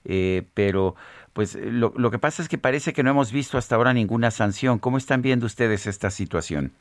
eh, 0.05 0.43
pero 0.53 0.95
pues 1.39 1.55
lo, 1.55 1.93
lo, 1.95 2.11
que 2.11 2.19
pasa 2.19 2.41
es 2.41 2.49
que 2.49 2.57
parece 2.57 2.91
que 2.91 3.01
no 3.01 3.11
hemos 3.11 3.31
visto 3.31 3.57
hasta 3.57 3.77
ahora 3.77 3.93
ninguna 3.93 4.29
sanción. 4.29 4.77
¿Cómo 4.77 4.97
están 4.97 5.21
viendo 5.21 5.45
ustedes 5.45 5.87
esta 5.87 6.09
situación? 6.09 6.73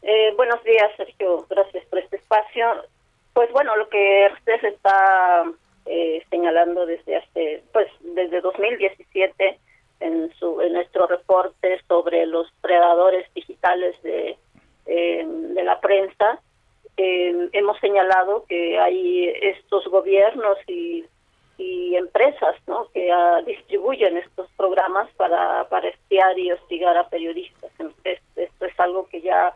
Eh, 0.00 0.32
buenos 0.34 0.64
días, 0.64 0.90
Sergio. 0.96 1.44
Gracias 1.50 1.84
por 1.84 1.98
este 1.98 2.16
espacio. 2.16 2.64
Pues 3.34 3.52
bueno, 3.52 3.76
lo 3.76 3.90
que 3.90 4.30
usted 4.32 4.64
está 4.64 5.44
eh, 5.84 6.24
señalando 6.30 6.86
desde 6.86 7.16
hace, 7.16 7.62
pues 7.74 7.88
desde 8.00 8.40
2017 8.40 9.58
en 10.00 10.32
su 10.38 10.62
en 10.62 10.72
nuestro 10.72 11.06
reporte 11.06 11.78
sobre 11.86 12.24
los 12.24 12.50
predadores 12.62 13.26
digitales 13.34 14.02
de 14.02 14.38
eh, 14.86 15.26
de 15.26 15.62
la 15.62 15.78
prensa, 15.78 16.40
hemos 16.96 17.78
señalado 17.80 18.46
que 18.48 18.78
hay 18.78 19.28
estos 19.42 19.86
gobiernos 19.88 20.56
y 20.66 21.04
y 21.56 21.96
empresas 21.96 22.56
¿no? 22.66 22.88
que 22.92 23.10
uh, 23.12 23.44
distribuyen 23.44 24.16
estos 24.16 24.48
programas 24.56 25.08
para, 25.16 25.68
para 25.68 25.88
espiar 25.88 26.38
y 26.38 26.52
hostigar 26.52 26.96
a 26.96 27.08
periodistas. 27.08 27.70
Entonces, 27.78 28.20
esto 28.36 28.64
es 28.66 28.80
algo 28.80 29.06
que 29.08 29.20
ya 29.20 29.54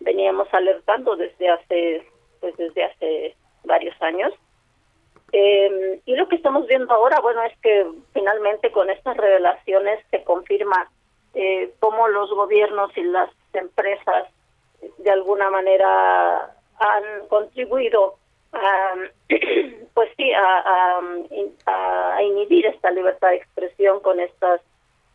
veníamos 0.00 0.48
alertando 0.52 1.16
desde 1.16 1.48
hace 1.48 2.06
pues 2.40 2.56
desde 2.56 2.84
hace 2.84 3.36
varios 3.64 4.00
años. 4.00 4.32
Eh, 5.32 6.00
y 6.06 6.16
lo 6.16 6.28
que 6.28 6.36
estamos 6.36 6.66
viendo 6.66 6.92
ahora, 6.92 7.20
bueno, 7.20 7.42
es 7.42 7.56
que 7.58 7.86
finalmente 8.14 8.70
con 8.72 8.88
estas 8.90 9.16
revelaciones 9.16 10.00
se 10.10 10.22
confirma 10.24 10.90
eh, 11.34 11.72
cómo 11.80 12.08
los 12.08 12.30
gobiernos 12.30 12.96
y 12.96 13.02
las 13.02 13.30
empresas 13.52 14.28
de 14.98 15.10
alguna 15.10 15.50
manera 15.50 16.54
han 16.78 17.26
contribuido 17.28 18.17
pues 19.94 20.10
sí, 20.16 20.32
a, 20.32 20.58
a, 20.58 22.16
a, 22.16 22.22
inhibir 22.22 22.66
esta 22.66 22.90
libertad 22.90 23.28
de 23.28 23.36
expresión 23.36 24.00
con 24.00 24.20
estas 24.20 24.60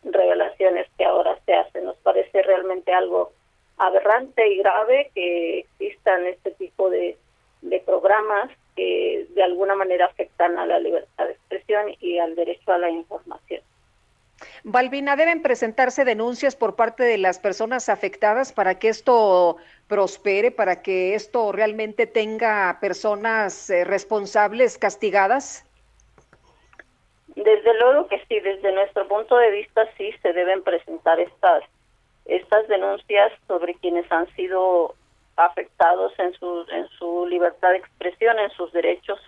revelaciones 0.03 0.87
que 0.97 1.05
ahora 1.05 1.37
se 1.45 1.53
hacen. 1.53 1.85
Nos 1.85 1.97
parece 1.97 2.41
realmente 2.43 2.93
algo 2.93 3.31
aberrante 3.77 4.47
y 4.47 4.57
grave 4.57 5.11
que 5.15 5.59
existan 5.59 6.25
este 6.27 6.51
tipo 6.51 6.89
de, 6.89 7.17
de 7.61 7.79
programas 7.79 8.49
que 8.75 9.27
de 9.29 9.43
alguna 9.43 9.75
manera 9.75 10.05
afectan 10.05 10.57
a 10.57 10.65
la 10.65 10.79
libertad 10.79 11.25
de 11.25 11.33
expresión 11.33 11.95
y 11.99 12.19
al 12.19 12.35
derecho 12.35 12.71
a 12.71 12.77
la 12.77 12.89
información. 12.89 13.61
Balbina, 14.63 15.15
¿deben 15.15 15.41
presentarse 15.41 16.05
denuncias 16.05 16.55
por 16.55 16.75
parte 16.75 17.03
de 17.03 17.17
las 17.17 17.39
personas 17.39 17.89
afectadas 17.89 18.53
para 18.53 18.79
que 18.79 18.89
esto 18.89 19.57
prospere, 19.87 20.51
para 20.51 20.81
que 20.81 21.15
esto 21.15 21.51
realmente 21.51 22.07
tenga 22.07 22.77
personas 22.79 23.69
eh, 23.69 23.83
responsables 23.83 24.77
castigadas? 24.77 25.65
Desde 27.35 27.79
luego 27.79 28.07
que 28.07 28.19
sí, 28.27 28.39
desde 28.39 28.71
nuestro 28.71 29.07
punto 29.07 29.35
de 29.37 29.51
vista 29.51 29.87
sí 29.97 30.11
se 30.21 30.33
deben 30.33 30.63
presentar 30.63 31.19
estas 31.19 31.63
estas 32.25 32.65
denuncias 32.69 33.33
sobre 33.47 33.75
quienes 33.75 34.09
han 34.09 34.33
sido 34.35 34.95
afectados 35.35 36.13
en 36.19 36.33
su 36.35 36.65
en 36.71 36.87
su 36.97 37.25
libertad 37.27 37.71
de 37.71 37.77
expresión, 37.77 38.39
en 38.39 38.49
sus 38.51 38.71
derechos 38.71 39.19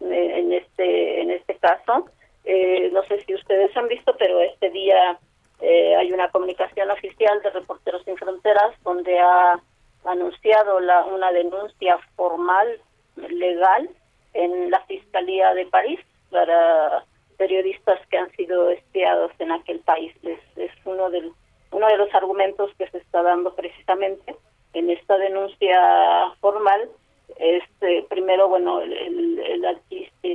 eh, 0.00 0.38
en 0.38 0.52
este 0.52 1.22
en 1.22 1.30
este 1.30 1.56
caso. 1.56 2.08
Eh, 2.46 2.90
no 2.92 3.02
sé 3.04 3.22
si 3.24 3.34
ustedes 3.34 3.76
han 3.76 3.88
visto, 3.88 4.16
pero 4.16 4.40
este 4.40 4.70
día 4.70 5.18
eh, 5.60 5.96
hay 5.96 6.12
una 6.12 6.30
comunicación 6.30 6.90
oficial 6.90 7.42
de 7.42 7.50
Reporteros 7.50 8.04
Sin 8.04 8.16
Fronteras 8.16 8.72
donde 8.82 9.18
ha 9.18 9.60
anunciado 10.04 10.80
la, 10.80 11.04
una 11.04 11.32
denuncia 11.32 11.98
formal 12.14 12.80
legal 13.16 13.90
en 14.34 14.70
la 14.70 14.80
Fiscalía 14.82 15.54
de 15.54 15.66
París 15.66 16.00
para 16.30 17.04
periodistas 17.36 17.98
que 18.08 18.18
han 18.18 18.30
sido 18.32 18.70
espiados 18.70 19.32
en 19.38 19.52
aquel 19.52 19.80
país. 19.80 20.14
Es, 20.24 20.70
uno, 20.84 21.10
del, 21.10 21.32
uno 21.72 21.86
de 21.88 21.96
los 21.96 22.14
argumentos 22.14 22.70
que 22.78 22.88
se 22.90 22.98
está 22.98 23.22
dando 23.22 23.54
precisamente 23.54 24.36
en 24.72 24.90
esta 24.90 25.18
denuncia 25.18 26.32
formal. 26.40 26.88
Este, 27.38 28.04
primero, 28.08 28.48
bueno, 28.48 28.80
el, 28.80 29.36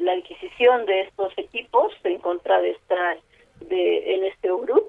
la 0.02 0.14
adquisición 0.14 0.86
de 0.86 1.02
estos 1.02 1.34
equipos 1.38 1.94
en 2.04 2.20
contra 2.20 2.62
de 2.62 2.72
esta, 2.72 3.18
de, 3.62 4.16
en 4.16 4.26
este 4.26 4.48
grupo, 4.50 4.88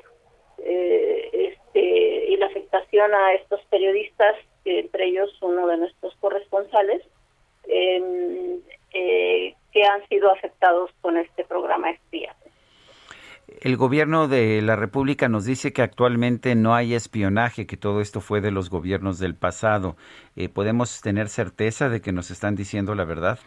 eh, 0.58 1.30
este, 1.32 2.26
y 2.28 2.36
la 2.36 2.46
afectación 2.46 3.12
a 3.14 3.34
estos 3.34 3.60
periodistas, 3.70 4.36
entre 4.64 5.06
ellos 5.06 5.30
uno 5.42 5.66
de 5.66 5.78
nuestros 5.78 6.14
corresponsales, 6.16 7.02
eh, 7.68 8.58
eh, 8.94 9.54
que 9.72 9.84
han 9.84 10.06
sido 10.08 10.30
afectados 10.30 10.90
con 11.00 11.16
este 11.16 11.44
programa 11.44 11.90
espía. 11.90 12.34
El 13.60 13.76
gobierno 13.76 14.28
de 14.28 14.62
la 14.62 14.76
República 14.76 15.28
nos 15.28 15.44
dice 15.44 15.72
que 15.72 15.82
actualmente 15.82 16.54
no 16.54 16.74
hay 16.74 16.94
espionaje, 16.94 17.66
que 17.66 17.76
todo 17.76 18.00
esto 18.00 18.20
fue 18.20 18.40
de 18.40 18.50
los 18.50 18.70
gobiernos 18.70 19.18
del 19.18 19.34
pasado. 19.34 19.96
Eh, 20.36 20.48
¿Podemos 20.48 21.00
tener 21.00 21.28
certeza 21.28 21.88
de 21.88 22.00
que 22.00 22.12
nos 22.12 22.30
están 22.30 22.56
diciendo 22.56 22.94
la 22.94 23.04
verdad? 23.04 23.38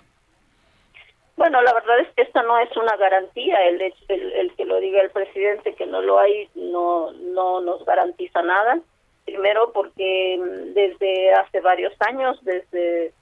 Bueno, 1.38 1.61
la 1.61 1.73
verdad 1.73 1.99
es 1.99 2.07
que 2.15 2.22
esta 2.23 2.44
no 2.44 2.57
es 2.60 2.76
una 2.77 2.95
garantía. 2.95 3.57
El, 3.68 3.82
el, 3.82 4.53
que 4.56 4.65
lo 4.65 4.80
diga 4.80 5.02
el 5.02 5.10
presidente 5.10 5.76
que 5.76 5.86
no 5.86 6.02
lo 6.02 6.19
hay 6.19 6.49
no, 6.56 7.11
no 7.11 7.61
nos 7.61 7.84
garantiza 7.86 8.41
nada. 8.41 8.80
Primero 9.26 9.72
porque 9.73 10.40
mm, 10.40 10.73
desde 10.73 11.34
hace 11.34 11.60
varios 11.60 11.94
años, 11.99 12.38
desde 12.44 13.14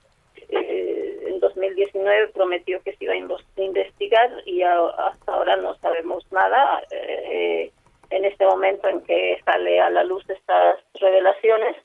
eh, 0.55 1.19
en 1.27 1.39
2019 1.39 2.29
prometió 2.29 2.81
que 2.83 2.95
se 2.95 3.03
iba 3.05 3.13
a 3.13 3.63
investigar 3.63 4.31
y 4.45 4.61
hasta 4.63 5.33
ahora 5.33 5.55
no 5.57 5.75
sabemos 5.75 6.25
nada. 6.31 6.83
Eh, 6.91 7.71
en 8.13 8.25
este 8.25 8.45
momento 8.45 8.87
en 8.87 9.01
que 9.01 9.39
sale 9.43 9.79
a 9.79 9.89
la 9.89 10.03
luz 10.03 10.23
estas 10.29 10.79
revelaciones, 10.93 11.75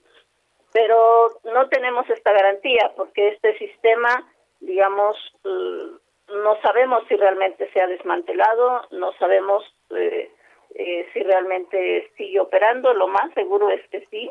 pero 0.73 1.29
no 1.45 1.69
tenemos 1.69 2.09
esta 2.11 2.33
garantía 2.33 2.93
porque 2.97 3.29
este 3.29 3.57
sistema, 3.59 4.31
digamos, 4.61 5.17
mm, 5.45 6.35
no 6.43 6.61
sabemos 6.61 7.03
si 7.09 7.17
realmente 7.17 7.71
se 7.73 7.81
ha 7.81 7.87
desmantelado, 7.87 8.83
no 8.91 9.13
sabemos 9.15 9.65
eh, 9.91 10.31
eh, 10.75 11.07
si 11.13 11.21
realmente 11.21 12.11
sigue 12.17 12.41
operando, 12.41 12.93
lo 12.93 13.09
más 13.09 13.33
seguro 13.33 13.71
es 13.71 13.87
que 13.89 14.07
sí, 14.11 14.31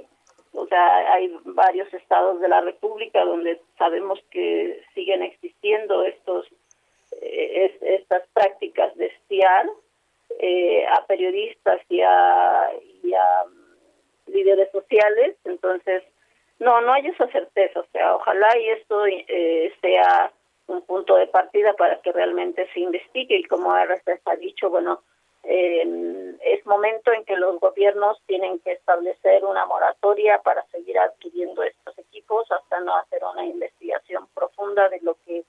o 0.58 0.66
sea, 0.68 1.14
hay 1.14 1.32
varios 1.46 1.94
estados 1.94 2.42
de 2.42 2.50
la 2.50 2.62
República 2.62 3.24
donde 3.24 3.62
sabemos 3.78 4.20
que 4.32 4.84
siguen 4.96 5.22
existiendo 5.22 6.04
estos 6.04 6.48
eh, 7.22 7.78
estas 7.82 8.24
prácticas 8.34 8.96
de 8.98 9.06
espiar 9.06 9.68
eh, 10.40 10.86
a 10.88 11.06
periodistas 11.06 11.80
y 11.90 12.02
a, 12.02 12.72
y 13.04 13.14
a 13.14 13.46
mm, 13.46 14.32
líderes 14.32 14.72
sociales. 14.72 15.36
Entonces, 15.46 16.04
no, 16.60 16.82
no 16.82 16.92
hay 16.94 17.08
esa 17.08 17.28
certeza. 17.28 17.80
O 17.80 17.86
sea, 17.92 18.16
ojalá 18.16 18.58
y 18.58 18.70
esto 18.70 19.06
eh, 19.06 19.72
sea 19.80 20.32
un 20.68 20.82
punto 20.82 21.16
de 21.16 21.28
partida 21.28 21.74
para 21.74 22.02
que 22.02 22.12
realmente 22.12 22.68
se 22.74 22.80
investigue 22.80 23.38
y 23.38 23.44
como 23.44 23.76
RFS 23.76 24.22
ha 24.26 24.36
dicho, 24.36 24.70
bueno, 24.70 25.02
eh, 25.44 25.84
es 26.42 26.66
momento 26.66 27.12
en 27.12 27.24
que 27.26 27.36
los 27.36 27.60
gobiernos 27.60 28.22
tienen 28.26 28.60
que 28.60 28.74
establecer 28.74 29.44
una 29.46 29.66
moratoria 29.66 30.42
para 30.44 30.66
seguir 30.68 30.98
adquiriendo 31.00 31.64
estos 31.64 31.98
equipos 31.98 32.52
hasta 32.52 32.80
no 32.80 32.96
hacer 32.98 33.24
una 33.24 33.46
investigación 33.46 34.28
profunda 34.34 34.90
de 34.90 35.00
lo 35.02 35.18
que 35.26 35.44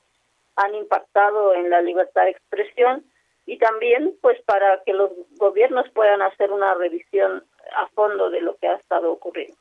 han 0.57 0.75
impactado 0.75 1.55
en 1.55 1.71
la 1.71 1.81
libertad 1.81 2.25
de 2.25 2.31
expresión 2.31 3.05
y 3.47 3.59
también 3.59 4.17
pues 4.21 4.41
para 4.43 4.83
que 4.85 4.93
los 4.93 5.11
gobiernos 5.37 5.89
puedan 5.91 6.23
hacer 6.23 6.53
una 6.53 6.75
revisión 6.75 7.45
a 7.77 7.87
fondo 7.89 8.31
de 8.31 8.41
lo 8.41 8.57
que 8.57 8.69
ha 8.69 8.75
estado 8.75 9.13
ocurriendo. 9.13 9.57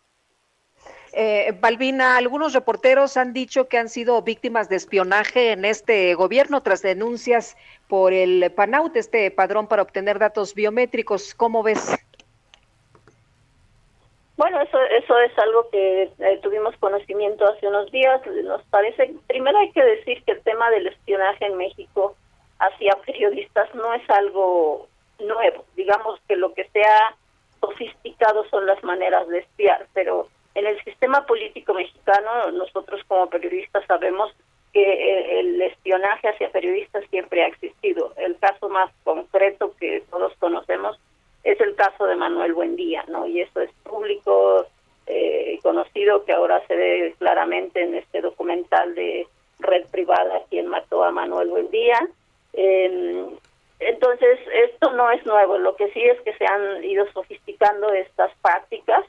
Eh, 1.19 1.51
Balbina, 1.59 2.15
algunos 2.15 2.53
reporteros 2.53 3.17
han 3.17 3.33
dicho 3.33 3.67
que 3.67 3.79
han 3.79 3.89
sido 3.89 4.21
víctimas 4.21 4.69
de 4.69 4.75
espionaje 4.75 5.51
en 5.51 5.65
este 5.65 6.13
gobierno 6.13 6.61
tras 6.61 6.83
denuncias 6.83 7.57
por 7.87 8.13
el 8.13 8.51
PANAUT, 8.51 8.95
este 8.95 9.31
padrón 9.31 9.65
para 9.65 9.81
obtener 9.81 10.19
datos 10.19 10.53
biométricos. 10.53 11.33
¿Cómo 11.33 11.63
ves? 11.63 11.97
Bueno, 14.35 14.61
eso, 14.61 14.79
eso 14.79 15.19
es 15.21 15.35
algo 15.39 15.67
que 15.71 16.03
eh, 16.03 16.39
tuvimos 16.43 16.77
conocimiento 16.77 17.47
hace 17.47 17.67
unos 17.67 17.91
días. 17.91 18.21
Nos 18.43 18.61
parece, 18.65 19.15
primero 19.25 19.57
hay 19.57 19.71
que 19.71 19.83
decir 19.83 20.23
que 20.23 20.33
el 20.33 20.41
tema 20.43 20.69
del 20.69 20.85
espionaje 20.85 21.47
en 21.47 21.57
México 21.57 22.15
hacia 22.59 22.95
periodistas 23.07 23.73
no 23.73 23.91
es 23.95 24.07
algo 24.11 24.87
nuevo. 25.17 25.65
Digamos 25.75 26.19
que 26.27 26.35
lo 26.35 26.53
que 26.53 26.69
se 26.69 26.81
ha 26.81 27.15
sofisticado 27.59 28.47
son 28.51 28.67
las 28.67 28.83
maneras 28.83 29.27
de 29.29 29.39
espiar, 29.39 29.87
pero 29.95 30.29
en 30.57 30.65
el 30.65 30.83
sistema 30.83 31.23
político 31.27 31.75
mexicano, 31.75 32.51
nosotros 32.51 33.01
como 33.07 33.29
periodistas 33.29 33.85
sabemos 33.85 34.33
que 34.73 35.39
el 35.39 35.61
espionaje 35.61 36.29
hacia 36.29 36.49
periodistas 36.49 37.03
siempre 37.11 37.43
ha 37.43 37.47
existido. 37.47 38.11
El 38.17 38.35
caso 38.39 38.67
más 38.67 38.91
concreto 39.03 39.75
que 39.79 40.03
todos 40.09 40.33
conocemos 40.39 40.99
es 41.43 41.61
el 41.61 41.75
caso 41.75 42.07
de 42.07 42.15
Manuel 42.15 42.55
Buendía, 42.55 43.05
¿no? 43.07 43.27
Y 43.27 43.41
eso 43.41 43.61
es 43.61 43.69
público 43.83 44.65
eh, 45.05 45.59
conocido 45.61 46.25
que 46.25 46.33
ahora 46.33 46.65
se 46.65 46.75
ve 46.75 47.15
claramente 47.19 47.83
en 47.83 47.93
este 47.93 48.21
documental 48.21 48.95
de 48.95 49.27
Red 49.59 49.85
Privada, 49.91 50.41
quien 50.49 50.65
mató 50.69 51.03
a 51.03 51.11
Manuel 51.11 51.49
Buendía. 51.49 51.99
Eh, 52.53 53.27
entonces, 53.79 54.39
esto 54.65 54.91
no 54.93 55.11
es 55.11 55.23
nuevo, 55.23 55.59
lo 55.59 55.75
que 55.75 55.91
sí 55.91 56.01
es 56.01 56.19
que 56.21 56.33
se 56.33 56.47
han 56.47 56.83
ido 56.83 57.05
sofisticando 57.11 57.93
estas 57.93 58.31
prácticas 58.41 59.05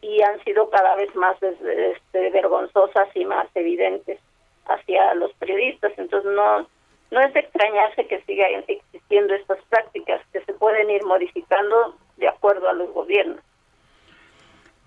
y 0.00 0.22
han 0.22 0.42
sido 0.44 0.70
cada 0.70 0.94
vez 0.96 1.14
más 1.14 1.36
este, 1.42 2.30
vergonzosas 2.30 3.08
y 3.14 3.24
más 3.24 3.48
evidentes 3.54 4.18
hacia 4.66 5.14
los 5.14 5.32
periodistas. 5.34 5.92
Entonces 5.96 6.30
no 6.32 6.66
no 7.10 7.20
es 7.20 7.32
de 7.32 7.40
extrañarse 7.40 8.06
que 8.06 8.20
sigan 8.22 8.64
existiendo 8.66 9.34
estas 9.34 9.58
prácticas 9.70 10.20
que 10.32 10.40
se 10.44 10.52
pueden 10.54 10.90
ir 10.90 11.04
modificando 11.04 11.96
de 12.16 12.28
acuerdo 12.28 12.68
a 12.68 12.72
los 12.74 12.92
gobiernos. 12.92 13.40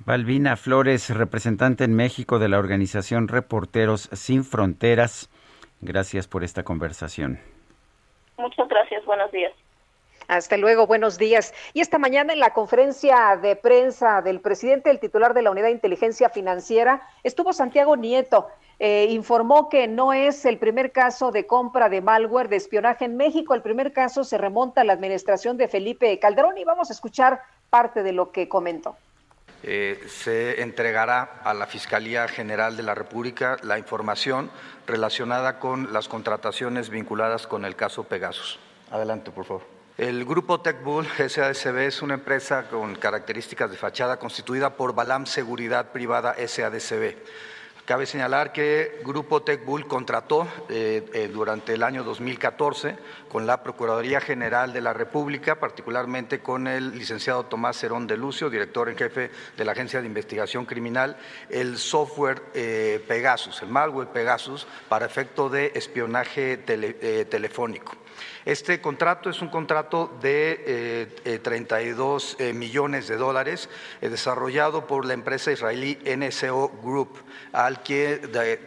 Balbina 0.05 0.55
Flores, 0.55 1.15
representante 1.15 1.83
en 1.83 1.95
México 1.95 2.39
de 2.39 2.49
la 2.49 2.59
organización 2.59 3.27
Reporteros 3.27 4.09
Sin 4.13 4.43
Fronteras, 4.43 5.29
gracias 5.79 6.27
por 6.27 6.43
esta 6.43 6.63
conversación. 6.63 7.39
Muchas 8.37 8.67
gracias, 8.67 9.05
buenos 9.05 9.31
días. 9.31 9.53
Hasta 10.31 10.55
luego, 10.55 10.87
buenos 10.87 11.17
días. 11.17 11.53
Y 11.73 11.81
esta 11.81 11.99
mañana 11.99 12.31
en 12.31 12.39
la 12.39 12.53
conferencia 12.53 13.37
de 13.41 13.57
prensa 13.57 14.21
del 14.21 14.39
presidente, 14.39 14.89
el 14.89 15.01
titular 15.01 15.33
de 15.33 15.41
la 15.41 15.51
Unidad 15.51 15.65
de 15.65 15.73
Inteligencia 15.73 16.29
Financiera, 16.29 17.01
estuvo 17.21 17.51
Santiago 17.51 17.97
Nieto. 17.97 18.47
Eh, 18.79 19.07
informó 19.09 19.67
que 19.67 19.89
no 19.89 20.13
es 20.13 20.45
el 20.45 20.57
primer 20.57 20.93
caso 20.93 21.31
de 21.31 21.45
compra 21.45 21.89
de 21.89 21.99
malware 21.99 22.47
de 22.47 22.55
espionaje 22.55 23.03
en 23.03 23.17
México. 23.17 23.55
El 23.55 23.61
primer 23.61 23.91
caso 23.91 24.23
se 24.23 24.37
remonta 24.37 24.79
a 24.79 24.83
la 24.85 24.93
administración 24.93 25.57
de 25.57 25.67
Felipe 25.67 26.17
Calderón 26.17 26.57
y 26.57 26.63
vamos 26.63 26.89
a 26.89 26.93
escuchar 26.93 27.41
parte 27.69 28.01
de 28.01 28.13
lo 28.13 28.31
que 28.31 28.47
comentó. 28.47 28.95
Eh, 29.63 29.99
se 30.07 30.61
entregará 30.61 31.41
a 31.43 31.53
la 31.53 31.67
Fiscalía 31.67 32.29
General 32.29 32.77
de 32.77 32.83
la 32.83 32.95
República 32.95 33.57
la 33.63 33.77
información 33.77 34.49
relacionada 34.87 35.59
con 35.59 35.91
las 35.91 36.07
contrataciones 36.07 36.89
vinculadas 36.89 37.47
con 37.47 37.65
el 37.65 37.75
caso 37.75 38.05
Pegasus. 38.05 38.59
Adelante, 38.91 39.29
por 39.31 39.43
favor. 39.43 39.80
El 40.01 40.25
grupo 40.25 40.59
TechBull 40.59 41.05
SADCB 41.05 41.77
es 41.81 42.01
una 42.01 42.15
empresa 42.15 42.67
con 42.67 42.95
características 42.95 43.69
de 43.69 43.77
fachada 43.77 44.17
constituida 44.17 44.75
por 44.75 44.95
Balam 44.95 45.27
Seguridad 45.27 45.91
Privada 45.91 46.35
SADCB. 46.43 47.17
Cabe 47.85 48.07
señalar 48.07 48.51
que 48.51 48.99
Grupo 49.05 49.43
TechBull 49.43 49.85
contrató 49.85 50.47
eh, 50.69 51.07
eh, 51.13 51.29
durante 51.31 51.75
el 51.75 51.83
año 51.83 52.03
2014 52.03 52.97
con 53.29 53.45
la 53.45 53.61
Procuraduría 53.61 54.19
General 54.21 54.73
de 54.73 54.81
la 54.81 54.93
República, 54.93 55.59
particularmente 55.59 56.39
con 56.39 56.65
el 56.65 56.97
licenciado 56.97 57.43
Tomás 57.43 57.77
Cerón 57.77 58.07
de 58.07 58.17
Lucio, 58.17 58.49
director 58.49 58.89
en 58.89 58.97
jefe 58.97 59.29
de 59.55 59.65
la 59.65 59.73
Agencia 59.73 60.01
de 60.01 60.07
Investigación 60.07 60.65
Criminal, 60.65 61.15
el 61.47 61.77
software 61.77 62.41
eh, 62.55 63.05
Pegasus, 63.07 63.61
el 63.61 63.69
malware 63.69 64.07
Pegasus, 64.07 64.65
para 64.89 65.05
efecto 65.05 65.47
de 65.47 65.73
espionaje 65.75 66.57
telefónico. 66.57 67.93
Este 68.45 68.81
contrato 68.81 69.29
es 69.29 69.41
un 69.41 69.49
contrato 69.49 70.17
de 70.21 71.39
32 71.43 72.37
eh, 72.39 72.49
eh, 72.49 72.53
millones 72.53 73.07
de 73.07 73.15
dólares 73.15 73.69
eh, 74.01 74.09
desarrollado 74.09 74.87
por 74.87 75.05
la 75.05 75.13
empresa 75.13 75.51
israelí 75.51 75.99
NSO 76.05 76.69
Group, 76.83 77.19
al 77.51 77.83
que 77.83 78.17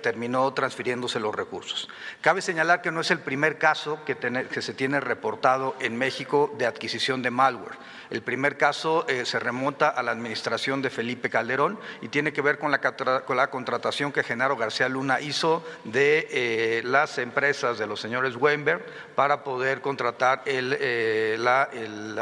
terminó 0.02 0.52
transfiriéndose 0.52 1.18
los 1.18 1.34
recursos. 1.34 1.88
Cabe 2.20 2.40
señalar 2.40 2.82
que 2.82 2.92
no 2.92 3.00
es 3.00 3.10
el 3.10 3.20
primer 3.20 3.58
caso 3.58 4.04
que 4.04 4.62
se 4.62 4.74
tiene 4.74 5.00
reportado 5.00 5.74
en 5.80 5.96
México 5.96 6.54
de 6.56 6.66
adquisición 6.66 7.22
de 7.22 7.30
malware. 7.30 7.76
El 8.14 8.22
primer 8.22 8.56
caso 8.56 9.04
eh, 9.08 9.24
se 9.24 9.40
remonta 9.40 9.88
a 9.88 10.00
la 10.00 10.12
administración 10.12 10.80
de 10.80 10.88
Felipe 10.88 11.28
Calderón 11.28 11.80
y 12.00 12.06
tiene 12.06 12.32
que 12.32 12.42
ver 12.42 12.60
con 12.60 12.70
la, 12.70 13.50
contratación 13.50 14.12
que 14.12 14.22
Genaro 14.22 14.56
García 14.56 14.88
Luna 14.88 15.20
hizo 15.20 15.64
de 15.82 16.28
eh, 16.30 16.82
las 16.84 17.18
empresas 17.18 17.76
de 17.76 17.88
los 17.88 18.00
señores 18.00 18.36
Weinberg 18.36 18.84
para 19.16 19.42
poder 19.42 19.80
contratar 19.80 20.42
el, 20.44 20.76
eh, 20.78 21.36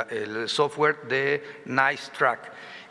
el 0.09 0.49
software 0.49 0.97
de 1.03 1.61
Nice 1.67 2.11
Track. 2.17 2.41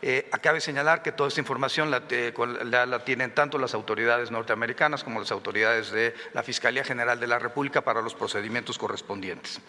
Eh, 0.04 0.28
cabe 0.40 0.60
señalar 0.60 1.00
que 1.00 1.12
toda 1.12 1.28
esta 1.28 1.40
información 1.40 1.88
la, 1.92 3.04
tienen 3.04 3.32
tanto 3.32 3.56
las 3.56 3.72
autoridades 3.72 4.32
norteamericanas 4.32 5.04
como 5.04 5.20
las 5.20 5.30
autoridades 5.30 5.92
de 5.92 6.12
la 6.32 6.42
Fiscalía 6.42 6.82
General 6.82 7.20
de 7.20 7.28
la 7.28 7.38
República 7.38 7.82
para 7.82 8.02
los 8.02 8.16
procedimientos 8.16 8.78
correspondientes. 8.78 9.60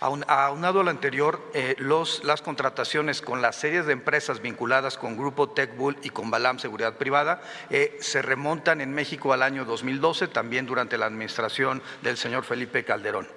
aunado 0.00 0.80
a 0.80 0.84
lo 0.84 0.90
anterior, 0.90 1.50
eh, 1.52 1.76
las 2.22 2.40
contrataciones 2.40 3.20
con 3.20 3.42
las 3.42 3.56
series 3.56 3.84
de 3.84 3.92
empresas 3.92 4.40
vinculadas 4.40 4.96
con 4.96 5.18
Grupo 5.18 5.50
TechBull 5.50 5.98
y 6.02 6.08
con 6.08 6.30
Balam 6.30 6.58
Seguridad 6.58 6.94
Privada 6.94 7.42
eh, 7.68 7.98
se 8.00 8.22
remontan 8.22 8.80
en 8.80 8.94
México 8.94 9.34
al 9.34 9.42
año 9.42 9.66
2012, 9.66 10.28
también 10.28 10.64
durante 10.64 10.96
la 10.96 11.04
administración 11.04 11.82
del 12.00 12.16
señor 12.16 12.44
Felipe 12.44 12.84
Calderón. 12.84 13.28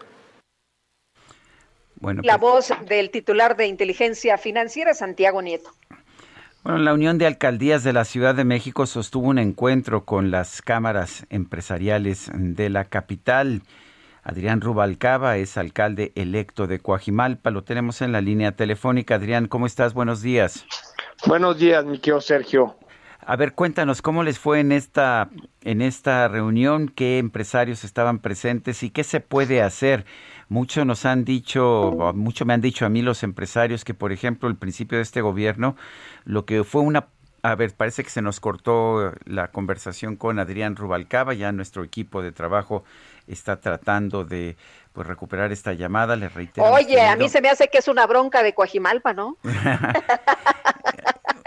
la 1.99 2.37
pues 2.37 2.39
voz 2.39 2.71
del 2.85 3.09
titular 3.09 3.57
de 3.57 3.67
inteligencia 3.67 4.37
financiera, 4.37 4.93
Santiago 4.93 5.41
Nieto. 5.41 5.73
Bueno, 6.63 6.79
la 6.79 6.93
Unión 6.93 7.17
de 7.17 7.27
Alcaldías 7.27 7.83
de 7.83 7.93
la 7.93 8.03
Ciudad 8.03 8.35
de 8.35 8.43
México 8.43 8.85
sostuvo 8.85 9.27
un 9.27 9.39
encuentro 9.39 10.03
con 10.03 10.31
las 10.31 10.61
cámaras 10.61 11.25
empresariales 11.29 12.29
de 12.33 12.69
la 12.69 12.85
capital. 12.85 13.61
Adrián 14.23 14.59
Rubalcaba 14.59 15.37
es 15.37 15.57
alcalde 15.57 16.11
electo 16.15 16.67
de 16.67 16.79
Coajimalpa. 16.79 17.51
Lo 17.51 17.63
tenemos 17.63 18.01
en 18.01 18.11
la 18.11 18.19
línea 18.19 18.51
telefónica. 18.53 19.15
Adrián, 19.15 19.47
¿cómo 19.47 19.65
estás? 19.65 19.93
Buenos 19.93 20.21
días. 20.21 20.65
Buenos 21.25 21.57
días, 21.57 21.85
mi 21.85 21.99
querido 21.99 22.19
Sergio. 22.19 22.75
A 23.25 23.35
ver, 23.35 23.53
cuéntanos 23.53 24.01
cómo 24.01 24.23
les 24.23 24.39
fue 24.39 24.59
en 24.59 24.71
esta 24.71 25.29
en 25.63 25.81
esta 25.81 26.27
reunión, 26.29 26.87
qué 26.87 27.17
empresarios 27.17 27.83
estaban 27.83 28.19
presentes 28.19 28.83
y 28.83 28.89
qué 28.89 29.03
se 29.03 29.19
puede 29.19 29.61
hacer. 29.61 30.05
Mucho 30.49 30.85
nos 30.85 31.05
han 31.05 31.25
dicho, 31.25 32.13
mucho 32.15 32.45
me 32.45 32.53
han 32.53 32.61
dicho 32.61 32.85
a 32.85 32.89
mí 32.89 33.01
los 33.01 33.23
empresarios 33.23 33.83
que, 33.83 33.93
por 33.93 34.11
ejemplo, 34.11 34.47
el 34.47 34.55
principio 34.55 34.97
de 34.97 35.01
este 35.01 35.21
gobierno, 35.21 35.75
lo 36.23 36.45
que 36.45 36.63
fue 36.63 36.81
una 36.81 37.07
a 37.43 37.55
ver, 37.55 37.73
parece 37.73 38.03
que 38.03 38.09
se 38.09 38.21
nos 38.21 38.39
cortó 38.39 39.13
la 39.25 39.49
conversación 39.49 40.15
con 40.15 40.39
Adrián 40.39 40.75
Rubalcaba, 40.75 41.33
ya 41.33 41.51
nuestro 41.51 41.83
equipo 41.83 42.21
de 42.21 42.31
trabajo 42.31 42.83
está 43.27 43.59
tratando 43.59 44.25
de 44.25 44.57
pues 44.91 45.07
recuperar 45.07 45.51
esta 45.51 45.73
llamada, 45.73 46.15
le 46.15 46.27
reitero. 46.29 46.67
Oye, 46.67 46.99
a 46.99 47.15
mí 47.15 47.29
se 47.29 47.39
me 47.39 47.49
hace 47.49 47.67
que 47.67 47.77
es 47.77 47.87
una 47.87 48.07
bronca 48.07 48.41
de 48.41 48.53
Coajimalpa, 48.53 49.13
¿no? 49.13 49.37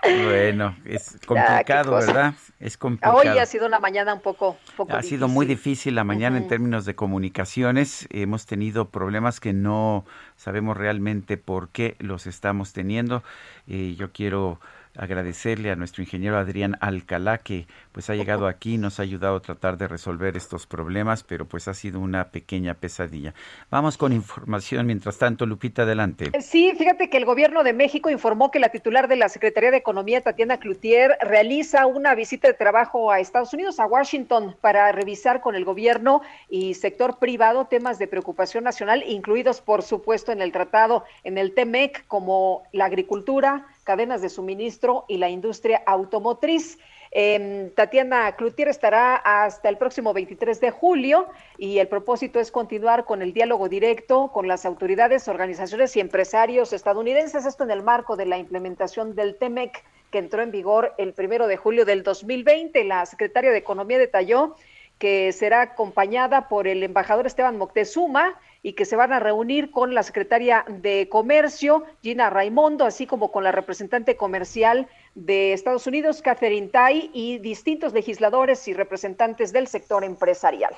Bueno, 0.03 0.77
es 0.85 1.19
complicado, 1.27 1.93
¿verdad? 1.97 2.35
Es 2.59 2.77
complicado. 2.77 3.17
Hoy 3.17 3.27
ha 3.39 3.47
sido 3.47 3.67
una 3.67 3.79
mañana 3.81 4.15
un 4.15 4.21
poco, 4.21 4.57
Ha 4.89 5.03
sido 5.03 5.29
muy 5.29 5.47
difícil 5.47 5.95
la 5.95 6.05
mañana 6.05 6.39
en 6.39 6.49
términos 6.49 6.85
de 6.85 6.95
comunicaciones. 6.95 8.07
Hemos 8.11 8.47
tenido 8.47 8.89
problemas 8.89 9.41
que 9.41 9.53
no 9.53 10.05
sabemos 10.37 10.77
realmente 10.77 11.37
por 11.37 11.69
qué 11.69 11.97
los 11.99 12.27
estamos 12.27 12.73
teniendo. 12.73 13.23
Eh, 13.67 13.95
yo 13.99 14.13
quiero 14.13 14.61
agradecerle 14.97 15.71
a 15.71 15.77
nuestro 15.77 16.03
ingeniero 16.03 16.37
Adrián 16.37 16.77
Alcalá 16.81 17.39
que 17.39 17.67
pues 17.93 18.11
ha 18.11 18.15
llegado 18.15 18.47
aquí, 18.47 18.79
nos 18.79 18.99
ha 18.99 19.03
ayudado 19.03 19.37
a 19.37 19.41
tratar 19.41 19.77
de 19.77 19.89
resolver 19.89 20.37
estos 20.37 20.67
problemas, 20.67 21.23
pero 21.23 21.47
pues 21.47 21.69
ha 21.69 21.75
sido 21.75 22.01
una 22.01 22.31
pequeña 22.31 22.75
pesadilla. 22.75 23.35
Vamos 23.71 23.97
con 23.97 24.13
información, 24.13 24.87
mientras 24.87 25.19
tanto, 25.19 25.47
Lupita, 25.47 25.83
adelante. 25.83 26.31
Sí, 26.41 26.73
fíjate 26.77 27.11
que 27.11 27.17
el 27.17 27.25
gobierno 27.25 27.63
de 27.65 27.73
México 27.73 28.11
informó 28.11 28.51
que 28.51 28.59
la 28.59 28.71
titular 28.71 29.09
de 29.09 29.17
la 29.17 29.29
Secretaría 29.29 29.71
de 29.71 29.79
Economía, 29.79 30.21
Tatiana 30.21 30.59
Cloutier, 30.59 31.17
realiza 31.21 31.87
una 31.87 32.15
visita 32.15 32.49
de 32.49 32.55
trabajo 32.55 33.11
a 33.11 33.21
Estados 33.21 33.53
Unidos, 33.53 33.81
a 33.81 33.87
Washington, 33.87 34.57
para 34.61 34.93
revisar 34.93 35.41
con 35.41 35.55
el 35.55 35.65
gobierno 35.65 36.23
y 36.49 36.75
sector 36.75 37.19
privado 37.19 37.67
temas 37.67 37.99
de 37.99 38.07
preocupación 38.07 38.65
nacional, 38.65 39.05
incluidos, 39.07 39.61
por 39.61 39.83
supuesto, 39.83 40.33
en 40.33 40.43
el 40.43 40.53
tratado, 40.53 41.05
en 41.25 41.39
el 41.39 41.55
TEMEC, 41.55 42.07
como 42.07 42.63
la 42.73 42.87
agricultura, 42.87 43.67
cadenas 43.91 44.23
de 44.23 44.29
suministro 44.29 45.05
y 45.09 45.17
la 45.17 45.31
industria 45.31 45.83
automotriz. 45.85 46.79
Em, 47.11 47.71
Tatiana 47.71 48.37
Cloutier 48.37 48.69
estará 48.69 49.17
hasta 49.17 49.69
el 49.69 49.79
próximo 49.79 50.13
23 50.13 50.61
de 50.61 50.71
julio 50.71 51.27
y 51.59 51.79
el 51.79 51.89
propósito 51.89 52.39
es 52.39 52.53
continuar 52.53 53.05
con 53.05 53.21
el 53.21 53.33
diálogo 53.33 53.69
directo 53.69 54.31
con 54.33 54.47
las 54.47 54.65
autoridades, 54.65 55.27
organizaciones 55.27 55.97
y 55.97 56.01
empresarios 56.01 56.73
estadounidenses, 56.73 57.47
esto 57.47 57.65
en 57.65 57.73
el 57.73 57.83
marco 57.83 58.15
de 58.17 58.27
la 58.27 58.39
implementación 58.39 59.17
del 59.17 59.35
TEMEC 59.35 59.83
que 60.13 60.19
entró 60.19 60.41
en 60.41 60.53
vigor 60.53 60.95
el 60.97 61.13
primero 61.13 61.49
de 61.49 61.57
julio 61.57 61.85
del 61.85 62.05
2020. 62.05 62.85
La 62.85 63.05
secretaria 63.07 63.51
de 63.51 63.59
Economía 63.59 63.99
detalló 63.99 64.55
que 65.01 65.33
será 65.33 65.63
acompañada 65.63 66.47
por 66.47 66.69
el 66.69 66.85
embajador 66.85 67.27
Esteban 67.27 67.59
Moctezuma 67.59 68.39
y 68.63 68.75
que 68.75 68.85
se 68.85 68.97
van 68.97 69.13
a 69.13 69.21
reunir 69.21 69.71
con 69.71 69.95
la 69.95 70.03
secretaria 70.03 70.65
de 70.69 71.09
Comercio, 71.11 71.85
Gina 72.03 72.29
Raimondo, 72.29 72.85
así 72.85 73.07
como 73.07 73.33
con 73.33 73.45
la 73.45 73.53
representante 73.53 74.17
comercial 74.17 74.89
de 75.15 75.53
Estados 75.53 75.87
Unidos, 75.87 76.21
Catherine 76.23 76.69
Tai, 76.69 77.11
y 77.15 77.39
distintos 77.39 77.93
legisladores 77.93 78.69
y 78.69 78.75
representantes 78.75 79.53
del 79.53 79.67
sector 79.67 80.05
empresarial. 80.05 80.75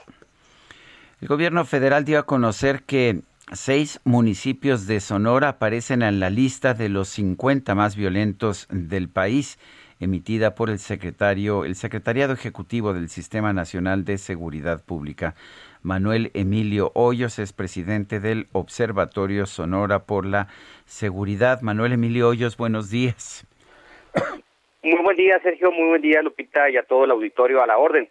El 1.21 1.29
gobierno 1.29 1.65
federal 1.65 2.05
dio 2.05 2.19
a 2.19 2.27
conocer 2.27 2.83
que 2.83 3.23
seis 3.53 4.01
municipios 4.05 4.87
de 4.87 5.01
Sonora 5.01 5.51
aparecen 5.51 6.03
en 6.03 6.21
la 6.21 6.31
lista 6.31 6.75
de 6.75 6.89
los 6.89 7.09
50 7.09 7.75
más 7.75 7.97
violentos 7.97 8.67
del 8.71 9.09
país 9.09 9.59
emitida 10.01 10.55
por 10.57 10.69
el 10.69 10.81
secretario, 10.81 11.65
el 11.65 11.77
Secretariado 11.77 12.33
Ejecutivo 12.33 12.93
del 12.93 13.09
Sistema 13.09 13.53
Nacional 13.53 14.05
de 14.05 14.19
Seguridad 14.19 14.83
Pública. 14.83 15.37
Manuel 15.83 16.31
Emilio 16.35 16.93
Hoyos 16.95 17.39
es 17.39 17.53
presidente 17.53 18.21
del 18.21 18.49
Observatorio 18.53 19.47
Sonora 19.47 20.05
por 20.05 20.25
la 20.25 20.49
Seguridad. 20.85 21.61
Manuel 21.61 21.93
Emilio 21.93 22.29
Hoyos, 22.29 22.57
buenos 22.57 22.91
días. 22.91 23.47
Muy 24.83 25.03
buen 25.03 25.17
día, 25.17 25.41
Sergio. 25.43 25.71
Muy 25.73 25.89
buen 25.89 26.03
día, 26.03 26.23
Lupita, 26.23 26.71
y 26.71 26.77
a 26.77 26.85
todo 26.85 27.05
el 27.05 27.11
auditorio 27.11 27.63
a 27.63 27.67
la 27.67 27.79
orden. 27.79 28.09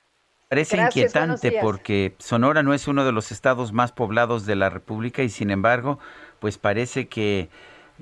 Parece 0.50 0.78
inquietante 0.78 1.60
porque 1.62 2.14
Sonora 2.18 2.62
no 2.62 2.74
es 2.74 2.90
uno 2.90 3.06
de 3.06 3.14
los 3.14 3.32
estados 3.32 3.72
más 3.72 3.94
poblados 3.94 4.46
de 4.46 4.56
la 4.56 4.70
República 4.70 5.24
y 5.24 5.30
sin 5.30 5.50
embargo, 5.50 6.00
pues 6.40 6.58
parece 6.58 7.08
que 7.08 7.50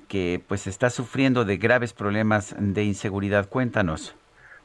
que 0.07 0.41
pues 0.47 0.67
está 0.67 0.89
sufriendo 0.89 1.45
de 1.45 1.57
graves 1.57 1.93
problemas 1.93 2.55
de 2.57 2.83
inseguridad. 2.83 3.49
Cuéntanos. 3.49 4.15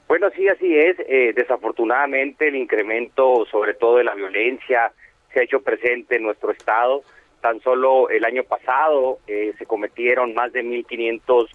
Bueno, 0.07 0.29
sí, 0.37 0.49
así 0.49 0.77
es. 0.77 0.97
Eh, 1.01 1.33
desafortunadamente 1.35 2.49
el 2.49 2.57
incremento, 2.57 3.47
sobre 3.51 3.75
todo 3.75 3.97
de 3.97 4.05
la 4.05 4.15
violencia, 4.15 4.93
se 5.33 5.41
ha 5.41 5.43
hecho 5.45 5.63
presente 5.63 6.17
en 6.17 6.23
nuestro 6.23 6.53
estado. 6.53 7.03
Tan 7.41 7.61
solo 7.61 8.09
el 8.09 8.25
año 8.25 8.45
pasado 8.45 9.19
eh, 9.27 9.53
se 9.59 9.67
cometieron 9.67 10.35
más 10.35 10.53
de 10.53 10.65
1.500 10.65 11.49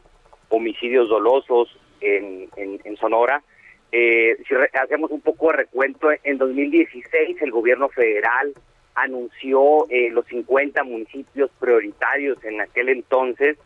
homicidios 0.49 1.09
dolosos 1.09 1.75
en, 2.01 2.49
en, 2.55 2.97
Sonora. 2.97 3.41
Eh, 3.91 4.37
si 4.47 4.55
hacemos 4.77 5.09
un 5.11 5.21
poco 5.21 5.47
de 5.47 5.57
recuento, 5.57 6.09
en 6.23 6.37
2016 6.37 7.41
el 7.41 7.51
gobierno 7.51 7.89
federal 7.89 8.53
anunció 8.95 9.89
eh, 9.89 10.09
los 10.11 10.25
50 10.27 10.83
municipios 10.83 11.49
prioritarios 11.59 12.43
en 12.43 12.61
aquel 12.61 12.89
entonces, 12.89 13.57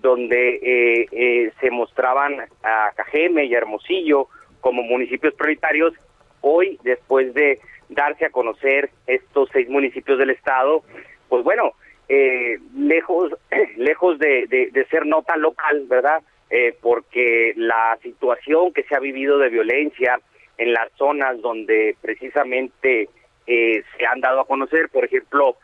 donde 0.00 0.56
eh, 0.56 1.06
eh, 1.12 1.52
se 1.60 1.70
mostraban 1.70 2.40
a 2.62 2.92
Cajeme 2.96 3.44
y 3.44 3.54
Hermosillo 3.54 4.28
como 4.60 4.82
municipios 4.82 5.34
prioritarios. 5.34 5.94
Hoy, 6.40 6.78
después 6.82 7.34
de 7.34 7.60
darse 7.88 8.26
a 8.26 8.30
conocer 8.30 8.90
estos 9.06 9.48
seis 9.52 9.68
municipios 9.68 10.18
del 10.18 10.30
estado, 10.30 10.82
pues 11.28 11.44
bueno, 11.44 11.72
lejos, 12.76 13.32
lejos 13.76 14.18
de, 14.18 14.46
de, 14.48 14.84
ser 14.86 15.06
nota 15.06 15.36
local, 15.36 15.84
¿verdad? 15.88 16.22
porque 16.80 17.52
la 17.54 17.96
situación 18.02 18.72
que 18.72 18.82
se 18.82 18.96
ha 18.96 18.98
vivido 18.98 19.38
de 19.38 19.50
violencia 19.50 20.18
en 20.60 20.74
las 20.74 20.92
zonas 20.98 21.40
donde 21.40 21.96
precisamente 22.02 23.08
eh, 23.46 23.82
se 23.96 24.06
han 24.06 24.20
dado 24.20 24.40
a 24.40 24.46
conocer. 24.46 24.90
Por 24.90 25.04
ejemplo, 25.04 25.56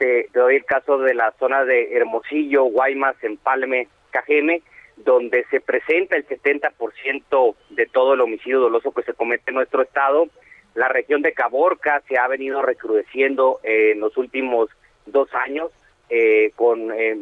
te, 0.00 0.28
te 0.32 0.40
doy 0.40 0.56
el 0.56 0.64
caso 0.64 0.98
de 0.98 1.14
la 1.14 1.30
zona 1.38 1.64
de 1.64 1.94
Hermosillo, 1.94 2.64
Guaymas, 2.64 3.22
Empalme, 3.22 3.86
Cajeme, 4.10 4.62
donde 4.96 5.44
se 5.50 5.60
presenta 5.60 6.16
el 6.16 6.26
70% 6.26 7.54
de 7.68 7.86
todo 7.86 8.14
el 8.14 8.20
homicidio 8.22 8.60
doloso 8.60 8.92
que 8.92 9.02
se 9.02 9.12
comete 9.12 9.44
en 9.48 9.56
nuestro 9.56 9.82
estado. 9.82 10.28
La 10.74 10.88
región 10.88 11.20
de 11.20 11.34
Caborca 11.34 12.02
se 12.08 12.18
ha 12.18 12.26
venido 12.28 12.62
recrudeciendo 12.62 13.60
eh, 13.62 13.92
en 13.92 14.00
los 14.00 14.16
últimos 14.16 14.70
dos 15.04 15.28
años 15.34 15.70
eh, 16.08 16.52
con 16.56 16.90
eh, 16.92 17.16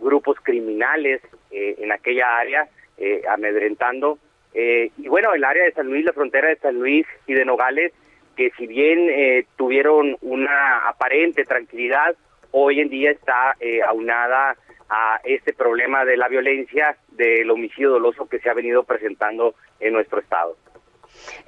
grupos 0.00 0.36
criminales 0.42 1.22
eh, 1.52 1.76
en 1.78 1.92
aquella 1.92 2.36
área 2.36 2.68
eh, 2.98 3.22
amedrentando. 3.30 4.18
Y 4.56 5.08
bueno, 5.08 5.34
el 5.34 5.42
área 5.42 5.64
de 5.64 5.72
San 5.72 5.88
Luis, 5.88 6.04
la 6.04 6.12
frontera 6.12 6.48
de 6.48 6.56
San 6.56 6.78
Luis 6.78 7.04
y 7.26 7.34
de 7.34 7.44
Nogales, 7.44 7.92
que 8.36 8.52
si 8.56 8.68
bien 8.68 9.44
tuvieron 9.56 10.16
una 10.20 10.88
aparente 10.88 11.44
tranquilidad, 11.44 12.14
hoy 12.56 12.80
en 12.80 12.88
día 12.88 13.10
está 13.10 13.56
eh, 13.58 13.82
aunada 13.82 14.56
a 14.88 15.20
este 15.24 15.52
problema 15.52 16.04
de 16.04 16.16
la 16.16 16.28
violencia, 16.28 16.96
del 17.08 17.50
homicidio 17.50 17.90
doloso 17.90 18.28
que 18.28 18.38
se 18.38 18.48
ha 18.48 18.54
venido 18.54 18.84
presentando 18.84 19.56
en 19.80 19.92
nuestro 19.92 20.20
estado. 20.20 20.56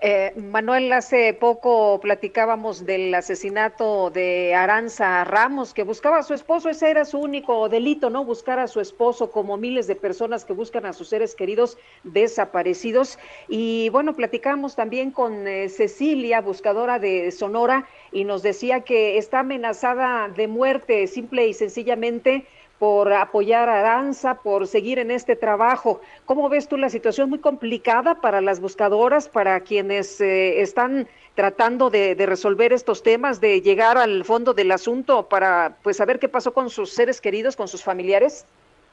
Eh, 0.00 0.32
Manuel, 0.36 0.92
hace 0.92 1.34
poco 1.34 1.98
platicábamos 2.00 2.84
del 2.84 3.14
asesinato 3.14 4.10
de 4.10 4.54
Aranza 4.54 5.24
Ramos, 5.24 5.74
que 5.74 5.82
buscaba 5.82 6.18
a 6.18 6.22
su 6.22 6.34
esposo, 6.34 6.68
ese 6.68 6.90
era 6.90 7.04
su 7.04 7.18
único 7.18 7.68
delito, 7.68 8.10
¿no? 8.10 8.24
Buscar 8.24 8.58
a 8.58 8.68
su 8.68 8.80
esposo, 8.80 9.30
como 9.30 9.56
miles 9.56 9.86
de 9.86 9.96
personas 9.96 10.44
que 10.44 10.52
buscan 10.52 10.86
a 10.86 10.92
sus 10.92 11.08
seres 11.08 11.34
queridos 11.34 11.78
desaparecidos. 12.04 13.18
Y 13.48 13.88
bueno, 13.90 14.14
platicamos 14.14 14.76
también 14.76 15.10
con 15.10 15.46
eh, 15.46 15.68
Cecilia, 15.68 16.40
buscadora 16.40 16.98
de 16.98 17.30
Sonora, 17.30 17.88
y 18.12 18.24
nos 18.24 18.42
decía 18.42 18.80
que 18.80 19.18
está 19.18 19.40
amenazada 19.40 20.28
de 20.28 20.48
muerte, 20.48 21.06
simple 21.06 21.46
y 21.48 21.54
sencillamente 21.54 22.46
por 22.78 23.12
apoyar 23.12 23.68
a 23.68 23.80
Aranza, 23.80 24.42
por 24.42 24.66
seguir 24.66 24.98
en 24.98 25.10
este 25.10 25.36
trabajo. 25.36 26.00
¿Cómo 26.26 26.48
ves 26.48 26.68
tú 26.68 26.76
la 26.76 26.90
situación 26.90 27.30
muy 27.30 27.38
complicada 27.38 28.20
para 28.20 28.40
las 28.40 28.60
buscadoras, 28.60 29.28
para 29.28 29.60
quienes 29.60 30.20
eh, 30.20 30.60
están 30.60 31.08
tratando 31.34 31.90
de, 31.90 32.14
resolver 32.26 32.72
estos 32.72 33.02
temas, 33.02 33.40
de 33.40 33.60
llegar 33.60 33.98
al 33.98 34.24
fondo 34.24 34.54
del 34.54 34.72
asunto 34.72 35.28
para 35.28 35.76
pues 35.82 35.98
saber 35.98 36.18
qué 36.18 36.28
pasó 36.28 36.52
con 36.52 36.70
sus 36.70 36.90
seres 36.90 37.20
queridos, 37.20 37.56
con 37.56 37.68
sus 37.68 37.82
familiares? 37.82 38.46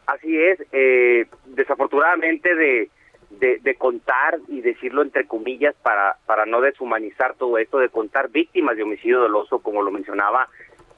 Así 0.05 0.37
es, 0.37 0.59
eh, 0.73 1.25
desafortunadamente 1.45 2.53
de, 2.55 2.89
de, 3.31 3.59
de, 3.59 3.75
contar 3.75 4.39
y 4.49 4.59
decirlo 4.59 5.01
entre 5.01 5.25
comillas 5.25 5.73
para, 5.81 6.17
para 6.25 6.45
no 6.45 6.59
deshumanizar 6.59 7.35
todo 7.35 7.57
esto, 7.57 7.79
de 7.79 7.87
contar 7.87 8.29
víctimas 8.29 8.75
de 8.75 8.83
homicidio 8.83 9.21
doloso, 9.21 9.59
como 9.59 9.81
lo 9.81 9.91
mencionaba, 9.91 10.49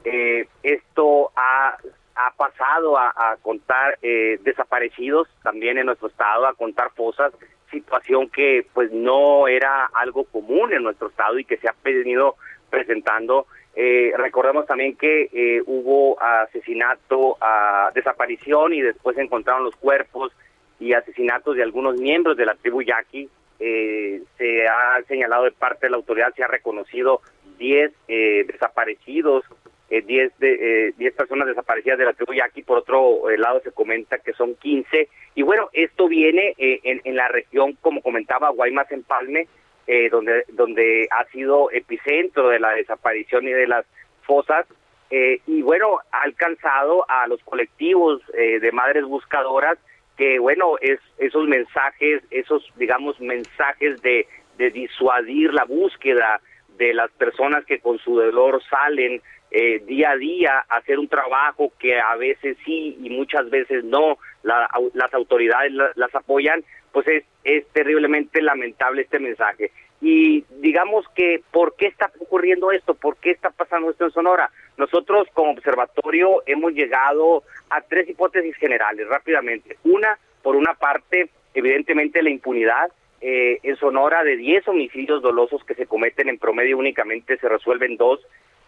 eh, 0.03 0.47
esto 0.63 1.31
ha 1.35 1.77
ha 2.15 2.31
pasado 2.31 2.97
a, 2.97 3.37
contar 3.41 3.97
eh, 4.01 4.39
desaparecidos 4.41 5.27
también 5.43 5.77
en 5.77 5.87
nuestro 5.87 6.07
estado, 6.07 6.47
a 6.47 6.53
contar 6.53 6.91
fosas, 6.91 7.33
situación 7.69 8.29
que 8.29 8.65
pues 8.73 8.91
no 8.91 9.47
era 9.47 9.85
algo 9.93 10.23
común 10.25 10.73
en 10.73 10.83
nuestro 10.83 11.09
estado 11.09 11.37
y 11.37 11.45
que 11.45 11.57
se 11.57 11.67
ha 11.67 11.75
venido 11.83 12.35
presentando. 12.69 13.47
Eh, 13.75 14.13
recordemos 14.15 14.65
también 14.65 14.95
que 14.95 15.29
eh, 15.33 15.61
hubo 15.65 16.21
asesinato, 16.21 17.37
a 17.41 17.91
desaparición 17.93 18.73
y 18.73 18.81
después 18.81 19.17
encontraron 19.17 19.65
los 19.65 19.75
cuerpos 19.75 20.31
y 20.79 20.93
asesinatos 20.93 21.55
de 21.55 21.63
algunos 21.63 21.97
miembros 21.97 22.37
de 22.37 22.45
la 22.45 22.55
tribu 22.55 22.81
Yaqui. 22.81 23.29
Eh, 23.59 24.21
se 24.37 24.67
ha 24.67 25.01
señalado 25.07 25.45
de 25.45 25.51
parte 25.51 25.87
de 25.87 25.91
la 25.91 25.97
autoridad, 25.97 26.33
se 26.35 26.43
ha 26.43 26.47
reconocido 26.47 27.21
10 27.57 27.91
eh, 28.07 28.45
desaparecidos 28.47 29.43
10 29.89 30.09
eh, 30.09 30.33
de, 30.39 30.87
eh, 30.87 30.93
10 30.97 31.13
personas 31.13 31.47
desaparecidas 31.47 31.99
de 31.99 32.05
la 32.05 32.13
tribu 32.13 32.33
Yaqui, 32.33 32.63
por 32.63 32.79
otro 32.79 33.29
eh, 33.29 33.37
lado 33.37 33.61
se 33.63 33.71
comenta 33.71 34.17
que 34.17 34.33
son 34.33 34.55
15, 34.55 35.09
y 35.35 35.41
bueno, 35.43 35.69
esto 35.73 36.07
viene 36.07 36.55
eh, 36.57 36.79
en, 36.83 37.01
en, 37.03 37.15
la 37.15 37.27
región, 37.27 37.77
como 37.81 38.01
comentaba, 38.01 38.49
Guaymas 38.49 38.91
en 38.91 39.03
Palme, 39.03 39.47
eh, 39.85 40.09
donde, 40.09 40.45
donde 40.53 41.07
ha 41.11 41.25
sido 41.25 41.69
epicentro 41.71 42.49
de 42.49 42.59
la 42.59 42.71
desaparición 42.71 43.47
y 43.47 43.51
de 43.51 43.67
las 43.67 43.85
fosas, 44.23 44.65
eh, 45.11 45.39
y 45.45 45.61
bueno, 45.61 45.99
ha 46.11 46.23
alcanzado 46.23 47.05
a 47.09 47.27
los 47.27 47.43
colectivos 47.43 48.21
de 48.33 48.71
madres 48.71 49.03
buscadoras, 49.03 49.77
que 50.17 50.39
bueno, 50.39 50.77
es 50.81 50.99
esos 51.19 51.47
mensajes, 51.47 52.23
esos, 52.31 52.65
digamos, 52.77 53.19
mensajes 53.19 54.01
de, 54.01 54.25
de 54.57 54.71
disuadir 54.71 55.53
la 55.53 55.65
búsqueda 55.65 56.41
de 56.77 56.93
las 56.93 57.11
personas 57.11 57.65
que 57.65 57.79
con 57.79 57.99
su 57.99 58.15
dolor 58.15 58.61
salen 58.69 59.21
eh, 59.51 59.79
día 59.85 60.11
a 60.11 60.17
día 60.17 60.65
hacer 60.69 60.99
un 60.99 61.07
trabajo 61.07 61.71
que 61.79 61.99
a 61.99 62.15
veces 62.15 62.57
sí 62.65 62.97
y 63.01 63.09
muchas 63.09 63.49
veces 63.49 63.83
no, 63.83 64.17
la, 64.43 64.69
las 64.93 65.13
autoridades 65.13 65.71
la, 65.71 65.91
las 65.95 66.13
apoyan, 66.13 66.63
pues 66.91 67.07
es, 67.07 67.23
es 67.43 67.67
terriblemente 67.69 68.41
lamentable 68.41 69.03
este 69.03 69.19
mensaje. 69.19 69.71
Y 70.01 70.43
digamos 70.59 71.05
que, 71.15 71.41
¿por 71.51 71.75
qué 71.75 71.87
está 71.87 72.11
ocurriendo 72.19 72.71
esto? 72.71 72.93
¿Por 72.95 73.17
qué 73.17 73.31
está 73.31 73.49
pasando 73.49 73.89
esto 73.89 74.05
en 74.05 74.11
Sonora? 74.11 74.51
Nosotros 74.77 75.27
como 75.33 75.51
observatorio 75.51 76.43
hemos 76.45 76.73
llegado 76.73 77.43
a 77.69 77.81
tres 77.81 78.09
hipótesis 78.09 78.55
generales 78.57 79.07
rápidamente. 79.07 79.77
Una, 79.83 80.17
por 80.43 80.55
una 80.55 80.73
parte, 80.73 81.29
evidentemente 81.53 82.21
la 82.21 82.29
impunidad, 82.29 82.91
eh, 83.21 83.59
en 83.63 83.75
Sonora 83.77 84.23
de 84.23 84.35
10 84.37 84.67
homicidios 84.67 85.21
dolosos 85.21 85.63
que 85.63 85.73
se 85.73 85.87
cometen 85.87 86.29
en 86.29 86.37
promedio 86.37 86.77
únicamente 86.77 87.37
se 87.37 87.49
resuelven 87.49 87.97
dos 87.97 88.19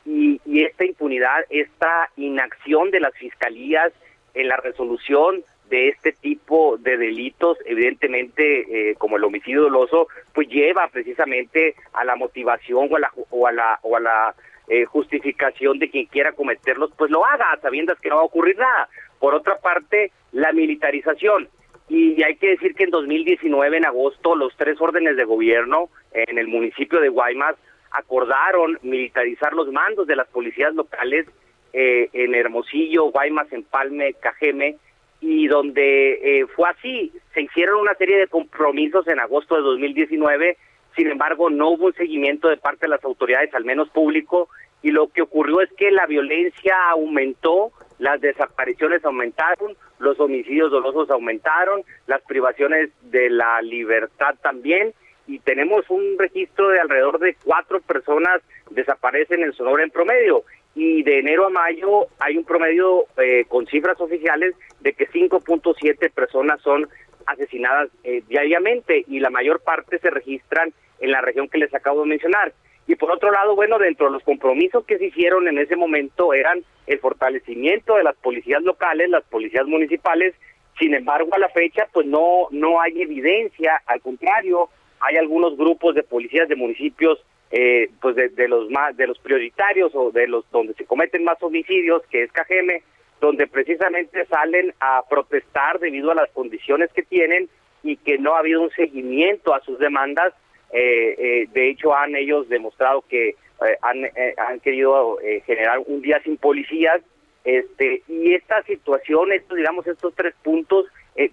y, 0.08 0.40
y, 0.46 0.64
esta 0.64 0.86
impunidad, 0.86 1.46
esta 1.50 2.10
inacción 2.16 2.92
de 2.92 3.02
las 3.02 3.14
fiscalías 3.14 3.92
en 4.34 4.48
la 4.48 4.56
resolución 4.58 5.44
de 5.70 5.90
este 5.90 6.14
tipo 6.14 6.78
de 6.78 6.98
delitos, 6.98 7.58
evidentemente 7.66 8.92
eh, 8.92 8.96
como 8.96 9.18
el 9.18 9.24
homicidio 9.26 9.64
doloso, 9.64 10.08
pues 10.34 10.48
lleva 10.48 10.88
precisamente 10.88 11.76
a 11.92 12.06
la 12.06 12.16
motivación 12.16 12.88
o 12.90 12.96
a 12.96 13.00
la, 13.00 13.12
o 13.32 13.48
a 13.48 13.52
la, 13.52 13.80
o 13.82 13.98
a 13.98 14.00
la 14.00 14.36
eh, 14.70 14.86
justificación 14.86 15.78
de 15.80 15.90
quien 15.90 16.06
quiera 16.06 16.32
cometerlos, 16.32 16.92
pues 16.98 17.12
lo 17.12 17.26
haga, 17.26 17.58
sabiendo 17.62 17.94
que 17.98 18.10
no 18.10 18.16
va 18.16 18.22
a 18.22 18.26
ocurrir 18.26 18.58
nada. 18.58 18.88
Por 19.20 19.36
otra 19.36 19.58
parte, 19.58 20.12
la 20.32 20.54
militarización. 20.54 21.50
Y 21.90 22.22
hay 22.24 22.36
que 22.36 22.50
decir 22.50 22.76
que 22.76 22.84
en 22.84 22.92
2019, 22.92 23.78
en 23.78 23.86
agosto, 23.86 24.36
los 24.36 24.56
tres 24.58 24.80
órdenes 24.80 25.16
de 25.18 25.24
gobierno 25.24 25.90
en 26.12 26.38
el 26.38 26.48
municipio 26.48 27.00
de 27.00 27.10
Guaymas 27.10 27.56
acordaron 27.98 28.78
militarizar 28.84 29.54
los 29.54 29.72
mandos 29.72 30.08
de 30.08 30.16
las 30.16 30.28
policías 30.28 30.74
locales 30.76 31.28
eh, 31.74 32.10
en 32.14 32.36
Hermosillo, 32.36 33.12
Guaymas, 33.12 33.52
Empalme, 33.52 34.14
Cajeme, 34.14 34.78
y 35.20 35.48
donde 35.48 36.42
eh, 36.42 36.46
fue 36.56 36.70
así, 36.70 37.12
se 37.34 37.42
hicieron 37.42 37.82
una 37.82 37.96
serie 37.96 38.18
de 38.18 38.28
compromisos 38.28 39.08
en 39.08 39.20
agosto 39.20 39.56
de 39.56 39.62
2019, 39.62 40.58
sin 40.96 41.08
embargo 41.10 41.50
no 41.50 41.70
hubo 41.70 41.88
un 41.88 41.94
seguimiento 41.94 42.50
de 42.50 42.58
parte 42.58 42.86
de 42.86 42.90
las 42.90 43.04
autoridades, 43.04 43.54
al 43.56 43.66
menos 43.66 43.90
público, 43.90 44.50
y 44.84 44.92
lo 44.92 45.08
que 45.08 45.24
ocurrió 45.24 45.62
es 45.62 45.72
que 45.74 45.90
la 45.92 46.06
violencia 46.06 46.76
aumentó, 46.92 47.72
las 47.98 48.22
desapariciones 48.22 49.04
aumentaron, 49.04 49.76
los 49.98 50.20
homicidios 50.20 50.70
dolosos 50.70 51.10
aumentaron, 51.10 51.82
las 52.06 52.22
privaciones 52.22 52.92
de 53.02 53.32
la 53.32 53.62
libertad 53.64 54.36
también, 54.42 54.94
y 55.28 55.40
tenemos 55.40 55.90
un 55.90 56.18
registro 56.18 56.70
de 56.70 56.80
alrededor 56.80 57.20
de 57.20 57.36
cuatro 57.44 57.82
personas 57.82 58.42
desaparecen 58.72 59.44
en 59.44 59.54
Sonora 59.54 59.84
en 59.84 59.92
promedio 59.92 60.44
y 60.74 61.04
de 61.04 61.20
enero 61.20 61.48
a 61.48 61.50
mayo 61.50 62.08
hay 62.20 62.38
un 62.38 62.46
promedio 62.46 63.06
eh, 63.18 63.46
con 63.48 63.66
cifras 63.68 64.00
oficiales 64.00 64.56
de 64.80 64.94
que 64.94 65.10
5.7 65.10 66.12
personas 66.12 66.62
son 66.62 66.88
asesinadas 67.26 67.90
eh, 68.04 68.24
diariamente 68.28 69.04
y 69.08 69.20
la 69.20 69.30
mayor 69.30 69.60
parte 69.60 70.00
se 70.00 70.10
registran 70.10 70.72
en 71.00 71.12
la 71.12 71.22
región 71.22 71.50
que 71.50 71.58
les 71.58 71.74
acabo 71.74 72.02
de 72.02 72.10
mencionar. 72.10 72.54
Y 72.88 72.96
por 72.96 73.12
otro 73.12 73.32
lado, 73.32 73.56
bueno, 73.56 73.78
dentro 73.80 74.06
de 74.06 74.14
los 74.14 74.24
compromisos 74.24 74.86
que 74.86 74.98
se 74.98 75.08
hicieron 75.08 75.48
en 75.48 75.58
ese 75.58 75.76
momento 75.76 76.34
eran 76.34 76.64
el 76.86 77.00
fortalecimiento 77.00 77.96
de 77.96 78.04
las 78.04 78.16
policías 78.16 78.64
locales, 78.64 79.10
las 79.10 79.26
policías 79.26 79.66
municipales. 79.66 80.36
Sin 80.80 80.94
embargo, 80.94 81.34
a 81.34 81.40
la 81.40 81.50
fecha, 81.50 81.88
pues 81.92 82.06
no 82.06 82.48
no 82.52 82.80
hay 82.80 83.02
evidencia, 83.02 83.82
al 83.88 84.00
contrario, 84.00 84.70
hay 85.00 85.18
algunos 85.18 85.58
grupos 85.58 85.96
de 85.96 86.04
policías 86.04 86.48
de 86.48 86.56
municipios 86.56 87.24
eh, 87.52 87.90
pues 88.02 88.16
de, 88.16 88.30
de, 88.30 88.48
los 88.48 88.70
más 88.70 88.98
de 88.98 89.08
los 89.08 89.20
prioritarios 89.20 89.94
o 89.96 90.12
de 90.12 90.28
los 90.28 90.50
donde 90.52 90.74
se 90.74 90.86
cometen 90.86 91.24
más 91.24 91.42
homicidios 91.42 92.02
que 92.10 92.24
es 92.24 92.32
Cajeme 92.32 92.84
donde 93.20 93.48
precisamente 93.48 94.26
salen 94.26 94.74
a 94.80 95.04
protestar 95.10 95.80
debido 95.80 96.12
a 96.12 96.16
las 96.16 96.30
condiciones 96.32 96.92
que 96.94 97.04
tienen 97.04 97.50
y 97.84 97.98
que 97.98 98.18
no 98.18 98.36
ha 98.36 98.40
habido 98.40 98.62
un 98.62 98.72
seguimiento 98.72 99.54
a 99.54 99.62
sus 99.62 99.80
demandas. 99.80 100.34
Eh, 100.72 101.16
eh, 101.18 101.48
de 101.52 101.70
hecho 101.70 101.96
han 101.96 102.16
ellos 102.16 102.50
demostrado 102.50 103.04
que 103.08 103.30
eh, 103.30 103.78
han, 103.82 104.10
han 104.38 104.60
querido 104.60 105.18
generar 105.46 105.80
un 105.86 106.02
día 106.02 106.22
sin 106.24 106.38
policías. 106.38 107.02
Este 107.44 108.04
y 108.10 108.34
esta 108.34 108.62
situación 108.64 109.32
estos 109.32 109.58
digamos 109.58 109.88
estos 109.88 110.14
tres 110.16 110.36
puntos 110.44 110.86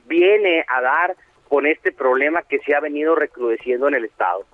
viene 0.07 0.65
a 0.69 0.81
dar 0.81 1.17
con 1.55 1.67
este 1.67 1.93
problema 1.93 2.43
que 2.43 2.59
se 2.67 2.75
ha 2.75 2.81
venido 2.81 3.15
recrudeciendo 3.15 3.87
en 3.87 3.95
el 3.95 4.07
Estado. 4.07 4.45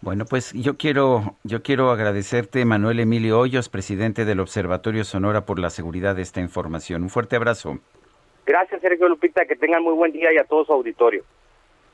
Bueno, 0.00 0.24
pues 0.28 0.52
yo 0.52 0.76
quiero, 0.76 1.36
yo 1.44 1.62
quiero 1.62 1.92
agradecerte, 1.92 2.64
Manuel 2.64 2.98
Emilio 2.98 3.38
Hoyos, 3.38 3.68
presidente 3.68 4.24
del 4.24 4.40
Observatorio 4.40 5.04
Sonora, 5.04 5.46
por 5.46 5.60
la 5.60 5.70
seguridad 5.70 6.16
de 6.16 6.22
esta 6.22 6.40
información. 6.40 7.04
Un 7.04 7.10
fuerte 7.10 7.36
abrazo. 7.36 7.78
Gracias, 8.44 8.80
Sergio 8.80 9.08
Lupita, 9.08 9.46
que 9.46 9.54
tengan 9.54 9.84
muy 9.84 9.94
buen 9.94 10.10
día 10.10 10.32
y 10.32 10.36
a 10.36 10.42
todo 10.42 10.64
su 10.64 10.72
auditorio. 10.72 11.22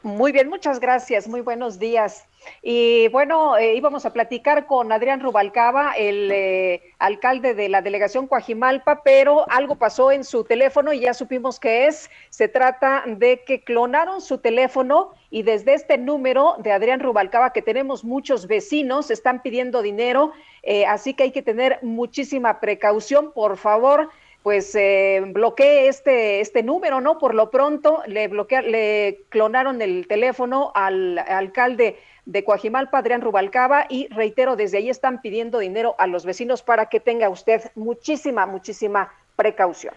Muy 0.04 0.32
bien, 0.32 0.48
muchas 0.48 0.80
gracias, 0.80 1.28
muy 1.28 1.42
buenos 1.42 1.78
días. 1.78 2.26
Y 2.60 3.06
bueno, 3.10 3.56
eh, 3.56 3.76
íbamos 3.76 4.04
a 4.04 4.12
platicar 4.12 4.66
con 4.66 4.90
Adrián 4.90 5.20
Rubalcaba, 5.20 5.92
el 5.92 6.28
eh, 6.32 6.82
alcalde 6.98 7.54
de 7.54 7.68
la 7.68 7.82
delegación 7.82 8.26
Coajimalpa, 8.26 9.04
pero 9.04 9.48
algo 9.48 9.76
pasó 9.76 10.10
en 10.10 10.24
su 10.24 10.42
teléfono 10.42 10.92
y 10.92 10.98
ya 10.98 11.14
supimos 11.14 11.60
que 11.60 11.86
es. 11.86 12.10
Se 12.30 12.48
trata 12.48 13.04
de 13.06 13.44
que 13.44 13.62
clonaron 13.62 14.20
su 14.20 14.38
teléfono 14.38 15.12
y 15.30 15.44
desde 15.44 15.74
este 15.74 15.98
número 15.98 16.56
de 16.58 16.72
Adrián 16.72 16.98
Rubalcaba, 16.98 17.52
que 17.52 17.62
tenemos 17.62 18.02
muchos 18.02 18.48
vecinos, 18.48 19.08
están 19.12 19.40
pidiendo 19.40 19.82
dinero, 19.82 20.32
eh, 20.64 20.84
así 20.84 21.14
que 21.14 21.22
hay 21.22 21.30
que 21.30 21.42
tener 21.42 21.78
muchísima 21.82 22.58
precaución, 22.58 23.30
por 23.32 23.56
favor 23.56 24.10
pues 24.42 24.74
eh, 24.74 25.22
bloquee 25.26 25.88
este, 25.88 26.40
este 26.40 26.62
número, 26.62 27.00
¿no? 27.00 27.18
Por 27.18 27.34
lo 27.34 27.50
pronto 27.50 28.02
le 28.06 28.28
bloquea, 28.28 28.62
le 28.62 29.24
clonaron 29.28 29.80
el 29.82 30.06
teléfono 30.08 30.72
al, 30.74 31.18
alcalde 31.18 31.96
de 32.24 32.44
Coajimalpa, 32.44 32.98
Adrián 32.98 33.20
Rubalcaba, 33.20 33.86
y 33.88 34.08
reitero, 34.08 34.56
desde 34.56 34.78
ahí 34.78 34.90
están 34.90 35.20
pidiendo 35.20 35.58
dinero 35.58 35.94
a 35.98 36.06
los 36.06 36.24
vecinos 36.24 36.62
para 36.62 36.86
que 36.86 37.00
tenga 37.00 37.28
usted 37.28 37.62
muchísima, 37.74 38.46
muchísima 38.46 39.12
precaución. 39.36 39.94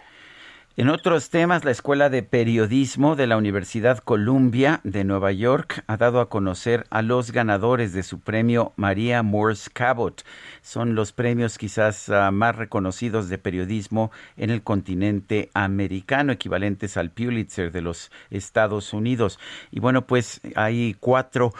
En 0.78 0.90
otros 0.90 1.30
temas, 1.30 1.64
la 1.64 1.70
Escuela 1.70 2.10
de 2.10 2.22
Periodismo 2.22 3.16
de 3.16 3.26
la 3.26 3.38
Universidad 3.38 3.96
Columbia 4.00 4.82
de 4.84 5.04
Nueva 5.04 5.32
York 5.32 5.82
ha 5.86 5.96
dado 5.96 6.20
a 6.20 6.28
conocer 6.28 6.84
a 6.90 7.00
los 7.00 7.32
ganadores 7.32 7.94
de 7.94 8.02
su 8.02 8.20
premio 8.20 8.74
María 8.76 9.22
Morse 9.22 9.70
Cabot. 9.72 10.22
Son 10.60 10.94
los 10.94 11.12
premios 11.12 11.56
quizás 11.56 12.10
ah, 12.10 12.30
más 12.30 12.56
reconocidos 12.56 13.30
de 13.30 13.38
periodismo 13.38 14.10
en 14.36 14.50
el 14.50 14.62
continente 14.62 15.48
americano, 15.54 16.32
equivalentes 16.32 16.98
al 16.98 17.10
Pulitzer 17.10 17.72
de 17.72 17.80
los 17.80 18.10
Estados 18.28 18.92
Unidos. 18.92 19.38
Y 19.70 19.80
bueno, 19.80 20.06
pues 20.06 20.42
hay 20.56 20.94
cuatro, 21.00 21.54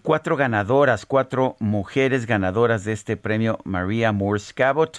cuatro 0.00 0.38
ganadoras, 0.38 1.04
cuatro 1.04 1.56
mujeres 1.60 2.24
ganadoras 2.24 2.84
de 2.84 2.92
este 2.92 3.18
premio 3.18 3.58
María 3.64 4.12
Morse 4.12 4.54
Cabot. 4.54 4.98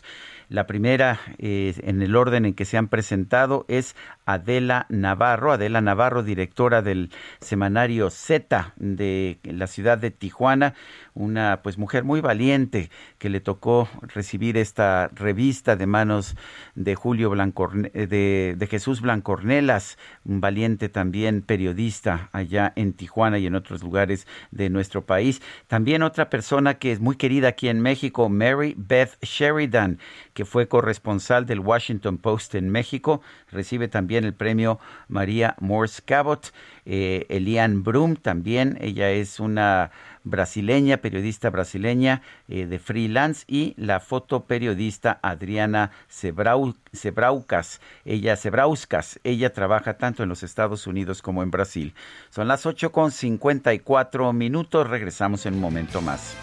La 0.53 0.67
primera, 0.67 1.19
eh, 1.39 1.73
en 1.81 2.03
el 2.03 2.15
orden 2.15 2.45
en 2.45 2.53
que 2.53 2.65
se 2.65 2.77
han 2.77 2.87
presentado, 2.87 3.65
es 3.69 3.95
Adela 4.25 4.85
Navarro. 4.89 5.51
Adela 5.51 5.81
Navarro, 5.81 6.23
directora 6.23 6.81
del 6.81 7.11
semanario 7.39 8.09
Z 8.09 8.73
de 8.77 9.39
la 9.43 9.67
ciudad 9.67 9.97
de 9.97 10.11
Tijuana, 10.11 10.73
una 11.13 11.61
pues 11.63 11.77
mujer 11.77 12.03
muy 12.03 12.21
valiente 12.21 12.89
que 13.17 13.29
le 13.29 13.39
tocó 13.39 13.87
recibir 14.01 14.57
esta 14.57 15.09
revista 15.13 15.75
de 15.75 15.85
manos 15.85 16.35
de 16.75 16.95
Julio 16.95 17.29
Blancorne 17.29 17.89
de, 17.89 18.55
de 18.57 18.67
Jesús 18.67 19.01
Blancornelas, 19.01 19.97
un 20.25 20.41
valiente 20.41 20.89
también 20.89 21.41
periodista 21.41 22.29
allá 22.31 22.73
en 22.75 22.93
Tijuana 22.93 23.37
y 23.37 23.47
en 23.47 23.55
otros 23.55 23.83
lugares 23.83 24.27
de 24.51 24.69
nuestro 24.69 25.05
país. 25.05 25.41
También 25.67 26.03
otra 26.03 26.29
persona 26.29 26.75
que 26.75 26.91
es 26.91 26.99
muy 26.99 27.15
querida 27.15 27.49
aquí 27.49 27.67
en 27.67 27.81
México, 27.81 28.29
Mary 28.29 28.73
Beth 28.77 29.17
Sheridan, 29.21 29.99
que 30.33 30.45
fue 30.45 30.67
corresponsal 30.67 31.45
del 31.45 31.59
Washington 31.59 32.17
Post 32.17 32.55
en 32.55 32.69
México, 32.69 33.21
recibe 33.53 33.87
también 33.87 34.23
el 34.25 34.33
premio 34.33 34.79
María 35.07 35.55
Morse 35.59 36.01
Cabot. 36.03 36.51
Eh, 36.85 37.25
Elian 37.29 37.83
Brum 37.83 38.15
también, 38.15 38.77
ella 38.81 39.09
es 39.11 39.39
una 39.39 39.91
brasileña, 40.23 40.97
periodista 40.97 41.49
brasileña 41.49 42.21
eh, 42.47 42.65
de 42.65 42.79
freelance 42.79 43.45
y 43.47 43.73
la 43.77 43.99
fotoperiodista 43.99 45.19
Adriana 45.21 45.91
Sebraucas. 46.09 47.81
Ella, 48.05 48.35
Sebrauskas, 48.35 49.19
ella 49.23 49.53
trabaja 49.53 49.97
tanto 49.97 50.23
en 50.23 50.29
los 50.29 50.43
Estados 50.43 50.87
Unidos 50.87 51.21
como 51.21 51.43
en 51.43 51.51
Brasil. 51.51 51.93
Son 52.29 52.47
las 52.47 52.65
8 52.65 52.91
con 52.91 53.11
54 53.11 54.33
minutos, 54.33 54.89
regresamos 54.89 55.45
en 55.45 55.55
un 55.55 55.61
momento 55.61 56.01
más. 56.01 56.35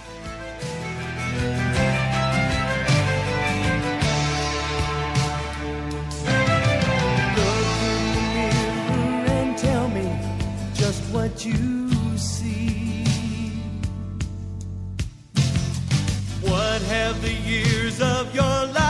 You 11.45 11.91
see. 12.19 13.05
What 16.43 16.83
have 16.83 17.23
the 17.23 17.33
years 17.33 18.01
of 18.01 18.35
your 18.35 18.67
life 18.67 18.90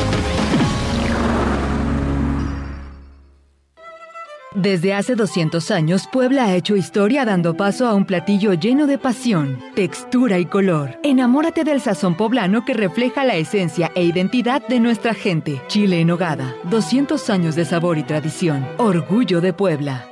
Desde 4.53 4.93
hace 4.93 5.15
200 5.15 5.71
años, 5.71 6.09
Puebla 6.11 6.43
ha 6.43 6.55
hecho 6.55 6.75
historia 6.75 7.23
dando 7.23 7.55
paso 7.55 7.87
a 7.87 7.93
un 7.93 8.03
platillo 8.03 8.51
lleno 8.53 8.85
de 8.85 8.97
pasión, 8.97 9.59
textura 9.75 10.39
y 10.39 10.45
color. 10.45 10.99
Enamórate 11.03 11.63
del 11.63 11.79
sazón 11.79 12.17
poblano 12.17 12.65
que 12.65 12.73
refleja 12.73 13.23
la 13.23 13.35
esencia 13.35 13.93
e 13.95 14.03
identidad 14.03 14.61
de 14.67 14.81
nuestra 14.81 15.13
gente. 15.13 15.61
Chile 15.69 16.01
en 16.01 16.11
hogada, 16.11 16.53
200 16.65 17.29
años 17.29 17.55
de 17.55 17.63
sabor 17.63 17.97
y 17.97 18.03
tradición. 18.03 18.67
Orgullo 18.77 19.39
de 19.39 19.53
Puebla. 19.53 20.05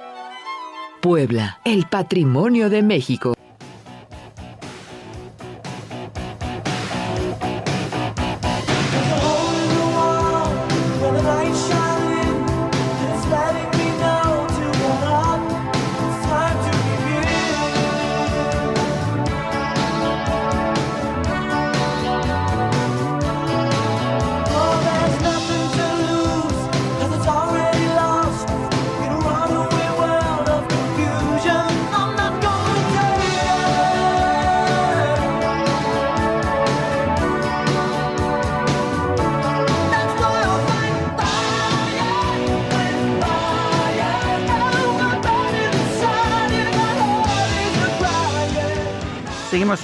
Puebla, 1.01 1.59
el 1.65 1.87
patrimonio 1.87 2.69
de 2.69 2.81
México. 2.81 3.38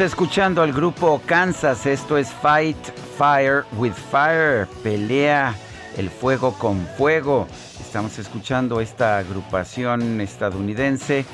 Escuchando 0.06 0.61
al 0.61 0.72
grupo 0.72 1.19
Kansas. 1.26 1.88
Esto 1.88 2.18
es 2.18 2.30
Fight 2.30 2.77
Fire 3.18 3.65
with 3.77 3.94
Fire. 3.94 4.68
Pelea 4.84 5.56
el 5.98 6.11
fuego 6.11 6.53
con 6.53 6.86
fuego. 6.95 7.48
Estamos 7.82 8.19
escuchando 8.19 8.82
esta 8.82 9.18
agrupación 9.18 10.22
estadounidense 10.22 11.26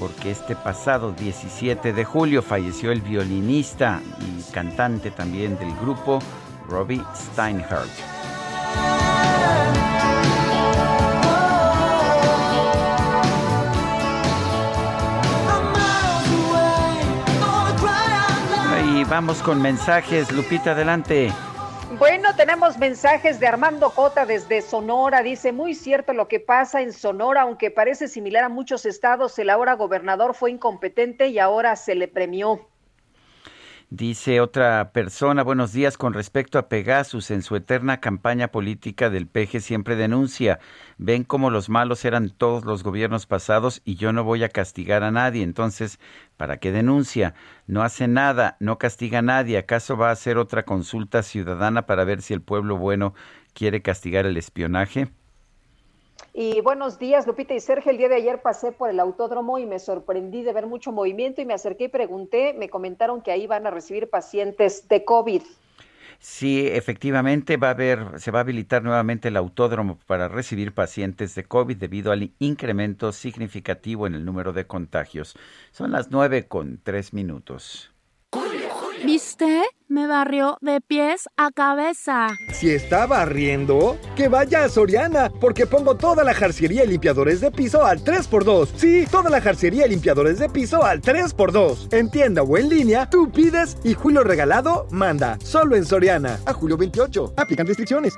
porque 0.00 0.32
este 0.32 0.56
pasado 0.56 1.12
17 1.12 1.92
de 1.92 2.04
julio 2.04 2.42
falleció 2.42 2.90
el 2.90 3.02
violinista 3.02 4.00
y 4.20 4.52
cantante 4.52 5.12
también 5.12 5.56
del 5.56 5.74
grupo, 5.76 6.18
Robbie 6.68 7.02
Steinhardt. 7.14 8.17
Vamos 19.08 19.42
con 19.42 19.60
mensajes. 19.62 20.30
Lupita, 20.32 20.72
adelante. 20.72 21.32
Bueno, 21.98 22.34
tenemos 22.36 22.76
mensajes 22.76 23.40
de 23.40 23.46
Armando 23.46 23.90
Cota 23.90 24.26
desde 24.26 24.60
Sonora. 24.60 25.22
Dice, 25.22 25.52
muy 25.52 25.74
cierto 25.74 26.12
lo 26.12 26.28
que 26.28 26.38
pasa 26.38 26.82
en 26.82 26.92
Sonora, 26.92 27.42
aunque 27.42 27.70
parece 27.70 28.08
similar 28.08 28.44
a 28.44 28.48
muchos 28.48 28.84
estados, 28.84 29.38
el 29.38 29.48
ahora 29.48 29.72
gobernador 29.74 30.34
fue 30.34 30.50
incompetente 30.50 31.28
y 31.28 31.38
ahora 31.38 31.76
se 31.76 31.94
le 31.94 32.06
premió. 32.08 32.68
Dice 33.90 34.42
otra 34.42 34.92
persona, 34.92 35.42
buenos 35.42 35.72
días, 35.72 35.96
con 35.96 36.12
respecto 36.12 36.58
a 36.58 36.68
Pegasus, 36.68 37.30
en 37.30 37.40
su 37.40 37.56
eterna 37.56 38.00
campaña 38.00 38.48
política 38.48 39.08
del 39.08 39.26
PG 39.26 39.62
siempre 39.62 39.96
denuncia, 39.96 40.58
ven 40.98 41.24
como 41.24 41.50
los 41.50 41.68
malos 41.68 42.04
eran 42.04 42.30
todos 42.30 42.64
los 42.64 42.82
gobiernos 42.82 43.26
pasados 43.26 43.80
y 43.84 43.94
yo 43.94 44.12
no 44.12 44.24
voy 44.24 44.44
a 44.44 44.48
castigar 44.48 45.04
a 45.04 45.10
nadie, 45.10 45.42
entonces, 45.42 45.98
¿para 46.36 46.58
qué 46.58 46.72
denuncia? 46.72 47.34
No 47.66 47.82
hace 47.82 48.08
nada, 48.08 48.56
no 48.60 48.78
castiga 48.78 49.20
a 49.20 49.22
nadie, 49.22 49.58
¿acaso 49.58 49.96
va 49.96 50.08
a 50.10 50.12
hacer 50.12 50.36
otra 50.36 50.64
consulta 50.64 51.22
ciudadana 51.22 51.86
para 51.86 52.04
ver 52.04 52.20
si 52.20 52.34
el 52.34 52.42
pueblo 52.42 52.76
bueno 52.76 53.14
quiere 53.54 53.80
castigar 53.80 54.26
el 54.26 54.36
espionaje? 54.36 55.08
Y 56.34 56.60
buenos 56.60 56.98
días, 56.98 57.26
Lupita 57.26 57.54
y 57.54 57.60
Sergio. 57.60 57.90
El 57.90 57.98
día 57.98 58.08
de 58.08 58.16
ayer 58.16 58.42
pasé 58.42 58.70
por 58.70 58.90
el 58.90 59.00
autódromo 59.00 59.58
y 59.58 59.66
me 59.66 59.78
sorprendí 59.78 60.42
de 60.42 60.52
ver 60.52 60.66
mucho 60.66 60.92
movimiento 60.92 61.40
y 61.40 61.46
me 61.46 61.54
acerqué 61.54 61.84
y 61.84 61.88
pregunté, 61.88 62.54
me 62.56 62.68
comentaron 62.68 63.22
que 63.22 63.32
ahí 63.32 63.46
van 63.46 63.66
a 63.66 63.70
recibir 63.70 64.08
pacientes 64.10 64.86
de 64.88 65.04
COVID. 65.04 65.42
Sí, 66.20 66.66
efectivamente 66.66 67.56
va 67.56 67.68
a 67.68 67.70
haber, 67.72 68.18
se 68.20 68.32
va 68.32 68.40
a 68.40 68.42
habilitar 68.42 68.82
nuevamente 68.82 69.28
el 69.28 69.36
autódromo 69.36 69.98
para 70.06 70.26
recibir 70.28 70.72
pacientes 70.74 71.34
de 71.36 71.44
COVID 71.44 71.76
debido 71.76 72.10
al 72.10 72.32
incremento 72.40 73.12
significativo 73.12 74.06
en 74.06 74.14
el 74.14 74.24
número 74.24 74.52
de 74.52 74.66
contagios. 74.66 75.36
Son 75.70 75.92
las 75.92 76.10
nueve 76.10 76.48
con 76.48 76.80
tres 76.82 77.12
minutos. 77.12 77.92
¿Viste? 79.04 79.62
Me 79.90 80.06
barrió 80.06 80.58
de 80.60 80.82
pies 80.82 81.30
a 81.38 81.50
cabeza. 81.50 82.28
Si 82.52 82.70
está 82.70 83.06
barriendo, 83.06 83.98
que 84.16 84.28
vaya 84.28 84.64
a 84.64 84.68
Soriana, 84.68 85.30
porque 85.40 85.66
pongo 85.66 85.96
toda 85.96 86.24
la 86.24 86.34
jarcería 86.34 86.84
y 86.84 86.88
limpiadores 86.88 87.40
de 87.40 87.50
piso 87.50 87.82
al 87.82 88.04
3x2. 88.04 88.68
Sí, 88.76 89.06
toda 89.10 89.30
la 89.30 89.40
jarcería 89.40 89.86
y 89.86 89.90
limpiadores 89.90 90.38
de 90.38 90.50
piso 90.50 90.84
al 90.84 91.00
3x2. 91.00 91.94
En 91.94 92.10
tienda 92.10 92.42
o 92.42 92.58
en 92.58 92.68
línea, 92.68 93.08
tú 93.08 93.32
pides 93.32 93.78
y 93.82 93.94
Julio 93.94 94.22
Regalado 94.24 94.86
manda. 94.90 95.38
Solo 95.42 95.74
en 95.74 95.86
Soriana. 95.86 96.38
A 96.44 96.52
julio 96.52 96.76
28. 96.76 97.32
Aplican 97.38 97.66
restricciones. 97.66 98.14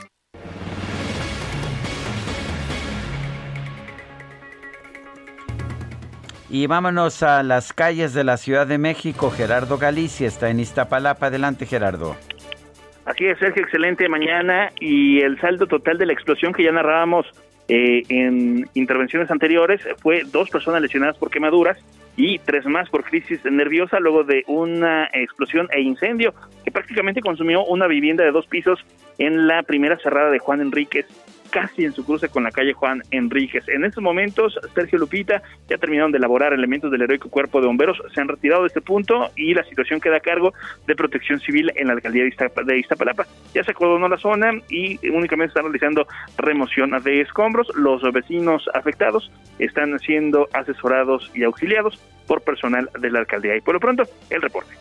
Y 6.50 6.66
vámonos 6.66 7.22
a 7.22 7.44
las 7.44 7.72
calles 7.72 8.12
de 8.12 8.24
la 8.24 8.36
Ciudad 8.36 8.66
de 8.66 8.76
México. 8.76 9.30
Gerardo 9.30 9.78
Galicia 9.78 10.26
está 10.26 10.50
en 10.50 10.58
Iztapalapa. 10.58 11.26
Adelante, 11.26 11.64
Gerardo. 11.64 12.16
Así 13.04 13.26
es, 13.26 13.38
Sergio, 13.38 13.62
excelente 13.62 14.08
mañana 14.08 14.70
y 14.80 15.20
el 15.20 15.40
saldo 15.40 15.66
total 15.66 15.98
de 15.98 16.06
la 16.06 16.12
explosión 16.12 16.52
que 16.52 16.64
ya 16.64 16.72
narrábamos 16.72 17.26
eh, 17.68 18.02
en 18.08 18.68
intervenciones 18.74 19.30
anteriores 19.30 19.80
fue 20.02 20.24
dos 20.24 20.50
personas 20.50 20.82
lesionadas 20.82 21.16
por 21.18 21.30
quemaduras 21.30 21.78
y 22.16 22.38
tres 22.40 22.66
más 22.66 22.90
por 22.90 23.04
crisis 23.04 23.44
nerviosa 23.44 24.00
luego 24.00 24.24
de 24.24 24.42
una 24.48 25.04
explosión 25.12 25.68
e 25.72 25.80
incendio 25.80 26.34
que 26.64 26.72
prácticamente 26.72 27.20
consumió 27.20 27.64
una 27.64 27.86
vivienda 27.86 28.24
de 28.24 28.32
dos 28.32 28.46
pisos 28.48 28.80
en 29.18 29.46
la 29.46 29.62
primera 29.62 29.96
cerrada 29.98 30.30
de 30.30 30.40
Juan 30.40 30.60
Enríquez 30.60 31.06
casi 31.50 31.84
en 31.84 31.92
su 31.92 32.04
cruce 32.04 32.28
con 32.28 32.44
la 32.44 32.50
calle 32.50 32.72
Juan 32.72 33.02
Enríquez. 33.10 33.68
En 33.68 33.84
estos 33.84 34.02
momentos, 34.02 34.58
Sergio 34.74 34.98
Lupita 34.98 35.42
ya 35.68 35.78
terminaron 35.78 36.12
de 36.12 36.18
elaborar 36.18 36.52
elementos 36.52 36.90
del 36.90 37.02
heroico 37.02 37.28
cuerpo 37.28 37.60
de 37.60 37.66
bomberos, 37.66 37.98
se 38.14 38.20
han 38.20 38.28
retirado 38.28 38.62
de 38.62 38.68
este 38.68 38.80
punto 38.80 39.30
y 39.36 39.54
la 39.54 39.64
situación 39.64 40.00
queda 40.00 40.16
a 40.16 40.20
cargo 40.20 40.52
de 40.86 40.94
protección 40.94 41.40
civil 41.40 41.72
en 41.76 41.88
la 41.88 41.94
alcaldía 41.94 42.24
de 42.24 42.78
Iztapalapa. 42.78 43.26
Ya 43.54 43.64
se 43.64 43.72
acordonó 43.72 44.08
la 44.08 44.18
zona 44.18 44.52
y 44.68 44.98
únicamente 45.08 45.50
están 45.50 45.64
realizando 45.64 46.06
remoción 46.38 46.90
de 47.02 47.20
escombros. 47.20 47.68
Los 47.74 48.02
vecinos 48.12 48.68
afectados 48.74 49.30
están 49.58 49.98
siendo 49.98 50.48
asesorados 50.52 51.30
y 51.34 51.42
auxiliados 51.42 51.98
por 52.26 52.42
personal 52.42 52.88
de 52.98 53.10
la 53.10 53.20
alcaldía. 53.20 53.56
Y 53.56 53.60
por 53.60 53.74
lo 53.74 53.80
pronto, 53.80 54.04
el 54.30 54.42
reporte. 54.42 54.74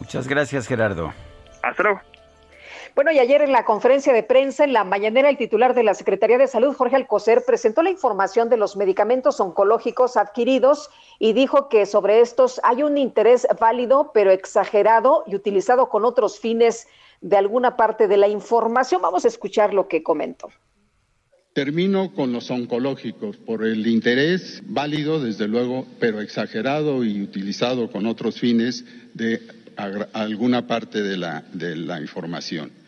Muchas 0.00 0.26
gracias, 0.26 0.66
Gerardo. 0.66 1.12
Hasta 1.62 1.82
luego. 1.82 2.00
Bueno, 2.94 3.12
y 3.12 3.18
ayer 3.18 3.42
en 3.42 3.52
la 3.52 3.64
conferencia 3.64 4.12
de 4.12 4.22
prensa, 4.22 4.64
en 4.64 4.72
la 4.72 4.82
mañanera, 4.82 5.30
el 5.30 5.36
titular 5.36 5.74
de 5.74 5.84
la 5.84 5.94
Secretaría 5.94 6.38
de 6.38 6.48
Salud, 6.48 6.74
Jorge 6.74 6.96
Alcocer, 6.96 7.44
presentó 7.46 7.82
la 7.82 7.90
información 7.90 8.48
de 8.48 8.56
los 8.56 8.76
medicamentos 8.76 9.38
oncológicos 9.38 10.16
adquiridos 10.16 10.90
y 11.18 11.32
dijo 11.32 11.68
que 11.68 11.86
sobre 11.86 12.20
estos 12.20 12.60
hay 12.64 12.82
un 12.82 12.98
interés 12.98 13.46
válido, 13.60 14.10
pero 14.12 14.32
exagerado 14.32 15.22
y 15.26 15.36
utilizado 15.36 15.88
con 15.88 16.04
otros 16.04 16.40
fines 16.40 16.88
de 17.20 17.36
alguna 17.36 17.76
parte 17.76 18.08
de 18.08 18.16
la 18.16 18.28
información. 18.28 19.02
Vamos 19.02 19.24
a 19.24 19.28
escuchar 19.28 19.72
lo 19.72 19.86
que 19.86 20.02
comentó. 20.02 20.48
Termino 21.52 22.12
con 22.12 22.32
los 22.32 22.50
oncológicos 22.50 23.36
por 23.36 23.64
el 23.64 23.86
interés 23.86 24.62
válido, 24.64 25.20
desde 25.20 25.46
luego, 25.46 25.86
pero 26.00 26.20
exagerado 26.20 27.04
y 27.04 27.22
utilizado 27.22 27.90
con 27.90 28.06
otros 28.06 28.38
fines 28.40 28.84
de 29.14 29.40
alguna 30.12 30.66
parte 30.66 31.02
de 31.02 31.16
la, 31.16 31.44
de 31.52 31.76
la 31.76 32.00
información 32.00 32.79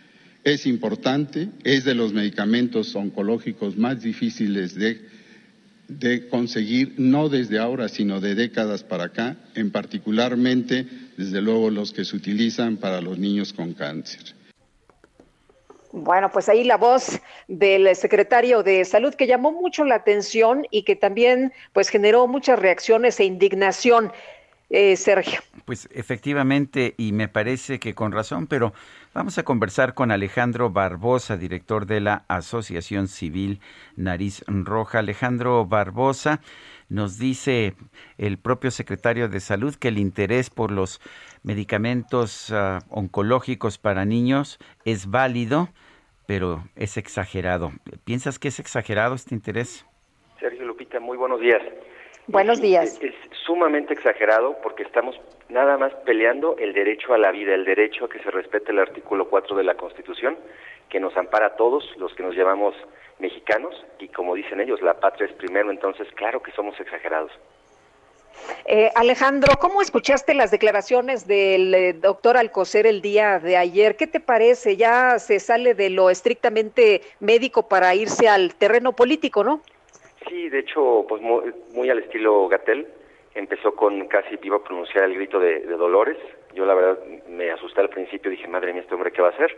es 0.44 0.66
importante, 0.66 1.48
es 1.64 1.84
de 1.84 1.94
los 1.94 2.12
medicamentos 2.12 2.94
oncológicos 2.96 3.76
más 3.76 4.02
difíciles 4.02 4.74
de, 4.74 6.28
conseguir, 6.28 6.94
no 6.96 7.28
desde 7.28 7.58
ahora, 7.58 7.88
sino 7.88 8.20
de 8.20 8.34
décadas 8.34 8.82
para 8.82 9.04
acá, 9.04 9.36
en 9.54 9.70
particularmente, 9.70 10.86
desde 11.16 11.40
luego, 11.42 11.70
los 11.70 11.92
que 11.92 12.04
se 12.04 12.16
utilizan 12.16 12.76
para 12.76 13.00
los 13.00 13.18
niños 13.18 13.52
con 13.52 13.74
cáncer. 13.74 14.34
Bueno, 15.92 16.30
pues 16.32 16.48
ahí 16.48 16.64
la 16.64 16.78
voz 16.78 17.20
del 17.48 17.94
secretario 17.94 18.62
de 18.62 18.82
Salud 18.86 19.14
que 19.14 19.26
llamó 19.26 19.52
mucho 19.52 19.84
la 19.84 19.96
atención 19.96 20.66
y 20.70 20.84
que 20.84 20.96
también 20.96 21.52
pues 21.74 21.90
generó 21.90 22.26
muchas 22.26 22.58
reacciones 22.58 23.20
e 23.20 23.24
indignación. 23.24 24.10
Eh, 24.74 24.96
Sergio. 24.96 25.40
Pues 25.66 25.86
efectivamente, 25.92 26.94
y 26.96 27.12
me 27.12 27.28
parece 27.28 27.78
que 27.78 27.92
con 27.94 28.10
razón, 28.10 28.46
pero 28.46 28.72
vamos 29.12 29.36
a 29.36 29.42
conversar 29.42 29.92
con 29.92 30.10
Alejandro 30.10 30.70
Barbosa, 30.70 31.36
director 31.36 31.84
de 31.84 32.00
la 32.00 32.24
Asociación 32.26 33.06
Civil 33.06 33.60
Nariz 33.96 34.42
Roja. 34.46 35.00
Alejandro 35.00 35.66
Barbosa, 35.66 36.40
nos 36.88 37.18
dice 37.18 37.74
el 38.16 38.38
propio 38.38 38.70
secretario 38.70 39.28
de 39.28 39.40
Salud 39.40 39.74
que 39.74 39.88
el 39.88 39.98
interés 39.98 40.48
por 40.48 40.70
los 40.70 41.02
medicamentos 41.42 42.48
uh, 42.48 42.78
oncológicos 42.88 43.76
para 43.76 44.06
niños 44.06 44.58
es 44.86 45.10
válido, 45.10 45.68
pero 46.26 46.64
es 46.76 46.96
exagerado. 46.96 47.72
¿Piensas 48.04 48.38
que 48.38 48.48
es 48.48 48.58
exagerado 48.58 49.16
este 49.16 49.34
interés? 49.34 49.84
Sergio 50.40 50.64
Lupita, 50.64 50.98
muy 50.98 51.18
buenos 51.18 51.42
días. 51.42 51.60
Buenos 52.26 52.62
días. 52.62 52.98
Es, 53.02 53.02
es, 53.02 53.14
sumamente 53.44 53.94
exagerado 53.94 54.56
porque 54.62 54.82
estamos 54.82 55.18
nada 55.48 55.76
más 55.76 55.92
peleando 56.04 56.56
el 56.58 56.72
derecho 56.72 57.14
a 57.14 57.18
la 57.18 57.30
vida, 57.30 57.54
el 57.54 57.64
derecho 57.64 58.04
a 58.04 58.08
que 58.08 58.20
se 58.20 58.30
respete 58.30 58.72
el 58.72 58.78
artículo 58.78 59.28
4 59.28 59.56
de 59.56 59.64
la 59.64 59.74
Constitución, 59.74 60.36
que 60.88 61.00
nos 61.00 61.16
ampara 61.16 61.46
a 61.46 61.56
todos 61.56 61.84
los 61.96 62.14
que 62.14 62.22
nos 62.22 62.34
llamamos 62.34 62.74
mexicanos 63.18 63.74
y 63.98 64.08
como 64.08 64.34
dicen 64.34 64.60
ellos, 64.60 64.80
la 64.82 65.00
patria 65.00 65.26
es 65.26 65.32
primero, 65.34 65.70
entonces 65.70 66.06
claro 66.14 66.42
que 66.42 66.52
somos 66.52 66.78
exagerados. 66.80 67.32
Eh, 68.64 68.90
Alejandro, 68.94 69.54
¿cómo 69.60 69.82
escuchaste 69.82 70.34
las 70.34 70.50
declaraciones 70.50 71.26
del 71.26 71.74
eh, 71.74 71.92
doctor 71.92 72.36
Alcocer 72.36 72.86
el 72.86 73.02
día 73.02 73.38
de 73.38 73.56
ayer? 73.56 73.96
¿Qué 73.96 74.06
te 74.06 74.20
parece? 74.20 74.76
Ya 74.76 75.18
se 75.18 75.38
sale 75.38 75.74
de 75.74 75.90
lo 75.90 76.10
estrictamente 76.10 77.02
médico 77.20 77.68
para 77.68 77.94
irse 77.94 78.28
al 78.28 78.54
terreno 78.54 78.92
político, 78.92 79.44
¿no? 79.44 79.60
Sí, 80.28 80.48
de 80.48 80.60
hecho, 80.60 81.04
pues 81.08 81.20
muy, 81.20 81.52
muy 81.74 81.90
al 81.90 81.98
estilo 81.98 82.48
Gatel, 82.48 82.86
empezó 83.34 83.74
con 83.74 84.06
casi 84.08 84.38
iba 84.42 84.56
a 84.56 84.64
pronunciar 84.64 85.04
el 85.04 85.14
grito 85.14 85.38
de, 85.38 85.60
Dolores. 85.66 86.18
Yo 86.54 86.66
la 86.66 86.74
verdad 86.74 86.98
me 87.28 87.50
asusté 87.50 87.80
al 87.80 87.88
principio, 87.88 88.30
dije, 88.30 88.46
madre 88.48 88.72
mía, 88.72 88.82
este 88.82 88.94
hombre, 88.94 89.12
¿qué 89.12 89.22
va 89.22 89.28
a 89.28 89.32
hacer? 89.32 89.56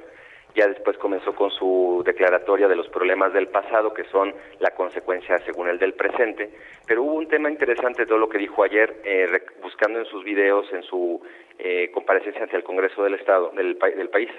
Ya 0.54 0.68
después 0.68 0.96
comenzó 0.98 1.34
con 1.34 1.50
su 1.50 2.02
declaratoria 2.06 2.68
de 2.68 2.76
los 2.76 2.88
problemas 2.88 3.32
del 3.32 3.48
pasado, 3.48 3.92
que 3.92 4.04
son 4.04 4.32
la 4.60 4.70
consecuencia, 4.70 5.38
según 5.40 5.68
el 5.68 5.80
del 5.80 5.94
presente. 5.94 6.50
Pero 6.86 7.02
hubo 7.02 7.14
un 7.14 7.26
tema 7.26 7.50
interesante 7.50 8.06
todo 8.06 8.18
lo 8.18 8.28
que 8.28 8.38
dijo 8.38 8.62
ayer, 8.62 9.00
eh, 9.04 9.42
buscando 9.60 9.98
en 9.98 10.04
sus 10.04 10.22
videos, 10.22 10.72
en 10.72 10.84
su 10.84 11.20
eh, 11.58 11.90
comparecencia 11.92 12.42
ante 12.42 12.56
el 12.56 12.62
Congreso 12.62 13.02
del 13.02 13.14
Estado, 13.14 13.50
del, 13.50 13.76
del 13.76 14.08
país. 14.10 14.30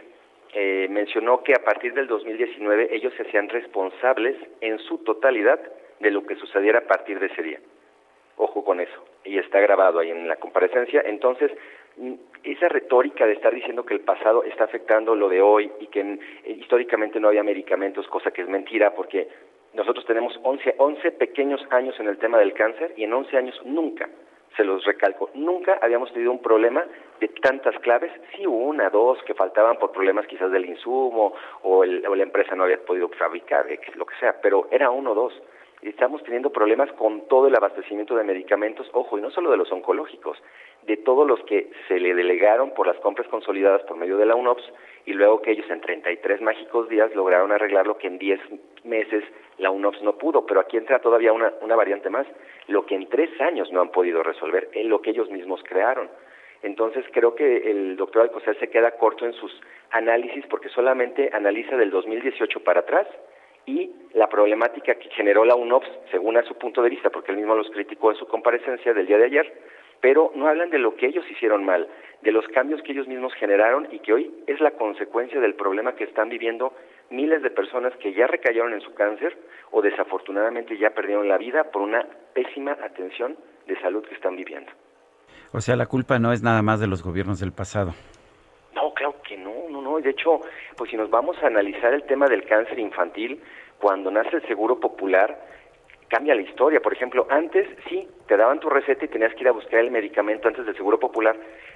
Eh, 0.54 0.88
mencionó 0.90 1.44
que 1.44 1.54
a 1.54 1.66
partir 1.66 1.94
del 1.94 2.08
2019 2.08 2.96
ellos 2.96 3.14
se 3.18 3.24
hacían 3.24 3.50
responsables 3.50 4.38
en 4.62 4.80
su 4.80 5.00
totalidad 5.00 5.60
de 6.00 6.12
lo 6.12 6.26
que 6.26 6.36
sucediera 6.38 6.80
a 6.80 6.88
partir 6.88 7.20
de 7.20 7.26
ese 7.26 7.44
día. 7.44 7.60
Ojo 8.38 8.64
con 8.64 8.80
eso. 8.80 9.15
Y 9.26 9.38
está 9.38 9.60
grabado 9.60 10.00
ahí 10.00 10.12
en 10.12 10.28
la 10.28 10.38
comparecencia. 10.38 11.02
Entonces, 11.06 11.52
esa 12.44 12.70
retórica 12.70 13.26
de 13.26 13.34
estar 13.34 13.54
diciendo 13.54 13.86
que 13.86 13.94
el 13.94 14.02
pasado 14.02 14.44
está 14.44 14.66
afectando 14.66 15.16
lo 15.16 15.30
de 15.30 15.42
hoy 15.42 15.72
y 15.80 15.88
que 15.88 16.02
eh, 16.02 16.20
históricamente 16.60 17.20
no 17.20 17.30
había 17.30 17.44
medicamentos, 17.44 18.08
cosa 18.08 18.32
que 18.32 18.42
es 18.42 18.50
mentira, 18.50 18.94
porque 18.94 19.28
nosotros 19.74 20.06
tenemos 20.06 20.40
11, 20.44 20.76
11 20.78 21.12
pequeños 21.14 21.62
años 21.72 22.00
en 22.00 22.08
el 22.08 22.18
tema 22.18 22.38
del 22.38 22.54
cáncer 22.54 22.94
y 22.98 23.04
en 23.04 23.14
11 23.14 23.38
años 23.38 23.62
nunca 23.66 24.10
se 24.56 24.64
los 24.64 24.86
recalco, 24.86 25.30
nunca 25.34 25.80
habíamos 25.82 26.12
tenido 26.14 26.32
un 26.32 26.42
problema 26.42 26.86
de 27.20 27.28
tantas 27.28 27.78
claves, 27.80 28.12
sí 28.34 28.46
una, 28.46 28.90
dos 28.90 29.22
que 29.24 29.34
faltaban 29.34 29.78
por 29.78 29.92
problemas 29.92 30.26
quizás 30.28 30.52
del 30.52 30.66
insumo 30.66 31.34
o, 31.64 31.84
el, 31.84 32.06
o 32.08 32.16
la 32.16 32.24
empresa 32.24 32.56
no 32.56 32.64
había 32.64 32.80
podido 32.84 33.10
fabricar, 33.10 33.66
lo 33.96 34.06
que 34.06 34.16
sea, 34.16 34.40
pero 34.42 34.68
era 34.72 34.90
uno 34.90 35.12
o 35.12 35.16
dos. 35.16 35.42
Estamos 35.86 36.24
teniendo 36.24 36.50
problemas 36.50 36.92
con 36.94 37.28
todo 37.28 37.46
el 37.46 37.56
abastecimiento 37.56 38.16
de 38.16 38.24
medicamentos, 38.24 38.90
ojo, 38.92 39.20
y 39.20 39.22
no 39.22 39.30
solo 39.30 39.52
de 39.52 39.58
los 39.58 39.72
oncológicos, 39.72 40.36
de 40.82 40.98
todos 40.98 41.28
los 41.28 41.40
que 41.44 41.70
se 41.88 42.00
le 42.00 42.16
delegaron 42.16 42.72
por 42.72 42.88
las 42.88 42.98
compras 42.98 43.28
consolidadas 43.28 43.84
por 43.84 43.96
medio 43.96 44.18
de 44.18 44.26
la 44.26 44.34
UNOPS 44.34 44.64
y 45.06 45.14
luego 45.14 45.44
que 45.44 45.52
ellos 45.52 45.70
en 45.70 45.82
33 45.82 46.42
mágicos 46.42 46.90
días 46.90 47.14
lograron 47.14 47.52
arreglar 47.52 47.86
lo 47.86 48.00
que 48.00 48.08
en 48.08 48.18
10 48.18 48.40
meses 48.84 49.24
la 49.60 49.70
UNOPS 49.70 50.02
no 50.02 50.18
pudo, 50.18 50.48
pero 50.48 50.60
aquí 50.60 50.76
entra 50.76 50.98
todavía 50.98 51.32
una, 51.32 51.54
una 51.62 51.76
variante 51.76 52.10
más, 52.10 52.26
lo 52.68 52.88
que 52.88 52.96
en 52.96 53.08
tres 53.08 53.30
años 53.40 53.72
no 53.72 53.82
han 53.82 53.90
podido 53.90 54.24
resolver, 54.24 54.70
en 54.74 54.90
lo 54.90 55.04
que 55.04 55.12
ellos 55.12 55.30
mismos 55.30 55.62
crearon. 55.64 56.10
Entonces 56.64 57.06
creo 57.12 57.36
que 57.36 57.58
el 57.70 57.96
doctor 57.96 58.24
Alcocer 58.24 58.58
se 58.58 58.72
queda 58.72 58.98
corto 58.98 59.28
en 59.28 59.34
sus 59.34 59.52
análisis 59.92 60.48
porque 60.48 60.70
solamente 60.70 61.30
analiza 61.32 61.78
del 61.78 61.92
2018 61.92 62.64
para 62.64 62.80
atrás 62.80 63.08
y 63.66 63.92
la 64.14 64.30
problemática 64.30 64.96
que 64.96 65.10
generó 65.10 65.46
la 65.46 65.56
UNOPS, 65.56 65.88
según 66.12 66.38
a 66.38 66.44
su 66.44 66.56
punto 66.56 66.82
de 66.82 66.90
vista, 66.90 67.10
porque 67.10 67.32
él 67.32 67.38
mismo 67.38 67.56
los 67.56 67.70
criticó 67.70 68.12
en 68.12 68.18
su 68.18 68.28
comparecencia 68.28 68.94
del 68.94 69.08
día 69.08 69.18
de 69.18 69.26
ayer, 69.26 69.54
pero 70.02 70.32
no 70.36 70.48
hablan 70.48 70.70
de 70.70 70.80
lo 70.80 70.96
que 70.96 71.08
ellos 71.08 71.26
hicieron 71.30 71.66
mal, 71.66 71.88
de 72.22 72.32
los 72.32 72.48
cambios 72.50 72.82
que 72.84 72.92
ellos 72.92 73.08
mismos 73.08 73.34
generaron 73.34 73.88
y 73.92 74.00
que 74.00 74.14
hoy 74.14 74.32
es 74.48 74.60
la 74.60 74.72
consecuencia 74.72 75.40
del 75.40 75.56
problema 75.56 75.96
que 75.96 76.04
están 76.04 76.30
viviendo 76.30 76.74
miles 77.10 77.42
de 77.42 77.50
personas 77.50 77.94
que 77.98 78.14
ya 78.14 78.28
recayeron 78.28 78.74
en 78.74 78.82
su 78.82 78.94
cáncer 78.94 79.38
o 79.72 79.82
desafortunadamente 79.82 80.78
ya 80.78 80.92
perdieron 80.92 81.28
la 81.28 81.38
vida 81.38 81.72
por 81.72 81.82
una 81.82 82.06
pésima 82.34 82.74
atención 82.84 83.36
de 83.68 83.80
salud 83.82 84.04
que 84.06 84.16
están 84.16 84.36
viviendo. 84.36 84.72
O 85.52 85.62
sea, 85.62 85.76
la 85.76 85.86
culpa 85.86 86.20
no 86.20 86.34
es 86.34 86.44
nada 86.44 86.62
más 86.62 86.80
de 86.80 86.88
los 86.88 87.04
gobiernos 87.04 87.40
del 87.40 87.52
pasado. 87.52 87.94
No. 89.96 90.02
De 90.02 90.10
hecho, 90.12 90.42
pues 90.78 90.92
si 90.92 90.98
nos 90.98 91.10
vamos 91.10 91.38
a 91.42 91.48
analizar 91.48 91.94
el 91.94 92.04
tema 92.04 92.28
del 92.28 92.44
cáncer 92.46 92.80
infantil, 92.80 93.42
cuando 93.80 94.12
nace 94.12 94.38
el 94.38 94.48
Seguro 94.48 94.80
Popular, 94.80 95.38
cambia 96.08 96.36
la 96.36 96.42
historia. 96.42 96.80
Por 96.80 96.94
ejemplo, 96.94 97.28
antes 97.30 97.68
sí, 97.90 98.08
te 98.28 98.38
daban 98.38 98.60
tu 98.60 98.70
receta 98.70 99.06
y 99.06 99.08
tenías 99.08 99.34
que 99.34 99.42
ir 99.42 99.48
a 99.48 99.54
buscar 99.54 99.80
el 99.80 99.92
medicamento 99.92 100.48
antes 100.48 100.66
del 100.66 100.76
Seguro 100.76 101.00
Popular, 101.00 101.36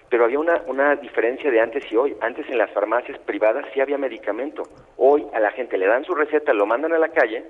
pero 0.09 0.25
había 0.25 0.39
una, 0.39 0.61
una 0.67 0.95
diferencia 0.95 1.51
de 1.51 1.61
antes 1.61 1.91
y 1.91 1.95
hoy. 1.95 2.15
Antes 2.21 2.47
en 2.49 2.57
las 2.57 2.71
farmacias 2.71 3.17
privadas 3.19 3.65
sí 3.73 3.81
había 3.81 3.97
medicamento. 3.97 4.63
Hoy 4.97 5.25
a 5.33 5.39
la 5.39 5.51
gente 5.51 5.77
le 5.77 5.87
dan 5.87 6.03
su 6.05 6.13
receta, 6.13 6.53
lo 6.53 6.65
mandan 6.65 6.93
a 6.93 6.99
la 6.99 7.09
calle, 7.09 7.45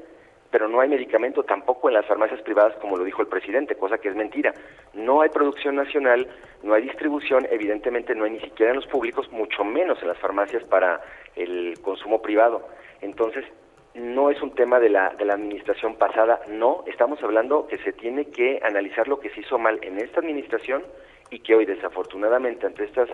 pero 0.51 0.67
no 0.67 0.79
hay 0.79 0.89
medicamento 0.89 1.43
tampoco 1.43 1.89
en 1.89 1.95
las 1.95 2.05
farmacias 2.05 2.41
privadas 2.41 2.75
como 2.77 2.97
lo 2.97 3.03
dijo 3.03 3.21
el 3.21 3.27
presidente, 3.27 3.75
cosa 3.75 3.97
que 3.97 4.09
es 4.09 4.15
mentira. 4.15 4.53
No 4.93 5.21
hay 5.21 5.29
producción 5.29 5.75
nacional, 5.75 6.27
no 6.63 6.73
hay 6.73 6.83
distribución, 6.83 7.47
evidentemente 7.51 8.15
no 8.15 8.25
hay 8.25 8.31
ni 8.31 8.39
siquiera 8.39 8.71
en 8.71 8.77
los 8.77 8.87
públicos, 8.87 9.31
mucho 9.31 9.63
menos 9.63 10.01
en 10.01 10.07
las 10.07 10.17
farmacias 10.17 10.63
para 10.63 11.01
el 11.35 11.79
consumo 11.81 12.21
privado. 12.21 12.67
Entonces, 13.01 13.45
no 13.93 14.29
es 14.29 14.41
un 14.41 14.53
tema 14.55 14.79
de 14.79 14.89
la, 14.89 15.09
de 15.09 15.25
la 15.25 15.33
administración 15.33 15.95
pasada, 15.95 16.41
no, 16.47 16.83
estamos 16.87 17.21
hablando 17.23 17.67
que 17.67 17.77
se 17.79 17.91
tiene 17.93 18.25
que 18.25 18.59
analizar 18.63 19.07
lo 19.07 19.19
que 19.19 19.29
se 19.31 19.41
hizo 19.41 19.57
mal 19.57 19.79
en 19.81 19.97
esta 19.99 20.19
administración 20.19 20.83
y 21.31 21.39
que 21.39 21.55
hoy 21.55 21.65
desafortunadamente 21.65 22.65
ante 22.65 22.85
estas 22.85 23.09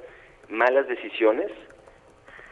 malas 0.50 0.88
decisiones, 0.88 1.52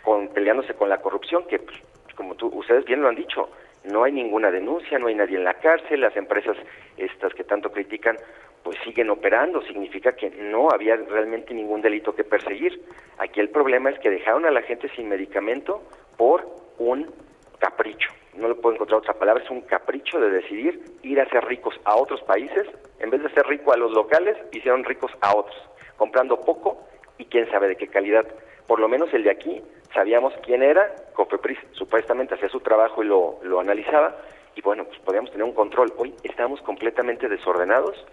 con, 0.03 0.29
peleándose 0.29 0.73
con 0.73 0.89
la 0.89 1.01
corrupción, 1.01 1.45
que 1.47 1.59
pues, 1.59 1.77
como 2.15 2.35
tú, 2.35 2.47
ustedes 2.47 2.85
bien 2.85 3.01
lo 3.01 3.09
han 3.09 3.15
dicho, 3.15 3.49
no 3.85 4.03
hay 4.03 4.11
ninguna 4.11 4.51
denuncia, 4.51 4.97
no 4.99 5.07
hay 5.07 5.15
nadie 5.15 5.37
en 5.37 5.43
la 5.43 5.55
cárcel, 5.55 6.01
las 6.01 6.15
empresas 6.15 6.57
estas 6.97 7.33
que 7.33 7.43
tanto 7.43 7.71
critican 7.71 8.17
pues 8.63 8.77
siguen 8.85 9.09
operando, 9.09 9.61
significa 9.63 10.13
que 10.13 10.29
no 10.29 10.69
había 10.71 10.95
realmente 10.95 11.53
ningún 11.53 11.81
delito 11.81 12.15
que 12.15 12.23
perseguir. 12.23 12.81
Aquí 13.17 13.41
el 13.41 13.49
problema 13.49 13.89
es 13.89 13.99
que 13.99 14.09
dejaron 14.09 14.45
a 14.45 14.51
la 14.51 14.61
gente 14.61 14.89
sin 14.95 15.09
medicamento 15.09 15.83
por 16.17 16.47
un 16.77 17.13
capricho. 17.59 18.09
No 18.35 18.47
le 18.47 18.55
puedo 18.55 18.75
encontrar 18.75 18.99
otra 18.99 19.13
palabra, 19.13 19.43
es 19.43 19.49
un 19.49 19.61
capricho 19.61 20.19
de 20.19 20.29
decidir 20.29 20.81
ir 21.03 21.19
a 21.19 21.29
ser 21.29 21.43
ricos 21.45 21.75
a 21.83 21.95
otros 21.95 22.21
países, 22.23 22.67
en 22.99 23.09
vez 23.09 23.21
de 23.21 23.29
ser 23.31 23.45
rico 23.47 23.73
a 23.73 23.77
los 23.77 23.91
locales, 23.91 24.37
hicieron 24.53 24.83
ricos 24.85 25.11
a 25.21 25.35
otros, 25.35 25.57
comprando 25.97 26.39
poco 26.39 26.87
y 27.17 27.25
quién 27.25 27.49
sabe 27.51 27.67
de 27.67 27.75
qué 27.75 27.87
calidad. 27.87 28.25
Por 28.73 28.79
lo 28.79 28.89
menos 28.89 29.13
el 29.13 29.23
de 29.23 29.29
aquí 29.29 29.61
sabíamos 29.93 30.33
quién 30.43 30.63
era, 30.63 30.95
Cofepris 31.13 31.59
supuestamente 31.73 32.33
hacía 32.33 32.49
su 32.49 32.59
trabajo 32.59 33.03
y 33.03 33.05
lo, 33.05 33.37
lo 33.43 33.59
analizaba, 33.59 34.17
y 34.55 34.61
bueno, 34.61 34.85
pues 34.85 34.97
podíamos 35.01 35.29
tener 35.29 35.45
un 35.45 35.53
control. 35.53 35.93
Hoy 35.95 36.15
estamos 36.23 36.59
completamente 36.63 37.29
desordenados, 37.29 38.03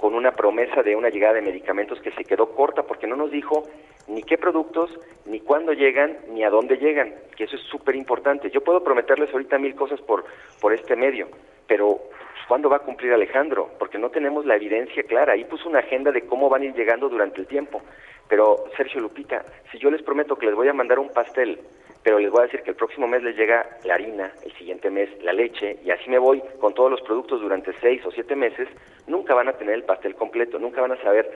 con 0.00 0.14
una 0.14 0.32
promesa 0.32 0.82
de 0.82 0.96
una 0.96 1.10
llegada 1.10 1.34
de 1.34 1.42
medicamentos 1.42 2.00
que 2.00 2.12
se 2.12 2.24
quedó 2.24 2.48
corta 2.52 2.84
porque 2.84 3.06
no 3.06 3.14
nos 3.14 3.30
dijo 3.30 3.64
ni 4.08 4.22
qué 4.22 4.38
productos, 4.38 4.90
ni 5.26 5.40
cuándo 5.40 5.74
llegan, 5.74 6.16
ni 6.30 6.44
a 6.44 6.48
dónde 6.48 6.78
llegan, 6.78 7.14
que 7.36 7.44
eso 7.44 7.56
es 7.56 7.62
súper 7.64 7.94
importante. 7.94 8.48
Yo 8.48 8.64
puedo 8.64 8.82
prometerles 8.82 9.30
ahorita 9.34 9.58
mil 9.58 9.74
cosas 9.74 10.00
por, 10.00 10.24
por 10.62 10.72
este 10.72 10.96
medio, 10.96 11.28
pero 11.66 12.00
¿cuándo 12.48 12.70
va 12.70 12.76
a 12.76 12.86
cumplir 12.86 13.12
Alejandro? 13.12 13.68
Porque 13.78 13.98
no 13.98 14.08
tenemos 14.08 14.46
la 14.46 14.56
evidencia 14.56 15.02
clara. 15.02 15.34
Ahí 15.34 15.44
puso 15.44 15.68
una 15.68 15.80
agenda 15.80 16.10
de 16.10 16.22
cómo 16.22 16.48
van 16.48 16.62
a 16.62 16.64
ir 16.64 16.74
llegando 16.74 17.10
durante 17.10 17.42
el 17.42 17.46
tiempo. 17.46 17.82
Pero, 18.28 18.64
Sergio 18.76 19.00
Lupita, 19.00 19.44
si 19.70 19.78
yo 19.78 19.90
les 19.90 20.02
prometo 20.02 20.36
que 20.36 20.46
les 20.46 20.54
voy 20.54 20.68
a 20.68 20.72
mandar 20.72 20.98
un 20.98 21.10
pastel, 21.10 21.60
pero 22.02 22.18
les 22.18 22.30
voy 22.30 22.40
a 22.40 22.44
decir 22.44 22.62
que 22.62 22.70
el 22.70 22.76
próximo 22.76 23.08
mes 23.08 23.22
les 23.22 23.36
llega 23.36 23.66
la 23.84 23.94
harina, 23.94 24.32
el 24.44 24.52
siguiente 24.52 24.90
mes 24.90 25.08
la 25.22 25.32
leche, 25.32 25.78
y 25.84 25.90
así 25.90 26.08
me 26.08 26.18
voy 26.18 26.42
con 26.60 26.72
todos 26.72 26.90
los 26.90 27.00
productos 27.00 27.40
durante 27.40 27.72
seis 27.80 28.04
o 28.06 28.10
siete 28.10 28.36
meses, 28.36 28.68
nunca 29.06 29.34
van 29.34 29.48
a 29.48 29.54
tener 29.54 29.74
el 29.74 29.82
pastel 29.82 30.14
completo, 30.14 30.58
nunca 30.58 30.80
van 30.80 30.92
a 30.92 31.02
saber 31.02 31.28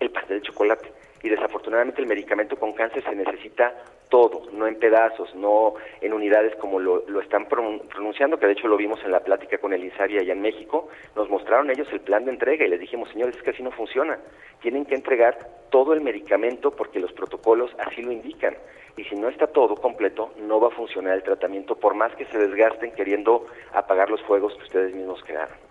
el 0.00 0.10
pastel 0.10 0.40
de 0.40 0.46
chocolate. 0.46 0.88
Y 1.22 1.28
desafortunadamente 1.28 2.00
el 2.00 2.06
medicamento 2.06 2.56
con 2.56 2.72
cáncer 2.72 3.02
se 3.02 3.14
necesita 3.14 3.74
todo, 4.08 4.50
no 4.52 4.66
en 4.66 4.78
pedazos, 4.78 5.34
no 5.34 5.74
en 6.00 6.12
unidades 6.12 6.54
como 6.56 6.78
lo, 6.78 7.04
lo 7.08 7.20
están 7.20 7.46
pronunciando, 7.46 8.38
que 8.38 8.46
de 8.46 8.52
hecho 8.52 8.68
lo 8.68 8.76
vimos 8.76 9.00
en 9.04 9.12
la 9.12 9.20
plática 9.20 9.58
con 9.58 9.72
el 9.72 9.84
INSABI 9.84 10.18
allá 10.18 10.32
en 10.32 10.40
México, 10.40 10.88
nos 11.16 11.28
mostraron 11.28 11.70
ellos 11.70 11.88
el 11.92 12.00
plan 12.00 12.24
de 12.24 12.30
entrega 12.30 12.64
y 12.64 12.68
les 12.68 12.80
dijimos, 12.80 13.10
señores, 13.10 13.36
es 13.36 13.42
que 13.42 13.50
así 13.50 13.62
no 13.62 13.70
funciona, 13.72 14.18
tienen 14.60 14.86
que 14.86 14.94
entregar 14.94 15.38
todo 15.70 15.92
el 15.92 16.00
medicamento 16.00 16.70
porque 16.70 17.00
los 17.00 17.12
protocolos 17.12 17.70
así 17.78 18.02
lo 18.02 18.12
indican. 18.12 18.56
Y 18.96 19.04
si 19.04 19.14
no 19.14 19.28
está 19.28 19.46
todo 19.46 19.76
completo, 19.76 20.32
no 20.38 20.58
va 20.58 20.68
a 20.68 20.72
funcionar 20.72 21.14
el 21.14 21.22
tratamiento, 21.22 21.76
por 21.76 21.94
más 21.94 22.14
que 22.16 22.24
se 22.26 22.38
desgasten 22.38 22.92
queriendo 22.92 23.46
apagar 23.72 24.10
los 24.10 24.20
fuegos 24.22 24.54
que 24.56 24.64
ustedes 24.64 24.94
mismos 24.94 25.22
crearon. 25.24 25.67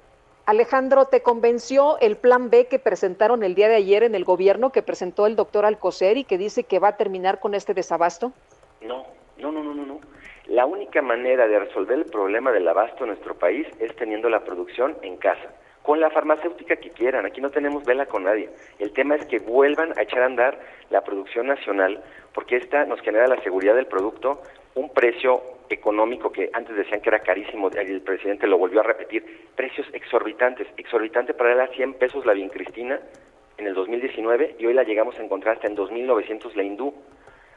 Alejandro, 0.48 1.08
¿te 1.08 1.22
convenció 1.22 2.00
el 2.00 2.16
plan 2.16 2.50
B 2.50 2.68
que 2.68 2.80
presentaron 2.80 3.44
el 3.44 3.54
día 3.54 3.68
de 3.68 3.76
ayer 3.76 4.04
en 4.04 4.16
el 4.16 4.24
gobierno, 4.24 4.72
que 4.72 4.82
presentó 4.82 5.28
el 5.28 5.36
doctor 5.36 5.66
Alcocer 5.66 6.16
y 6.16 6.24
que 6.24 6.38
dice 6.38 6.64
que 6.64 6.80
va 6.80 6.88
a 6.88 6.96
terminar 6.96 7.42
con 7.42 7.54
este 7.54 7.74
desabasto? 7.74 8.32
No, 8.80 9.06
no, 9.38 9.52
no, 9.52 9.62
no, 9.62 9.74
no, 9.74 9.86
no. 9.86 10.00
La 10.46 10.66
única 10.66 11.02
manera 11.02 11.50
de 11.50 11.60
resolver 11.60 11.98
el 11.98 12.06
problema 12.06 12.54
del 12.54 12.66
abasto 12.66 13.04
en 13.04 13.10
nuestro 13.10 13.36
país 13.36 13.68
es 13.82 13.94
teniendo 13.98 14.30
la 14.30 14.46
producción 14.46 14.96
en 15.02 15.18
casa, 15.18 15.52
con 15.84 16.00
la 16.00 16.10
farmacéutica 16.12 16.78
que 16.78 16.92
quieran. 16.92 17.26
Aquí 17.26 17.42
no 17.42 17.50
tenemos 17.50 17.84
vela 17.84 18.06
con 18.06 18.24
nadie. 18.24 18.50
El 18.80 18.94
tema 18.94 19.16
es 19.16 19.26
que 19.26 19.40
vuelvan 19.40 20.00
a 20.00 20.04
echar 20.04 20.22
a 20.22 20.28
andar 20.28 20.58
la 20.90 21.02
producción 21.02 21.48
nacional, 21.48 22.02
porque 22.34 22.56
esta 22.56 22.86
nos 22.86 23.02
genera 23.02 23.28
la 23.28 23.44
seguridad 23.44 23.76
del 23.76 23.88
producto, 23.88 24.42
un 24.76 24.94
precio 24.94 25.57
económico 25.70 26.32
que 26.32 26.50
antes 26.54 26.76
decían 26.76 27.02
que 27.02 27.10
era 27.10 27.20
carísimo, 27.20 27.70
el 27.70 28.02
presidente 28.02 28.48
lo 28.48 28.58
volvió 28.58 28.80
a 28.80 28.84
repetir, 28.84 29.24
precios 29.56 29.88
exorbitantes, 29.94 30.68
exorbitante 30.78 31.34
para 31.34 31.54
él 31.54 31.62
a 31.62 31.68
100 31.68 31.96
pesos 31.96 32.26
la 32.26 32.34
bien 32.34 32.50
Cristina 32.50 33.00
en 33.58 33.68
el 33.68 33.74
2019 33.74 34.56
y 34.60 34.66
hoy 34.66 34.74
la 34.74 34.84
llegamos 34.84 35.18
a 35.20 35.24
encontrar 35.24 35.56
hasta 35.56 35.68
en 35.68 35.76
2.900 35.76 36.54
la 36.56 36.64
hindú. 36.64 36.94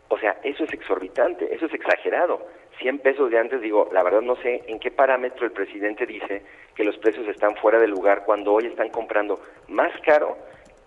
O 0.09 0.19
sea, 0.19 0.39
eso 0.43 0.65
es 0.65 0.73
exorbitante, 0.73 1.55
eso 1.55 1.66
es 1.66 1.74
exagerado. 1.74 2.47
100 2.81 2.99
pesos 2.99 3.31
de 3.31 3.39
antes, 3.39 3.61
digo, 3.61 3.89
la 3.93 4.03
verdad 4.03 4.23
no 4.23 4.37
sé 4.37 4.65
en 4.66 4.81
qué 4.81 4.91
parámetro 4.91 5.45
el 5.45 5.53
presidente 5.53 6.07
dice 6.07 6.43
que 6.74 6.85
los 6.85 6.97
precios 6.99 7.28
están 7.28 7.55
fuera 7.57 7.78
de 7.78 7.87
lugar 7.87 8.24
cuando 8.24 8.53
hoy 8.53 8.66
están 8.66 8.89
comprando 8.89 9.41
más 9.69 9.93
caro 10.01 10.37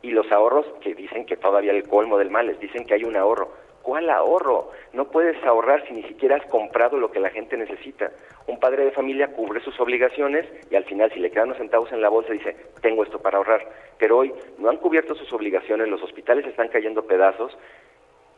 y 0.02 0.12
los 0.12 0.30
ahorros 0.32 0.66
que 0.82 0.94
dicen 0.94 1.26
que 1.26 1.38
todavía 1.38 1.72
el 1.72 1.88
colmo 1.88 2.18
del 2.18 2.30
mal, 2.30 2.48
les 2.48 2.60
dicen 2.60 2.86
que 2.86 2.95
hay 2.95 3.06
un 3.06 3.16
ahorro. 3.16 3.52
¿Cuál 3.84 4.10
ahorro? 4.10 4.72
No 4.93 5.10
puedes 5.10 5.43
ahorrar 5.43 5.85
si 5.85 5.93
ni 5.93 6.03
siquiera 6.03 6.38
has 6.38 6.45
comprado 6.45 6.97
lo 6.97 7.11
que 7.11 7.19
la 7.19 7.30
gente 7.30 7.57
necesita. 7.57 8.11
Un 8.47 8.57
padre 8.57 8.85
de 8.85 8.91
familia 8.91 9.34
cubre 9.34 9.60
sus 9.60 9.77
obligaciones 9.77 10.47
y 10.72 10.76
al 10.76 10.85
final 10.85 11.11
si 11.11 11.19
le 11.19 11.30
quedan 11.30 11.49
unos 11.49 11.57
centavos 11.57 11.91
en 11.91 12.01
la 12.01 12.07
bolsa 12.07 12.31
dice, 12.31 12.55
tengo 12.81 13.03
esto 13.03 13.19
para 13.19 13.38
ahorrar. 13.38 13.68
Pero 13.99 14.19
hoy 14.19 14.34
no 14.57 14.69
han 14.69 14.77
cubierto 14.77 15.15
sus 15.15 15.31
obligaciones, 15.34 15.89
los 15.89 16.01
hospitales 16.01 16.47
están 16.47 16.69
cayendo 16.69 17.05
pedazos 17.05 17.57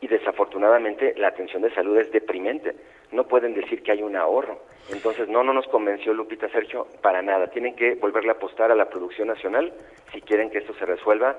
y 0.02 0.08
desafortunadamente 0.08 1.14
la 1.16 1.28
atención 1.28 1.62
de 1.62 1.74
salud 1.76 1.96
es 1.98 2.12
deprimente. 2.12 2.76
No 3.12 3.28
pueden 3.28 3.54
decir 3.54 3.84
que 3.84 3.92
hay 3.92 4.02
un 4.02 4.16
ahorro. 4.16 4.60
Entonces 4.92 5.30
no, 5.30 5.44
no 5.44 5.54
nos 5.54 5.68
convenció 5.68 6.12
Lupita 6.16 6.50
Sergio 6.50 6.88
para 7.04 7.22
nada. 7.22 7.48
Tienen 7.48 7.76
que 7.76 7.94
volverle 7.94 8.32
a 8.32 8.34
apostar 8.34 8.72
a 8.72 8.76
la 8.76 8.90
producción 8.90 9.28
nacional 9.28 9.72
si 10.12 10.22
quieren 10.22 10.50
que 10.50 10.58
esto 10.58 10.74
se 10.74 10.88
resuelva 10.88 11.38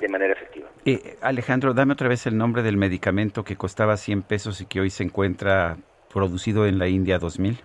de 0.00 0.08
manera 0.08 0.32
efectiva. 0.32 0.68
Eh, 0.84 1.16
Alejandro, 1.20 1.74
dame 1.74 1.92
otra 1.92 2.08
vez 2.08 2.26
el 2.26 2.36
nombre 2.36 2.62
del 2.62 2.76
medicamento 2.76 3.44
que 3.44 3.56
costaba 3.56 3.96
100 3.96 4.22
pesos 4.22 4.60
y 4.60 4.66
que 4.66 4.80
hoy 4.80 4.90
se 4.90 5.04
encuentra 5.04 5.76
producido 6.12 6.66
en 6.66 6.78
la 6.78 6.88
India 6.88 7.18
2000. 7.18 7.58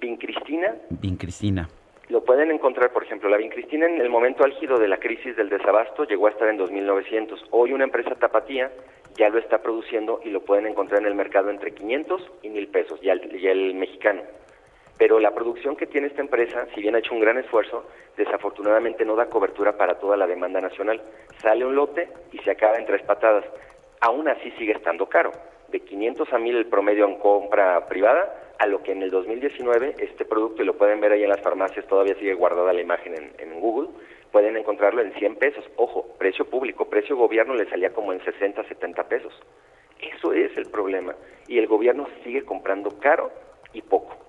Vincristina. 0.00 0.74
Vincristina. 0.90 1.68
Lo 2.08 2.22
pueden 2.22 2.50
encontrar, 2.50 2.92
por 2.92 3.02
ejemplo, 3.04 3.30
la 3.30 3.38
vincristina 3.38 3.86
en 3.86 4.00
el 4.00 4.10
momento 4.10 4.44
álgido 4.44 4.78
de 4.78 4.88
la 4.88 4.98
crisis 4.98 5.36
del 5.36 5.48
desabasto 5.48 6.04
llegó 6.04 6.26
a 6.26 6.30
estar 6.30 6.48
en 6.48 6.58
2.900. 6.58 7.46
Hoy 7.50 7.72
una 7.72 7.84
empresa 7.84 8.14
tapatía 8.14 8.70
ya 9.16 9.30
lo 9.30 9.38
está 9.38 9.62
produciendo 9.62 10.20
y 10.24 10.30
lo 10.30 10.40
pueden 10.40 10.66
encontrar 10.66 11.00
en 11.00 11.06
el 11.06 11.14
mercado 11.14 11.50
entre 11.50 11.72
500 11.72 12.30
y 12.42 12.48
1.000 12.48 12.70
pesos, 12.70 13.00
ya 13.00 13.12
el, 13.12 13.40
ya 13.40 13.50
el 13.50 13.74
mexicano. 13.74 14.22
Pero 14.98 15.18
la 15.18 15.34
producción 15.34 15.76
que 15.76 15.86
tiene 15.86 16.06
esta 16.06 16.20
empresa, 16.20 16.66
si 16.74 16.80
bien 16.80 16.94
ha 16.94 16.98
hecho 16.98 17.14
un 17.14 17.20
gran 17.20 17.38
esfuerzo, 17.38 17.84
desafortunadamente 18.16 19.04
no 19.04 19.16
da 19.16 19.26
cobertura 19.26 19.76
para 19.76 19.98
toda 19.98 20.16
la 20.16 20.26
demanda 20.26 20.60
nacional. 20.60 21.00
Sale 21.42 21.64
un 21.64 21.74
lote 21.74 22.08
y 22.32 22.38
se 22.38 22.52
acaba 22.52 22.76
en 22.76 22.86
tres 22.86 23.02
patadas. 23.02 23.44
Aún 24.00 24.28
así 24.28 24.50
sigue 24.52 24.72
estando 24.72 25.06
caro. 25.06 25.32
De 25.68 25.80
500 25.80 26.32
a 26.32 26.38
1000 26.38 26.56
el 26.56 26.66
promedio 26.66 27.06
en 27.06 27.18
compra 27.18 27.86
privada, 27.88 28.54
a 28.58 28.66
lo 28.66 28.82
que 28.82 28.92
en 28.92 29.02
el 29.02 29.10
2019 29.10 29.96
este 29.98 30.24
producto, 30.24 30.62
y 30.62 30.66
lo 30.66 30.74
pueden 30.74 31.00
ver 31.00 31.12
ahí 31.12 31.24
en 31.24 31.28
las 31.28 31.40
farmacias, 31.40 31.86
todavía 31.86 32.14
sigue 32.14 32.34
guardada 32.34 32.72
la 32.72 32.80
imagen 32.80 33.14
en, 33.14 33.32
en 33.38 33.60
Google, 33.60 33.88
pueden 34.30 34.56
encontrarlo 34.56 35.02
en 35.02 35.12
100 35.14 35.36
pesos. 35.36 35.64
Ojo, 35.76 36.06
precio 36.18 36.44
público, 36.44 36.84
precio 36.88 37.16
gobierno 37.16 37.54
le 37.54 37.68
salía 37.68 37.92
como 37.92 38.12
en 38.12 38.24
60, 38.24 38.62
70 38.64 39.08
pesos. 39.08 39.32
Eso 40.00 40.32
es 40.32 40.56
el 40.56 40.70
problema. 40.70 41.14
Y 41.48 41.58
el 41.58 41.66
gobierno 41.66 42.06
sigue 42.22 42.44
comprando 42.44 42.98
caro 43.00 43.32
y 43.72 43.82
poco. 43.82 44.23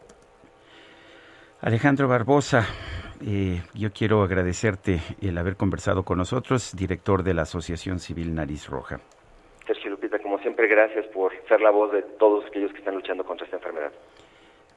Alejandro 1.66 2.08
Barbosa, 2.08 2.64
eh, 3.26 3.60
yo 3.74 3.92
quiero 3.92 4.22
agradecerte 4.22 5.02
el 5.20 5.36
haber 5.36 5.56
conversado 5.56 6.04
con 6.04 6.20
nosotros, 6.20 6.76
director 6.76 7.24
de 7.24 7.34
la 7.34 7.42
Asociación 7.42 7.98
Civil 8.00 8.36
Nariz 8.36 8.68
Roja. 8.68 9.00
Sergio 9.66 9.90
Lupita, 9.90 10.20
como 10.20 10.38
siempre, 10.40 10.68
gracias 10.68 11.08
por 11.08 11.32
ser 11.48 11.62
la 11.62 11.72
voz 11.72 11.92
de 11.92 12.04
todos 12.20 12.46
aquellos 12.46 12.72
que 12.72 12.78
están 12.78 12.94
luchando 12.94 13.24
contra 13.26 13.46
esta 13.46 13.58
enfermedad. 13.58 13.92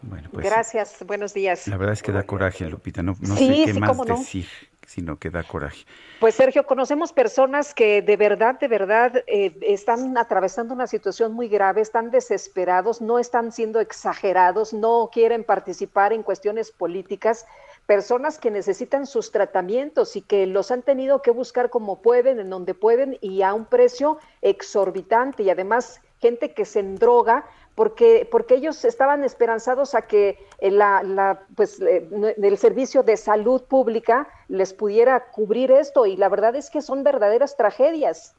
Bueno, 0.00 0.30
pues 0.32 0.46
Gracias, 0.46 1.04
buenos 1.06 1.34
días. 1.34 1.68
la 1.68 1.76
verdad 1.76 1.92
es 1.92 2.02
que 2.02 2.10
da 2.10 2.22
coraje, 2.22 2.66
Lupita. 2.70 3.02
No, 3.02 3.12
no 3.20 3.36
Sí, 3.36 3.48
sé 3.48 3.64
qué 3.66 3.72
sí, 3.74 3.80
más 3.80 3.94
no. 3.98 4.04
decir, 4.04 4.46
sino 4.88 5.18
que 5.18 5.28
da 5.28 5.42
coraje. 5.42 5.84
Pues 6.18 6.34
Sergio, 6.34 6.64
conocemos 6.64 7.12
personas 7.12 7.74
que 7.74 8.00
de 8.00 8.16
verdad, 8.16 8.58
de 8.58 8.68
verdad 8.68 9.22
eh, 9.26 9.54
están 9.60 10.16
atravesando 10.16 10.72
una 10.72 10.86
situación 10.86 11.34
muy 11.34 11.48
grave, 11.48 11.82
están 11.82 12.10
desesperados, 12.10 13.02
no 13.02 13.18
están 13.18 13.52
siendo 13.52 13.80
exagerados, 13.80 14.72
no 14.72 15.10
quieren 15.12 15.44
participar 15.44 16.14
en 16.14 16.22
cuestiones 16.22 16.72
políticas, 16.72 17.44
personas 17.84 18.38
que 18.38 18.50
necesitan 18.50 19.06
sus 19.06 19.30
tratamientos 19.30 20.16
y 20.16 20.22
que 20.22 20.46
los 20.46 20.70
han 20.70 20.80
tenido 20.80 21.20
que 21.20 21.32
buscar 21.32 21.68
como 21.68 22.00
pueden, 22.00 22.40
en 22.40 22.48
donde 22.48 22.72
pueden 22.72 23.18
y 23.20 23.42
a 23.42 23.52
un 23.52 23.66
precio 23.66 24.18
exorbitante 24.40 25.42
y 25.42 25.50
además 25.50 26.00
gente 26.20 26.52
que 26.52 26.64
se 26.64 26.80
endroga 26.80 27.44
porque, 27.74 28.28
porque 28.30 28.56
ellos 28.56 28.84
estaban 28.84 29.22
esperanzados 29.22 29.94
a 29.94 30.02
que 30.02 30.38
eh, 30.58 30.70
la, 30.70 31.02
la, 31.04 31.40
pues, 31.54 31.80
el 31.80 32.58
servicio 32.58 33.04
de 33.04 33.16
salud 33.16 33.62
pública 33.62 34.26
les 34.48 34.74
pudiera 34.74 35.30
cubrir 35.30 35.70
esto 35.70 36.04
y 36.04 36.16
la 36.16 36.28
verdad 36.28 36.56
es 36.56 36.70
que 36.70 36.82
son 36.82 37.04
verdaderas 37.04 37.56
tragedias. 37.56 38.34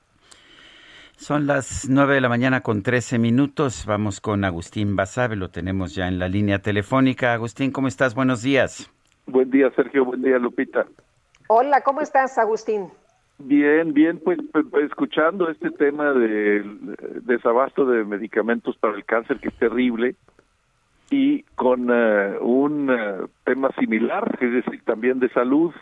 Son 1.15 1.47
las 1.47 1.88
9 1.89 2.15
de 2.15 2.22
la 2.22 2.30
mañana 2.30 2.61
con 2.61 2.81
13 2.81 3.19
minutos. 3.19 3.85
Vamos 3.85 4.22
con 4.22 4.45
Agustín 4.45 4.95
Basabe, 4.95 5.35
lo 5.35 5.49
tenemos 5.49 5.93
ya 5.93 6.07
en 6.07 6.18
la 6.18 6.30
línea 6.30 6.60
telefónica. 6.60 7.34
Agustín, 7.34 7.72
¿cómo 7.72 7.89
estás? 7.89 8.15
Buenos 8.15 8.41
días. 8.41 8.89
Buen 9.26 9.51
día, 9.51 9.69
Sergio. 9.76 10.06
Buen 10.06 10.22
día, 10.22 10.38
Lupita. 10.38 10.85
Hola, 11.47 11.81
¿cómo 11.81 12.01
estás, 12.01 12.38
Agustín? 12.38 12.89
Bien, 13.41 13.94
bien, 13.94 14.20
pues 14.20 14.38
pues, 14.52 14.66
escuchando 14.84 15.49
este 15.49 15.72
tema 15.72 16.11
del 16.11 16.95
desabasto 17.22 17.86
de 17.86 18.03
medicamentos 18.03 18.78
para 18.78 18.95
el 18.95 19.06
cáncer, 19.06 19.40
que 19.40 19.48
es 19.48 19.56
terrible, 19.56 20.16
y 21.10 21.44
con 21.56 21.88
eh, 21.90 22.38
un 22.41 22.90
eh, 22.91 23.28
tema 23.45 23.70
similar, 23.80 24.38
es 24.41 24.52
decir, 24.52 24.84
también 24.84 25.20
de 25.20 25.30
salud, 25.30 25.74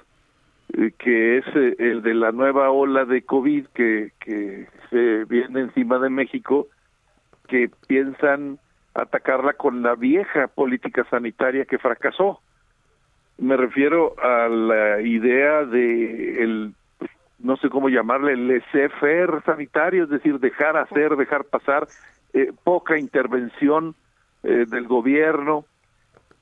eh, 0.77 0.91
que 0.99 1.39
es 1.39 1.45
el 1.79 2.03
de 2.03 2.13
la 2.13 2.31
nueva 2.31 2.69
ola 2.69 3.05
de 3.05 3.23
COVID 3.23 3.65
que, 3.73 4.11
que 4.19 4.67
se 4.91 5.25
viene 5.25 5.61
encima 5.61 5.97
de 5.97 6.11
México, 6.11 6.67
que 7.47 7.71
piensan 7.87 8.59
atacarla 8.93 9.53
con 9.53 9.81
la 9.81 9.95
vieja 9.95 10.47
política 10.47 11.05
sanitaria 11.09 11.65
que 11.65 11.79
fracasó. 11.79 12.39
Me 13.39 13.57
refiero 13.57 14.13
a 14.21 14.47
la 14.47 15.01
idea 15.01 15.65
de 15.65 16.43
el 16.43 16.73
pues, 16.73 16.86
no 17.39 17.57
sé 17.57 17.69
cómo 17.69 17.89
llamarle, 17.89 18.35
laissez-faire 18.35 19.43
sanitario, 19.45 20.05
es 20.05 20.09
decir, 20.09 20.39
dejar 20.39 20.77
hacer, 20.77 21.15
dejar 21.15 21.45
pasar, 21.45 21.87
eh, 22.33 22.51
poca 22.63 22.97
intervención 22.97 23.95
eh, 24.43 24.65
del 24.67 24.87
gobierno. 24.87 25.65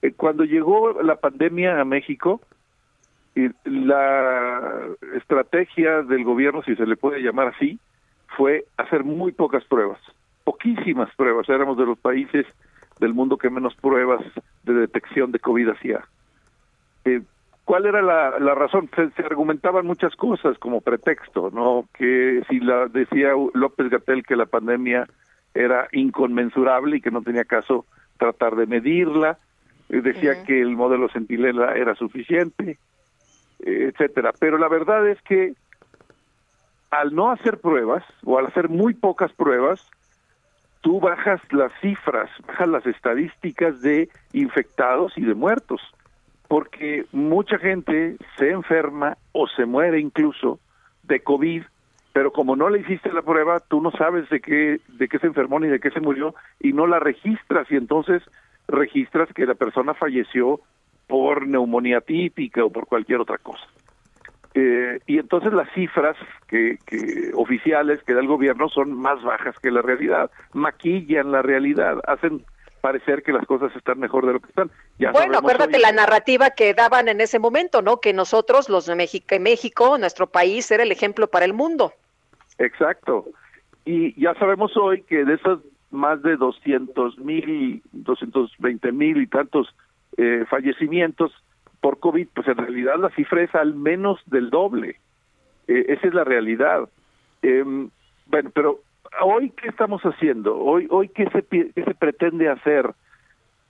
Eh, 0.01 0.13
cuando 0.15 0.43
llegó 0.43 1.01
la 1.01 1.15
pandemia 1.17 1.79
a 1.79 1.85
México, 1.85 2.41
la 3.65 4.87
estrategia 5.17 6.03
del 6.03 6.23
gobierno, 6.23 6.63
si 6.63 6.75
se 6.75 6.85
le 6.85 6.95
puede 6.95 7.21
llamar 7.21 7.47
así, 7.47 7.79
fue 8.37 8.65
hacer 8.77 9.03
muy 9.03 9.33
pocas 9.33 9.65
pruebas, 9.65 9.99
poquísimas 10.45 11.13
pruebas. 11.15 11.49
Éramos 11.49 11.77
de 11.77 11.85
los 11.85 11.99
países 11.99 12.45
del 12.99 13.13
mundo 13.13 13.37
que 13.37 13.49
menos 13.49 13.75
pruebas 13.75 14.21
de 14.63 14.73
detección 14.73 15.33
de 15.33 15.39
COVID 15.39 15.69
hacía. 15.69 16.05
¿Cuál 17.65 17.87
era 17.87 18.03
la, 18.03 18.37
la 18.39 18.53
razón? 18.53 18.89
Se, 18.95 19.09
se 19.09 19.23
argumentaban 19.23 19.87
muchas 19.87 20.15
cosas 20.15 20.57
como 20.59 20.81
pretexto, 20.81 21.49
¿no? 21.51 21.85
Que 21.97 22.43
si 22.47 22.59
la 22.59 22.87
decía 22.87 23.31
López 23.53 23.89
Gatel 23.89 24.23
que 24.23 24.35
la 24.35 24.45
pandemia 24.45 25.07
era 25.55 25.87
inconmensurable 25.91 26.97
y 26.97 27.01
que 27.01 27.09
no 27.09 27.23
tenía 27.23 27.43
caso 27.43 27.85
tratar 28.17 28.55
de 28.55 28.67
medirla, 28.67 29.39
eh, 29.89 30.01
decía 30.01 30.43
que 30.43 30.61
el 30.61 30.75
modelo 30.75 31.09
Centinela 31.09 31.73
era 31.73 31.95
suficiente, 31.95 32.77
eh, 33.59 33.91
etcétera. 33.91 34.31
Pero 34.39 34.59
la 34.59 34.67
verdad 34.67 35.07
es 35.07 35.19
que 35.23 35.53
al 36.91 37.15
no 37.15 37.31
hacer 37.31 37.59
pruebas 37.59 38.03
o 38.23 38.37
al 38.37 38.45
hacer 38.45 38.69
muy 38.69 38.93
pocas 38.93 39.33
pruebas, 39.33 39.89
tú 40.81 40.99
bajas 40.99 41.41
las 41.51 41.71
cifras, 41.81 42.29
bajas 42.45 42.67
las 42.67 42.85
estadísticas 42.85 43.81
de 43.81 44.07
infectados 44.33 45.17
y 45.17 45.21
de 45.21 45.33
muertos 45.33 45.81
porque 46.47 47.05
mucha 47.11 47.57
gente 47.57 48.17
se 48.37 48.51
enferma 48.51 49.17
o 49.31 49.47
se 49.47 49.65
muere 49.65 49.99
incluso 49.99 50.59
de 51.03 51.21
COVID, 51.21 51.63
pero 52.13 52.31
como 52.31 52.55
no 52.55 52.69
le 52.69 52.79
hiciste 52.79 53.11
la 53.11 53.21
prueba, 53.21 53.59
tú 53.59 53.81
no 53.81 53.91
sabes 53.91 54.29
de 54.29 54.39
qué, 54.39 54.79
de 54.87 55.07
qué 55.07 55.19
se 55.19 55.27
enfermó 55.27 55.59
ni 55.59 55.67
de 55.67 55.79
qué 55.79 55.91
se 55.91 55.99
murió 55.99 56.33
y 56.59 56.73
no 56.73 56.87
la 56.87 56.99
registras 56.99 57.69
y 57.71 57.75
entonces 57.75 58.23
registras 58.67 59.29
que 59.33 59.45
la 59.45 59.55
persona 59.55 59.93
falleció 59.93 60.61
por 61.07 61.47
neumonía 61.47 62.01
típica 62.01 62.63
o 62.63 62.71
por 62.71 62.87
cualquier 62.87 63.19
otra 63.19 63.37
cosa. 63.37 63.65
Eh, 64.53 64.99
y 65.05 65.19
entonces 65.19 65.51
las 65.51 65.69
cifras 65.73 66.15
que, 66.47 66.77
que 66.85 67.31
oficiales 67.33 68.01
que 68.03 68.13
da 68.13 68.21
el 68.21 68.27
gobierno 68.27 68.69
son 68.69 68.93
más 68.93 69.21
bajas 69.21 69.59
que 69.59 69.69
la 69.69 69.81
realidad, 69.81 70.31
maquillan 70.53 71.31
la 71.31 71.41
realidad, 71.41 71.97
hacen 72.07 72.45
parecer 72.85 73.23
que 73.23 73.33
las 73.33 73.47
cosas 73.47 73.75
están 73.75 73.97
mejor 73.99 74.27
de 74.27 74.33
lo 74.33 74.39
que 74.39 74.47
están. 74.49 74.69
Ya 74.99 75.11
bueno, 75.11 75.39
acuérdate 75.39 75.77
hoy- 75.77 75.81
la 75.81 75.91
narrativa 75.91 76.51
que 76.51 76.75
daban 76.75 77.07
en 77.07 77.19
ese 77.19 77.39
momento, 77.39 77.81
¿no? 77.81 77.99
Que 77.99 78.13
nosotros, 78.13 78.69
los 78.69 78.85
de 78.85 78.93
México, 78.93 79.35
México, 79.39 79.97
nuestro 79.97 80.27
país, 80.27 80.69
era 80.69 80.83
el 80.83 80.91
ejemplo 80.91 81.25
para 81.25 81.45
el 81.45 81.53
mundo. 81.53 81.93
Exacto. 82.59 83.25
Y 83.85 84.13
ya 84.21 84.35
sabemos 84.35 84.77
hoy 84.77 85.01
que 85.01 85.25
de 85.25 85.33
esos 85.33 85.61
más 85.89 86.21
de 86.21 86.35
200 86.37 87.17
mil, 87.17 87.81
220 87.91 88.91
mil 88.91 89.17
y 89.19 89.25
tantos 89.25 89.75
eh, 90.17 90.45
fallecimientos 90.47 91.31
por 91.81 91.99
COVID, 91.99 92.27
pues 92.35 92.47
en 92.47 92.57
realidad 92.57 92.97
la 92.99 93.09
cifra 93.15 93.41
es 93.41 93.53
al 93.55 93.73
menos 93.73 94.19
del 94.27 94.51
doble. 94.51 94.99
Eh, 95.67 95.85
esa 95.89 96.07
es 96.07 96.13
la 96.13 96.23
realidad. 96.23 96.87
Em, 97.41 97.89
bueno, 98.27 98.51
pero 98.53 98.79
hoy 99.21 99.51
qué 99.51 99.69
estamos 99.69 100.01
haciendo? 100.03 100.57
Hoy, 100.57 100.87
hoy 100.89 101.09
qué 101.09 101.29
se 101.29 101.43
qué 101.43 101.83
se 101.83 101.95
pretende 101.95 102.49
hacer 102.49 102.93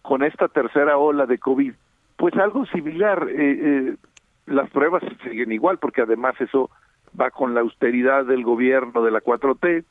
con 0.02 0.24
esta 0.24 0.48
tercera 0.48 0.98
ola 0.98 1.26
de 1.26 1.38
COVID? 1.38 1.74
Pues 2.18 2.36
algo 2.36 2.66
similar. 2.68 3.28
Eh, 3.30 3.36
eh, 3.38 3.96
las 4.46 4.70
pruebas 4.70 5.04
siguen 5.24 5.52
igual, 5.52 5.80
porque 5.80 6.02
además 6.02 6.36
eso 6.40 6.70
va 7.20 7.32
con 7.32 7.54
la 7.54 7.62
austeridad 7.62 8.26
del 8.26 8.44
gobierno 8.44 9.02
de 9.02 9.12
la 9.12 9.22
4T. 9.22 9.84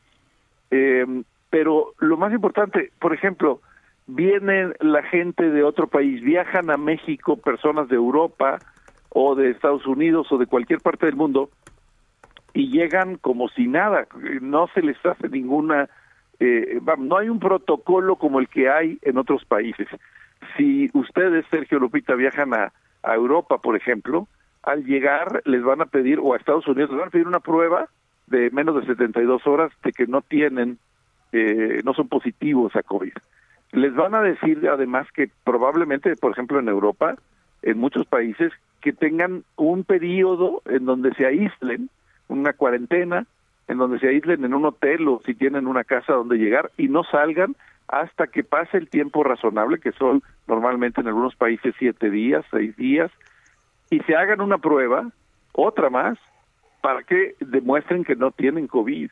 Eh, 0.70 1.22
pero 1.51 1.93
lo 1.98 2.16
más 2.16 2.32
importante, 2.32 2.93
por 3.01 3.14
ejemplo, 3.14 3.60
viene 4.06 4.72
la 4.81 5.02
gente 5.02 5.51
de 5.51 5.62
otro 5.62 5.86
país, 5.86 6.22
viajan 6.22 6.70
a 6.70 6.76
México 6.76 7.36
personas 7.36 7.89
de 7.89 7.97
Europa 7.97 8.59
o 9.10 9.35
de 9.35 9.51
Estados 9.51 9.86
Unidos 9.86 10.31
o 10.31 10.39
de 10.39 10.47
cualquier 10.47 10.81
parte 10.81 11.06
del 11.06 11.16
mundo 11.16 11.51
y 12.55 12.68
llegan 12.70 13.16
como 13.16 13.48
si 13.48 13.66
nada, 13.66 14.06
no 14.40 14.68
se 14.68 14.81
les 14.81 14.97
hace 15.05 15.28
ninguna, 15.28 15.90
eh, 16.39 16.81
no 16.98 17.18
hay 17.18 17.28
un 17.28 17.40
protocolo 17.40 18.16
como 18.16 18.39
el 18.39 18.48
que 18.48 18.70
hay 18.70 18.98
en 19.02 19.18
otros 19.18 19.44
países. 19.44 19.89
Si 20.56 20.89
ustedes, 20.94 21.44
Sergio 21.51 21.81
Lupita, 21.81 22.14
viajan 22.14 22.55
a, 22.55 22.72
a 23.02 23.14
Europa, 23.14 23.59
por 23.59 23.76
ejemplo, 23.76 24.28
al 24.62 24.85
llegar 24.85 25.43
les 25.44 25.62
van 25.62 25.82
a 25.82 25.86
pedir, 25.86 26.20
o 26.20 26.32
a 26.32 26.36
Estados 26.36 26.66
Unidos, 26.66 26.90
les 26.90 26.98
van 26.98 27.09
a 27.09 27.10
pedir 27.10 27.26
una 27.26 27.40
prueba 27.40 27.89
de 28.28 28.51
menos 28.51 28.76
de 28.76 28.86
72 28.86 29.47
horas 29.47 29.72
de 29.82 29.93
que 29.93 30.06
no 30.06 30.22
tienen, 30.22 30.78
eh, 31.32 31.82
no 31.85 31.93
son 31.93 32.09
positivos 32.09 32.74
a 32.76 32.82
COVID. 32.82 33.12
Les 33.72 33.94
van 33.94 34.14
a 34.14 34.22
decir 34.22 34.66
además 34.68 35.09
que 35.12 35.28
probablemente, 35.43 36.14
por 36.16 36.32
ejemplo, 36.32 36.60
en 36.60 36.68
Europa, 36.68 37.16
en 37.62 37.78
muchos 37.78 38.06
países, 38.06 38.52
que 38.81 38.93
tengan 38.93 39.44
un 39.56 39.85
periodo 39.85 40.62
en 40.66 40.85
donde 40.85 41.12
se 41.14 41.26
aíslen, 41.26 41.90
una 42.28 42.52
cuarentena, 42.52 43.26
en 43.68 43.78
donde 43.78 43.98
se 43.98 44.09
aíslen 44.09 44.44
en 44.44 44.55
un 44.55 44.64
hotel 44.64 45.09
o 45.09 45.20
si 45.24 45.34
tienen 45.34 45.66
una 45.66 45.84
casa 45.84 46.12
donde 46.12 46.36
llegar 46.36 46.70
y 46.76 46.88
no 46.88 47.05
salgan 47.05 47.56
hasta 47.88 48.26
que 48.26 48.44
pase 48.44 48.78
el 48.78 48.88
tiempo 48.88 49.24
razonable, 49.24 49.78
que 49.78 49.92
son 49.92 50.22
normalmente 50.46 51.01
en 51.01 51.09
algunos 51.09 51.34
países 51.36 51.74
siete 51.78 52.10
días, 52.10 52.44
seis 52.51 52.76
días, 52.76 53.10
y 53.90 54.01
se 54.01 54.16
hagan 54.16 54.40
una 54.40 54.59
prueba, 54.59 55.10
otra 55.52 55.90
más, 55.90 56.18
para 56.80 57.02
que 57.02 57.34
demuestren 57.40 58.05
que 58.05 58.16
no 58.16 58.30
tienen 58.30 58.66
COVID. 58.66 59.10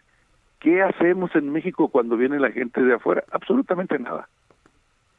¿Qué 0.59 0.83
hacemos 0.83 1.35
en 1.35 1.51
México 1.51 1.89
cuando 1.89 2.17
viene 2.17 2.39
la 2.39 2.51
gente 2.51 2.83
de 2.83 2.95
afuera? 2.95 3.25
Absolutamente 3.33 3.99
nada. 3.99 4.29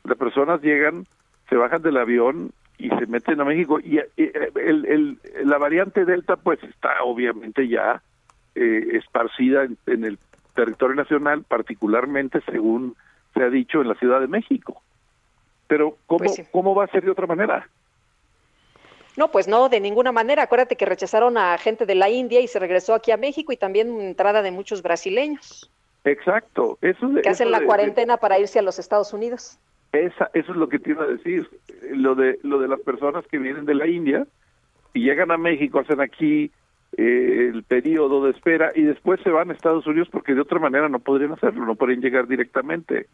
Las 0.04 0.18
personas 0.18 0.62
llegan, 0.62 1.06
se 1.50 1.56
bajan 1.56 1.82
del 1.82 1.98
avión 1.98 2.52
y 2.78 2.90
se 2.90 3.06
meten 3.08 3.40
a 3.40 3.46
México 3.46 3.80
y 3.80 3.98
eh, 4.00 4.10
el, 4.18 4.86
el, 4.86 5.20
la 5.48 5.58
variante 5.58 6.06
Delta 6.06 6.36
pues 6.36 6.62
está 6.64 7.04
obviamente 7.04 7.68
ya 7.68 8.02
eh, 8.56 8.98
esparcida 8.98 9.64
en, 9.64 9.78
en 9.88 10.04
el 10.06 10.20
territorio 10.56 10.96
nacional, 10.96 11.44
particularmente 11.44 12.42
según 12.52 12.96
se 13.34 13.44
ha 13.44 13.50
dicho 13.50 13.82
en 13.82 13.88
la 13.90 13.96
Ciudad 13.96 14.20
de 14.22 14.28
México. 14.28 14.82
Pero 15.68 15.98
¿cómo, 16.08 16.20
Pues 16.20 16.36
sí. 16.36 16.44
¿cómo 16.52 16.76
va 16.76 16.84
a 16.84 16.88
ser 16.88 17.04
de 17.04 17.12
otra 17.12 17.26
manera? 17.26 17.68
No, 19.16 19.30
pues 19.30 19.48
no, 19.48 19.70
de 19.70 19.80
ninguna 19.80 20.12
manera. 20.12 20.44
Acuérdate 20.44 20.76
que 20.76 20.86
rechazaron 20.86 21.38
a 21.38 21.58
gente 21.58 21.86
de 21.86 21.96
la 21.96 22.10
India 22.10 22.42
y 22.42 22.48
se 22.48 22.60
regresó 22.60 22.94
aquí 22.96 23.12
a 23.12 23.18
México 23.18 23.52
y 23.54 23.58
también 23.58 24.02
entrada 24.02 24.42
de 24.42 24.52
muchos 24.52 24.82
brasileños 24.82 25.70
Exacto, 26.04 26.78
eso 26.82 27.08
de, 27.08 27.22
que 27.22 27.30
hacen 27.30 27.48
eso 27.48 27.52
la 27.52 27.60
de- 27.60 27.66
cuarentena 27.66 28.18
para 28.18 28.38
irse 28.40 28.60
a 28.60 28.64
los 28.64 28.78
Estados 28.80 29.14
Unidos. 29.14 29.58
Esa, 29.94 30.30
eso 30.34 30.52
es 30.52 30.58
lo 30.58 30.68
que 30.68 30.80
te 30.80 30.92
iba 30.92 31.04
a 31.04 31.08
decir, 31.08 31.48
lo 31.92 32.16
de 32.16 32.40
lo 32.44 32.60
de 32.60 32.68
las 32.68 32.80
personas 32.82 33.26
que 33.28 33.38
vienen 33.38 33.66
de 33.66 33.76
la 33.76 33.88
India 33.88 34.26
y 34.94 35.04
llegan 35.04 35.32
a 35.32 35.38
México, 35.38 35.80
hacen 35.80 36.02
aquí 36.02 36.52
eh, 36.98 37.52
el 37.54 37.64
periodo 37.64 38.26
de 38.26 38.32
espera 38.32 38.72
y 38.76 38.82
después 38.82 39.20
se 39.22 39.30
van 39.30 39.50
a 39.50 39.54
Estados 39.54 39.86
Unidos 39.88 40.10
porque 40.12 40.34
de 40.34 40.42
otra 40.42 40.60
manera 40.60 40.90
no 40.90 41.00
podrían 41.00 41.32
hacerlo, 41.32 41.66
no 41.66 41.76
podrían 41.76 42.02
llegar 42.02 42.28
directamente. 42.28 43.08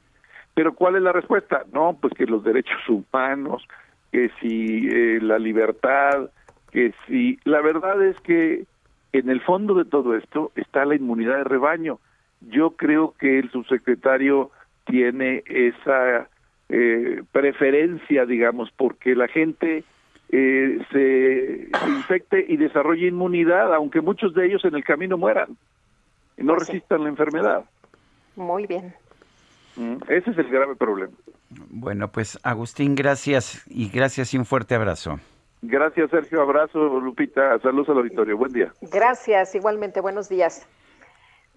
Pero 0.53 0.73
¿cuál 0.73 0.95
es 0.95 1.01
la 1.01 1.11
respuesta? 1.11 1.63
No, 1.71 1.97
pues 1.99 2.13
que 2.13 2.25
los 2.25 2.43
derechos 2.43 2.81
humanos, 2.87 3.65
que 4.11 4.31
si 4.41 4.87
eh, 4.87 5.19
la 5.21 5.37
libertad, 5.37 6.29
que 6.71 6.93
si... 7.07 7.39
La 7.43 7.61
verdad 7.61 8.01
es 8.03 8.19
que 8.21 8.65
en 9.13 9.29
el 9.29 9.41
fondo 9.41 9.73
de 9.73 9.85
todo 9.85 10.15
esto 10.15 10.51
está 10.55 10.85
la 10.85 10.95
inmunidad 10.95 11.37
de 11.37 11.43
rebaño. 11.43 11.99
Yo 12.41 12.71
creo 12.71 13.13
que 13.19 13.39
el 13.39 13.51
subsecretario 13.51 14.51
tiene 14.85 15.43
esa 15.45 16.27
eh, 16.69 17.23
preferencia, 17.31 18.25
digamos, 18.25 18.69
porque 18.75 19.15
la 19.15 19.27
gente 19.27 19.83
eh, 20.31 20.79
se, 20.91 21.69
se 21.79 21.89
infecte 21.89 22.45
y 22.47 22.57
desarrolle 22.57 23.07
inmunidad, 23.07 23.73
aunque 23.73 24.01
muchos 24.01 24.33
de 24.33 24.45
ellos 24.45 24.63
en 24.65 24.75
el 24.75 24.83
camino 24.83 25.17
mueran 25.17 25.57
y 26.37 26.43
no 26.43 26.53
Pues 26.55 26.67
sí. 26.67 26.73
resistan 26.73 27.03
la 27.03 27.09
enfermedad. 27.09 27.65
Muy 28.35 28.67
bien. 28.67 28.93
Mm, 29.75 29.97
Ese 30.07 30.31
es 30.31 30.37
el 30.37 30.49
grave 30.49 30.75
problema. 30.75 31.13
Bueno, 31.69 32.09
pues 32.09 32.37
Agustín, 32.43 32.95
gracias 32.95 33.63
y 33.67 33.89
gracias 33.89 34.33
y 34.33 34.37
un 34.37 34.45
fuerte 34.45 34.75
abrazo. 34.75 35.19
Gracias, 35.61 36.09
Sergio. 36.11 36.41
Abrazo, 36.41 36.99
Lupita. 36.99 37.59
Saludos 37.59 37.89
al 37.89 37.97
auditorio. 37.97 38.37
Buen 38.37 38.53
día. 38.53 38.71
Gracias, 38.93 39.55
igualmente. 39.55 39.99
Buenos 39.99 40.29
días. 40.29 40.65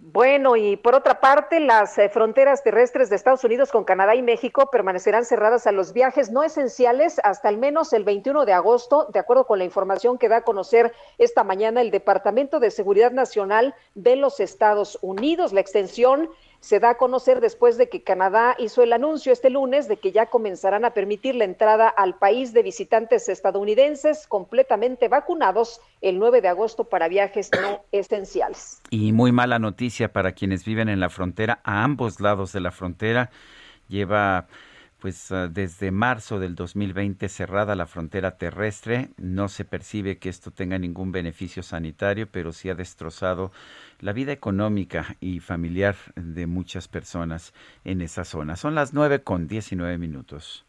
Bueno, 0.04 0.56
y 0.56 0.76
por 0.76 0.96
otra 0.96 1.20
parte, 1.20 1.60
las 1.60 1.96
eh, 1.96 2.08
fronteras 2.08 2.64
terrestres 2.64 3.08
de 3.08 3.14
Estados 3.14 3.44
Unidos 3.44 3.70
con 3.70 3.84
Canadá 3.84 4.16
y 4.16 4.22
México 4.22 4.68
permanecerán 4.68 5.24
cerradas 5.24 5.68
a 5.68 5.70
los 5.70 5.92
viajes 5.92 6.32
no 6.32 6.42
esenciales 6.42 7.20
hasta 7.22 7.48
al 7.48 7.56
menos 7.56 7.92
el 7.92 8.02
21 8.02 8.44
de 8.44 8.52
agosto, 8.52 9.06
de 9.12 9.20
acuerdo 9.20 9.46
con 9.46 9.60
la 9.60 9.64
información 9.64 10.18
que 10.18 10.28
da 10.28 10.38
a 10.38 10.42
conocer 10.42 10.92
esta 11.18 11.44
mañana 11.44 11.80
el 11.80 11.92
Departamento 11.92 12.58
de 12.58 12.72
Seguridad 12.72 13.12
Nacional 13.12 13.76
de 13.94 14.16
los 14.16 14.40
Estados 14.40 14.98
Unidos. 15.02 15.52
La 15.52 15.60
extensión 15.60 16.28
se 16.62 16.78
da 16.78 16.90
a 16.90 16.94
conocer 16.96 17.40
después 17.40 17.76
de 17.76 17.88
que 17.88 18.04
Canadá 18.04 18.54
hizo 18.56 18.84
el 18.84 18.92
anuncio 18.92 19.32
este 19.32 19.50
lunes 19.50 19.88
de 19.88 19.96
que 19.96 20.12
ya 20.12 20.26
comenzarán 20.26 20.84
a 20.84 20.90
permitir 20.90 21.34
la 21.34 21.44
entrada 21.44 21.88
al 21.88 22.14
país 22.14 22.52
de 22.52 22.62
visitantes 22.62 23.28
estadounidenses 23.28 24.28
completamente 24.28 25.08
vacunados 25.08 25.80
el 26.00 26.20
9 26.20 26.40
de 26.40 26.46
agosto 26.46 26.84
para 26.84 27.08
viajes 27.08 27.50
no 27.60 27.82
esenciales. 27.90 28.80
Y 28.90 29.12
muy 29.12 29.32
mala 29.32 29.58
noticia 29.58 30.12
para 30.12 30.32
quienes 30.32 30.64
viven 30.64 30.88
en 30.88 31.00
la 31.00 31.10
frontera, 31.10 31.58
a 31.64 31.82
ambos 31.82 32.20
lados 32.20 32.52
de 32.52 32.60
la 32.60 32.70
frontera. 32.70 33.30
Lleva 33.88 34.46
pues 35.02 35.32
ah, 35.32 35.48
desde 35.48 35.90
marzo 35.90 36.38
del 36.38 36.54
2020 36.54 37.28
cerrada 37.28 37.74
la 37.74 37.86
frontera 37.86 38.38
terrestre. 38.38 39.10
No 39.16 39.48
se 39.48 39.64
percibe 39.64 40.18
que 40.18 40.28
esto 40.28 40.52
tenga 40.52 40.78
ningún 40.78 41.10
beneficio 41.10 41.64
sanitario, 41.64 42.28
pero 42.30 42.52
sí 42.52 42.70
ha 42.70 42.76
destrozado 42.76 43.50
la 43.98 44.12
vida 44.12 44.30
económica 44.30 45.16
y 45.18 45.40
familiar 45.40 45.96
de 46.14 46.46
muchas 46.46 46.86
personas 46.86 47.52
en 47.82 48.00
esa 48.00 48.24
zona. 48.24 48.54
Son 48.54 48.76
las 48.76 48.94
9 48.94 49.24
con 49.24 49.48
19 49.48 49.98
minutos. 49.98 50.64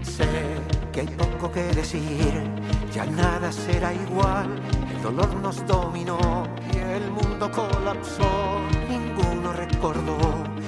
Sé 0.00 0.24
que 0.94 1.02
hay 1.02 1.08
poco 1.08 1.52
que 1.52 1.60
decir, 1.74 2.42
ya 2.90 3.04
nada 3.04 3.52
será 3.52 3.92
igual. 3.92 4.48
El 4.96 5.02
dolor 5.02 5.34
nos 5.42 5.66
dominó 5.66 6.48
y 6.72 6.78
el 6.78 7.10
mundo 7.10 7.50
colapsó. 7.50 8.62
Ninguno 8.88 9.52
recordó 9.52 10.61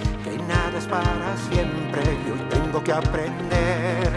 para 0.82 1.36
siempre 1.36 2.02
y 2.02 2.52
tengo 2.52 2.82
que 2.82 2.92
aprender 2.92 4.10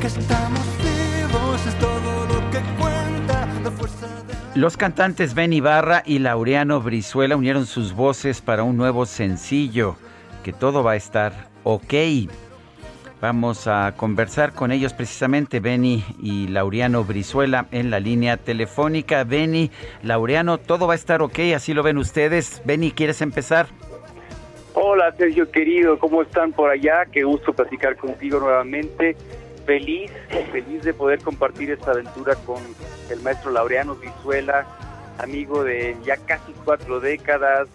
que 0.00 0.08
estamos 0.08 0.60
vivos, 0.78 1.64
es 1.64 1.78
todo 1.78 2.26
lo 2.26 2.50
que 2.50 2.58
cuenta. 2.76 3.48
La 3.62 3.70
fuerza 3.70 4.08
de 4.26 4.60
Los 4.60 4.76
cantantes 4.76 5.34
Ben 5.34 5.52
Ibarra 5.52 6.02
y 6.04 6.18
Laureano 6.18 6.80
Brizuela 6.80 7.36
unieron 7.36 7.66
sus 7.66 7.92
voces 7.92 8.40
para 8.40 8.64
un 8.64 8.76
nuevo 8.76 9.06
sencillo, 9.06 9.96
que 10.42 10.52
todo 10.52 10.82
va 10.82 10.92
a 10.92 10.96
estar 10.96 11.32
ok. 11.62 11.94
Vamos 13.20 13.68
a 13.68 13.94
conversar 13.96 14.54
con 14.54 14.72
ellos 14.72 14.94
precisamente, 14.94 15.60
Beni 15.60 16.04
y 16.20 16.48
Laureano 16.48 17.04
Brizuela, 17.04 17.68
en 17.70 17.90
la 17.90 18.00
línea 18.00 18.38
telefónica. 18.38 19.22
Beni, 19.22 19.70
Laureano, 20.02 20.58
todo 20.58 20.88
va 20.88 20.94
a 20.94 20.96
estar 20.96 21.22
ok, 21.22 21.38
así 21.54 21.72
lo 21.74 21.84
ven 21.84 21.98
ustedes. 21.98 22.60
Beni, 22.64 22.90
¿quieres 22.90 23.22
empezar? 23.22 23.68
Hola 24.74 25.12
Sergio 25.12 25.50
querido, 25.50 25.98
¿cómo 25.98 26.22
están 26.22 26.52
por 26.52 26.70
allá? 26.70 27.04
Qué 27.04 27.24
gusto 27.24 27.52
platicar 27.52 27.94
contigo 27.94 28.40
nuevamente. 28.40 29.14
Feliz, 29.66 30.10
feliz 30.50 30.82
de 30.82 30.94
poder 30.94 31.20
compartir 31.20 31.70
esta 31.70 31.90
aventura 31.90 32.36
con 32.46 32.56
el 33.10 33.20
maestro 33.20 33.50
Laureano 33.50 33.96
Vizuela, 33.96 34.66
amigo 35.18 35.62
de 35.62 35.94
ya 36.04 36.16
casi 36.16 36.54
cuatro 36.64 37.00
décadas, 37.00 37.68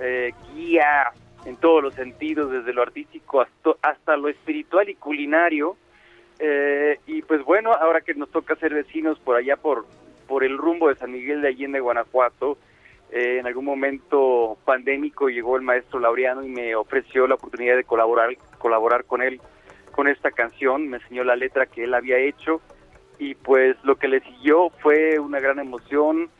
eh, 0.00 0.32
guía 0.54 1.12
en 1.44 1.56
todos 1.56 1.82
los 1.82 1.94
sentidos, 1.94 2.50
desde 2.50 2.72
lo 2.72 2.80
artístico 2.80 3.44
hasta, 3.82 4.16
lo 4.16 4.30
espiritual 4.30 4.88
y 4.88 4.94
culinario. 4.94 5.76
Eh, 6.38 6.98
y 7.06 7.20
pues 7.20 7.44
bueno, 7.44 7.74
ahora 7.74 8.00
que 8.00 8.14
nos 8.14 8.30
toca 8.30 8.56
ser 8.56 8.72
vecinos 8.72 9.18
por 9.18 9.36
allá 9.36 9.58
por, 9.58 9.84
por 10.26 10.44
el 10.44 10.56
rumbo 10.56 10.88
de 10.88 10.94
San 10.94 11.12
Miguel 11.12 11.42
de 11.42 11.48
Allende, 11.48 11.80
Guanajuato, 11.80 12.56
eh, 13.12 13.38
en 13.38 13.46
algún 13.46 13.66
momento 13.66 14.56
pandémico 14.64 15.28
llegó 15.28 15.56
el 15.56 15.62
maestro 15.62 16.00
Laureano 16.00 16.42
y 16.42 16.48
me 16.48 16.74
ofreció 16.74 17.26
la 17.26 17.34
oportunidad 17.34 17.76
de 17.76 17.84
colaborar, 17.84 18.30
colaborar 18.58 19.04
con 19.04 19.22
él 19.22 19.40
con 19.90 20.08
esta 20.08 20.30
canción, 20.30 20.88
me 20.88 20.96
enseñó 20.96 21.22
la 21.22 21.36
letra 21.36 21.66
que 21.66 21.84
él 21.84 21.92
había 21.92 22.16
hecho 22.16 22.62
y 23.18 23.34
pues 23.34 23.76
lo 23.84 23.96
que 23.96 24.08
le 24.08 24.20
siguió 24.20 24.70
fue 24.80 25.18
una 25.18 25.38
gran 25.38 25.58
emoción, 25.58 26.30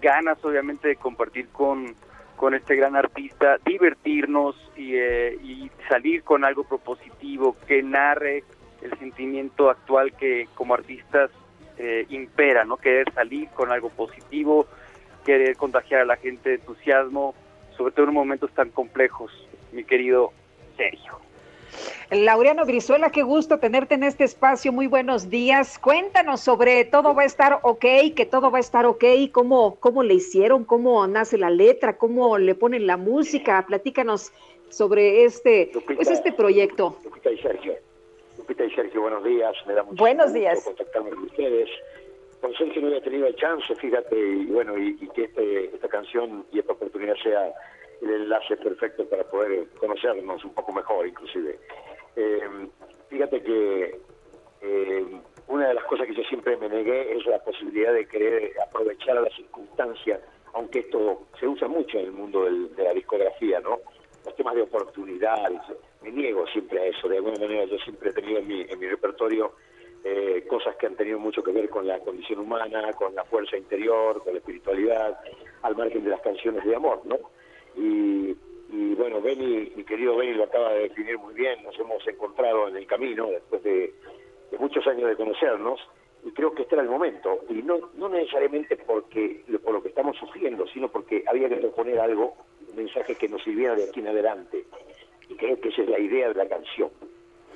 ganas 0.00 0.42
obviamente 0.42 0.88
de 0.88 0.96
compartir 0.96 1.48
con, 1.48 1.94
con 2.36 2.54
este 2.54 2.76
gran 2.76 2.96
artista, 2.96 3.58
divertirnos 3.66 4.56
y, 4.74 4.94
eh, 4.96 5.38
y 5.42 5.70
salir 5.88 6.22
con 6.24 6.44
algo 6.44 6.64
propositivo 6.64 7.54
que 7.68 7.82
narre 7.82 8.44
el 8.80 8.98
sentimiento 8.98 9.68
actual 9.68 10.14
que 10.16 10.48
como 10.54 10.74
artistas 10.74 11.30
eh, 11.78 12.06
impera, 12.08 12.64
¿no? 12.64 12.76
Querer 12.76 13.12
salir 13.12 13.48
con 13.50 13.70
algo 13.70 13.90
positivo, 13.90 14.66
querer 15.24 15.56
contagiar 15.56 16.02
a 16.02 16.04
la 16.04 16.16
gente 16.16 16.50
de 16.50 16.54
entusiasmo, 16.56 17.34
sobre 17.76 17.92
todo 17.92 18.06
en 18.06 18.14
momentos 18.14 18.50
tan 18.52 18.70
complejos, 18.70 19.30
mi 19.72 19.84
querido 19.84 20.32
Sergio. 20.76 21.22
Laureano 22.10 22.66
Brizuela, 22.66 23.10
qué 23.10 23.22
gusto 23.22 23.58
tenerte 23.58 23.94
en 23.94 24.02
este 24.02 24.24
espacio. 24.24 24.72
Muy 24.72 24.86
buenos 24.86 25.30
días. 25.30 25.78
Cuéntanos 25.78 26.40
sobre 26.42 26.84
todo 26.84 27.14
va 27.14 27.22
a 27.22 27.26
estar 27.26 27.60
ok, 27.62 27.84
que 28.14 28.26
todo 28.30 28.50
va 28.50 28.58
a 28.58 28.60
estar 28.60 28.84
ok, 28.84 29.04
cómo, 29.32 29.76
cómo 29.76 30.02
le 30.02 30.14
hicieron, 30.14 30.64
cómo 30.64 31.06
nace 31.06 31.38
la 31.38 31.48
letra, 31.48 31.96
cómo 31.96 32.36
le 32.36 32.54
ponen 32.54 32.86
la 32.86 32.98
música. 32.98 33.64
Platícanos 33.66 34.32
sobre 34.68 35.24
este, 35.24 35.70
pues 35.96 36.10
este 36.10 36.32
proyecto. 36.32 36.98
Lupita 37.04 37.30
y 37.30 37.38
Sergio. 37.38 37.74
Lupita 38.36 38.64
y 38.64 38.70
Sergio, 38.74 39.00
buenos 39.00 39.24
días. 39.24 39.54
Me 39.66 39.72
da 39.72 39.82
mucho 39.82 39.96
Buenos 39.96 40.26
gusto 40.26 40.38
días. 40.38 40.64
contactarme 40.64 41.10
con 41.10 41.24
ustedes. 41.24 41.70
Con 42.42 42.52
Sergio 42.54 42.82
no 42.82 42.88
había 42.88 43.00
tenido 43.00 43.26
el 43.28 43.36
chance, 43.36 43.74
fíjate, 43.76 44.14
y 44.18 44.46
bueno, 44.46 44.76
y, 44.76 44.96
que 45.14 45.24
este, 45.24 45.66
esta 45.66 45.88
canción 45.88 46.44
y 46.52 46.58
esta 46.58 46.72
oportunidad 46.72 47.14
sea 47.22 47.52
el 48.02 48.10
enlace 48.10 48.56
perfecto 48.56 49.08
para 49.08 49.22
poder 49.30 49.68
conocernos 49.78 50.44
un 50.44 50.52
poco 50.52 50.72
mejor, 50.72 51.06
inclusive. 51.06 51.58
Eh, 52.16 52.42
fíjate 53.08 53.42
que 53.42 54.00
eh, 54.60 55.06
cosa 55.92 56.06
que 56.06 56.14
yo 56.14 56.22
siempre 56.24 56.56
me 56.56 56.70
negué 56.70 57.14
es 57.14 57.26
la 57.26 57.38
posibilidad 57.44 57.92
de 57.92 58.06
querer 58.08 58.52
aprovechar 58.66 59.18
a 59.18 59.20
las 59.20 59.34
circunstancias, 59.34 60.20
aunque 60.54 60.78
esto 60.80 61.28
se 61.38 61.46
usa 61.46 61.68
mucho 61.68 61.98
en 61.98 62.06
el 62.06 62.12
mundo 62.12 62.44
del- 62.44 62.74
de 62.74 62.82
la 62.84 62.94
discografía, 62.94 63.60
¿no? 63.60 63.78
Los 64.24 64.34
temas 64.36 64.54
de 64.54 64.62
oportunidades, 64.62 65.60
me 66.00 66.10
niego 66.12 66.46
siempre 66.46 66.80
a 66.80 66.86
eso, 66.86 67.08
de 67.08 67.16
alguna 67.18 67.36
manera 67.38 67.66
yo 67.66 67.76
siempre 67.80 68.08
he 68.08 68.12
tenido 68.14 68.38
en 68.38 68.46
mi, 68.48 68.62
en 68.62 68.78
mi 68.78 68.88
repertorio 68.88 69.52
eh, 70.04 70.44
cosas 70.48 70.74
que 70.76 70.86
han 70.86 70.96
tenido 70.96 71.18
mucho 71.18 71.42
que 71.42 71.52
ver 71.52 71.68
con 71.68 71.86
la 71.86 71.98
condición 72.00 72.40
humana, 72.40 72.92
con 72.94 73.14
la 73.14 73.24
fuerza 73.24 73.56
interior, 73.56 74.22
con 74.22 74.32
la 74.32 74.38
espiritualidad, 74.40 75.18
al 75.62 75.76
margen 75.76 76.02
de 76.02 76.10
las 76.10 76.20
canciones 76.20 76.64
de 76.64 76.74
amor, 76.74 77.02
¿no? 77.04 77.18
Y, 77.76 78.34
bueno, 78.94 79.20
Benny, 79.20 79.72
mi 79.74 79.84
querido 79.84 80.16
Benny 80.16 80.34
lo 80.34 80.44
acaba 80.44 80.72
de 80.72 80.82
definir 80.82 81.18
muy 81.18 81.34
bien, 81.34 81.62
nos 81.62 81.78
hemos 81.78 82.06
encontrado 82.06 82.68
en 82.68 82.76
el 82.76 82.86
camino 82.86 83.26
después 83.26 83.62
de, 83.62 83.92
de 84.50 84.58
muchos 84.58 84.86
años 84.86 85.08
de 85.08 85.16
conocernos 85.16 85.80
y 86.24 86.30
creo 86.30 86.54
que 86.54 86.62
este 86.62 86.76
era 86.76 86.82
el 86.82 86.90
momento, 86.90 87.40
y 87.48 87.54
no, 87.62 87.90
no 87.94 88.08
necesariamente 88.08 88.76
porque 88.76 89.44
por 89.64 89.74
lo 89.74 89.82
que 89.82 89.88
estamos 89.88 90.16
sufriendo, 90.16 90.66
sino 90.68 90.88
porque 90.88 91.24
había 91.26 91.48
que 91.48 91.56
proponer 91.56 91.98
algo, 91.98 92.36
un 92.70 92.76
mensaje 92.76 93.16
que 93.16 93.28
nos 93.28 93.42
sirviera 93.42 93.74
de 93.74 93.88
aquí 93.88 94.00
en 94.00 94.08
adelante, 94.08 94.64
y 95.28 95.34
creo 95.34 95.60
que 95.60 95.70
esa 95.70 95.82
es 95.82 95.88
la 95.88 95.98
idea 95.98 96.28
de 96.28 96.34
la 96.34 96.48
canción. 96.48 96.90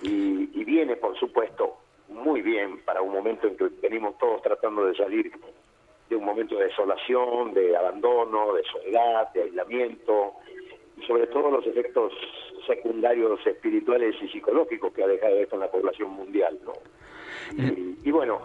Y, 0.02 0.50
y 0.52 0.64
viene, 0.64 0.96
por 0.96 1.16
supuesto, 1.16 1.76
muy 2.08 2.42
bien 2.42 2.78
para 2.84 3.02
un 3.02 3.12
momento 3.12 3.46
en 3.46 3.56
que 3.56 3.68
venimos 3.82 4.16
todos 4.18 4.42
tratando 4.42 4.86
de 4.86 4.94
salir 4.94 5.30
de 6.08 6.16
un 6.16 6.24
momento 6.24 6.56
de 6.56 6.66
desolación, 6.66 7.52
de 7.52 7.76
abandono, 7.76 8.54
de 8.54 8.62
soledad, 8.64 9.32
de 9.32 9.42
aislamiento, 9.42 10.34
y 10.96 11.02
sobre 11.04 11.26
todo 11.26 11.50
los 11.50 11.66
efectos 11.66 12.12
secundarios 12.66 13.44
espirituales 13.46 14.14
y 14.22 14.28
psicológicos 14.28 14.92
que 14.92 15.02
ha 15.02 15.06
dejado 15.08 15.36
esto 15.36 15.56
en 15.56 15.60
la 15.62 15.70
población 15.70 16.10
mundial, 16.10 16.58
¿no? 16.64 16.72
Y, 17.52 17.98
y 18.04 18.10
bueno, 18.10 18.40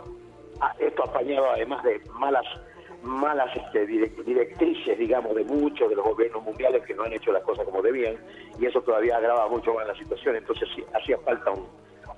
esto 0.79 1.03
apañado 1.03 1.49
además 1.51 1.83
de 1.83 2.01
malas 2.13 2.45
malas 3.03 3.49
este, 3.55 3.87
direc- 3.87 4.23
directrices, 4.23 4.95
digamos, 4.97 5.33
de 5.33 5.43
muchos 5.43 5.89
de 5.89 5.95
los 5.95 6.05
gobiernos 6.05 6.43
mundiales 6.43 6.83
que 6.85 6.93
no 6.93 7.01
han 7.01 7.13
hecho 7.13 7.31
las 7.31 7.41
cosas 7.41 7.65
como 7.65 7.81
debían, 7.81 8.15
y 8.59 8.65
eso 8.67 8.79
todavía 8.81 9.17
agrava 9.17 9.47
mucho 9.47 9.73
más 9.73 9.87
la 9.87 9.95
situación, 9.95 10.35
entonces 10.35 10.69
sí, 10.75 10.83
hacía 10.93 11.17
falta 11.19 11.49
un, 11.49 11.67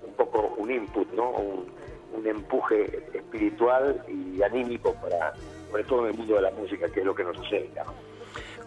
un 0.06 0.14
poco 0.14 0.54
un 0.58 0.72
input, 0.72 1.12
¿no? 1.14 1.30
Un, 1.32 1.66
un 2.14 2.28
empuje 2.28 3.04
espiritual 3.14 4.04
y 4.08 4.42
anímico 4.44 4.94
para, 5.02 5.34
sobre 5.70 5.84
todo 5.84 6.06
en 6.06 6.12
el 6.12 6.18
mundo 6.18 6.36
de 6.36 6.42
la 6.42 6.52
música, 6.52 6.88
que 6.90 7.00
es 7.00 7.06
lo 7.06 7.16
que 7.16 7.24
nos 7.24 7.38
acerca. 7.40 7.84
¿no? 7.84 7.94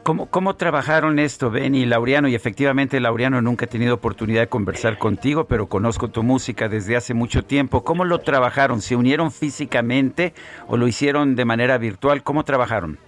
¿Cómo, 0.02 0.30
¿Cómo 0.30 0.54
trabajaron 0.54 1.18
esto, 1.18 1.50
Benny 1.50 1.82
y 1.82 1.84
Laureano? 1.86 2.28
Y 2.28 2.36
efectivamente, 2.36 3.00
Laureano, 3.00 3.42
nunca 3.42 3.64
he 3.64 3.68
tenido 3.68 3.94
oportunidad 3.94 4.42
de 4.42 4.46
conversar 4.46 4.98
contigo, 4.98 5.46
pero 5.46 5.66
conozco 5.66 6.08
tu 6.08 6.22
música 6.22 6.68
desde 6.68 6.94
hace 6.94 7.12
mucho 7.12 7.44
tiempo. 7.44 7.82
¿Cómo 7.82 8.04
lo 8.04 8.20
trabajaron? 8.20 8.80
¿Se 8.82 8.94
unieron 8.94 9.32
físicamente 9.32 10.32
o 10.68 10.76
lo 10.76 10.86
hicieron 10.86 11.34
de 11.34 11.44
manera 11.44 11.76
virtual? 11.78 12.22
¿Cómo 12.22 12.44
trabajaron? 12.44 12.98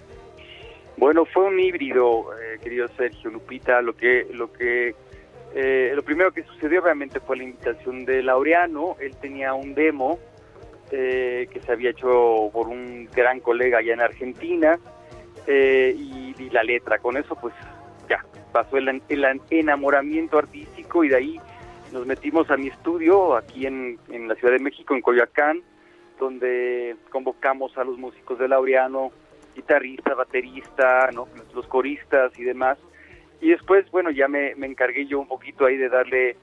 Bueno, 0.97 1.25
fue 1.25 1.45
un 1.45 1.61
híbrido, 1.61 2.33
eh, 2.35 2.59
querido 2.61 2.89
Sergio 2.97 3.31
Lupita. 3.31 3.81
Lo 3.81 3.95
que, 3.95 4.27
lo 4.33 4.53
que, 4.53 4.97
eh, 5.55 5.93
lo 5.95 6.03
primero 6.03 6.33
que 6.33 6.43
sucedió 6.45 6.81
realmente 6.81 7.21
fue 7.21 7.37
la 7.37 7.45
invitación 7.45 8.05
de 8.05 8.23
Laureano. 8.23 8.97
Él 9.01 9.17
tenía 9.17 9.55
un 9.55 9.75
demo 9.75 10.19
eh, 10.91 11.49
que 11.53 11.61
se 11.61 11.73
había 11.73 11.91
hecho 11.91 12.51
por 12.53 12.69
un 12.69 13.09
gran 13.15 13.41
colega 13.41 13.79
allá 13.79 13.95
en 13.95 14.01
Argentina 14.01 14.79
eh, 15.47 15.95
y, 15.97 16.35
la 16.51 16.63
letra. 16.63 16.99
Con 16.99 17.17
eso, 17.19 17.37
pues 17.37 17.53
ya 18.09 18.25
pasó 18.53 18.79
el, 18.79 19.03
el 19.09 19.25
en- 19.25 19.43
enamoramiento 19.51 20.39
artístico 20.39 21.05
y 21.05 21.09
de 21.09 21.17
ahí 21.17 21.41
nos 21.93 22.07
metimos 22.07 22.51
a 22.51 22.57
mi 22.57 22.69
estudio 22.69 23.37
aquí 23.37 23.67
en, 23.67 23.99
en 24.11 24.29
la 24.29 24.35
Ciudad 24.37 24.55
de 24.55 24.61
México, 24.61 24.95
en 24.95 25.03
Coyoacán, 25.03 25.63
donde 26.19 26.97
convocamos 27.11 27.77
a 27.77 27.85
los 27.85 27.99
músicos 27.99 28.39
de 28.39 28.49
Laureano, 28.49 29.13
guitarrista, 29.55 30.15
baterista, 30.15 31.11
¿no? 31.13 31.29
los 31.55 31.67
coristas 31.67 32.33
y 32.39 32.45
demás. 32.45 32.79
Y 33.41 33.51
después, 33.51 33.91
bueno, 33.91 34.11
ya 34.11 34.29
me, 34.29 34.51
encargué 34.51 35.07
yo 35.07 35.21
un 35.21 35.29
poquito 35.29 35.67
ahí 35.67 35.77
de 35.77 35.89
darle 35.89 36.31
eh, 36.31 36.37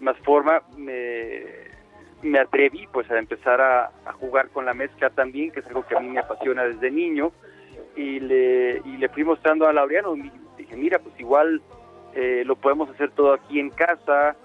más 0.00 0.16
forma. 0.18 0.62
Me, 0.76 1.42
me 2.22 2.38
atreví 2.38 2.88
pues 2.92 3.10
a 3.10 3.18
empezar 3.18 3.60
a, 3.60 3.90
jugar 4.14 4.48
con 4.48 4.64
la 4.64 4.74
mezcla 4.74 5.10
también, 5.10 5.50
que 5.50 5.60
es 5.60 5.66
algo 5.66 5.86
que 5.86 5.96
a 5.96 6.00
mí 6.00 6.08
me 6.08 6.20
apasiona 6.20 6.64
desde 6.64 6.90
niño. 6.90 7.32
Y 7.96 8.20
le, 8.20 8.80
y 8.84 8.96
le 8.96 9.08
fui 9.08 9.24
mostrando 9.24 9.66
a 9.66 9.72
Laureano, 9.72 10.14
dije, 10.56 10.76
mira, 10.76 10.98
pues 10.98 11.18
igual 11.18 11.60
eh, 12.14 12.42
lo 12.44 12.56
podemos 12.56 12.88
hacer 12.90 13.10
todo 13.10 13.32
aquí 13.32 13.60
en 13.60 13.70
casa, 13.70 14.36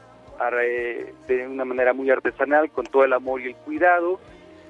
de 1.28 1.48
una 1.48 1.64
manera 1.64 1.94
muy 1.94 2.10
artesanal, 2.10 2.70
con 2.72 2.86
todo 2.86 3.06
el 3.06 3.14
amor 3.14 3.42
y 3.42 3.48
el 3.48 3.56
cuidado. 3.56 4.20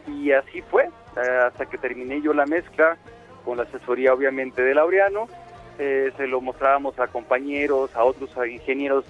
Y 0.07 0.31
así 0.31 0.61
fue, 0.63 0.89
hasta 1.15 1.65
que 1.65 1.77
terminé 1.77 2.21
yo 2.21 2.33
la 2.33 2.45
mezcla, 2.45 2.97
con 3.45 3.57
la 3.57 3.63
asesoría 3.63 4.13
obviamente 4.13 4.61
de 4.61 4.75
Laureano. 4.75 5.27
Eh, 5.79 6.11
se 6.17 6.27
lo 6.27 6.39
mostrábamos 6.41 6.99
a 6.99 7.07
compañeros, 7.07 7.95
a 7.95 8.03
otros 8.03 8.35
a 8.37 8.47
ingenieros 8.47 9.05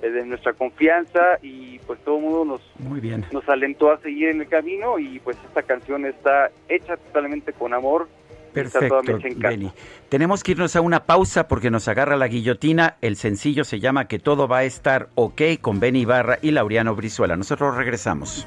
eh, 0.00 0.10
de 0.10 0.24
nuestra 0.24 0.52
confianza 0.52 1.38
y 1.42 1.80
pues 1.80 1.98
todo 2.04 2.18
el 2.18 2.22
mundo 2.22 2.44
nos, 2.44 2.60
Muy 2.78 3.00
bien. 3.00 3.24
nos 3.32 3.48
alentó 3.48 3.90
a 3.90 3.98
seguir 3.98 4.28
en 4.28 4.40
el 4.42 4.48
camino 4.48 4.98
y 4.98 5.18
pues 5.18 5.36
esta 5.44 5.62
canción 5.62 6.06
está 6.06 6.50
hecha 6.68 6.96
totalmente 6.96 7.52
con 7.52 7.74
amor. 7.74 8.08
Perfecto. 8.52 9.02
Benny. 9.36 9.70
Tenemos 10.08 10.42
que 10.42 10.52
irnos 10.52 10.74
a 10.74 10.80
una 10.80 11.04
pausa 11.04 11.48
porque 11.48 11.70
nos 11.70 11.86
agarra 11.88 12.16
la 12.16 12.28
guillotina. 12.28 12.96
El 13.00 13.16
sencillo 13.16 13.64
se 13.64 13.78
llama 13.78 14.08
Que 14.08 14.18
todo 14.18 14.48
va 14.48 14.58
a 14.58 14.64
estar 14.64 15.10
ok 15.14 15.42
con 15.60 15.80
Benny 15.80 16.00
Ibarra 16.00 16.38
y 16.42 16.50
Laureano 16.50 16.94
Brizuela. 16.94 17.36
Nosotros 17.36 17.76
regresamos. 17.76 18.46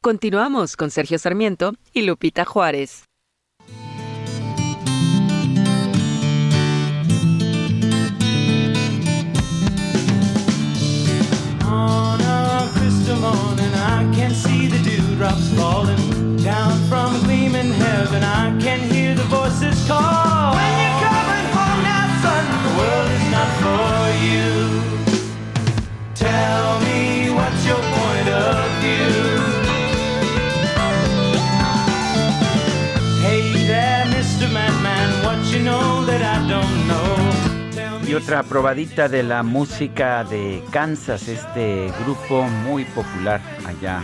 Continuamos 0.00 0.76
con 0.76 0.92
Sergio 0.92 1.18
Sarmiento 1.18 1.74
y 1.92 2.02
Lupita 2.02 2.44
Juárez. 2.44 3.02
On 11.66 12.20
a 12.20 12.70
crystal 12.74 13.16
morning, 13.16 13.74
I 13.74 14.08
can 14.14 14.30
see 14.30 14.68
the 14.68 14.78
dewdrops 14.88 15.52
falling 15.56 16.36
down 16.44 16.78
from 16.88 17.20
gleaming 17.24 17.72
heaven. 17.72 18.22
I 18.22 18.56
can 18.60 18.78
hear 18.78 19.16
the 19.16 19.24
voices 19.24 19.84
call. 19.88 20.37
Otra 38.18 38.42
probadita 38.42 39.08
de 39.08 39.22
la 39.22 39.44
música 39.44 40.24
de 40.24 40.60
Kansas, 40.72 41.28
este 41.28 41.92
grupo 42.04 42.42
muy 42.42 42.84
popular 42.84 43.40
allá 43.64 44.02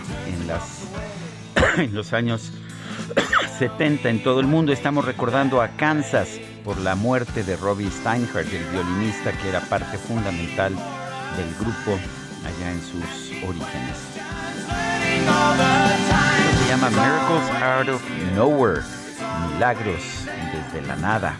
en, 1.76 1.92
los 1.94 2.12
años 2.12 2.52
70 3.58 4.08
en 4.08 4.22
todo 4.22 4.38
el 4.38 4.46
mundo. 4.46 4.72
Estamos 4.72 5.04
recordando 5.04 5.60
a 5.60 5.68
Kansas 5.70 6.28
por 6.64 6.78
la 6.78 6.94
muerte 6.94 7.42
de 7.42 7.56
Robbie 7.56 7.90
Steinhardt, 7.90 8.52
el 8.52 8.64
violinista 8.70 9.32
que 9.32 9.48
era 9.48 9.60
parte 9.62 9.98
fundamental 9.98 10.72
del 10.72 11.54
grupo 11.58 11.98
allá 12.46 12.70
en 12.70 12.80
sus 12.82 13.32
orígenes. 13.42 13.98
Se 16.62 16.68
llama 16.68 16.88
Miracles 16.90 17.62
Out 17.62 17.88
of 17.88 18.02
Nowhere, 18.36 18.82
milagros 19.50 20.02
desde 20.52 20.86
la 20.86 20.94
nada. 20.96 21.36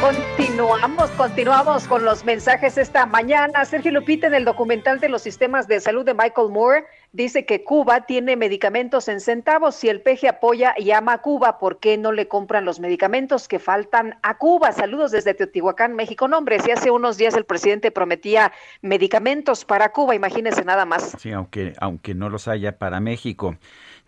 Continuamos, 0.00 1.10
continuamos 1.12 1.88
con 1.88 2.04
los 2.04 2.24
mensajes 2.24 2.78
esta 2.78 3.06
mañana. 3.06 3.64
Sergio 3.64 3.90
Lupita 3.92 4.26
en 4.26 4.34
el 4.34 4.44
documental 4.44 5.00
de 5.00 5.08
los 5.08 5.22
sistemas 5.22 5.66
de 5.66 5.80
salud 5.80 6.04
de 6.04 6.14
Michael 6.14 6.50
Moore 6.50 6.84
dice 7.12 7.44
que 7.44 7.64
Cuba 7.64 8.06
tiene 8.06 8.36
medicamentos 8.36 9.08
en 9.08 9.20
centavos. 9.20 9.74
Si 9.74 9.88
el 9.88 10.00
PG 10.00 10.28
apoya 10.28 10.74
y 10.76 10.92
ama 10.92 11.14
a 11.14 11.18
Cuba, 11.18 11.58
¿por 11.58 11.78
qué 11.80 11.98
no 11.98 12.12
le 12.12 12.28
compran 12.28 12.64
los 12.64 12.80
medicamentos 12.80 13.48
que 13.48 13.58
faltan 13.58 14.18
a 14.22 14.38
Cuba? 14.38 14.72
Saludos 14.72 15.10
desde 15.10 15.34
Teotihuacán, 15.34 15.94
México. 15.94 16.28
No, 16.28 16.38
hombre, 16.38 16.60
si 16.60 16.70
hace 16.70 16.90
unos 16.90 17.16
días 17.16 17.34
el 17.34 17.44
presidente 17.44 17.90
prometía 17.90 18.52
medicamentos 18.82 19.64
para 19.64 19.90
Cuba, 19.90 20.14
imagínense 20.14 20.64
nada 20.64 20.84
más. 20.84 21.16
Sí, 21.18 21.32
aunque, 21.32 21.72
aunque 21.80 22.14
no 22.14 22.28
los 22.28 22.46
haya 22.46 22.78
para 22.78 23.00
México. 23.00 23.56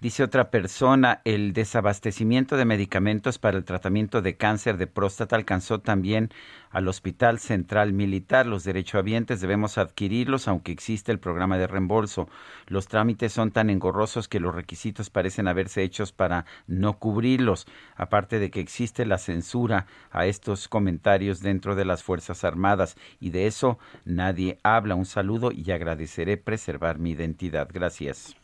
Dice 0.00 0.22
otra 0.22 0.50
persona, 0.50 1.20
el 1.26 1.52
desabastecimiento 1.52 2.56
de 2.56 2.64
medicamentos 2.64 3.38
para 3.38 3.58
el 3.58 3.64
tratamiento 3.64 4.22
de 4.22 4.34
cáncer 4.34 4.78
de 4.78 4.86
próstata 4.86 5.36
alcanzó 5.36 5.80
también 5.80 6.30
al 6.70 6.88
Hospital 6.88 7.38
Central 7.38 7.92
Militar. 7.92 8.46
Los 8.46 8.64
derechohabientes 8.64 9.42
debemos 9.42 9.76
adquirirlos, 9.76 10.48
aunque 10.48 10.72
existe 10.72 11.12
el 11.12 11.18
programa 11.18 11.58
de 11.58 11.66
reembolso. 11.66 12.30
Los 12.66 12.88
trámites 12.88 13.34
son 13.34 13.50
tan 13.50 13.68
engorrosos 13.68 14.26
que 14.26 14.40
los 14.40 14.54
requisitos 14.54 15.10
parecen 15.10 15.48
haberse 15.48 15.82
hechos 15.82 16.12
para 16.12 16.46
no 16.66 16.98
cubrirlos, 16.98 17.66
aparte 17.94 18.38
de 18.38 18.50
que 18.50 18.60
existe 18.60 19.04
la 19.04 19.18
censura 19.18 19.84
a 20.12 20.24
estos 20.24 20.68
comentarios 20.68 21.40
dentro 21.40 21.74
de 21.74 21.84
las 21.84 22.02
Fuerzas 22.02 22.42
Armadas, 22.42 22.96
y 23.20 23.30
de 23.30 23.46
eso 23.46 23.78
nadie 24.06 24.60
habla. 24.62 24.94
Un 24.94 25.04
saludo 25.04 25.52
y 25.52 25.70
agradeceré 25.72 26.38
preservar 26.38 26.98
mi 26.98 27.10
identidad. 27.10 27.68
Gracias. 27.70 28.39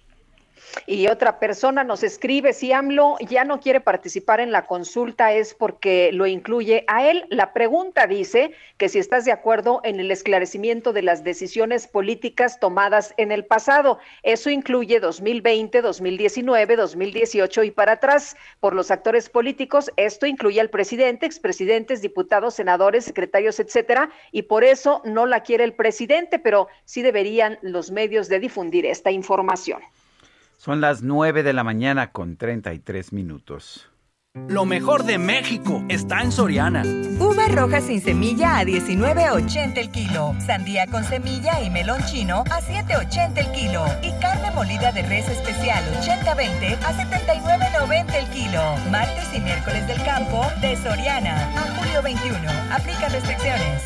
Y 0.86 1.08
otra 1.08 1.38
persona 1.38 1.84
nos 1.84 2.02
escribe, 2.02 2.52
si 2.52 2.72
AMLO 2.72 3.16
ya 3.20 3.44
no 3.44 3.60
quiere 3.60 3.80
participar 3.80 4.40
en 4.40 4.52
la 4.52 4.66
consulta 4.66 5.32
es 5.32 5.54
porque 5.54 6.10
lo 6.12 6.26
incluye 6.26 6.84
a 6.86 7.08
él. 7.08 7.24
La 7.30 7.52
pregunta 7.52 8.06
dice 8.06 8.52
que 8.76 8.88
si 8.88 8.98
estás 8.98 9.24
de 9.24 9.32
acuerdo 9.32 9.80
en 9.84 10.00
el 10.00 10.10
esclarecimiento 10.10 10.92
de 10.92 11.02
las 11.02 11.24
decisiones 11.24 11.86
políticas 11.86 12.60
tomadas 12.60 13.14
en 13.16 13.32
el 13.32 13.44
pasado. 13.44 13.98
Eso 14.22 14.50
incluye 14.50 15.00
2020, 15.00 15.82
2019, 15.82 16.76
2018 16.76 17.64
y 17.64 17.70
para 17.70 17.92
atrás 17.92 18.36
por 18.60 18.74
los 18.74 18.90
actores 18.90 19.28
políticos. 19.28 19.90
Esto 19.96 20.26
incluye 20.26 20.60
al 20.60 20.70
presidente, 20.70 21.26
expresidentes, 21.26 22.02
diputados, 22.02 22.54
senadores, 22.54 23.04
secretarios, 23.04 23.60
etcétera. 23.60 24.10
Y 24.32 24.42
por 24.42 24.64
eso 24.64 25.02
no 25.04 25.26
la 25.26 25.42
quiere 25.42 25.64
el 25.64 25.74
presidente, 25.74 26.38
pero 26.38 26.68
sí 26.84 27.02
deberían 27.02 27.58
los 27.62 27.90
medios 27.90 28.28
de 28.28 28.40
difundir 28.40 28.86
esta 28.86 29.10
información. 29.10 29.82
Son 30.56 30.80
las 30.80 31.02
9 31.02 31.42
de 31.42 31.52
la 31.52 31.64
mañana 31.64 32.12
con 32.12 32.36
33 32.36 33.12
minutos. 33.12 33.90
Lo 34.48 34.66
mejor 34.66 35.04
de 35.04 35.16
México 35.16 35.82
está 35.88 36.22
en 36.22 36.30
Soriana. 36.30 36.82
Uvas 37.18 37.54
rojas 37.54 37.84
sin 37.84 38.02
semilla 38.02 38.58
a 38.58 38.64
19.80 38.64 39.78
el 39.78 39.90
kilo. 39.90 40.34
Sandía 40.46 40.86
con 40.86 41.04
semilla 41.04 41.62
y 41.62 41.70
melón 41.70 42.02
chino 42.04 42.44
a 42.50 42.60
7.80 42.60 43.38
el 43.38 43.52
kilo. 43.52 43.84
Y 44.02 44.12
carne 44.20 44.50
molida 44.52 44.92
de 44.92 45.02
res 45.02 45.28
especial 45.28 45.82
80-20 46.02 46.78
a 46.84 46.92
79.90 46.92 48.14
el 48.14 48.26
kilo. 48.30 48.62
Martes 48.90 49.28
y 49.34 49.40
miércoles 49.40 49.86
del 49.88 50.02
campo 50.04 50.44
de 50.60 50.76
Soriana 50.76 51.34
a 51.56 51.76
julio 51.78 52.02
21. 52.02 52.38
Aplica 52.70 53.08
restricciones. 53.08 53.82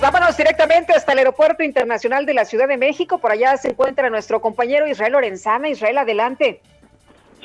Vámonos 0.00 0.36
directamente 0.36 0.94
hasta 0.94 1.12
el 1.12 1.18
Aeropuerto 1.18 1.62
Internacional 1.62 2.24
de 2.24 2.32
la 2.32 2.44
Ciudad 2.44 2.66
de 2.66 2.78
México. 2.78 3.18
Por 3.18 3.32
allá 3.32 3.56
se 3.56 3.70
encuentra 3.70 4.08
nuestro 4.08 4.40
compañero 4.40 4.86
Israel 4.86 5.12
Lorenzana. 5.12 5.68
Israel, 5.68 5.98
adelante. 5.98 6.60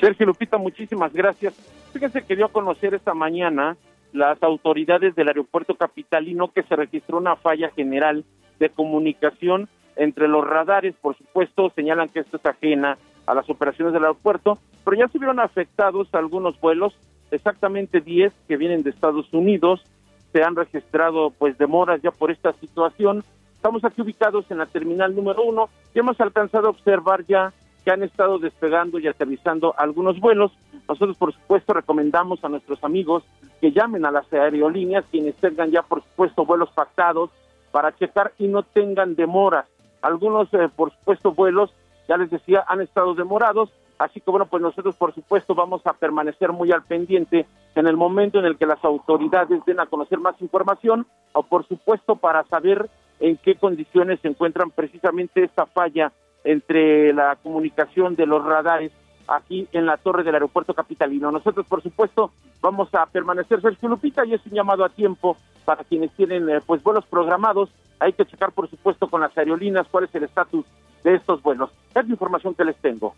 Sergio 0.00 0.26
Lupita, 0.26 0.56
muchísimas 0.56 1.12
gracias. 1.12 1.54
Fíjense 1.92 2.22
que 2.22 2.34
dio 2.34 2.46
a 2.46 2.52
conocer 2.52 2.94
esta 2.94 3.12
mañana 3.12 3.76
las 4.12 4.42
autoridades 4.42 5.14
del 5.14 5.28
aeropuerto 5.28 5.74
capitalino 5.74 6.48
que 6.52 6.62
se 6.62 6.74
registró 6.74 7.18
una 7.18 7.36
falla 7.36 7.70
general 7.70 8.24
de 8.58 8.70
comunicación 8.70 9.68
entre 9.96 10.26
los 10.26 10.46
radares. 10.46 10.94
Por 11.00 11.16
supuesto, 11.16 11.70
señalan 11.74 12.08
que 12.08 12.20
esto 12.20 12.38
es 12.38 12.46
ajena 12.46 12.96
a 13.26 13.34
las 13.34 13.48
operaciones 13.50 13.92
del 13.92 14.04
aeropuerto, 14.04 14.58
pero 14.84 14.96
ya 14.96 15.08
se 15.08 15.18
vieron 15.18 15.38
afectados 15.38 16.08
algunos 16.12 16.58
vuelos, 16.60 16.94
exactamente 17.30 18.00
10 18.00 18.32
que 18.48 18.56
vienen 18.56 18.82
de 18.82 18.90
Estados 18.90 19.32
Unidos, 19.32 19.84
se 20.32 20.42
han 20.42 20.56
registrado 20.56 21.30
pues 21.30 21.56
demoras 21.58 22.00
ya 22.02 22.10
por 22.10 22.30
esta 22.30 22.52
situación. 22.54 23.24
Estamos 23.54 23.84
aquí 23.84 24.02
ubicados 24.02 24.50
en 24.50 24.58
la 24.58 24.66
terminal 24.66 25.14
número 25.14 25.42
uno 25.44 25.68
y 25.94 25.98
hemos 25.98 26.20
alcanzado 26.20 26.68
a 26.68 26.70
observar 26.70 27.24
ya 27.26 27.52
que 27.84 27.90
han 27.90 28.02
estado 28.02 28.38
despegando 28.38 28.98
y 28.98 29.08
aterrizando 29.08 29.74
algunos 29.76 30.18
vuelos. 30.20 30.52
Nosotros, 30.88 31.16
por 31.16 31.32
supuesto, 31.32 31.72
recomendamos 31.72 32.44
a 32.44 32.48
nuestros 32.48 32.82
amigos 32.84 33.24
que 33.60 33.72
llamen 33.72 34.04
a 34.04 34.10
las 34.10 34.32
aerolíneas, 34.32 35.04
quienes 35.10 35.34
tengan 35.36 35.70
ya, 35.70 35.82
por 35.82 36.02
supuesto, 36.02 36.44
vuelos 36.44 36.70
pactados 36.70 37.30
para 37.70 37.94
checar 37.96 38.32
y 38.38 38.48
no 38.48 38.62
tengan 38.62 39.14
demoras. 39.14 39.66
Algunos, 40.00 40.52
eh, 40.54 40.68
por 40.74 40.92
supuesto, 40.92 41.32
vuelos, 41.32 41.72
ya 42.08 42.16
les 42.16 42.30
decía, 42.30 42.64
han 42.68 42.80
estado 42.80 43.14
demorados 43.14 43.70
Así 44.02 44.20
que 44.20 44.32
bueno, 44.32 44.46
pues 44.46 44.60
nosotros 44.60 44.96
por 44.96 45.14
supuesto 45.14 45.54
vamos 45.54 45.86
a 45.86 45.92
permanecer 45.92 46.50
muy 46.50 46.72
al 46.72 46.82
pendiente 46.82 47.46
en 47.76 47.86
el 47.86 47.96
momento 47.96 48.40
en 48.40 48.46
el 48.46 48.58
que 48.58 48.66
las 48.66 48.84
autoridades 48.84 49.64
den 49.64 49.78
a 49.78 49.86
conocer 49.86 50.18
más 50.18 50.34
información 50.42 51.06
o 51.32 51.44
por 51.44 51.66
supuesto 51.68 52.16
para 52.16 52.42
saber 52.44 52.90
en 53.20 53.36
qué 53.36 53.54
condiciones 53.54 54.18
se 54.18 54.26
encuentran 54.26 54.70
precisamente 54.70 55.44
esta 55.44 55.66
falla 55.66 56.10
entre 56.42 57.12
la 57.12 57.36
comunicación 57.36 58.16
de 58.16 58.26
los 58.26 58.44
radares 58.44 58.90
aquí 59.28 59.68
en 59.70 59.86
la 59.86 59.96
torre 59.98 60.24
del 60.24 60.34
aeropuerto 60.34 60.74
capitalino. 60.74 61.30
Nosotros, 61.30 61.64
por 61.68 61.80
supuesto, 61.80 62.32
vamos 62.60 62.92
a 62.96 63.06
permanecer 63.06 63.62
Sergio 63.62 63.88
Lupita 63.88 64.26
y 64.26 64.34
es 64.34 64.44
un 64.46 64.52
llamado 64.52 64.84
a 64.84 64.88
tiempo 64.88 65.36
para 65.64 65.84
quienes 65.84 66.10
tienen 66.16 66.50
eh, 66.50 66.60
pues 66.66 66.82
vuelos 66.82 67.06
programados. 67.06 67.70
Hay 68.00 68.14
que 68.14 68.26
checar, 68.26 68.50
por 68.50 68.68
supuesto, 68.68 69.08
con 69.08 69.20
las 69.20 69.38
aerolíneas 69.38 69.86
cuál 69.88 70.04
es 70.04 70.14
el 70.16 70.24
estatus 70.24 70.66
de 71.04 71.14
estos 71.14 71.40
vuelos. 71.40 71.70
Es 71.94 72.04
la 72.04 72.10
información 72.10 72.56
que 72.56 72.64
les 72.64 72.76
tengo. 72.78 73.14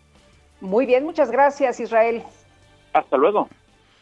Muy 0.61 0.85
bien, 0.85 1.03
muchas 1.03 1.31
gracias, 1.31 1.79
Israel. 1.79 2.23
Hasta 2.93 3.17
luego. 3.17 3.49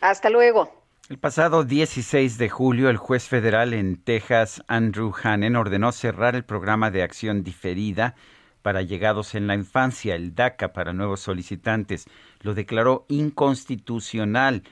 Hasta 0.01 0.29
luego. 0.29 0.69
El 1.09 1.17
pasado 1.17 1.63
16 1.63 2.37
de 2.37 2.49
julio, 2.49 2.89
el 2.89 2.97
juez 2.97 3.27
federal 3.27 3.73
en 3.73 3.97
Texas, 3.97 4.63
Andrew 4.67 5.13
Hanen, 5.21 5.55
ordenó 5.55 5.91
cerrar 5.91 6.35
el 6.35 6.45
programa 6.45 6.91
de 6.91 7.03
acción 7.03 7.43
diferida 7.43 8.15
para 8.61 8.81
llegados 8.81 9.35
en 9.35 9.47
la 9.47 9.55
infancia, 9.55 10.15
el 10.15 10.33
DACA, 10.33 10.71
para 10.73 10.93
nuevos 10.93 11.19
solicitantes. 11.19 12.05
Lo 12.41 12.53
declaró 12.53 13.05
inconstitucional. 13.09 14.63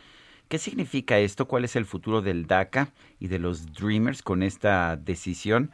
¿Qué 0.48 0.58
significa 0.58 1.20
esto? 1.20 1.48
¿Cuál 1.48 1.66
es 1.66 1.76
el 1.76 1.86
futuro 1.86 2.22
del 2.22 2.48
DACA 2.48 2.90
y 3.20 3.28
de 3.28 3.40
los 3.40 3.74
Dreamers 3.74 4.24
con 4.24 4.42
esta 4.44 4.96
decisión? 4.96 5.72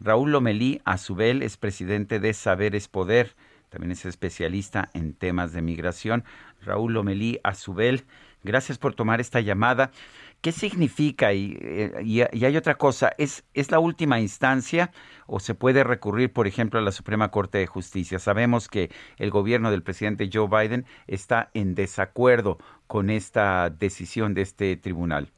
Raúl 0.00 0.32
Lomelí, 0.32 0.80
a 0.84 0.98
su 0.98 1.14
vez, 1.14 1.40
es 1.40 1.56
presidente 1.56 2.18
de 2.18 2.34
Saberes 2.34 2.88
Poder 2.88 3.36
también 3.70 3.92
es 3.92 4.04
especialista 4.04 4.90
en 4.92 5.14
temas 5.14 5.52
de 5.52 5.62
migración. 5.62 6.24
Raúl 6.62 6.92
Lomelí 6.92 7.40
Azubel, 7.42 8.04
gracias 8.44 8.78
por 8.78 8.94
tomar 8.94 9.20
esta 9.20 9.40
llamada. 9.40 9.90
¿Qué 10.42 10.52
significa? 10.52 11.32
Y, 11.32 11.58
eh, 11.60 11.92
y, 12.02 12.44
hay 12.44 12.56
otra 12.56 12.74
cosa, 12.74 13.12
¿es, 13.18 13.44
¿es 13.52 13.70
la 13.70 13.78
última 13.78 14.20
instancia 14.20 14.90
o 15.26 15.38
se 15.38 15.54
puede 15.54 15.84
recurrir, 15.84 16.32
por 16.32 16.46
ejemplo, 16.46 16.80
a 16.80 16.82
la 16.82 16.92
Suprema 16.92 17.30
Corte 17.30 17.58
de 17.58 17.66
Justicia? 17.66 18.18
Sabemos 18.18 18.68
que 18.68 18.90
el 19.18 19.30
gobierno 19.30 19.70
del 19.70 19.82
presidente 19.82 20.30
Joe 20.32 20.48
Biden 20.48 20.86
está 21.06 21.50
en 21.52 21.74
desacuerdo 21.74 22.58
con 22.86 23.10
esta 23.10 23.70
decisión 23.70 24.34
de 24.34 24.42
este 24.42 24.76
tribunal. 24.76 25.28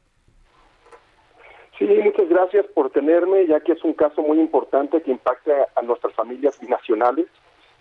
Sí, 1.77 1.85
muchas 1.85 2.29
gracias 2.29 2.65
por 2.67 2.91
tenerme, 2.91 3.45
ya 3.47 3.59
que 3.59 3.73
es 3.73 3.83
un 3.83 3.93
caso 3.93 4.21
muy 4.21 4.39
importante 4.39 5.01
que 5.01 5.11
impacta 5.11 5.67
a 5.75 5.81
nuestras 5.81 6.13
familias 6.13 6.59
binacionales. 6.61 7.25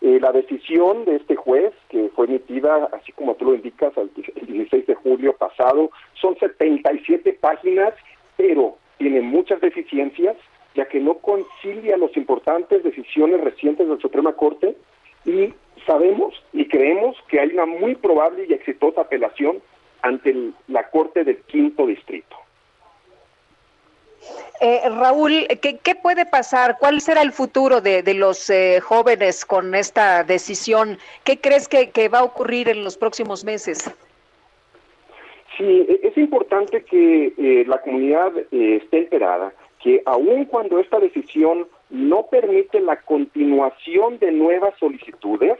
Eh, 0.05 0.19
la 0.21 0.33
decisión 0.33 1.05
de 1.05 1.15
este 1.15 1.37
juez, 1.37 1.73
que 1.89 2.11
fue 2.17 2.27
emitida, 2.27 2.89
así 2.93 3.13
como 3.13 3.37
tú 3.37 3.45
lo 3.45 3.55
indicas, 3.55 3.93
el 3.97 4.11
16 4.49 4.85
de 4.89 4.95
julio 4.97 5.33
pasado, 5.37 5.93
son 6.15 6.37
77 6.39 7.39
páginas, 7.41 7.95
pero 8.37 8.79
tiene 8.99 9.21
muchas 9.21 9.61
deficiencias, 9.61 10.37
ya 10.75 10.87
que 10.87 10.99
no 10.99 11.19
concilia 11.19 11.97
las 11.97 12.17
importantes 12.17 12.83
decisiones 12.83 13.43
recientes 13.43 13.87
de 13.87 13.95
la 13.95 14.01
Suprema 14.01 14.33
Corte 14.33 14.77
y 15.25 15.55
sabemos 15.87 16.35
y 16.53 16.67
creemos 16.67 17.17
que 17.29 17.39
hay 17.39 17.51
una 17.53 17.67
muy 17.67 17.95
probable 17.95 18.47
y 18.49 18.53
exitosa 18.55 19.03
apelación 19.03 19.63
ante 20.03 20.35
la 20.67 20.91
Corte 20.91 21.23
del 21.23 21.37
Quinto 21.43 21.87
Distrito. 21.87 22.42
Eh, 24.61 24.81
Raúl, 24.89 25.49
¿qué, 25.61 25.95
puede 25.95 26.25
pasar? 26.25 26.77
¿Cuál 26.79 27.01
será 27.01 27.23
el 27.23 27.33
futuro 27.33 27.81
de, 27.81 28.03
los 28.15 28.49
eh, 28.49 28.81
jóvenes 28.81 29.45
con 29.45 29.75
esta 29.75 30.23
decisión? 30.23 30.99
¿Qué 31.25 31.41
crees 31.41 31.69
que, 31.69 32.09
va 32.09 32.21
a 32.21 32.25
ocurrir 32.25 32.69
en 32.69 32.85
los 32.85 32.97
próximos 32.97 33.45
meses? 33.45 33.91
Sí, 35.57 35.87
e- 35.89 36.01
es 36.05 36.17
importante 36.17 36.85
que 36.85 37.33
eh, 37.37 37.65
la 37.67 37.79
comunidad 37.79 38.33
eh, 38.53 38.81
esté 38.83 38.99
enterada 38.99 39.53
que 39.83 40.01
aun 40.07 40.45
cuando 40.45 40.79
esta 40.79 41.01
decisión 41.01 41.67
no 41.91 42.27
permite 42.27 42.81
la 42.81 43.01
continuación 43.01 44.19
de 44.21 44.31
nuevas 44.31 44.75
solicitudes, 44.79 45.59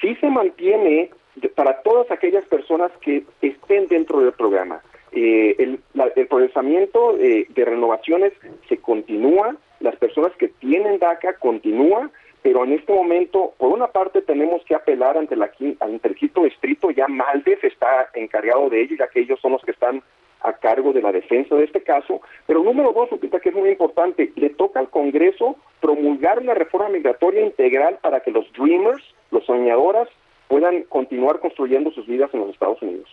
sí 0.00 0.16
se 0.16 0.28
mantiene 0.28 1.10
para 1.54 1.80
todas 1.82 2.10
aquellas 2.10 2.44
personas 2.46 2.90
que 3.00 3.24
estén 3.42 3.86
dentro 3.86 4.20
del 4.20 4.32
programa. 4.32 4.82
Eh, 5.16 5.54
el, 5.58 5.80
la- 5.94 6.10
el 6.16 6.26
procesamiento 6.26 7.16
eh, 7.18 7.46
de 7.48 7.64
renovaciones 7.64 8.32
se 8.68 8.78
continúa, 8.78 9.56
las 9.80 9.96
personas 9.96 10.32
que 10.36 10.48
tienen 10.48 10.98
DACA 10.98 11.34
continúa, 11.38 12.10
pero 12.42 12.64
en 12.64 12.72
este 12.72 12.92
momento, 12.92 13.54
por 13.58 13.72
una 13.72 13.86
parte, 13.86 14.20
tenemos 14.22 14.62
que 14.64 14.74
apelar 14.74 15.16
ante, 15.16 15.36
la, 15.36 15.50
ante 15.80 16.08
el 16.08 16.14
quinto 16.14 16.42
distrito, 16.42 16.90
ya 16.90 17.06
Maldes 17.08 17.62
está 17.62 18.10
encargado 18.14 18.68
de 18.70 18.82
ello, 18.82 18.96
ya 18.98 19.08
que 19.08 19.20
ellos 19.20 19.38
son 19.40 19.52
los 19.52 19.62
que 19.62 19.70
están 19.70 20.02
a 20.42 20.52
cargo 20.52 20.92
de 20.92 21.00
la 21.00 21.10
defensa 21.10 21.54
de 21.54 21.64
este 21.64 21.82
caso. 21.82 22.20
Pero 22.46 22.62
número 22.62 22.92
dos, 22.92 23.10
Lupita, 23.10 23.40
que 23.40 23.48
es 23.48 23.54
muy 23.54 23.70
importante, 23.70 24.30
le 24.36 24.50
toca 24.50 24.78
al 24.80 24.90
Congreso 24.90 25.56
promulgar 25.80 26.38
una 26.40 26.52
reforma 26.54 26.90
migratoria 26.90 27.40
integral 27.40 27.98
para 28.02 28.20
que 28.20 28.30
los 28.30 28.52
dreamers, 28.52 29.02
los 29.30 29.44
soñadoras, 29.46 30.08
puedan 30.48 30.82
continuar 30.82 31.40
construyendo 31.40 31.92
sus 31.92 32.06
vidas 32.06 32.28
en 32.34 32.40
los 32.40 32.50
Estados 32.50 32.82
Unidos. 32.82 33.08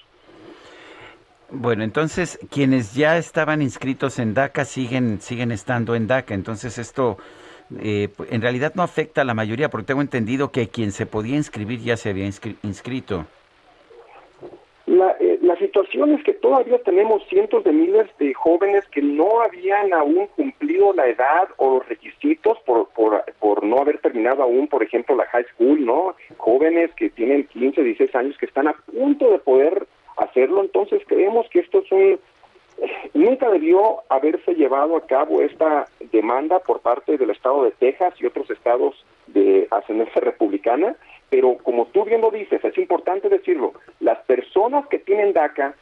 Bueno, 1.54 1.84
entonces 1.84 2.40
quienes 2.50 2.96
ya 2.96 3.18
estaban 3.18 3.62
inscritos 3.62 4.20
en 4.20 4.34
DACA 4.34 4.64
siguen 4.64 5.20
siguen 5.20 5.52
estando 5.52 5.96
en 5.96 6.08
DACA. 6.08 6.34
Entonces 6.34 6.78
esto 6.78 7.18
eh, 7.82 8.08
en 8.30 8.42
realidad 8.42 8.72
no 8.76 8.84
afecta 8.84 9.22
a 9.22 9.26
la 9.26 9.34
mayoría, 9.34 9.70
porque 9.70 9.88
tengo 9.88 10.02
entendido 10.02 10.52
que 10.52 10.70
quien 10.70 10.92
se 10.92 11.06
podía 11.06 11.36
inscribir 11.36 11.80
ya 11.82 11.98
se 11.98 12.10
había 12.10 12.26
inscri- 12.26 12.56
inscrito. 12.64 13.26
La, 14.86 15.16
eh, 15.20 15.40
la 15.42 15.56
situación 15.58 16.12
es 16.14 16.24
que 16.24 16.34
todavía 16.34 16.78
tenemos 16.84 17.22
cientos 17.30 17.64
de 17.64 17.72
miles 17.72 18.08
de 18.18 18.34
jóvenes 18.34 18.84
que 18.92 19.02
no 19.02 19.42
habían 19.42 19.94
aún 19.94 20.28
cumplido 20.36 20.94
la 20.94 21.08
edad 21.08 21.50
o 21.58 21.76
los 21.80 21.88
requisitos 21.88 22.58
por, 22.66 22.90
por, 22.90 23.24
por 23.40 23.64
no 23.64 23.78
haber 23.78 24.00
terminado 24.00 24.44
aún, 24.44 24.68
por 24.68 24.84
ejemplo, 24.84 25.16
la 25.16 25.26
high 25.28 25.46
school, 25.54 25.86
¿no? 25.86 26.16
Jóvenes 26.38 26.92
que 26.96 27.10
tienen 27.10 27.46
15, 27.48 27.84
16 27.84 28.16
años 28.16 28.38
que 28.38 28.46
están 28.46 28.68
a 28.68 28.74
punto 28.74 29.32
de 29.32 29.40
poder 29.40 29.86
hacerlo. 30.22 30.62
Entonces 30.62 31.02
creemos 31.08 31.48
que 31.50 31.60
esto 31.60 31.80
es 31.80 31.92
un... 31.92 32.20
Nunca 33.14 33.50
debió 33.50 34.02
haberse 34.10 34.56
llevado 34.56 34.96
a 34.96 35.06
cabo 35.06 35.42
esta 35.42 35.88
demanda 36.12 36.60
por 36.60 36.80
parte 36.80 37.18
del 37.18 37.30
estado 37.30 37.64
de 37.64 37.72
Texas 37.72 38.16
y 38.20 38.26
otros 38.26 38.50
estados 38.50 39.06
de 39.28 39.68
ascendencia 39.70 40.22
republicana, 40.22 40.96
pero 41.30 41.58
como 41.58 41.86
tú 41.88 42.06
bien 42.06 42.22
lo 42.22 42.32
dices, 42.32 42.64
es 42.64 42.78
importante 42.78 43.30
decirlo, 43.30 43.74
las 44.00 44.20
personas 44.26 44.88
que 44.88 45.00
tienen 45.00 45.34
DACA 45.34 45.76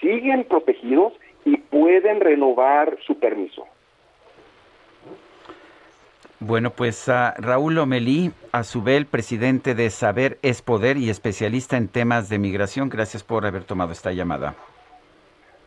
siguen 0.00 0.44
protegidos 0.44 1.14
y 1.44 1.56
pueden 1.56 2.20
renovar 2.20 2.98
su 3.06 3.18
permiso. 3.18 3.66
Bueno, 6.44 6.70
pues 6.70 7.08
a 7.08 7.34
Raúl 7.38 7.78
Omelí, 7.78 8.32
a 8.50 8.64
su 8.64 8.82
vez, 8.82 9.04
presidente 9.04 9.76
de 9.76 9.90
Saber 9.90 10.38
es 10.42 10.60
Poder 10.60 10.96
y 10.96 11.08
especialista 11.08 11.76
en 11.76 11.86
temas 11.86 12.28
de 12.28 12.40
migración, 12.40 12.88
gracias 12.88 13.22
por 13.22 13.46
haber 13.46 13.62
tomado 13.62 13.92
esta 13.92 14.10
llamada. 14.10 14.56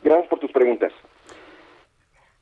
Gracias 0.04 0.28
por 0.28 0.40
tus 0.40 0.52
preguntas. 0.52 0.92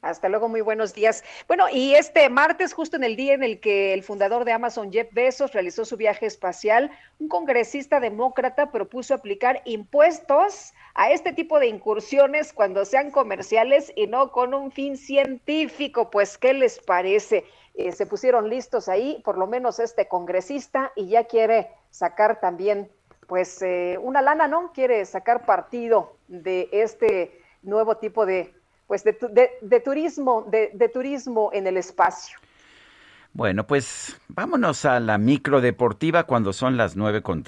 Hasta 0.01 0.29
luego, 0.29 0.49
muy 0.49 0.61
buenos 0.61 0.95
días. 0.95 1.23
Bueno, 1.47 1.65
y 1.71 1.93
este 1.93 2.27
martes, 2.27 2.73
justo 2.73 2.97
en 2.97 3.03
el 3.03 3.15
día 3.15 3.35
en 3.35 3.43
el 3.43 3.59
que 3.59 3.93
el 3.93 4.01
fundador 4.01 4.45
de 4.45 4.51
Amazon, 4.51 4.91
Jeff 4.91 5.13
Bezos, 5.13 5.53
realizó 5.53 5.85
su 5.85 5.95
viaje 5.95 6.25
espacial, 6.25 6.89
un 7.19 7.27
congresista 7.27 7.99
demócrata 7.99 8.71
propuso 8.71 9.13
aplicar 9.13 9.61
impuestos 9.65 10.73
a 10.95 11.11
este 11.11 11.33
tipo 11.33 11.59
de 11.59 11.67
incursiones 11.67 12.51
cuando 12.51 12.83
sean 12.83 13.11
comerciales 13.11 13.93
y 13.95 14.07
no 14.07 14.31
con 14.31 14.55
un 14.55 14.71
fin 14.71 14.97
científico. 14.97 16.09
Pues, 16.09 16.39
¿qué 16.39 16.53
les 16.53 16.79
parece? 16.79 17.45
Eh, 17.75 17.91
se 17.91 18.05
pusieron 18.05 18.49
listos 18.49 18.87
ahí, 18.87 19.21
por 19.25 19.37
lo 19.37 19.47
menos 19.47 19.79
este 19.79 20.07
congresista, 20.07 20.91
y 20.95 21.07
ya 21.07 21.23
quiere 21.25 21.69
sacar 21.89 22.39
también, 22.39 22.89
pues, 23.27 23.61
eh, 23.61 23.97
una 24.01 24.21
lana, 24.21 24.47
¿no? 24.47 24.71
Quiere 24.73 25.03
sacar 25.05 25.45
partido 25.45 26.17
de 26.27 26.69
este 26.71 27.41
nuevo 27.63 27.97
tipo 27.97 28.25
de 28.25 28.53
pues 28.85 29.03
de, 29.05 29.17
de- 29.31 29.51
de 29.61 29.79
turismo, 29.79 30.45
de, 30.51 30.69
de 30.73 30.89
turismo 30.89 31.49
en 31.53 31.65
el 31.65 31.77
espacio. 31.77 32.37
Bueno, 33.31 33.65
pues 33.65 34.19
vámonos 34.27 34.85
a 34.85 34.99
la 34.99 35.17
micro 35.17 35.61
deportiva 35.61 36.25
cuando 36.25 36.53
son 36.53 36.77
las 36.77 36.95
9 36.95 37.23
con 37.23 37.43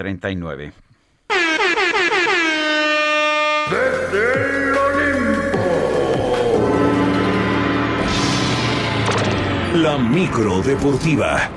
La 9.85 9.99
micro 9.99 10.63
deportiva. 10.63 11.47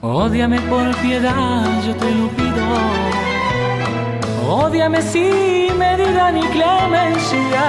Ódiame 0.00 0.60
por 0.60 0.94
piedad, 0.98 1.66
yo 1.84 1.96
te 1.96 2.10
lo 2.14 2.28
pido. 2.38 2.64
Ódiame 4.48 5.02
sin 5.02 5.76
medida 5.76 6.30
ni 6.30 6.42
clemencia. 6.42 7.64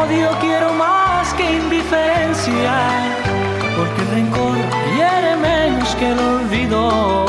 Odio 0.00 0.30
quiero 0.40 0.72
más 0.72 1.34
que 1.34 1.44
indiferencia. 1.58 2.74
Porque 3.76 4.00
el 4.00 4.10
rencor 4.16 4.56
hiere 4.96 5.36
menos 5.36 5.94
que 5.96 6.12
el 6.12 6.18
olvido. 6.18 7.26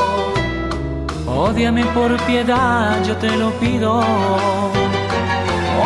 Ódiame 1.26 1.84
por 1.96 2.16
piedad, 2.22 2.96
yo 3.04 3.14
te 3.18 3.36
lo 3.36 3.50
pido. 3.60 4.02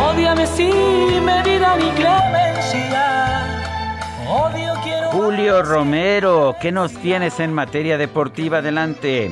Ódiame 0.09 0.47
sin 0.47 1.25
medida 1.25 1.75
ni 1.75 1.89
clemencia. 1.99 3.16
Julio 5.11 5.63
Romero, 5.63 6.55
¿qué 6.61 6.71
nos 6.71 6.93
tienes 7.01 7.39
en 7.39 7.53
materia 7.53 7.97
deportiva? 7.97 8.59
Adelante. 8.59 9.31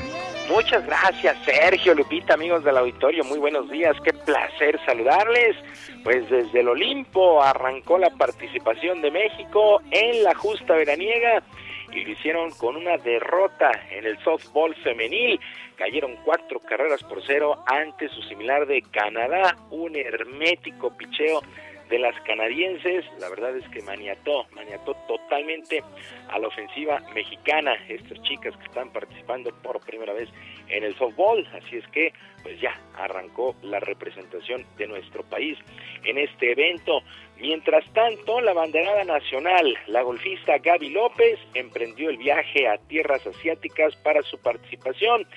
Muchas 0.50 0.86
gracias, 0.86 1.38
Sergio, 1.44 1.94
Lupita, 1.94 2.36
amigos 2.36 2.64
del 2.64 2.78
auditorio, 2.78 3.24
muy 3.24 3.40
buenos 3.40 3.70
días, 3.70 3.96
qué 4.04 4.14
placer 4.14 4.80
saludarles. 4.86 5.56
Pues 6.04 6.30
desde 6.30 6.60
el 6.60 6.70
Olimpo 6.70 7.42
arrancó 7.42 7.98
la 7.98 8.10
participación 8.12 9.02
de 9.02 9.12
México 9.12 9.82
en 9.92 10.24
la 10.24 10.36
justa 10.36 10.76
veraniega 10.76 11.44
y 11.92 12.04
lo 12.04 12.12
hicieron 12.12 12.52
con 12.52 12.76
una 12.76 12.98
derrota 12.98 13.72
en 13.90 14.06
el 14.06 14.18
softball 14.24 14.76
femenil. 14.76 15.40
Cayeron 15.78 16.16
cuatro 16.24 16.60
carreras 16.60 17.04
por 17.04 17.22
cero 17.26 17.64
ante 17.68 18.08
su 18.10 18.22
similar 18.24 18.66
de 18.66 18.82
Canadá, 18.84 19.58
un 19.72 19.96
hermético 19.96 20.96
picheo 20.96 21.42
de 21.90 22.00
las 22.00 22.20
canadienses, 22.22 23.06
la 23.20 23.30
verdad 23.30 23.56
es 23.56 23.68
que 23.70 23.82
maniató, 23.82 24.46
maniató 24.52 24.96
totalmente 25.08 25.84
a 26.30 26.40
la 26.40 26.48
ofensiva 26.48 27.00
mexicana, 27.14 27.76
estas 27.88 28.22
chicas 28.24 28.56
que 28.58 28.66
están 28.66 28.92
participando 28.92 29.52
por 29.62 29.80
primera 29.82 30.14
vez 30.14 30.30
en 30.70 30.84
el 30.84 30.96
softball, 30.96 31.48
así 31.54 31.78
es 31.78 31.88
que 31.90 32.14
pues 32.42 32.60
ya 32.62 32.80
arrancó 32.96 33.56
la 33.64 33.80
representación 33.80 34.66
de 34.78 34.88
nuestro 34.88 35.24
país 35.24 35.58
en 36.04 36.18
este 36.18 36.52
evento. 36.52 37.02
Mientras 37.40 37.84
tanto, 37.94 38.40
la 38.40 38.54
banderada 38.54 39.04
nacional, 39.04 39.76
la 39.88 40.04
golfista 40.04 40.60
Gaby 40.60 40.90
López, 40.90 41.40
emprendió 41.54 42.10
el 42.10 42.18
viaje 42.18 42.68
a 42.68 42.78
tierras 42.78 43.26
asiáticas 43.26 43.96
para 43.98 44.22
su 44.22 44.38
participación. 44.38 45.28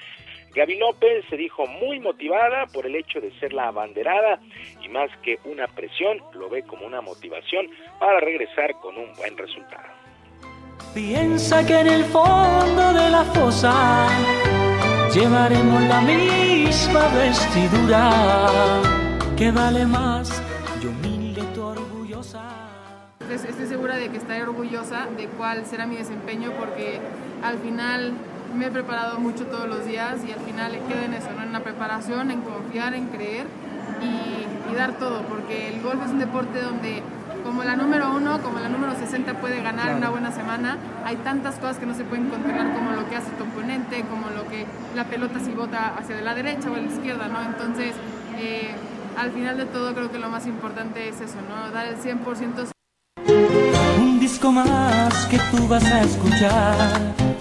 Gaby 0.55 0.79
López 0.79 1.25
se 1.31 1.37
dijo 1.37 1.67
muy 1.67 2.01
motivada 2.01 2.67
por 2.73 2.87
el 2.87 2.97
hecho 2.97 3.21
de 3.21 3.31
ser 3.39 3.53
la 3.53 3.69
abanderada 3.69 4.41
y 4.83 4.89
más 4.89 5.11
que 5.23 5.39
una 5.45 5.67
presión, 5.69 6.19
lo 6.35 6.49
ve 6.49 6.63
como 6.65 6.87
una 6.87 7.01
motivación 7.01 7.67
para 8.01 8.19
regresar 8.21 8.73
con 8.81 8.97
un 8.97 9.15
buen 9.17 9.37
resultado. 9.37 9.85
Piensa 10.95 11.65
que 11.67 11.79
en 11.81 11.87
el 11.89 12.05
fondo 12.05 12.93
de 12.95 13.11
la 13.11 13.23
fosa 13.25 14.09
llevaremos 15.15 15.83
la 15.83 16.01
misma 16.01 17.09
vestidura 17.15 18.11
que 19.37 19.51
vale 19.53 19.85
más. 19.87 20.43
Yo 20.83 20.91
humilde, 20.91 21.43
tú 21.55 21.63
orgullosa. 21.65 22.43
Es- 23.31 23.45
Estoy 23.45 23.67
segura 23.67 23.97
de 23.97 24.09
que 24.09 24.17
estaré 24.17 24.43
orgullosa 24.43 25.07
de 25.17 25.27
cuál 25.29 25.65
será 25.67 25.87
mi 25.87 25.97
desempeño 25.97 26.53
porque 26.59 26.99
al 27.43 27.59
final 27.59 28.13
me 28.55 28.67
he 28.67 28.71
preparado 28.71 29.19
mucho 29.21 29.47
todos 29.47 29.69
los 29.69 29.85
días 29.87 30.17
y 30.27 30.33
al 30.33 30.41
final 30.41 30.73
queda 30.89 31.05
en 31.05 31.15
eso, 31.15 31.29
¿no? 31.37 31.43
en 31.43 31.53
la 31.53 31.61
preparación, 31.61 32.31
en 32.31 32.41
confiar, 32.43 32.95
en 32.95 33.07
creer 33.09 33.47
y, 34.03 34.73
y 34.73 34.75
dar 34.75 34.93
todo, 34.93 35.23
porque 35.23 35.69
el 35.69 35.83
golf 35.83 36.03
es 36.05 36.11
un 36.11 36.19
deporte 36.19 36.61
donde 36.63 37.03
como 37.45 37.63
la 37.65 37.77
número 37.77 38.11
uno, 38.13 38.41
como 38.43 38.59
la 38.59 38.69
número 38.69 38.95
60 38.95 39.35
puede 39.35 39.63
ganar 39.63 39.85
Claro. 39.85 39.99
una 39.99 40.11
buena 40.11 40.33
semana, 40.33 40.77
hay 41.05 41.17
tantas 41.17 41.55
cosas 41.57 41.79
que 41.79 41.87
no 41.87 41.95
se 41.95 42.05
pueden 42.05 42.29
controlar 42.29 42.73
como 42.75 42.91
lo 42.93 43.09
que 43.09 43.17
hace 43.17 43.31
tu 43.33 43.45
oponente, 43.45 44.03
como 44.03 44.29
lo 44.31 44.47
que 44.49 44.67
la 44.95 45.05
pelota 45.05 45.39
si 45.41 45.53
bota 45.53 45.95
hacia 45.97 46.21
la 46.21 46.35
derecha 46.35 46.71
o 46.71 46.75
a 46.75 46.79
la 46.79 46.83
izquierda, 46.85 47.29
¿no? 47.29 47.41
Entonces, 47.43 47.95
eh, 48.39 48.71
al 49.17 49.31
final 49.31 49.57
de 49.57 49.65
todo 49.67 49.95
creo 49.95 50.11
que 50.11 50.19
lo 50.19 50.29
más 50.29 50.47
importante 50.47 51.09
es 51.09 51.21
eso, 51.21 51.37
¿no? 51.49 51.71
Dar 51.71 51.87
el 51.87 51.97
100% 51.97 52.71
Un 54.01 54.21
disco 54.21 54.53
más 54.53 55.27
que 55.27 55.39
tú 55.51 55.67
vas 55.69 55.85
a 55.85 56.01
escuchar. 56.03 56.75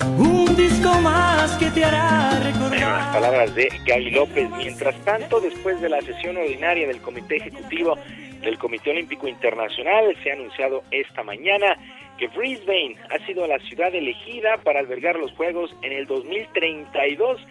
Un 0.06 0.56
disco 0.56 0.90
más 1.02 1.56
que 1.58 1.70
te 1.72 1.84
hará 1.84 2.40
recordar. 2.40 2.80
las 2.80 3.16
palabras 3.16 3.56
de 3.56 3.70
Gaby 3.86 4.12
López. 4.12 4.50
Mientras 4.58 4.96
tanto, 5.04 5.40
después 5.40 5.80
de 5.82 5.90
la 5.90 6.02
sesión 6.02 6.38
ordinaria 6.38 6.88
del 6.88 7.02
Comité 7.02 7.38
Ejecutivo 7.38 7.98
del 8.42 8.58
Comité 8.58 8.92
Olímpico 8.92 9.28
Internacional, 9.28 10.16
se 10.24 10.32
ha 10.32 10.34
anunciado 10.34 10.84
esta 10.92 11.24
mañana 11.24 11.78
que 12.18 12.28
Brisbane 12.28 12.96
ha 13.10 13.26
sido 13.26 13.48
la 13.48 13.60
ciudad 13.60 13.94
elegida 13.94 14.58
para 14.58 14.80
albergar 14.80 15.18
los 15.18 15.32
Juegos 15.34 15.76
en 15.82 15.92
el 15.92 16.06
2032. 16.06 17.42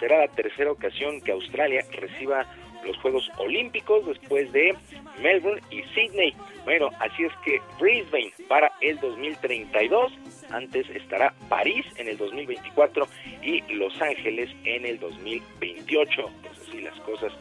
Será 0.00 0.18
la 0.18 0.28
tercera 0.28 0.70
ocasión 0.70 1.20
que 1.20 1.32
Australia 1.32 1.84
reciba 1.92 2.46
los 2.84 2.96
Juegos 2.98 3.28
Olímpicos 3.38 4.06
después 4.06 4.52
de 4.52 4.74
Melbourne 5.20 5.62
y 5.70 5.82
Sydney. 5.94 6.34
Bueno, 6.64 6.90
así 7.00 7.24
es 7.24 7.32
que 7.44 7.60
Brisbane 7.80 8.32
para 8.48 8.72
el 8.80 8.98
2032, 9.00 10.12
antes 10.50 10.88
estará 10.90 11.34
París 11.48 11.84
en 11.96 12.08
el 12.08 12.16
2024 12.16 13.06
y 13.42 13.62
Los 13.74 14.00
Ángeles 14.00 14.50
en 14.64 14.86
el 14.86 14.98
2028. 14.98 16.30
Pues 16.42 16.68
así 16.68 16.80
las 16.80 16.98
cosas. 17.00 17.32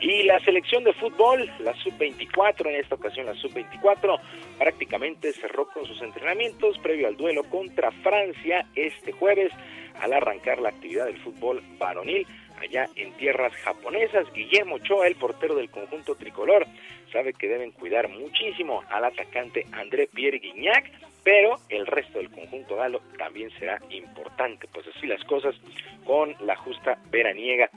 Y 0.00 0.24
la 0.24 0.38
selección 0.40 0.84
de 0.84 0.92
fútbol, 0.94 1.50
la 1.60 1.74
sub-24, 1.74 2.68
en 2.68 2.76
esta 2.76 2.94
ocasión 2.94 3.26
la 3.26 3.34
sub-24, 3.34 4.20
prácticamente 4.58 5.32
cerró 5.32 5.66
con 5.68 5.86
sus 5.86 6.00
entrenamientos 6.02 6.78
previo 6.78 7.08
al 7.08 7.16
duelo 7.16 7.44
contra 7.44 7.90
Francia 7.90 8.66
este 8.74 9.12
jueves 9.12 9.52
al 10.00 10.12
arrancar 10.12 10.60
la 10.60 10.70
actividad 10.70 11.06
del 11.06 11.18
fútbol 11.18 11.62
varonil 11.78 12.26
allá 12.60 12.88
en 12.96 13.12
tierras 13.14 13.52
japonesas. 13.56 14.26
Guillermo 14.32 14.76
Ochoa, 14.76 15.06
el 15.06 15.16
portero 15.16 15.54
del 15.54 15.70
conjunto 15.70 16.14
tricolor, 16.14 16.66
sabe 17.12 17.32
que 17.32 17.48
deben 17.48 17.72
cuidar 17.72 18.08
muchísimo 18.08 18.82
al 18.90 19.04
atacante 19.04 19.66
André 19.72 20.08
Pierre 20.12 20.38
Guignac, 20.38 20.90
pero 21.24 21.56
el 21.70 21.86
resto 21.86 22.18
del 22.18 22.30
conjunto 22.30 22.76
galo 22.76 23.00
también 23.18 23.50
será 23.58 23.80
importante, 23.90 24.68
pues 24.72 24.86
así 24.94 25.06
las 25.06 25.24
cosas 25.24 25.54
con 26.04 26.36
la 26.40 26.54
justa 26.54 26.98
veraniega. 27.10 27.70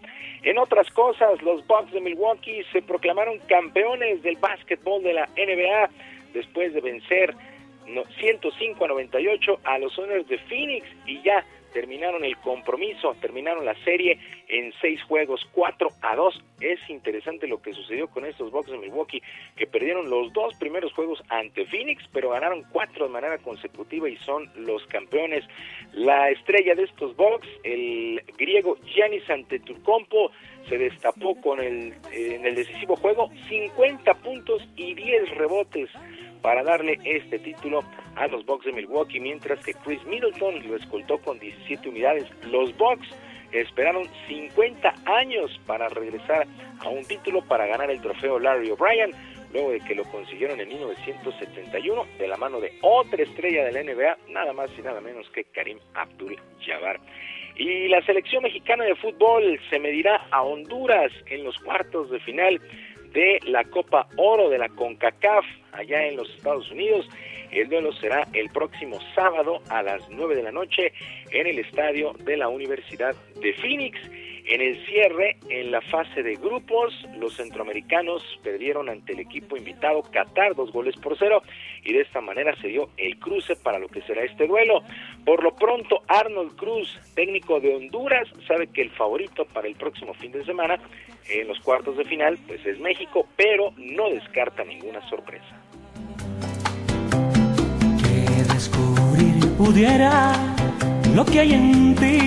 En 0.44 0.58
otras 0.58 0.92
cosas, 0.92 1.42
los 1.42 1.66
Bucks 1.66 1.94
de 1.94 2.02
Milwaukee 2.02 2.64
se 2.74 2.82
proclamaron 2.82 3.40
campeones 3.48 4.22
del 4.22 4.36
básquetbol 4.36 5.02
de 5.02 5.14
la 5.14 5.30
NBA 5.38 5.90
después 6.34 6.74
de 6.74 6.82
vencer 6.82 7.34
105 8.20 8.84
a 8.84 8.88
98 8.90 9.60
a 9.64 9.78
los 9.80 9.98
Owners 9.98 10.28
de 10.28 10.38
Phoenix 10.40 10.86
y 11.06 11.22
ya 11.22 11.46
terminaron 11.74 12.24
el 12.24 12.38
compromiso, 12.38 13.16
terminaron 13.22 13.66
la 13.66 13.76
serie 13.84 14.20
en 14.48 14.74
seis 14.82 15.02
juegos, 15.04 15.48
cuatro 15.52 15.90
a 16.02 16.16
dos. 16.16 16.42
Es 16.60 16.80
interesante 16.90 17.48
lo 17.48 17.62
que 17.62 17.74
sucedió 17.74 18.08
con 18.08 18.26
estos 18.26 18.52
Bucks 18.52 18.72
de 18.72 18.78
Milwaukee, 18.78 19.22
que 19.56 19.68
perdieron 19.68 20.10
los 20.10 20.34
dos 20.34 20.56
primeros 20.58 20.94
juegos 20.94 21.22
ante 21.30 21.66
Phoenix, 21.66 22.04
pero 22.12 22.30
ganaron 22.32 22.64
cuatro 22.72 23.08
de 23.08 23.12
manera 23.12 23.38
consecutiva 23.38 24.10
y 24.10 24.18
son 24.18 24.50
los 24.56 24.86
campeones. 24.88 25.44
La 25.94 26.30
estrella 26.30 26.76
de 26.76 26.84
estos 26.84 27.16
Bucks, 27.16 27.48
el 27.64 28.22
griego 28.38 28.78
Giannis 28.86 29.30
Antetokounmpo, 29.30 30.32
se 30.68 30.78
destapó 30.78 31.40
con 31.42 31.60
el, 31.60 31.94
en 32.12 32.46
el 32.46 32.56
decisivo 32.56 32.96
juego 32.96 33.30
50 33.48 34.14
puntos 34.16 34.62
y 34.76 34.94
10 34.94 35.30
rebotes 35.36 35.90
para 36.42 36.64
darle 36.64 37.00
este 37.04 37.40
título 37.40 37.84
a 38.16 38.28
los 38.28 38.46
Bucks 38.46 38.66
de 38.66 38.74
Milwaukee, 38.74 39.20
mientras 39.20 39.64
que 39.64 39.74
Chris 39.74 40.04
Middleton 40.06 40.68
lo 40.68 40.76
escoltó 40.76 41.18
con 41.20 41.40
17 41.40 41.90
unidades. 41.90 42.26
Los 42.46 42.76
Bucks 42.78 43.08
esperaron 43.52 44.08
50 44.28 44.94
años 45.06 45.60
para 45.66 45.90
regresar 45.90 46.48
a 46.80 46.90
un 46.90 47.04
título 47.06 47.42
para 47.44 47.66
ganar 47.68 47.90
el 47.90 48.02
trofeo 48.02 48.40
Larry 48.40 48.72
O'Brien, 48.72 49.12
luego 49.54 49.72
de 49.72 49.80
que 49.80 49.96
lo 49.96 50.04
consiguieron 50.06 50.60
en 50.60 50.68
1971 50.68 52.06
de 52.18 52.28
la 52.28 52.38
mano 52.38 52.60
de 52.60 52.74
otra 52.82 53.24
estrella 53.24 53.66
de 53.66 53.72
la 53.72 53.84
NBA, 53.84 54.18
nada 54.34 54.54
más 54.54 54.70
y 54.78 54.82
nada 54.82 55.00
menos 55.02 55.30
que 55.30 55.46
Karim 55.46 55.80
Abdul-Jabbar. 55.94 57.00
Y 57.56 57.88
la 57.88 58.02
selección 58.06 58.44
mexicana 58.44 58.84
de 58.84 58.96
fútbol 58.96 59.60
se 59.70 59.80
medirá 59.80 60.28
a 60.30 60.44
Honduras 60.44 61.12
en 61.26 61.44
los 61.44 61.58
cuartos 61.60 62.12
de 62.12 62.20
final 62.20 62.62
de 63.18 63.40
la 63.48 63.64
Copa 63.64 64.08
Oro 64.18 64.48
de 64.48 64.60
la 64.60 64.70
CONCACAF 64.70 65.44
allá 65.72 66.06
en 66.06 66.18
los 66.18 66.30
Estados 66.36 66.70
Unidos. 66.70 67.10
El 67.50 67.68
duelo 67.68 67.92
será 67.94 68.28
el 68.34 68.48
próximo 68.52 69.00
sábado 69.16 69.60
a 69.70 69.82
las 69.82 70.08
9 70.08 70.36
de 70.36 70.44
la 70.44 70.52
noche 70.52 70.94
en 71.32 71.48
el 71.48 71.58
estadio 71.58 72.14
de 72.20 72.38
la 72.38 72.48
Universidad 72.48 73.16
de 73.42 73.54
Phoenix. 73.54 74.00
En 74.50 74.62
el 74.62 74.86
cierre, 74.86 75.36
en 75.50 75.72
la 75.72 75.82
fase 75.82 76.22
de 76.22 76.36
grupos, 76.36 76.94
los 77.18 77.36
centroamericanos 77.36 78.22
perdieron 78.44 78.88
ante 78.88 79.14
el 79.14 79.20
equipo 79.20 79.58
invitado 79.58 80.04
Qatar 80.04 80.56
dos 80.56 80.72
goles 80.72 80.96
por 80.96 81.18
cero 81.18 81.42
y 81.84 81.94
de 81.94 82.02
esta 82.02 82.22
manera 82.22 82.56
se 82.62 82.68
dio 82.68 82.90
el 82.98 83.18
cruce 83.18 83.56
para 83.56 83.80
lo 83.80 83.88
que 83.90 84.04
será 84.04 84.24
este 84.24 84.46
duelo. 84.46 84.84
Por 85.26 85.44
lo 85.44 85.56
pronto, 85.56 86.04
Arnold 86.08 86.56
Cruz, 86.56 86.98
técnico 87.16 87.60
de 87.60 87.76
Honduras, 87.76 88.30
sabe 88.48 88.68
que 88.68 88.84
el 88.84 88.92
favorito 88.92 89.46
para 89.46 89.68
el 89.68 89.76
próximo 89.76 90.14
fin 90.14 90.32
de 90.32 90.46
semana 90.46 90.80
en 91.30 91.48
los 91.48 91.60
cuartos 91.60 91.98
de 91.98 92.06
final 92.06 92.38
pues 92.48 92.66
es 92.66 92.80
México, 92.80 93.28
pero 93.36 93.74
no 93.78 94.10
descarta 94.10 94.64
ninguna 94.64 95.08
sorpresa. 95.10 95.62
Que 98.02 98.44
descubrir 98.54 99.58
pudiera 99.58 100.34
lo 101.16 101.26
que 101.26 101.40
hay 101.40 101.54
en 101.54 101.96
ti. 101.96 102.18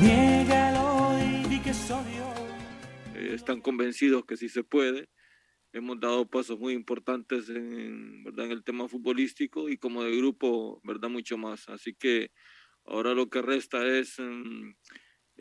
Niégalo 0.00 1.18
y 1.18 1.48
di 1.48 1.58
que 1.60 1.74
soy 1.74 2.04
yo. 2.16 2.32
eh, 3.14 3.34
están 3.34 3.60
convencidos 3.60 4.24
que 4.24 4.36
sí 4.36 4.48
se 4.48 4.62
puede. 4.62 5.08
Hemos 5.72 6.00
dado 6.00 6.26
pasos 6.28 6.58
muy 6.58 6.74
importantes 6.74 7.48
en, 7.48 8.24
¿verdad? 8.24 8.46
en 8.46 8.52
el 8.52 8.64
tema 8.64 8.88
futbolístico 8.88 9.68
y 9.68 9.76
como 9.76 10.02
de 10.02 10.16
grupo, 10.16 10.80
¿verdad? 10.82 11.08
Mucho 11.08 11.38
más. 11.38 11.68
Así 11.68 11.94
que 11.94 12.32
ahora 12.84 13.14
lo 13.14 13.28
que 13.28 13.40
resta 13.40 13.86
es 13.86 14.18
mm, 14.18 14.72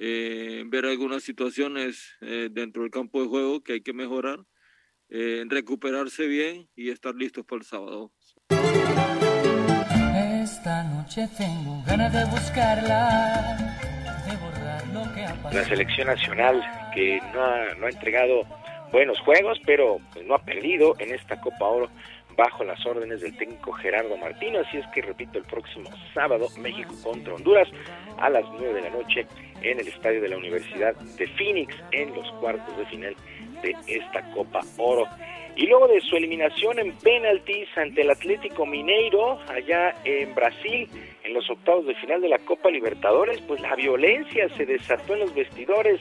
eh, 0.02 0.64
ver 0.68 0.86
algunas 0.86 1.24
situaciones 1.24 2.16
eh, 2.22 2.48
dentro 2.50 2.84
del 2.84 2.92
campo 2.92 3.22
de 3.22 3.28
juego 3.28 3.62
que 3.62 3.74
hay 3.74 3.82
que 3.82 3.92
mejorar, 3.92 4.40
eh, 5.10 5.44
recuperarse 5.50 6.26
bien 6.26 6.70
y 6.74 6.90
estar 6.90 7.14
listos 7.16 7.46
para 7.46 7.60
el 7.60 7.66
sábado. 7.66 8.14
Esta 10.42 10.84
noche 10.84 11.28
tengo 11.38 11.84
ganas 11.86 12.14
de 12.14 12.24
buscarla, 12.26 13.58
de 14.26 14.38
borrar 14.38 14.88
lo 14.88 15.14
que 15.14 15.26
ha 15.26 15.36
pasado. 15.36 15.54
La 15.54 15.66
selección 15.66 16.08
nacional 16.08 16.64
que 16.96 17.20
no 17.34 17.44
ha, 17.44 17.76
no 17.76 17.86
ha 17.86 17.90
entregado 17.90 18.44
buenos 18.94 19.20
juegos, 19.20 19.60
pero 19.66 20.00
pues, 20.14 20.26
no 20.26 20.36
ha 20.36 20.46
perdido 20.46 20.96
en 21.00 21.14
esta 21.14 21.42
Copa 21.42 21.66
Oro 21.66 21.90
bajo 22.40 22.64
las 22.64 22.84
órdenes 22.86 23.20
del 23.20 23.36
técnico 23.36 23.74
Gerardo 23.74 24.16
Martino. 24.16 24.60
Así 24.60 24.78
es 24.78 24.88
que, 24.94 25.02
repito, 25.02 25.38
el 25.38 25.44
próximo 25.44 25.90
sábado, 26.14 26.48
México 26.58 26.94
contra 27.04 27.34
Honduras 27.34 27.68
a 28.18 28.30
las 28.30 28.46
9 28.54 28.76
de 28.76 28.82
la 28.82 28.90
noche 28.92 29.28
en 29.62 29.78
el 29.78 29.86
estadio 29.86 30.22
de 30.22 30.30
la 30.30 30.38
Universidad 30.38 30.96
de 30.96 31.28
Phoenix 31.28 31.76
en 31.92 32.16
los 32.16 32.32
cuartos 32.40 32.78
de 32.78 32.86
final 32.86 33.16
de 33.62 33.76
esta 33.88 34.22
Copa 34.32 34.62
Oro. 34.78 35.06
Y 35.58 35.68
luego 35.68 35.90
de 35.90 36.00
su 36.00 36.16
eliminación 36.16 36.80
en 36.80 36.94
penaltis 37.00 37.68
ante 37.76 38.04
el 38.04 38.10
Atlético 38.10 38.66
Mineiro 38.66 39.38
allá 39.50 39.94
en 40.06 40.34
Brasil 40.34 40.88
en 41.26 41.34
los 41.34 41.50
octavos 41.50 41.88
de 41.88 41.96
final 41.96 42.22
de 42.22 42.30
la 42.30 42.38
Copa 42.40 42.70
Libertadores, 42.70 43.42
pues 43.42 43.60
la 43.60 43.76
violencia 43.76 44.48
se 44.56 44.66
desató 44.66 45.16
en 45.16 45.20
los 45.20 45.36
vestidores 45.36 46.00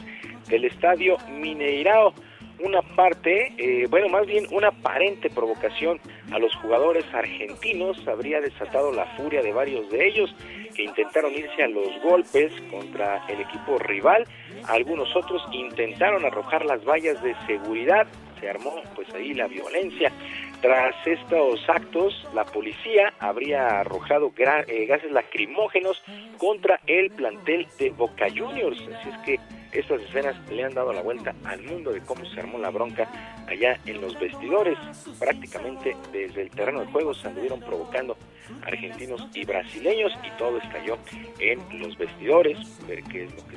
del 0.48 0.66
estadio 0.66 1.16
Mineirao 1.32 2.14
una 2.60 2.82
parte, 2.82 3.52
eh, 3.56 3.86
bueno, 3.88 4.08
más 4.08 4.26
bien 4.26 4.46
una 4.50 4.68
aparente 4.68 5.30
provocación 5.30 6.00
a 6.32 6.38
los 6.38 6.54
jugadores 6.56 7.04
argentinos 7.12 8.06
habría 8.08 8.40
desatado 8.40 8.92
la 8.92 9.06
furia 9.16 9.42
de 9.42 9.52
varios 9.52 9.88
de 9.90 10.06
ellos 10.06 10.34
que 10.74 10.84
intentaron 10.84 11.32
irse 11.34 11.62
a 11.62 11.68
los 11.68 11.88
golpes 12.02 12.52
contra 12.70 13.24
el 13.28 13.40
equipo 13.40 13.78
rival. 13.78 14.24
Algunos 14.66 15.14
otros 15.16 15.42
intentaron 15.52 16.24
arrojar 16.24 16.64
las 16.64 16.84
vallas 16.84 17.22
de 17.22 17.34
seguridad. 17.46 18.06
Se 18.40 18.48
armó 18.48 18.80
pues 18.94 19.12
ahí 19.14 19.34
la 19.34 19.48
violencia. 19.48 20.12
Tras 20.60 20.94
estos 21.06 21.68
actos, 21.68 22.26
la 22.34 22.44
policía 22.44 23.12
habría 23.18 23.80
arrojado 23.80 24.32
eh, 24.36 24.86
gases 24.86 25.10
lacrimógenos 25.10 26.02
contra 26.36 26.80
el 26.86 27.10
plantel 27.10 27.66
de 27.78 27.90
Boca 27.90 28.26
Juniors. 28.28 28.80
Así 28.80 29.08
es 29.08 29.18
que 29.24 29.38
estas 29.72 30.00
escenas 30.02 30.36
le 30.50 30.64
han 30.64 30.74
dado 30.74 30.92
la 30.92 31.02
vuelta 31.02 31.34
al 31.44 31.62
mundo 31.62 31.92
de 31.92 32.00
cómo 32.00 32.24
se 32.24 32.40
armó 32.40 32.58
la 32.58 32.70
bronca 32.70 33.08
allá 33.46 33.78
en 33.86 34.00
los 34.00 34.18
vestidores. 34.18 34.78
Prácticamente 35.18 35.96
desde 36.12 36.42
el 36.42 36.50
terreno 36.50 36.80
de 36.80 36.86
juego 36.86 37.14
se 37.14 37.28
anduvieron 37.28 37.60
provocando 37.60 38.16
argentinos 38.64 39.26
y 39.34 39.44
brasileños 39.44 40.12
y 40.24 40.30
todo 40.38 40.58
estalló 40.58 40.98
en 41.38 41.60
los 41.80 41.96
vestidores. 41.98 42.58
Ver 42.86 43.02
qué 43.04 43.24
es 43.24 43.34
lo 43.34 43.46
que 43.46 43.56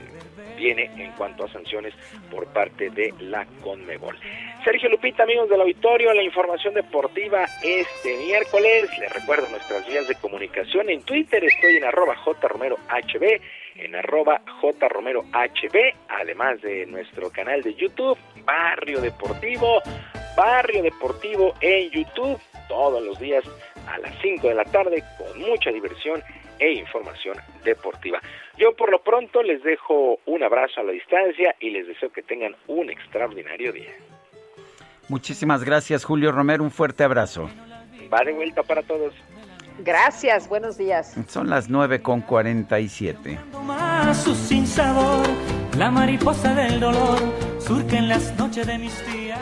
viene 0.57 0.91
en 0.97 1.11
cuanto 1.13 1.45
a 1.45 1.51
sanciones 1.51 1.93
por 2.29 2.45
parte 2.47 2.89
de 2.89 3.13
la 3.19 3.45
Conmebol. 3.61 4.17
Sergio 4.63 4.89
Lupita, 4.89 5.23
amigos 5.23 5.49
del 5.49 5.61
auditorio, 5.61 6.13
la 6.13 6.23
información 6.23 6.73
deportiva 6.73 7.45
este 7.63 8.17
miércoles. 8.17 8.89
Les 8.99 9.11
recuerdo 9.13 9.49
nuestras 9.49 9.87
vías 9.87 10.07
de 10.07 10.15
comunicación. 10.15 10.89
En 10.89 11.01
Twitter 11.03 11.43
estoy 11.43 11.77
en 11.77 11.85
arroba 11.85 12.15
jromerohb, 12.15 12.79
en 13.75 13.95
arroba 13.95 14.41
jromerohb, 14.61 15.25
además 16.09 16.61
de 16.61 16.85
nuestro 16.85 17.29
canal 17.31 17.61
de 17.61 17.73
YouTube, 17.75 18.17
Barrio 18.45 19.01
Deportivo, 19.01 19.81
Barrio 20.35 20.83
Deportivo 20.83 21.53
en 21.61 21.89
YouTube 21.89 22.39
todos 22.67 23.03
los 23.03 23.19
días 23.19 23.43
a 23.87 23.97
las 23.99 24.13
5 24.21 24.47
de 24.47 24.55
la 24.55 24.65
tarde 24.65 25.03
con 25.17 25.41
mucha 25.41 25.71
diversión 25.71 26.21
e 26.59 26.73
información 26.73 27.37
deportiva. 27.63 28.21
Yo 28.57 28.73
por 28.75 28.91
lo 28.91 29.01
pronto 29.01 29.41
les 29.41 29.63
dejo 29.63 30.19
un 30.25 30.43
abrazo 30.43 30.81
a 30.81 30.83
la 30.83 30.91
distancia 30.91 31.55
y 31.59 31.71
les 31.71 31.87
deseo 31.87 32.11
que 32.11 32.21
tengan 32.21 32.55
un 32.67 32.89
extraordinario 32.89 33.73
día. 33.73 33.91
Muchísimas 35.09 35.63
gracias, 35.63 36.05
Julio 36.05 36.31
Romero. 36.31 36.63
Un 36.63 36.71
fuerte 36.71 37.03
abrazo. 37.03 37.49
Va 38.13 38.23
de 38.23 38.31
vuelta 38.31 38.63
para 38.63 38.83
todos. 38.83 39.13
Gracias, 39.83 40.47
buenos 40.47 40.77
días. 40.77 41.15
Son 41.27 41.49
las 41.49 41.69
9 41.69 42.01
con 42.01 42.21
47. 42.21 43.39
Más 43.65 44.23
su 44.23 44.35
sin 44.35 44.67
sabor, 44.67 45.25
la 45.77 45.89
mariposa 45.89 46.53
del 46.53 46.79
dolor 46.79 47.19
surca 47.59 47.97
en 47.97 48.09
las 48.09 48.37
noches 48.37 48.67
de 48.67 48.77
mis 48.77 48.93
días. 49.11 49.39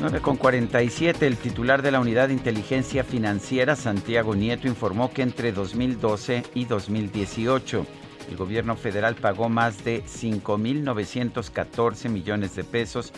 9 0.00 0.20
con 0.20 0.36
47, 0.36 1.26
el 1.26 1.36
titular 1.36 1.82
de 1.82 1.90
la 1.90 2.00
Unidad 2.00 2.28
de 2.28 2.34
Inteligencia 2.34 3.02
Financiera, 3.02 3.76
Santiago 3.76 4.34
Nieto, 4.34 4.68
informó 4.68 5.10
que 5.10 5.22
entre 5.22 5.52
2012 5.52 6.44
y 6.54 6.66
2018 6.66 7.86
el 8.30 8.36
gobierno 8.36 8.76
federal 8.76 9.14
pagó 9.14 9.48
más 9.48 9.84
de 9.84 10.04
5.914 10.04 12.10
millones 12.10 12.54
de 12.54 12.64
pesos 12.64 13.14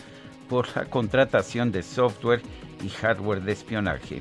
por 0.51 0.67
la 0.75 0.83
contratación 0.83 1.71
de 1.71 1.81
software 1.81 2.41
y 2.83 2.89
hardware 2.89 3.41
de 3.41 3.53
espionaje. 3.53 4.19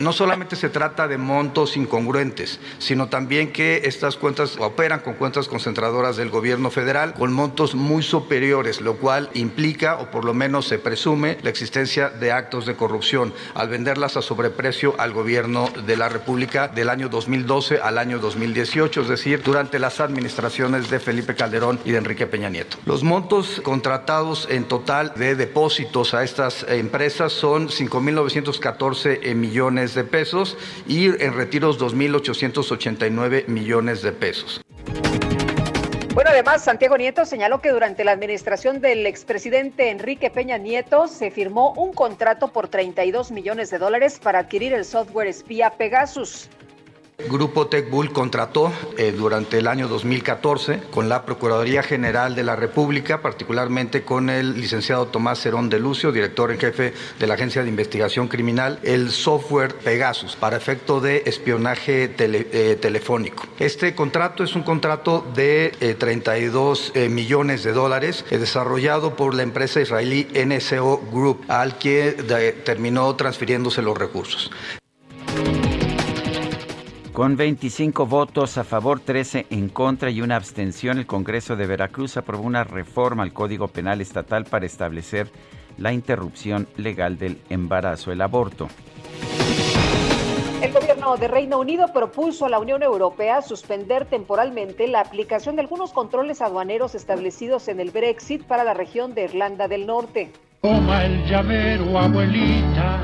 No 0.00 0.12
solamente 0.12 0.56
se 0.56 0.70
trata 0.70 1.06
de 1.06 1.18
montos 1.18 1.76
incongruentes, 1.76 2.58
sino 2.78 3.08
también 3.08 3.52
que 3.52 3.82
estas 3.84 4.16
cuentas 4.16 4.56
operan 4.58 5.00
con 5.00 5.14
cuentas 5.14 5.46
concentradoras 5.46 6.16
del 6.16 6.30
gobierno 6.30 6.70
federal 6.70 7.14
con 7.14 7.32
montos 7.32 7.76
muy 7.76 8.02
superiores, 8.02 8.80
lo 8.80 8.96
cual 8.96 9.30
implica, 9.34 9.98
o 9.98 10.10
por 10.10 10.24
lo 10.24 10.34
menos 10.34 10.66
se 10.66 10.80
presume, 10.80 11.38
la 11.42 11.50
existencia 11.50 12.10
de 12.10 12.32
actos 12.32 12.66
de 12.66 12.74
corrupción 12.74 13.32
al 13.54 13.68
venderlas 13.68 14.16
a 14.16 14.22
sobreprecio 14.22 14.94
al 14.98 15.12
gobierno 15.12 15.68
de 15.86 15.96
la 15.96 16.08
República 16.08 16.66
del 16.66 16.88
año 16.88 17.08
2012 17.08 17.80
al 17.80 17.98
año 17.98 18.18
2018, 18.18 19.02
es 19.02 19.08
decir, 19.08 19.42
durante 19.44 19.78
las 19.78 20.00
administraciones 20.00 20.90
de 20.90 20.98
Felipe 20.98 21.36
Calderón 21.36 21.78
y 21.84 21.92
de 21.92 21.98
Enrique 21.98 22.26
Peña 22.26 22.50
Nieto. 22.50 22.78
Los 22.84 23.04
montos 23.04 23.60
contratados 23.62 24.48
en 24.50 24.64
total 24.64 25.12
de 25.14 25.36
depósitos 25.36 26.14
a 26.14 26.24
estas 26.24 26.64
empresas 26.68 27.32
son 27.32 27.68
5.914 27.68 29.34
millones 29.34 29.93
de 29.94 30.04
pesos 30.04 30.56
y 30.86 31.06
en 31.06 31.34
retiros 31.34 31.78
2.889 31.80 33.46
millones 33.48 34.02
de 34.02 34.12
pesos. 34.12 34.60
Bueno, 36.14 36.30
además, 36.30 36.62
Santiago 36.62 36.96
Nieto 36.96 37.24
señaló 37.24 37.60
que 37.60 37.70
durante 37.70 38.04
la 38.04 38.12
administración 38.12 38.80
del 38.80 39.04
expresidente 39.04 39.90
Enrique 39.90 40.30
Peña 40.30 40.58
Nieto 40.58 41.08
se 41.08 41.32
firmó 41.32 41.72
un 41.72 41.92
contrato 41.92 42.52
por 42.52 42.68
32 42.68 43.32
millones 43.32 43.70
de 43.70 43.78
dólares 43.78 44.20
para 44.22 44.38
adquirir 44.38 44.72
el 44.72 44.84
software 44.84 45.26
espía 45.26 45.70
Pegasus. 45.70 46.48
Grupo 47.28 47.66
TechBull 47.66 48.12
contrató 48.12 48.72
eh, 48.98 49.12
durante 49.12 49.58
el 49.58 49.66
año 49.66 49.88
2014 49.88 50.82
con 50.90 51.08
la 51.08 51.24
Procuraduría 51.24 51.82
General 51.82 52.34
de 52.34 52.44
la 52.44 52.56
República, 52.56 53.22
particularmente 53.22 54.02
con 54.02 54.30
el 54.30 54.60
licenciado 54.60 55.06
Tomás 55.06 55.40
Cerón 55.40 55.68
de 55.68 55.78
Lucio, 55.78 56.12
director 56.12 56.52
en 56.52 56.58
jefe 56.58 56.92
de 57.18 57.26
la 57.26 57.34
Agencia 57.34 57.62
de 57.62 57.68
Investigación 57.68 58.28
Criminal, 58.28 58.78
el 58.82 59.10
software 59.10 59.74
Pegasus 59.74 60.36
para 60.36 60.56
efecto 60.56 61.00
de 61.00 61.22
espionaje 61.26 62.14
eh, 62.18 62.78
telefónico. 62.80 63.44
Este 63.58 63.94
contrato 63.94 64.44
es 64.44 64.54
un 64.54 64.62
contrato 64.62 65.26
de 65.34 65.72
eh, 65.80 65.94
32 65.94 66.92
millones 67.10 67.64
de 67.64 67.72
dólares 67.72 68.24
desarrollado 68.30 69.16
por 69.16 69.34
la 69.34 69.42
empresa 69.42 69.80
israelí 69.80 70.28
NSO 70.34 71.00
Group, 71.10 71.44
al 71.48 71.78
que 71.78 72.12
terminó 72.64 73.14
transfiriéndose 73.16 73.82
los 73.82 73.96
recursos. 73.96 74.50
Con 77.14 77.36
25 77.36 78.06
votos 78.06 78.58
a 78.58 78.64
favor, 78.64 78.98
13 78.98 79.46
en 79.50 79.68
contra 79.68 80.10
y 80.10 80.20
una 80.20 80.34
abstención, 80.34 80.98
el 80.98 81.06
Congreso 81.06 81.54
de 81.54 81.64
Veracruz 81.64 82.16
aprobó 82.16 82.42
una 82.42 82.64
reforma 82.64 83.22
al 83.22 83.32
Código 83.32 83.68
Penal 83.68 84.00
Estatal 84.00 84.46
para 84.46 84.66
establecer 84.66 85.30
la 85.78 85.92
interrupción 85.92 86.66
legal 86.76 87.16
del 87.16 87.40
embarazo, 87.50 88.10
el 88.10 88.20
aborto. 88.20 88.66
El 90.60 90.72
gobierno 90.72 91.16
de 91.16 91.28
Reino 91.28 91.60
Unido 91.60 91.86
propuso 91.92 92.46
a 92.46 92.48
la 92.48 92.58
Unión 92.58 92.82
Europea 92.82 93.42
suspender 93.42 94.06
temporalmente 94.06 94.88
la 94.88 94.98
aplicación 94.98 95.54
de 95.54 95.62
algunos 95.62 95.92
controles 95.92 96.42
aduaneros 96.42 96.96
establecidos 96.96 97.68
en 97.68 97.78
el 97.78 97.92
Brexit 97.92 98.42
para 98.42 98.64
la 98.64 98.74
región 98.74 99.14
de 99.14 99.22
Irlanda 99.22 99.68
del 99.68 99.86
Norte. 99.86 100.32
Toma 100.62 101.04
el 101.04 101.24
llavero, 101.26 101.96
abuelita, 101.96 102.98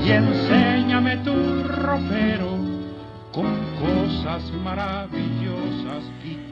y 0.00 0.12
enséñame 0.12 1.16
tu 1.24 1.64
ropero 1.64 2.67
con 3.38 3.54
cosas 3.78 4.50
maravillosas. 4.64 6.02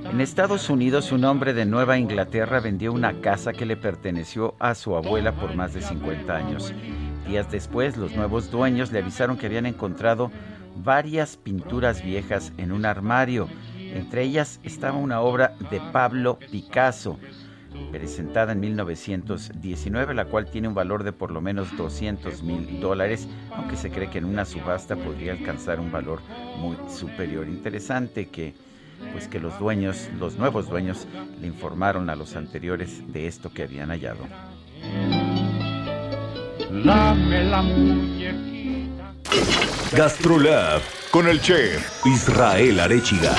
En 0.08 0.20
Estados 0.20 0.70
Unidos, 0.70 1.10
un 1.10 1.24
hombre 1.24 1.52
de 1.52 1.66
Nueva 1.66 1.98
Inglaterra 1.98 2.60
vendió 2.60 2.92
una 2.92 3.20
casa 3.20 3.52
que 3.52 3.66
le 3.66 3.76
perteneció 3.76 4.54
a 4.60 4.76
su 4.76 4.94
abuela 4.94 5.32
por 5.32 5.56
más 5.56 5.74
de 5.74 5.82
50 5.82 6.36
años. 6.36 6.72
Días 7.26 7.50
después, 7.50 7.96
los 7.96 8.14
nuevos 8.14 8.52
dueños 8.52 8.92
le 8.92 9.00
avisaron 9.00 9.36
que 9.36 9.46
habían 9.46 9.66
encontrado 9.66 10.30
varias 10.76 11.36
pinturas 11.36 12.04
viejas 12.04 12.52
en 12.56 12.70
un 12.70 12.86
armario. 12.86 13.48
Entre 13.76 14.22
ellas 14.22 14.60
estaba 14.62 14.96
una 14.96 15.20
obra 15.20 15.56
de 15.72 15.80
Pablo 15.92 16.38
Picasso, 16.52 17.18
presentada 17.90 18.52
en 18.52 18.60
1919, 18.60 20.14
la 20.14 20.26
cual 20.26 20.50
tiene 20.50 20.68
un 20.68 20.74
valor 20.74 21.04
de 21.04 21.12
por 21.12 21.30
lo 21.30 21.40
menos 21.40 21.76
200 21.76 22.42
mil 22.42 22.80
dólares, 22.80 23.28
aunque 23.54 23.76
se 23.76 23.90
cree 23.90 24.10
que 24.10 24.18
en 24.18 24.24
una 24.24 24.44
subasta 24.44 24.96
podría 24.96 25.32
alcanzar 25.32 25.80
un 25.80 25.90
valor 25.90 26.20
muy 26.58 26.76
superior. 26.88 27.46
Interesante 27.48 28.28
que 28.28 28.54
pues 29.12 29.28
que 29.28 29.40
los 29.40 29.58
dueños, 29.58 30.08
los 30.18 30.36
nuevos 30.36 30.68
dueños, 30.68 31.06
le 31.40 31.46
informaron 31.46 32.08
a 32.10 32.16
los 32.16 32.34
anteriores 32.36 33.12
de 33.12 33.26
esto 33.26 33.52
que 33.52 33.62
habían 33.62 33.90
hallado. 33.90 34.26
Gastrolab 39.92 40.80
con 41.10 41.28
el 41.28 41.40
chef 41.40 42.04
Israel 42.06 42.80
Arechiga. 42.80 43.34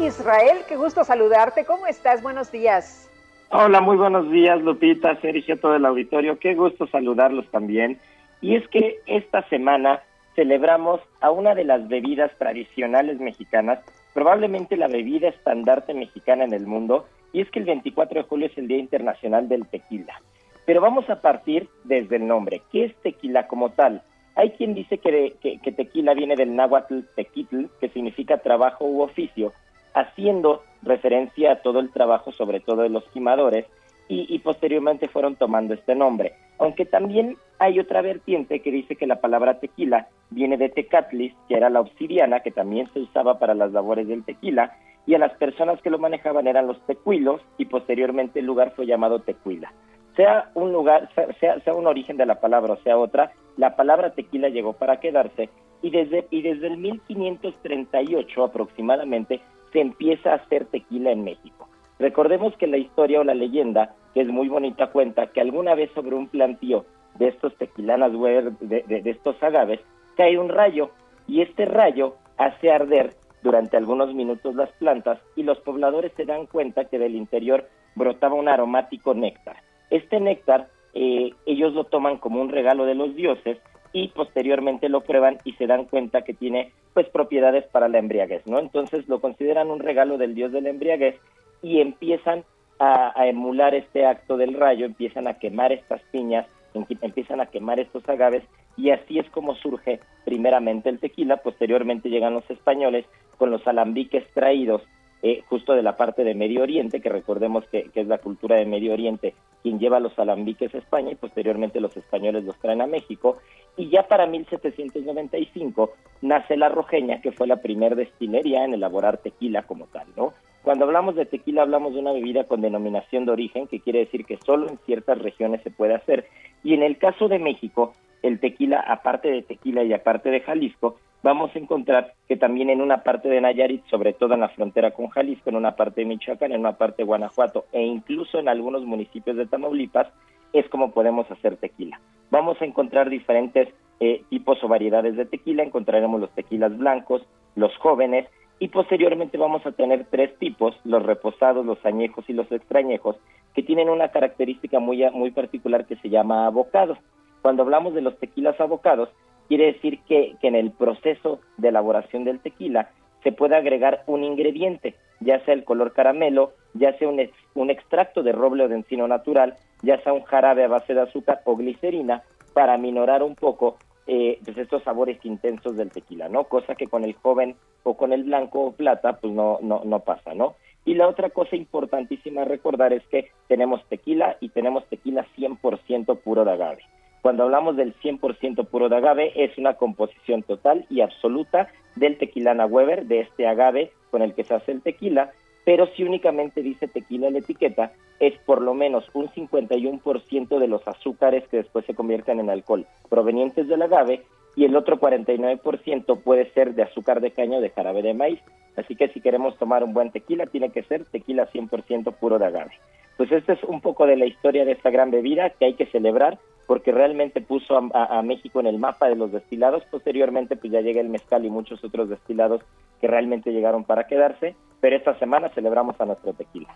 Israel, 0.00 0.58
qué 0.68 0.76
gusto 0.76 1.02
saludarte. 1.02 1.64
¿Cómo 1.64 1.86
estás? 1.86 2.22
Buenos 2.22 2.52
días. 2.52 3.10
Hola, 3.50 3.80
muy 3.80 3.96
buenos 3.96 4.30
días, 4.30 4.60
Lupita, 4.62 5.20
Sergio, 5.20 5.58
todo 5.58 5.74
el 5.74 5.84
auditorio. 5.84 6.38
Qué 6.38 6.54
gusto 6.54 6.86
saludarlos 6.86 7.46
también. 7.50 7.98
Y 8.40 8.56
es 8.56 8.68
que 8.68 8.98
esta 9.06 9.42
semana 9.48 10.02
celebramos 10.36 11.00
a 11.20 11.30
una 11.30 11.54
de 11.54 11.64
las 11.64 11.88
bebidas 11.88 12.30
tradicionales 12.38 13.18
mexicanas, 13.18 13.80
probablemente 14.14 14.76
la 14.76 14.86
bebida 14.86 15.28
estandarte 15.28 15.94
mexicana 15.94 16.44
en 16.44 16.52
el 16.52 16.66
mundo, 16.66 17.06
y 17.32 17.40
es 17.40 17.50
que 17.50 17.58
el 17.58 17.64
24 17.64 18.22
de 18.22 18.28
julio 18.28 18.46
es 18.46 18.56
el 18.56 18.68
Día 18.68 18.78
Internacional 18.78 19.48
del 19.48 19.66
Tequila. 19.66 20.20
Pero 20.64 20.80
vamos 20.80 21.08
a 21.10 21.20
partir 21.20 21.68
desde 21.84 22.16
el 22.16 22.26
nombre. 22.26 22.62
¿Qué 22.70 22.84
es 22.84 22.94
tequila 22.96 23.48
como 23.48 23.70
tal? 23.70 24.02
Hay 24.36 24.50
quien 24.50 24.74
dice 24.74 24.98
que, 24.98 25.34
que 25.40 25.72
tequila 25.72 26.14
viene 26.14 26.36
del 26.36 26.54
náhuatl 26.54 27.00
tequitl, 27.16 27.64
que 27.80 27.88
significa 27.88 28.38
trabajo 28.38 28.84
u 28.84 29.02
oficio, 29.02 29.52
haciendo 29.94 30.62
referencia 30.82 31.52
a 31.52 31.62
todo 31.62 31.80
el 31.80 31.90
trabajo, 31.90 32.32
sobre 32.32 32.60
todo 32.60 32.82
de 32.82 32.88
los 32.88 33.04
quimadores, 33.08 33.66
y, 34.10 34.38
posteriormente 34.38 35.06
fueron 35.08 35.36
tomando 35.36 35.74
este 35.74 35.94
nombre. 35.94 36.32
Aunque 36.58 36.86
también 36.86 37.36
hay 37.58 37.78
otra 37.78 38.00
vertiente 38.00 38.60
que 38.60 38.70
dice 38.70 38.96
que 38.96 39.06
la 39.06 39.20
palabra 39.20 39.60
tequila 39.60 40.08
viene 40.30 40.56
de 40.56 40.70
tecatlis, 40.70 41.34
que 41.46 41.56
era 41.56 41.68
la 41.68 41.80
obsidiana, 41.80 42.40
que 42.40 42.50
también 42.50 42.88
se 42.94 43.00
usaba 43.00 43.38
para 43.38 43.54
las 43.54 43.70
labores 43.72 44.08
del 44.08 44.24
tequila, 44.24 44.74
y 45.04 45.14
a 45.14 45.18
las 45.18 45.34
personas 45.34 45.80
que 45.82 45.90
lo 45.90 45.98
manejaban 45.98 46.46
eran 46.46 46.66
los 46.66 46.80
tecuilos, 46.86 47.42
y 47.58 47.66
posteriormente 47.66 48.40
el 48.40 48.46
lugar 48.46 48.72
fue 48.74 48.86
llamado 48.86 49.18
tequila. 49.20 49.74
Sea 50.16 50.50
un 50.54 50.72
lugar, 50.72 51.10
sea, 51.38 51.60
sea 51.60 51.74
un 51.74 51.86
origen 51.86 52.16
de 52.16 52.26
la 52.26 52.40
palabra 52.40 52.72
o 52.72 52.82
sea 52.82 52.96
otra, 52.96 53.32
la 53.58 53.76
palabra 53.76 54.14
tequila 54.14 54.48
llegó 54.48 54.72
para 54.72 55.00
quedarse, 55.00 55.50
y 55.82 55.90
desde, 55.90 56.26
y 56.30 56.42
desde 56.42 56.66
el 56.66 56.78
1538 56.78 58.42
aproximadamente 58.42 59.40
se 59.72 59.80
empieza 59.80 60.32
a 60.32 60.36
hacer 60.36 60.66
tequila 60.66 61.10
en 61.10 61.24
México. 61.24 61.68
Recordemos 61.98 62.56
que 62.56 62.66
la 62.66 62.78
historia 62.78 63.20
o 63.20 63.24
la 63.24 63.34
leyenda, 63.34 63.94
que 64.14 64.20
es 64.20 64.28
muy 64.28 64.48
bonita, 64.48 64.88
cuenta 64.88 65.26
que 65.26 65.40
alguna 65.40 65.74
vez 65.74 65.90
sobre 65.94 66.14
un 66.14 66.28
plantío 66.28 66.84
de 67.18 67.28
estos 67.28 67.56
tequilanas, 67.56 68.12
de, 68.60 69.02
estos 69.04 69.42
agaves, 69.42 69.80
cae 70.16 70.38
un 70.38 70.48
rayo 70.48 70.90
y 71.26 71.42
este 71.42 71.66
rayo 71.66 72.14
hace 72.36 72.70
arder 72.70 73.14
durante 73.42 73.76
algunos 73.76 74.14
minutos 74.14 74.54
las 74.54 74.70
plantas 74.72 75.18
y 75.36 75.42
los 75.42 75.58
pobladores 75.60 76.12
se 76.16 76.24
dan 76.24 76.46
cuenta 76.46 76.84
que 76.84 76.98
del 76.98 77.14
interior 77.14 77.68
brotaba 77.94 78.34
un 78.34 78.48
aromático 78.48 79.14
néctar. 79.14 79.56
Este 79.90 80.20
néctar 80.20 80.68
eh, 80.94 81.30
ellos 81.46 81.74
lo 81.74 81.84
toman 81.84 82.18
como 82.18 82.40
un 82.40 82.48
regalo 82.48 82.84
de 82.84 82.94
los 82.94 83.14
dioses 83.14 83.58
y 83.92 84.08
posteriormente 84.08 84.88
lo 84.88 85.00
prueban 85.00 85.38
y 85.44 85.52
se 85.52 85.66
dan 85.66 85.84
cuenta 85.84 86.22
que 86.22 86.34
tiene 86.34 86.72
pues 86.98 87.10
propiedades 87.10 87.64
para 87.68 87.86
la 87.86 88.00
embriaguez, 88.00 88.44
¿no? 88.48 88.58
Entonces 88.58 89.06
lo 89.06 89.20
consideran 89.20 89.70
un 89.70 89.78
regalo 89.78 90.18
del 90.18 90.34
dios 90.34 90.50
de 90.50 90.60
la 90.60 90.70
embriaguez 90.70 91.14
y 91.62 91.80
empiezan 91.80 92.42
a, 92.80 93.12
emular 93.28 93.72
este 93.76 94.04
acto 94.04 94.36
del 94.36 94.54
rayo, 94.54 94.84
empiezan 94.84 95.28
a 95.28 95.34
quemar 95.34 95.70
estas 95.70 96.02
piñas, 96.10 96.48
empiezan 96.74 97.40
a 97.40 97.46
quemar 97.46 97.78
estos 97.78 98.08
agaves 98.08 98.42
y 98.76 98.90
así 98.90 99.20
es 99.20 99.30
como 99.30 99.54
surge 99.54 100.00
primeramente 100.24 100.88
el 100.88 100.98
tequila, 100.98 101.36
posteriormente 101.36 102.08
llegan 102.08 102.34
los 102.34 102.50
españoles 102.50 103.06
con 103.36 103.52
los 103.52 103.64
alambiques 103.68 104.24
traídos 104.34 104.82
eh, 105.22 105.44
justo 105.48 105.74
de 105.74 105.84
la 105.84 105.96
parte 105.96 106.24
de 106.24 106.34
Medio 106.34 106.62
Oriente, 106.62 107.00
que 107.00 107.10
recordemos 107.10 107.64
que 107.68 107.92
es 107.94 108.08
la 108.08 108.18
cultura 108.18 108.56
de 108.56 108.66
Medio 108.66 108.92
Oriente 108.92 109.34
quien 109.68 109.78
lleva 109.78 110.00
los 110.00 110.18
alambiques 110.18 110.74
a 110.74 110.78
España 110.78 111.10
y 111.12 111.14
posteriormente 111.14 111.78
los 111.78 111.94
españoles 111.94 112.42
los 112.44 112.56
traen 112.56 112.80
a 112.80 112.86
México. 112.86 113.36
Y 113.76 113.90
ya 113.90 114.04
para 114.04 114.26
1795 114.26 115.92
nace 116.22 116.56
la 116.56 116.70
Rojeña, 116.70 117.20
que 117.20 117.32
fue 117.32 117.46
la 117.46 117.60
primer 117.60 117.94
destilería 117.94 118.64
en 118.64 118.72
elaborar 118.72 119.18
tequila 119.18 119.64
como 119.64 119.84
tal, 119.88 120.06
¿no? 120.16 120.32
Cuando 120.62 120.86
hablamos 120.86 121.16
de 121.16 121.26
tequila 121.26 121.62
hablamos 121.62 121.92
de 121.92 122.00
una 122.00 122.12
bebida 122.12 122.44
con 122.44 122.62
denominación 122.62 123.26
de 123.26 123.32
origen, 123.32 123.66
que 123.66 123.80
quiere 123.80 123.98
decir 123.98 124.24
que 124.24 124.38
solo 124.38 124.70
en 124.70 124.78
ciertas 124.86 125.18
regiones 125.18 125.62
se 125.62 125.70
puede 125.70 125.94
hacer. 125.94 126.26
Y 126.64 126.72
en 126.72 126.82
el 126.82 126.96
caso 126.96 127.28
de 127.28 127.38
México, 127.38 127.92
el 128.22 128.40
tequila, 128.40 128.80
aparte 128.80 129.30
de 129.30 129.42
tequila 129.42 129.84
y 129.84 129.92
aparte 129.92 130.30
de 130.30 130.40
Jalisco, 130.40 130.96
vamos 131.28 131.54
a 131.54 131.58
encontrar 131.58 132.14
que 132.26 132.38
también 132.38 132.70
en 132.70 132.80
una 132.80 133.02
parte 133.02 133.28
de 133.28 133.38
Nayarit, 133.42 133.84
sobre 133.90 134.14
todo 134.14 134.32
en 134.32 134.40
la 134.40 134.48
frontera 134.48 134.92
con 134.92 135.08
Jalisco, 135.08 135.50
en 135.50 135.56
una 135.56 135.76
parte 135.76 136.00
de 136.00 136.06
Michoacán, 136.06 136.52
en 136.52 136.60
una 136.60 136.78
parte 136.78 137.02
de 137.02 137.06
Guanajuato 137.06 137.66
e 137.70 137.82
incluso 137.82 138.38
en 138.38 138.48
algunos 138.48 138.82
municipios 138.86 139.36
de 139.36 139.44
Tamaulipas, 139.44 140.08
es 140.54 140.66
como 140.70 140.90
podemos 140.92 141.30
hacer 141.30 141.56
tequila. 141.56 142.00
Vamos 142.30 142.56
a 142.62 142.64
encontrar 142.64 143.10
diferentes 143.10 143.68
eh, 144.00 144.22
tipos 144.30 144.64
o 144.64 144.68
variedades 144.68 145.16
de 145.16 145.26
tequila, 145.26 145.62
encontraremos 145.62 146.18
los 146.18 146.30
tequilas 146.30 146.74
blancos, 146.78 147.20
los 147.56 147.76
jóvenes, 147.76 148.26
y 148.58 148.68
posteriormente 148.68 149.36
vamos 149.36 149.66
a 149.66 149.72
tener 149.72 150.06
tres 150.10 150.34
tipos, 150.38 150.74
los 150.84 151.02
reposados, 151.02 151.66
los 151.66 151.84
añejos 151.84 152.24
y 152.28 152.32
los 152.32 152.50
extrañejos, 152.50 153.16
que 153.54 153.62
tienen 153.62 153.90
una 153.90 154.08
característica 154.08 154.78
muy, 154.78 155.04
muy 155.10 155.30
particular 155.30 155.84
que 155.84 155.96
se 155.96 156.08
llama 156.08 156.46
abocado. 156.46 156.96
Cuando 157.42 157.64
hablamos 157.64 157.92
de 157.92 158.00
los 158.00 158.18
tequilas 158.18 158.58
abocados, 158.58 159.10
quiere 159.48 159.72
decir 159.72 160.00
que, 160.06 160.36
en 160.42 160.54
el 160.54 160.70
proceso 160.70 161.40
de 161.56 161.68
elaboración 161.68 162.24
del 162.24 162.40
tequila 162.40 162.90
se 163.22 163.32
puede 163.32 163.56
agregar 163.56 164.04
un 164.06 164.22
ingrediente, 164.22 164.94
ya 165.20 165.44
sea 165.44 165.54
el 165.54 165.64
color 165.64 165.92
caramelo, 165.92 166.52
ya 166.74 166.96
sea 166.98 167.08
un 167.08 167.70
extracto 167.70 168.22
de 168.22 168.32
roble 168.32 168.64
o 168.64 168.68
de 168.68 168.76
encino 168.76 169.08
natural, 169.08 169.56
ya 169.82 170.00
sea 170.02 170.12
un 170.12 170.22
jarabe 170.22 170.64
a 170.64 170.68
base 170.68 170.94
de 170.94 171.00
azúcar 171.00 171.40
o 171.44 171.56
glicerina, 171.56 172.22
para 172.52 172.76
minorar 172.76 173.22
un 173.22 173.34
poco 173.34 173.76
eh, 174.06 174.40
pues 174.44 174.56
estos 174.56 174.82
sabores 174.82 175.24
intensos 175.24 175.76
del 175.76 175.90
tequila, 175.90 176.28
¿no? 176.28 176.44
Cosa 176.44 176.74
que 176.74 176.86
con 176.86 177.04
el 177.04 177.14
joven 177.14 177.56
o 177.82 177.94
con 177.94 178.12
el 178.12 178.24
blanco 178.24 178.62
o 178.62 178.72
plata, 178.72 179.18
pues 179.20 179.32
no, 179.32 179.58
no, 179.60 179.82
no 179.84 180.00
pasa, 180.00 180.34
¿no? 180.34 180.56
Y 180.84 180.94
la 180.94 181.06
otra 181.06 181.28
cosa 181.30 181.56
importantísima 181.56 182.42
a 182.42 182.44
recordar 182.46 182.92
es 182.94 183.06
que 183.08 183.30
tenemos 183.46 183.84
tequila 183.88 184.38
y 184.40 184.48
tenemos 184.48 184.86
tequila 184.86 185.26
100% 185.36 186.18
puro 186.20 186.44
de 186.46 186.52
agave. 186.52 186.82
Cuando 187.28 187.42
hablamos 187.42 187.76
del 187.76 187.94
100% 187.96 188.68
puro 188.68 188.88
de 188.88 188.96
agave, 188.96 189.32
es 189.34 189.58
una 189.58 189.74
composición 189.74 190.42
total 190.42 190.86
y 190.88 191.02
absoluta 191.02 191.68
del 191.94 192.16
tequilana 192.16 192.64
Weber, 192.64 193.04
de 193.04 193.20
este 193.20 193.46
agave 193.46 193.92
con 194.10 194.22
el 194.22 194.32
que 194.32 194.44
se 194.44 194.54
hace 194.54 194.72
el 194.72 194.80
tequila, 194.80 195.32
pero 195.66 195.88
si 195.88 196.04
únicamente 196.04 196.62
dice 196.62 196.88
tequila 196.88 197.26
en 197.26 197.34
la 197.34 197.40
etiqueta, 197.40 197.92
es 198.18 198.32
por 198.46 198.62
lo 198.62 198.72
menos 198.72 199.04
un 199.12 199.28
51% 199.28 200.58
de 200.58 200.68
los 200.68 200.88
azúcares 200.88 201.46
que 201.48 201.58
después 201.58 201.84
se 201.84 201.94
convierten 201.94 202.40
en 202.40 202.48
alcohol 202.48 202.86
provenientes 203.10 203.68
del 203.68 203.82
agave 203.82 204.22
y 204.56 204.64
el 204.64 204.74
otro 204.74 204.98
49% 204.98 206.22
puede 206.22 206.50
ser 206.52 206.74
de 206.74 206.84
azúcar 206.84 207.20
de 207.20 207.32
caña 207.32 207.58
o 207.58 207.60
de 207.60 207.68
jarabe 207.68 208.00
de 208.00 208.14
maíz. 208.14 208.40
Así 208.74 208.96
que 208.96 209.08
si 209.08 209.20
queremos 209.20 209.54
tomar 209.58 209.84
un 209.84 209.92
buen 209.92 210.12
tequila, 210.12 210.46
tiene 210.46 210.70
que 210.70 210.82
ser 210.84 211.04
tequila 211.04 211.46
100% 211.52 212.10
puro 212.14 212.38
de 212.38 212.46
agave. 212.46 212.72
Pues 213.18 213.30
esta 213.32 213.52
es 213.52 213.62
un 213.64 213.80
poco 213.82 214.06
de 214.06 214.16
la 214.16 214.24
historia 214.24 214.64
de 214.64 214.72
esta 214.72 214.88
gran 214.90 215.10
bebida 215.10 215.50
que 215.50 215.66
hay 215.66 215.74
que 215.74 215.86
celebrar 215.86 216.38
porque 216.66 216.92
realmente 216.92 217.40
puso 217.40 217.76
a, 217.76 217.82
a- 217.92 218.18
a 218.18 218.22
México 218.22 218.60
en 218.60 218.66
el 218.66 218.78
mapa 218.78 219.08
de 219.08 219.16
los 219.16 219.32
destilados. 219.32 219.82
Posteriormente 219.90 220.56
pues 220.56 220.72
ya 220.72 220.80
llega 220.80 221.00
el 221.02 221.08
mezcal 221.10 221.44
y 221.44 221.50
muchos 221.50 221.82
otros 221.84 222.08
destilados 222.08 222.62
que 223.00 223.06
realmente 223.08 223.50
llegaron 223.52 223.84
para 223.84 224.06
quedarse, 224.06 224.54
pero 224.80 224.96
esta 224.96 225.18
semana 225.18 225.48
celebramos 225.50 226.00
a 226.00 226.06
nuestro 226.06 226.32
tequila. 226.32 226.68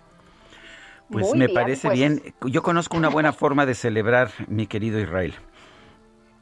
Pues 1.11 1.29
Muy 1.31 1.39
me 1.39 1.47
bien, 1.47 1.55
parece 1.55 1.89
pues. 1.89 1.99
bien. 1.99 2.21
Yo 2.47 2.63
conozco 2.63 2.97
una 2.97 3.09
buena 3.09 3.33
forma 3.43 3.67
de 3.67 3.75
celebrar, 3.75 4.29
mi 4.49 4.67
querido 4.67 4.99
Israel. 4.99 5.35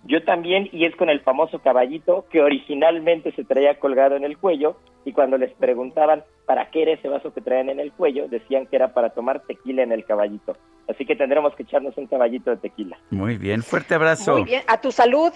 Yo 0.04 0.24
también, 0.24 0.68
y 0.72 0.86
es 0.86 0.96
con 0.96 1.10
el 1.10 1.20
famoso 1.20 1.58
caballito 1.58 2.24
que 2.30 2.40
originalmente 2.40 3.32
se 3.32 3.44
traía 3.44 3.78
colgado 3.78 4.16
en 4.16 4.24
el 4.24 4.38
cuello, 4.38 4.76
y 5.04 5.12
cuando 5.12 5.36
les 5.38 5.52
preguntaban 5.52 6.24
para 6.46 6.70
qué 6.70 6.82
era 6.82 6.92
ese 6.92 7.08
vaso 7.08 7.32
que 7.34 7.40
traían 7.40 7.68
en 7.70 7.80
el 7.80 7.92
cuello, 7.92 8.26
decían 8.28 8.66
que 8.66 8.76
era 8.76 8.92
para 8.94 9.10
tomar 9.10 9.40
tequila 9.40 9.82
en 9.82 9.92
el 9.92 10.04
caballito. 10.04 10.56
Así 10.88 11.04
que 11.06 11.16
tendremos 11.16 11.54
que 11.54 11.62
echarnos 11.64 11.96
un 11.96 12.06
caballito 12.06 12.50
de 12.50 12.56
tequila. 12.56 12.98
Muy 13.10 13.36
bien, 13.36 13.62
fuerte 13.62 13.94
abrazo. 13.94 14.32
Muy 14.32 14.44
bien, 14.44 14.62
a 14.66 14.80
tu 14.80 14.90
salud. 14.90 15.32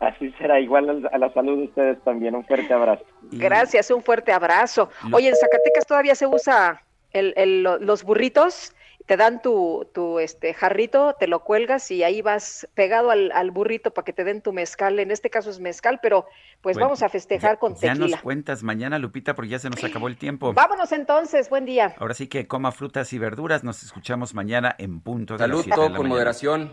Así 0.00 0.30
será, 0.38 0.60
igual 0.60 0.88
al- 0.90 1.10
a 1.12 1.18
la 1.18 1.32
salud 1.32 1.58
de 1.58 1.64
ustedes 1.64 2.02
también. 2.04 2.34
Un 2.34 2.44
fuerte 2.44 2.72
abrazo. 2.74 3.04
Gracias, 3.32 3.90
un 3.90 4.02
fuerte 4.02 4.32
abrazo. 4.32 4.90
Oye, 5.12 5.28
en 5.28 5.36
Zacatecas 5.36 5.86
todavía 5.86 6.14
se 6.14 6.26
usa 6.26 6.82
el, 7.12 7.32
el- 7.36 7.62
lo- 7.62 7.78
los 7.78 8.02
burritos, 8.02 8.74
te 9.06 9.18
dan 9.18 9.42
tu, 9.42 9.86
tu 9.92 10.18
este 10.18 10.54
jarrito, 10.54 11.14
te 11.18 11.26
lo 11.26 11.40
cuelgas 11.44 11.90
y 11.90 12.02
ahí 12.02 12.22
vas 12.22 12.66
pegado 12.74 13.10
al, 13.10 13.30
al 13.32 13.50
burrito 13.50 13.92
para 13.92 14.04
que 14.06 14.14
te 14.14 14.24
den 14.24 14.40
tu 14.40 14.52
mezcal. 14.54 14.98
En 14.98 15.10
este 15.10 15.28
caso 15.28 15.50
es 15.50 15.60
mezcal, 15.60 15.98
pero 16.02 16.26
pues 16.62 16.76
Bueno, 16.76 16.86
vamos 16.86 17.02
a 17.02 17.10
festejar 17.10 17.58
con 17.58 17.74
Ya 17.74 17.90
nos 17.94 17.98
tequila. 17.98 18.22
cuentas 18.22 18.62
mañana, 18.62 18.98
Lupita, 18.98 19.34
porque 19.34 19.50
ya 19.50 19.58
se 19.58 19.68
nos 19.68 19.82
acabó 19.84 20.08
el 20.08 20.16
tiempo. 20.16 20.54
Vámonos 20.54 20.90
entonces, 20.92 21.50
buen 21.50 21.66
día. 21.66 21.94
Ahora 21.98 22.14
sí 22.14 22.28
que 22.28 22.46
coma 22.46 22.72
frutas 22.72 23.12
y 23.12 23.18
verduras. 23.18 23.62
Nos 23.62 23.82
escuchamos 23.82 24.32
mañana 24.34 24.74
en 24.78 25.00
punto 25.00 25.34
de 25.34 25.40
las 25.40 25.48
Salud, 25.48 25.62
siete 25.64 25.70
de 25.70 25.76
todo 25.76 25.88
la 25.90 25.96
con 25.96 26.04
mañana. 26.08 26.14
moderación. 26.14 26.72